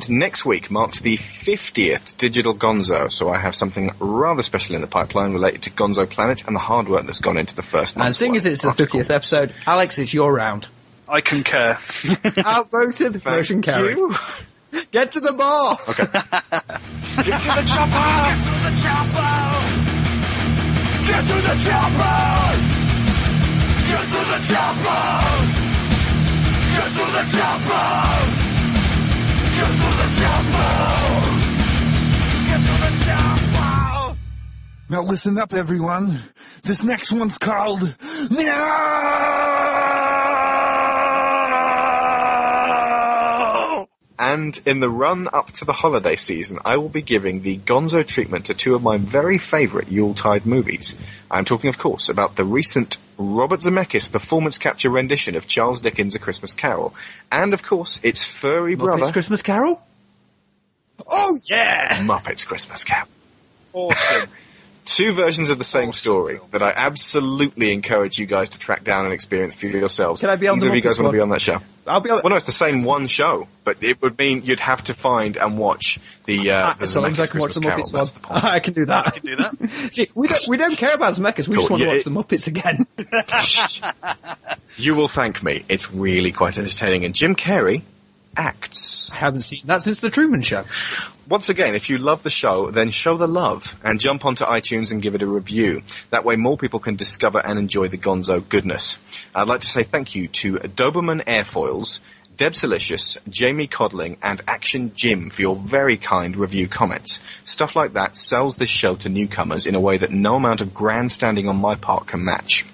And 0.08 0.20
next 0.20 0.46
week 0.46 0.72
marks 0.72 1.00
the 1.00 1.18
50th 1.18 2.18
Digital 2.18 2.54
Gonzo, 2.54 3.12
so 3.12 3.30
I 3.30 3.38
have 3.38 3.56
something 3.56 3.92
rather 4.00 4.42
special 4.42 4.76
in 4.76 4.82
the 4.82 4.88
pipeline 4.88 5.34
related 5.34 5.64
to 5.64 5.70
Gonzo 5.72 6.10
Planet 6.10 6.44
and 6.46 6.56
the 6.56 6.60
hard 6.60 6.88
work 6.88 7.06
that's 7.06 7.20
gone 7.20 7.38
into 7.38 7.56
the 7.56 7.62
first 7.62 7.96
And 7.96 8.04
month's 8.04 8.18
seeing 8.18 8.36
as 8.36 8.46
it's 8.46 8.62
the 8.62 8.70
50th 8.70 9.10
episode, 9.10 9.54
Alex, 9.66 9.98
it's 9.98 10.14
your 10.14 10.32
round. 10.34 10.68
I 11.08 11.22
concur. 11.22 11.78
Outvoted 12.46 13.24
motion 13.26 13.62
carry. 13.62 13.96
Get 14.92 15.14
to 15.14 15.20
the 15.20 15.34
bar! 15.34 15.78
Okay. 15.88 16.04
Get 16.04 17.42
to 17.42 17.52
the 17.56 17.66
chopper! 17.66 18.28
Get 18.28 18.44
to 18.44 18.54
the 18.64 18.74
chopper! 18.84 19.58
Get 21.08 21.24
to 21.26 21.34
the 21.34 21.56
chopper! 21.64 22.58
Get 23.88 24.06
to 24.12 24.22
the 24.28 24.40
chopper! 24.48 25.08
Get 26.76 26.90
to 26.92 27.06
the 27.12 27.24
chopper! 27.38 28.47
Now 34.90 35.04
listen 35.04 35.38
up, 35.38 35.54
everyone. 35.54 36.24
This 36.64 36.82
next 36.82 37.12
one's 37.12 37.38
called. 37.38 37.94
And 44.38 44.62
in 44.68 44.80
the 44.80 44.88
run 44.88 45.28
up 45.34 45.50
to 45.54 45.66
the 45.66 45.74
holiday 45.74 46.16
season, 46.16 46.60
I 46.64 46.78
will 46.78 46.90
be 46.90 47.02
giving 47.02 47.42
the 47.42 47.58
Gonzo 47.58 48.06
treatment 48.06 48.46
to 48.46 48.54
two 48.54 48.76
of 48.76 48.84
my 48.84 48.98
very 48.98 49.40
favourite 49.40 49.88
Yuletide 49.88 50.46
movies. 50.46 50.94
I'm 51.32 51.44
talking, 51.44 51.70
of 51.70 51.80
course, 51.80 52.10
about 52.10 52.36
the 52.36 52.46
recent 52.46 53.00
Robert 53.18 53.62
Zemeckis 53.62 54.12
performance 54.12 54.60
capture 54.60 54.92
rendition 54.92 55.36
of 55.36 55.48
Charles 55.48 55.82
Dickens' 55.82 56.14
A 56.14 56.20
Christmas 56.20 56.54
Carol, 56.54 56.94
and 57.32 57.56
of 57.56 57.64
course, 57.64 58.00
its 58.04 58.24
furry 58.24 58.76
Muppets 58.76 58.84
brother, 58.84 59.12
Christmas 59.12 59.42
Carol? 59.42 59.82
Oh 61.08 61.36
yeah! 61.50 62.04
Muppets 62.04 62.46
Christmas 62.46 62.84
Carol. 62.84 63.10
Awesome. 63.74 64.30
Two 64.88 65.12
versions 65.12 65.50
of 65.50 65.58
the 65.58 65.66
same 65.66 65.92
story 65.92 66.40
that 66.52 66.64
I 66.64 66.72
absolutely 66.74 67.74
encourage 67.74 68.18
you 68.18 68.26
guys 68.26 68.50
to 68.50 68.60
track 68.60 68.86
down 68.86 69.04
and 69.04 69.14
experience 69.14 69.54
for 69.54 69.68
yourselves. 69.68 70.22
Can 70.22 70.30
I 70.30 70.38
be 70.38 70.48
on 70.48 70.56
Either 70.58 70.68
the 70.68 70.70
of 70.72 70.76
you 70.76 70.82
guys 70.82 70.98
want 70.98 71.10
to 71.10 71.18
be 71.18 71.20
on 71.20 71.28
that 71.30 71.42
show? 71.42 71.60
I'll 71.86 72.00
be 72.00 72.10
on 72.10 72.22
Well, 72.24 72.30
no, 72.30 72.36
it's 72.38 72.46
the 72.46 72.54
same 72.54 72.84
one 72.86 73.08
show, 73.08 73.50
but 73.66 73.84
it 73.84 74.02
would 74.02 74.18
mean 74.18 74.44
you'd 74.46 74.62
have 74.62 74.86
to 74.86 74.94
find 74.94 75.36
and 75.36 75.58
watch 75.58 76.00
the, 76.26 76.52
uh, 76.52 76.74
the 76.76 76.88
so 76.88 77.02
long 77.02 77.12
as 77.12 77.20
I 77.20 77.26
Zemeckis 77.26 77.32
can 77.32 77.40
watch 77.42 77.54
the 77.54 77.62
Christmas 77.62 77.90
Muppets 77.90 77.92
Carol. 77.92 78.06
That's 78.06 78.12
the 78.12 78.28
one. 78.28 78.46
I 78.56 78.60
can 78.60 78.74
do 78.74 78.86
that. 78.86 79.08
I 79.08 79.12
can 79.12 79.26
do 79.26 79.36
that. 79.36 79.70
See, 79.94 80.10
we 80.16 80.28
don't, 80.30 80.48
we 80.48 80.56
don't 80.58 80.78
care 80.78 80.94
about 80.96 81.16
Zemeckis, 81.16 81.48
we 81.50 81.56
Cool, 81.58 81.64
just 81.68 81.70
want 81.72 81.84
to 81.84 81.88
watch 81.90 81.98
it- 81.98 82.04
the 82.06 82.10
Muppets 82.10 82.48
again. 82.48 82.88
You 84.80 84.94
will 84.94 85.08
thank 85.08 85.42
me. 85.42 85.66
It's 85.70 85.92
really 85.92 86.32
quite 86.32 86.58
entertaining. 86.58 87.04
And 87.04 87.16
Jim 87.16 87.36
Carrey 87.36 87.82
acts. 88.38 89.12
I 89.12 89.16
haven't 89.16 89.42
seen 89.42 89.62
that 89.66 89.82
since 89.82 90.00
The 90.00 90.10
Truman 90.10 90.42
Show. 90.44 90.64
Once 91.28 91.50
again, 91.50 91.76
if 91.76 91.90
you 91.90 91.98
love 91.98 92.24
the 92.24 92.30
show, 92.30 92.72
then 92.72 92.92
show 92.92 93.18
the 93.18 93.28
love 93.28 93.76
and 93.84 94.00
jump 94.00 94.24
onto 94.24 94.46
iTunes 94.46 94.92
and 94.92 95.02
give 95.02 95.16
it 95.16 95.24
a 95.24 95.28
review. 95.28 95.82
That 96.12 96.24
way 96.24 96.38
more 96.38 96.58
people 96.58 96.80
can 96.80 96.96
discover 96.96 97.40
and 97.40 97.60
enjoy 97.60 97.90
the 97.90 97.98
Gonzo 97.98 98.48
goodness. 98.48 98.98
I'd 99.36 99.48
like 99.48 99.62
to 99.62 99.68
say 99.68 99.84
thank 99.84 100.16
you 100.16 100.30
to 100.30 100.54
Doberman 100.54 101.26
Airfoils, 101.26 102.00
Deb 102.38 102.54
Silicious, 102.54 103.18
Jamie 103.28 103.68
Codling, 103.68 104.18
and 104.22 104.42
Action 104.48 104.94
Jim 104.96 105.32
for 105.32 105.42
your 105.42 105.56
very 105.56 105.98
kind 105.98 106.38
review 106.38 106.68
comments. 106.68 107.20
Stuff 107.44 107.76
like 107.76 107.94
that 107.94 108.16
sells 108.16 108.58
this 108.58 108.70
show 108.70 108.96
to 108.98 109.10
newcomers 109.10 109.66
in 109.66 109.76
a 109.76 109.82
way 109.82 109.98
that 109.98 110.12
no 110.12 110.36
amount 110.36 110.62
of 110.62 110.74
grandstanding 110.74 111.50
on 111.50 111.58
my 111.58 111.76
part 111.76 112.08
can 112.08 112.24
match. 112.24 112.66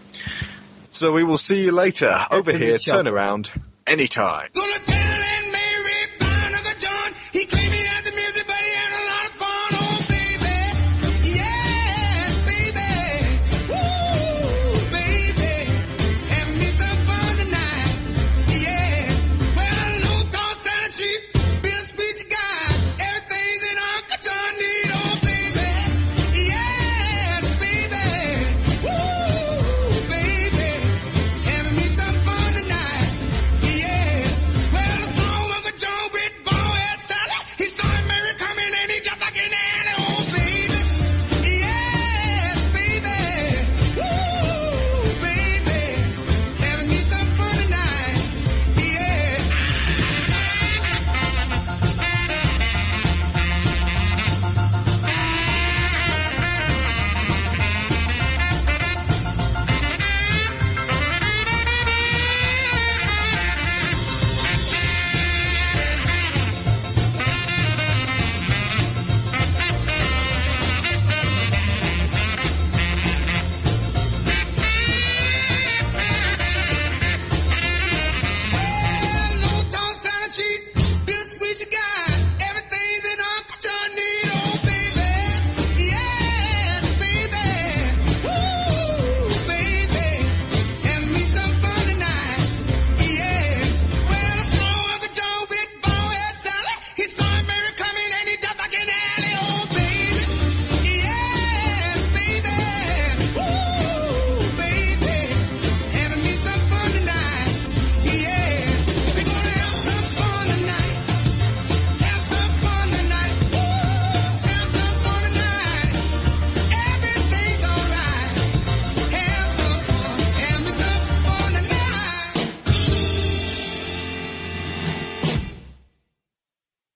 So 0.92 1.12
we 1.12 1.24
will 1.24 1.38
see 1.38 1.64
you 1.64 1.72
later. 1.72 2.14
Over 2.30 2.56
here, 2.56 2.78
turn 2.78 3.08
around, 3.08 3.52
anytime. 3.88 4.50
The 4.54 4.93